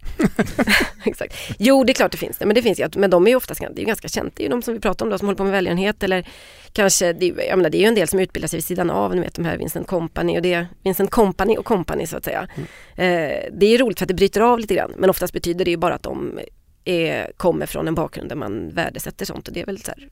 Exakt. 1.05 1.35
Jo, 1.59 1.83
det 1.83 1.91
är 1.91 1.93
klart 1.93 2.11
det 2.11 2.17
finns 2.17 2.37
det, 2.37 2.45
men 2.45 2.55
det 2.55 2.61
finns 2.61 2.79
ju, 2.79 2.89
men 2.95 3.09
de 3.09 3.25
är 3.25 3.29
ju 3.29 3.35
oftast 3.35 3.61
det 3.75 3.81
är 3.81 3.85
ganska 3.85 4.07
känt. 4.07 4.35
Det 4.35 4.43
är 4.43 4.45
ju 4.45 4.49
de 4.49 4.61
som 4.61 4.73
vi 4.73 4.79
pratar 4.79 5.05
om 5.05 5.09
då, 5.09 5.17
som 5.17 5.27
håller 5.27 5.37
på 5.37 5.43
med 5.43 5.51
välgörenhet 5.51 6.03
eller 6.03 6.27
kanske, 6.73 7.13
det 7.13 7.29
är, 7.29 7.47
jag 7.47 7.57
menar, 7.57 7.69
det 7.69 7.77
är 7.77 7.81
ju 7.81 7.85
en 7.85 7.95
del 7.95 8.07
som 8.07 8.19
utbildar 8.19 8.47
sig 8.47 8.57
vid 8.57 8.65
sidan 8.65 8.89
av, 8.89 9.15
ni 9.15 9.21
vet 9.21 9.33
de 9.33 9.45
här 9.45 9.57
Vincent 9.57 9.87
Company 9.87 10.37
och 10.37 10.41
det, 10.41 10.67
Vincent 10.83 11.11
Company 11.11 11.57
och 11.57 11.65
Company 11.65 12.07
så 12.07 12.17
att 12.17 12.25
säga. 12.25 12.47
Mm. 12.55 12.67
Eh, 12.95 13.49
det 13.53 13.65
är 13.65 13.69
ju 13.69 13.77
roligt 13.77 13.99
för 13.99 14.05
att 14.05 14.07
det 14.07 14.13
bryter 14.13 14.41
av 14.41 14.59
lite 14.59 14.75
grann, 14.75 14.93
men 14.97 15.09
oftast 15.09 15.33
betyder 15.33 15.65
det 15.65 15.71
ju 15.71 15.77
bara 15.77 15.93
att 15.93 16.03
de 16.03 16.39
är, 16.85 17.31
kommer 17.37 17.65
från 17.65 17.87
en 17.87 17.95
bakgrund 17.95 18.29
där 18.29 18.35
man 18.35 18.69
värdesätter 18.69 19.25
sånt 19.25 19.47
och 19.47 19.53
det 19.53 19.61
är 19.61 19.65
väl 19.65 19.81
så 19.81 19.91
här 19.91 20.09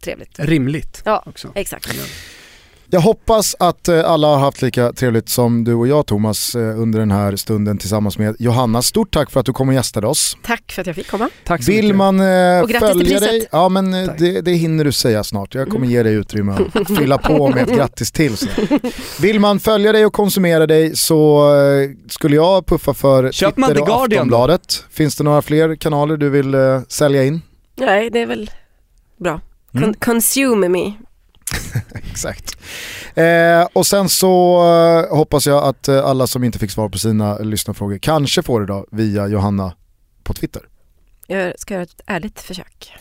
trevligt. 0.00 0.38
Rimligt. 0.38 1.02
Ja, 1.04 1.22
också. 1.26 1.52
exakt. 1.54 1.94
Jag 2.94 3.00
hoppas 3.00 3.56
att 3.58 3.88
eh, 3.88 4.04
alla 4.04 4.28
har 4.28 4.38
haft 4.38 4.62
lika 4.62 4.92
trevligt 4.92 5.28
som 5.28 5.64
du 5.64 5.74
och 5.74 5.88
jag 5.88 6.06
Thomas 6.06 6.54
eh, 6.54 6.80
under 6.80 6.98
den 6.98 7.10
här 7.10 7.36
stunden 7.36 7.78
tillsammans 7.78 8.18
med 8.18 8.36
Johanna. 8.38 8.82
Stort 8.82 9.14
tack 9.14 9.30
för 9.30 9.40
att 9.40 9.46
du 9.46 9.52
kom 9.52 9.68
och 9.68 9.74
gästade 9.74 10.06
oss. 10.06 10.36
Tack 10.42 10.72
för 10.72 10.80
att 10.80 10.86
jag 10.86 10.96
fick 10.96 11.10
komma. 11.10 11.28
Tack 11.44 11.64
så 11.64 11.72
Vill 11.72 11.84
mycket. 11.84 11.96
man 11.96 12.20
eh, 12.20 12.80
följa 12.80 13.20
dig, 13.20 13.46
ja 13.52 13.68
men 13.68 13.92
det, 13.92 14.40
det, 14.40 14.52
hinner 14.52 14.84
du 14.84 14.92
säga 14.92 15.24
snart. 15.24 15.54
Jag 15.54 15.68
kommer 15.68 15.86
mm. 15.86 15.90
ge 15.90 16.02
dig 16.02 16.14
utrymme 16.14 16.52
att 16.52 16.86
fylla 16.98 17.18
på 17.18 17.48
med 17.48 17.68
ett 17.68 17.76
grattis 17.76 18.12
till. 18.12 18.36
Så. 18.36 18.46
Vill 19.20 19.40
man 19.40 19.60
följa 19.60 19.92
dig 19.92 20.06
och 20.06 20.12
konsumera 20.12 20.66
dig 20.66 20.96
så 20.96 21.50
skulle 22.08 22.36
jag 22.36 22.66
puffa 22.66 22.94
för 22.94 23.32
Köp 23.32 23.54
Twitter 23.54 23.82
och 23.82 24.04
Aftonbladet. 24.04 24.84
Finns 24.90 25.16
det 25.16 25.24
några 25.24 25.42
fler 25.42 25.76
kanaler 25.76 26.16
du 26.16 26.30
vill 26.30 26.54
sälja 26.88 27.24
in? 27.24 27.42
Nej, 27.76 28.10
det 28.10 28.20
är 28.20 28.26
väl 28.26 28.50
bra. 29.20 29.40
Con 29.72 29.82
mm. 29.82 29.94
Consume 29.94 30.68
me. 30.68 30.92
Exakt. 32.10 32.56
Eh, 33.14 33.68
och 33.72 33.86
sen 33.86 34.08
så 34.08 34.62
eh, 35.10 35.16
hoppas 35.16 35.46
jag 35.46 35.64
att 35.64 35.88
eh, 35.88 36.04
alla 36.04 36.26
som 36.26 36.44
inte 36.44 36.58
fick 36.58 36.70
svar 36.70 36.88
på 36.88 36.98
sina 36.98 37.38
lyssnarfrågor 37.38 37.98
kanske 37.98 38.42
får 38.42 38.60
det 38.60 38.66
då 38.66 38.86
via 38.90 39.28
Johanna 39.28 39.74
på 40.22 40.34
Twitter. 40.34 40.62
Jag 41.26 41.60
ska 41.60 41.74
göra 41.74 41.82
ett 41.82 42.00
ärligt 42.06 42.40
försök. 42.40 42.92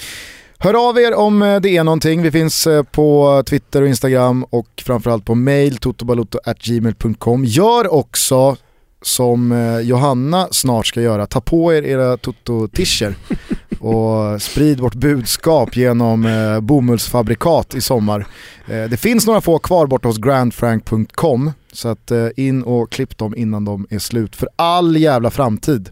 Hör 0.58 0.90
av 0.90 1.00
er 1.00 1.14
om 1.16 1.42
eh, 1.42 1.60
det 1.60 1.78
är 1.78 1.84
någonting. 1.84 2.22
Vi 2.22 2.32
finns 2.32 2.68
på 2.92 3.44
Twitter 3.46 3.82
och 3.82 3.88
Instagram 3.88 4.44
och 4.44 4.84
framförallt 4.86 5.26
på 5.26 5.36
mail 5.36 5.78
totobalotto.gmail.com. 5.78 7.46
Gör 7.46 7.94
också 7.94 8.58
som 9.04 9.80
Johanna 9.84 10.48
snart 10.52 10.88
ska 10.88 11.02
göra, 11.02 11.28
ta 11.28 11.42
på 11.42 11.74
er 11.74 11.84
era 11.84 12.18
toto-tischer 12.18 13.16
och 13.82 14.42
sprid 14.42 14.80
vårt 14.80 14.96
budskap 14.96 15.76
genom 15.76 16.26
eh, 16.26 16.60
bomullsfabrikat 16.60 17.76
i 17.76 17.82
sommar. 17.82 18.28
Eh, 18.68 18.84
det 18.84 18.98
finns 18.98 19.28
några 19.28 19.42
få 19.42 19.60
kvar 19.60 19.88
borta 19.88 20.08
hos 20.08 20.18
grandfrank.com 20.18 21.52
så 21.72 21.88
att 21.88 22.12
eh, 22.12 22.28
in 22.36 22.64
och 22.64 22.92
klipp 22.92 23.18
dem 23.18 23.36
innan 23.36 23.66
de 23.66 23.88
är 23.90 24.00
slut 24.00 24.36
för 24.36 24.50
all 24.56 24.98
jävla 24.98 25.32
framtid. 25.32 25.90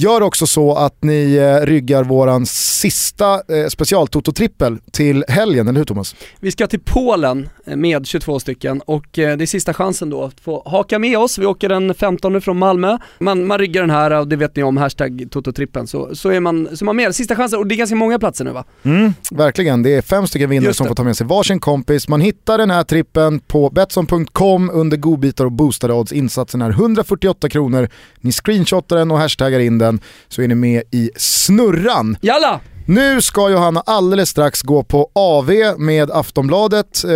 Gör 0.00 0.20
också 0.20 0.46
så 0.46 0.74
att 0.74 1.02
ni 1.02 1.36
eh, 1.36 1.66
ryggar 1.66 2.04
våran 2.04 2.46
sista 2.46 3.34
eh, 3.34 3.66
specialtoto-trippel 3.68 4.78
till 4.90 5.24
helgen, 5.28 5.68
eller 5.68 5.78
hur 5.78 5.84
Thomas? 5.84 6.14
Vi 6.40 6.50
ska 6.50 6.66
till 6.66 6.80
Polen 6.80 7.48
eh, 7.66 7.76
med 7.76 8.06
22 8.06 8.40
stycken 8.40 8.80
och 8.80 9.18
eh, 9.18 9.36
det 9.36 9.44
är 9.44 9.46
sista 9.46 9.74
chansen 9.74 10.10
då 10.10 10.24
att 10.24 10.40
få 10.40 10.62
haka 10.66 10.98
med 10.98 11.18
oss. 11.18 11.38
Vi 11.38 11.46
åker 11.46 11.68
den 11.68 11.94
15 11.94 12.40
från 12.40 12.58
Malmö. 12.58 12.98
Man, 13.18 13.46
man 13.46 13.58
ryggar 13.58 13.80
den 13.80 13.90
här 13.90 14.10
och 14.10 14.28
det 14.28 14.36
vet 14.36 14.56
ni 14.56 14.62
om, 14.62 14.76
hashtag 14.76 15.28
tototrippen, 15.30 15.86
så, 15.86 16.14
så, 16.14 16.30
är 16.30 16.40
man, 16.40 16.68
så 16.76 16.84
är 16.84 16.86
man 16.86 16.96
med. 16.96 17.14
Sista 17.14 17.36
chansen 17.36 17.58
och 17.58 17.66
det 17.66 17.74
är 17.74 17.76
ganska 17.76 17.96
många 17.96 18.18
platser 18.18 18.44
nu 18.44 18.50
va? 18.50 18.64
Mm, 18.82 19.12
verkligen, 19.30 19.82
det 19.82 19.94
är 19.94 20.02
fem 20.02 20.26
stycken 20.26 20.50
vinnare 20.50 20.74
som 20.74 20.86
får 20.86 20.94
ta 20.94 21.04
med 21.04 21.16
sig 21.16 21.26
varsin 21.26 21.60
kompis. 21.60 22.08
Man 22.08 22.20
hittar 22.20 22.58
den 22.58 22.70
här 22.70 22.84
trippen 22.84 23.40
på 23.40 23.70
Betsson.com 23.70 24.70
under 24.70 24.96
godbitar 24.96 25.44
och 25.44 25.52
boostade 25.52 25.92
odds. 25.94 26.12
Insatsen 26.12 26.62
är 26.62 26.70
148 26.70 27.48
kronor. 27.48 27.88
Ni 28.20 28.32
screenshotar 28.32 28.96
den 28.96 29.10
och 29.10 29.18
hashtaggar 29.18 29.60
in 29.60 29.78
den 29.78 29.87
podden 29.88 30.00
så 30.28 30.42
är 30.42 30.48
ni 30.48 30.54
med 30.54 30.82
i 30.90 31.10
snurran. 31.16 32.16
Jalla! 32.20 32.60
Nu 32.86 33.22
ska 33.22 33.50
Johanna 33.50 33.82
alldeles 33.86 34.28
strax 34.28 34.62
gå 34.62 34.82
på 34.82 35.10
AV 35.12 35.50
med 35.78 36.10
Aftonbladet. 36.10 37.04
Eh, 37.04 37.10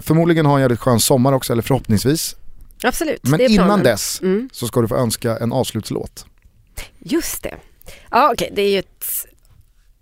förmodligen 0.00 0.46
har 0.46 0.54
en 0.54 0.60
jävligt 0.60 0.80
skön 0.80 1.00
sommar 1.00 1.32
också, 1.32 1.52
eller 1.52 1.62
förhoppningsvis. 1.62 2.36
Absolut, 2.82 3.20
Men 3.22 3.40
innan 3.40 3.82
dess 3.82 4.20
mm. 4.22 4.48
så 4.52 4.66
ska 4.66 4.80
du 4.80 4.88
få 4.88 4.96
önska 4.96 5.38
en 5.38 5.52
avslutslåt. 5.52 6.26
Just 6.98 7.42
det. 7.42 7.54
Ja 8.10 8.30
okej, 8.32 8.44
okay. 8.44 8.54
det 8.54 8.62
är 8.62 8.70
ju 8.70 8.78
ett, 8.78 9.04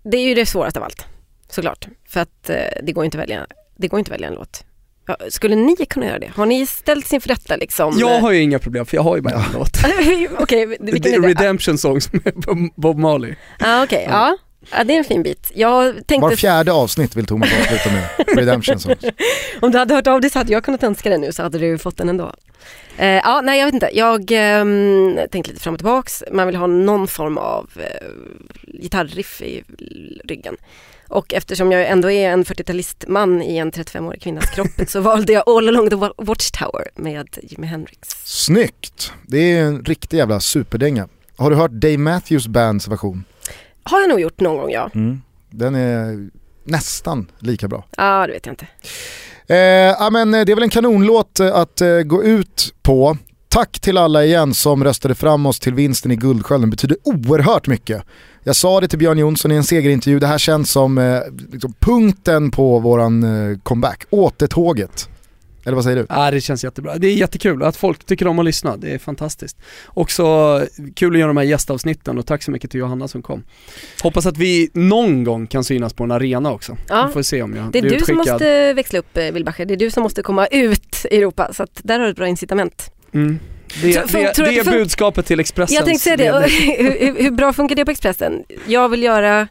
det 0.03 0.17
är 0.17 0.21
ju 0.21 0.35
det 0.35 0.45
svåraste 0.45 0.79
av 0.79 0.85
allt. 0.85 1.05
Såklart. 1.49 1.87
För 2.09 2.19
att 2.19 2.49
eh, 2.49 2.55
det 2.83 2.91
går 2.91 3.05
inte 3.05 3.17
att 3.17 3.23
välja, 3.23 3.47
det 3.77 3.87
går 3.87 3.99
inte 3.99 4.09
att 4.09 4.13
välja 4.13 4.27
en 4.27 4.33
låt. 4.33 4.63
Ja, 5.07 5.17
skulle 5.29 5.55
ni 5.55 5.75
kunna 5.75 6.05
göra 6.05 6.19
det? 6.19 6.31
Har 6.35 6.45
ni 6.45 6.65
ställts 6.65 7.13
inför 7.13 7.29
detta 7.29 7.55
liksom? 7.55 7.93
Jag 7.99 8.19
har 8.19 8.31
ju 8.31 8.41
inga 8.41 8.59
problem 8.59 8.85
för 8.85 8.97
jag 8.97 9.03
har 9.03 9.15
ju 9.15 9.21
bara 9.21 9.33
en 9.33 9.51
låt. 9.53 9.77
okay, 10.39 10.65
det 10.79 11.13
är 11.13 11.21
Redemption 11.21 11.77
Songs 11.77 12.13
med 12.13 12.33
Bob 12.75 12.97
Marley. 12.97 13.35
Ah, 13.59 13.83
Okej, 13.83 13.97
okay, 13.97 14.13
ja. 14.13 14.37
Ja 14.71 14.83
det 14.83 14.93
är 14.93 14.97
en 14.97 15.03
fin 15.03 15.23
bit. 15.23 15.51
Jag 15.55 15.93
tänkte... 15.95 16.19
Var 16.19 16.35
fjärde 16.35 16.71
avsnitt 16.71 17.15
vill 17.15 17.25
Thomas 17.25 17.49
avsluta 17.59 17.89
med 17.91 18.37
Redemption 18.37 18.79
Songs. 18.79 19.05
Om 19.61 19.71
du 19.71 19.77
hade 19.77 19.93
hört 19.93 20.07
av 20.07 20.21
dig 20.21 20.29
så 20.29 20.39
hade 20.39 20.53
jag 20.53 20.63
kunnat 20.63 20.83
önska 20.83 21.09
det 21.09 21.17
nu 21.17 21.31
så 21.31 21.43
hade 21.43 21.57
du 21.57 21.77
fått 21.77 21.97
den 21.97 22.09
ändå. 22.09 22.33
Eh, 22.97 23.07
ja, 23.07 23.41
nej 23.43 23.59
jag 23.59 23.65
vet 23.65 23.73
inte. 23.73 23.89
Jag 23.93 24.31
eh, 24.31 24.65
tänkte 25.31 25.51
lite 25.51 25.63
fram 25.63 25.73
och 25.73 25.79
tillbaks. 25.79 26.23
Man 26.31 26.47
vill 26.47 26.55
ha 26.55 26.67
någon 26.67 27.07
form 27.07 27.37
av 27.37 27.69
eh, 27.75 28.07
gitarriff 28.81 29.41
i 29.41 29.63
ryggen. 30.23 30.57
Och 31.07 31.33
eftersom 31.33 31.71
jag 31.71 31.87
ändå 31.87 32.11
är 32.11 32.29
en 32.29 32.43
40-talistman 32.43 33.43
i 33.43 33.57
en 33.57 33.71
35-årig 33.71 34.21
kvinnas 34.21 34.49
kropp 34.49 34.89
så 34.89 34.99
valde 34.99 35.33
jag 35.33 35.49
All 35.49 35.67
along 35.67 35.89
the 35.89 35.95
Watchtower 36.17 36.87
med 36.95 37.27
Jimi 37.43 37.67
Hendrix. 37.67 37.99
Snyggt! 38.23 39.11
Det 39.27 39.37
är 39.37 39.63
en 39.63 39.85
riktig 39.85 40.17
jävla 40.17 40.39
superdänga. 40.39 41.07
Har 41.37 41.49
du 41.49 41.55
hört 41.55 41.71
Dave 41.71 41.97
Matthews 41.97 42.47
Bands 42.47 42.87
version? 42.87 43.23
Har 43.83 44.01
jag 44.01 44.09
nog 44.09 44.19
gjort 44.19 44.39
någon 44.39 44.57
gång 44.57 44.71
ja. 44.71 44.89
Mm. 44.95 45.21
Den 45.49 45.75
är 45.75 46.29
nästan 46.63 47.31
lika 47.39 47.67
bra. 47.67 47.85
Ja, 47.97 48.27
det 48.27 48.33
vet 48.33 48.45
jag 48.45 48.53
inte. 48.53 48.67
Eh, 49.47 50.11
men 50.11 50.31
det 50.31 50.51
är 50.51 50.55
väl 50.55 50.63
en 50.63 50.69
kanonlåt 50.69 51.39
att 51.39 51.81
eh, 51.81 51.99
gå 51.99 52.23
ut 52.23 52.73
på. 52.81 53.17
Tack 53.47 53.79
till 53.79 53.97
alla 53.97 54.25
igen 54.25 54.53
som 54.53 54.83
röstade 54.83 55.15
fram 55.15 55.45
oss 55.45 55.59
till 55.59 55.73
vinsten 55.73 56.11
i 56.11 56.15
Guldskölden, 56.15 56.69
betyder 56.69 56.97
oerhört 57.03 57.67
mycket. 57.67 58.03
Jag 58.47 58.55
sa 58.55 58.81
det 58.81 58.87
till 58.87 58.99
Björn 58.99 59.17
Jonsson 59.17 59.51
i 59.51 59.55
en 59.55 59.63
segerintervju, 59.63 60.19
det 60.19 60.27
här 60.27 60.37
känns 60.37 60.71
som 60.71 60.97
eh, 60.97 61.19
liksom 61.51 61.73
punkten 61.79 62.51
på 62.51 62.79
våran 62.79 63.23
eh, 63.23 63.57
comeback, 63.63 64.05
återtåget. 64.09 65.09
Eller 65.65 65.75
vad 65.75 65.83
säger 65.83 65.97
du? 65.97 66.05
Ja, 66.09 66.31
det 66.31 66.41
känns 66.41 66.63
jättebra. 66.63 66.97
Det 66.97 67.07
är 67.07 67.13
jättekul 67.13 67.63
att 67.63 67.75
folk 67.77 68.05
tycker 68.05 68.27
om 68.27 68.39
att 68.39 68.45
lyssna, 68.45 68.77
det 68.77 68.93
är 68.93 68.97
fantastiskt. 68.97 69.57
Också 69.87 70.25
kul 70.95 71.13
att 71.13 71.19
göra 71.19 71.27
de 71.27 71.37
här 71.37 71.43
gästavsnitten 71.43 72.17
och 72.17 72.25
tack 72.25 72.43
så 72.43 72.51
mycket 72.51 72.71
till 72.71 72.79
Johanna 72.79 73.07
som 73.07 73.21
kom. 73.21 73.43
Hoppas 74.03 74.25
att 74.25 74.37
vi 74.37 74.69
någon 74.73 75.23
gång 75.23 75.47
kan 75.47 75.63
synas 75.63 75.93
på 75.93 76.03
en 76.03 76.11
arena 76.11 76.51
också. 76.51 76.77
Ja. 76.89 77.05
Vi 77.07 77.13
får 77.13 77.21
se 77.21 77.41
om 77.41 77.55
jag 77.55 77.71
Det 77.71 77.79
är 77.79 77.81
du 77.81 77.87
utskickad. 77.87 78.25
som 78.25 78.33
måste 78.33 78.73
växla 78.73 78.99
upp 78.99 79.17
eh, 79.17 79.31
Wilbacher, 79.31 79.65
det 79.65 79.73
är 79.73 79.77
du 79.77 79.91
som 79.91 80.03
måste 80.03 80.21
komma 80.21 80.47
ut 80.47 81.05
i 81.11 81.17
Europa 81.17 81.53
så 81.53 81.63
att 81.63 81.79
där 81.83 81.99
har 81.99 82.05
du 82.05 82.11
ett 82.11 82.17
bra 82.17 82.27
incitament. 82.27 82.91
Mm. 83.13 83.39
Det, 83.81 84.09
så, 84.09 84.17
det, 84.17 84.33
det 84.35 84.59
är 84.59 84.63
budskapet 84.63 85.25
till 85.25 85.39
Expressen. 85.39 85.75
Jag 85.75 85.85
tänkte 85.85 86.03
säga 86.03 86.17
det, 86.17 86.47
hur, 86.47 87.23
hur, 87.23 87.31
bra 87.31 87.53
funkar 87.53 87.75
det 87.75 87.85
på 87.85 87.91
Expressen? 87.91 88.43
Jag 88.67 88.89
vill 88.89 89.03
göra 89.03 89.47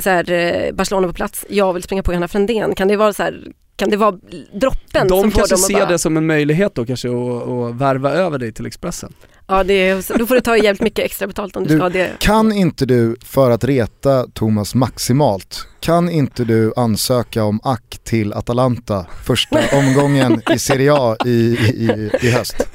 så 0.00 0.10
här, 0.10 0.30
eh, 0.30 0.72
Barcelona 0.72 1.06
på 1.06 1.12
plats, 1.12 1.46
jag 1.48 1.72
vill 1.72 1.82
springa 1.82 2.02
på 2.02 2.12
Johanna 2.12 2.28
Frändén. 2.28 2.74
Kan 2.74 2.88
det 2.88 2.96
vara 2.96 3.12
så 3.12 3.22
här, 3.22 3.44
kan 3.76 3.90
det 3.90 3.96
vara 3.96 4.18
droppen 4.52 5.08
De 5.08 5.20
som 5.20 5.30
får 5.30 5.38
kanske 5.38 5.56
ser 5.56 5.74
bara... 5.74 5.86
det 5.86 5.98
som 5.98 6.16
en 6.16 6.26
möjlighet 6.26 6.74
då 6.74 6.86
kanske 6.86 7.08
att 7.08 7.74
värva 7.74 8.12
över 8.12 8.38
dig 8.38 8.52
till 8.52 8.66
Expressen. 8.66 9.12
Ja, 9.46 9.64
det 9.64 9.88
är, 9.88 10.18
då 10.18 10.26
får 10.26 10.34
du 10.34 10.40
ta 10.40 10.56
jävligt 10.56 10.82
mycket 10.82 11.04
extra 11.04 11.26
betalt 11.26 11.56
om 11.56 11.62
du, 11.62 11.68
du 11.68 11.74
ska 11.74 11.84
ha 11.84 11.90
det. 11.90 12.10
Kan 12.18 12.52
inte 12.52 12.86
du, 12.86 13.16
för 13.24 13.50
att 13.50 13.64
reta 13.64 14.26
Thomas 14.32 14.74
maximalt, 14.74 15.66
kan 15.80 16.10
inte 16.10 16.44
du 16.44 16.72
ansöka 16.76 17.44
om 17.44 17.60
ack 17.62 17.98
till 18.04 18.32
Atalanta 18.32 19.06
första 19.24 19.58
omgången 19.78 20.42
i 20.54 20.58
Serie 20.58 20.92
A 20.94 21.16
i, 21.24 21.30
i, 21.30 22.10
i 22.22 22.30
höst? 22.30 22.68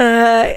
Uh, 0.00 0.06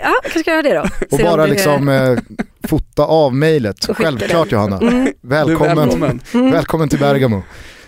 ja, 0.02 0.14
kanske 0.24 0.40
ska 0.40 0.52
göra 0.52 0.62
det 0.62 0.74
då. 0.74 0.86
Och 1.12 1.20
bara 1.20 1.46
liksom 1.46 1.88
uh, 1.88 2.20
fota 2.68 3.04
av 3.04 3.36
mejlet. 3.36 3.88
Självklart 3.90 4.50
den. 4.50 4.60
Johanna. 4.60 4.78
Mm. 4.78 5.14
Välkommen, 5.22 5.78
välkommen. 5.78 6.52
välkommen 6.52 6.90
till 6.90 7.00
Bergamo. 7.00 7.44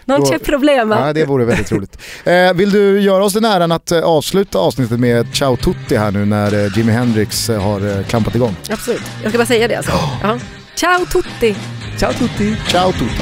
Non 0.08 0.20
Då- 0.20 0.26
c'è 0.26 0.40
problema. 0.40 1.08
Ja, 1.08 1.14
det 1.14 1.26
vore 1.26 1.46
väldigt 1.46 1.72
roligt. 1.72 1.98
Eh, 2.26 2.54
vill 2.54 2.72
du 2.72 3.00
göra 3.02 3.24
oss 3.24 3.34
den 3.34 3.46
äran 3.46 3.72
att 3.72 3.92
eh, 3.92 4.02
avsluta 4.02 4.60
avsnittet 4.60 5.00
med 5.00 5.20
ett 5.20 5.36
Ciao 5.36 5.56
Tutti 5.58 5.98
här 5.98 6.12
nu 6.12 6.26
när 6.26 6.66
eh, 6.66 6.78
Jimi 6.78 6.92
Hendrix 6.92 7.50
eh, 7.50 7.62
har 7.62 7.98
eh, 7.98 8.04
klampat 8.06 8.36
igång? 8.36 8.56
Absolut. 8.70 9.02
Jag 9.24 9.32
ska 9.32 9.38
bara 9.38 9.46
säga 9.46 9.68
det 9.68 9.76
alltså. 9.76 9.92
Ja. 10.24 10.40
Ciao 10.76 11.06
tutti! 11.06 11.56
Ciao 12.00 12.14
tutti! 12.14 12.56
Ciao 12.68 12.92
Tutti! 12.92 13.22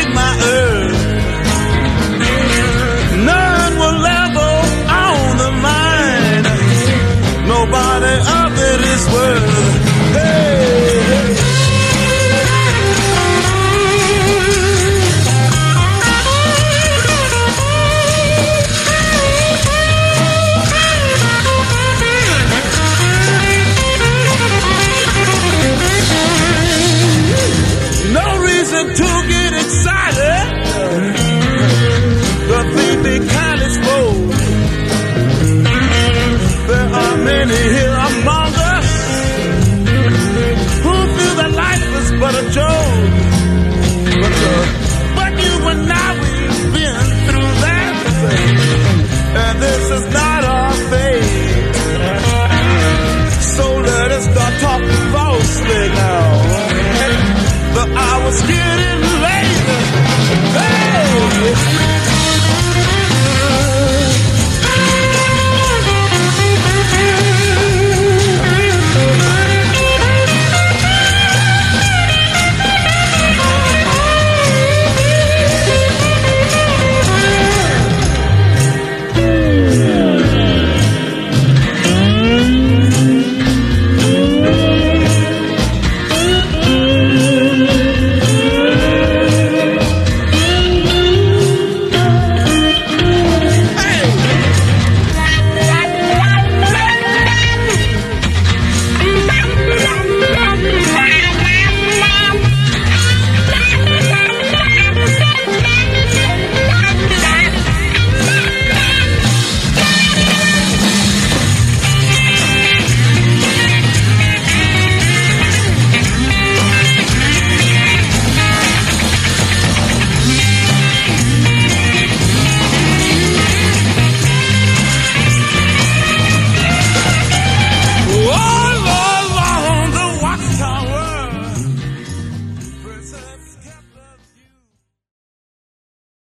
is 49.91 50.13
not 50.13 50.30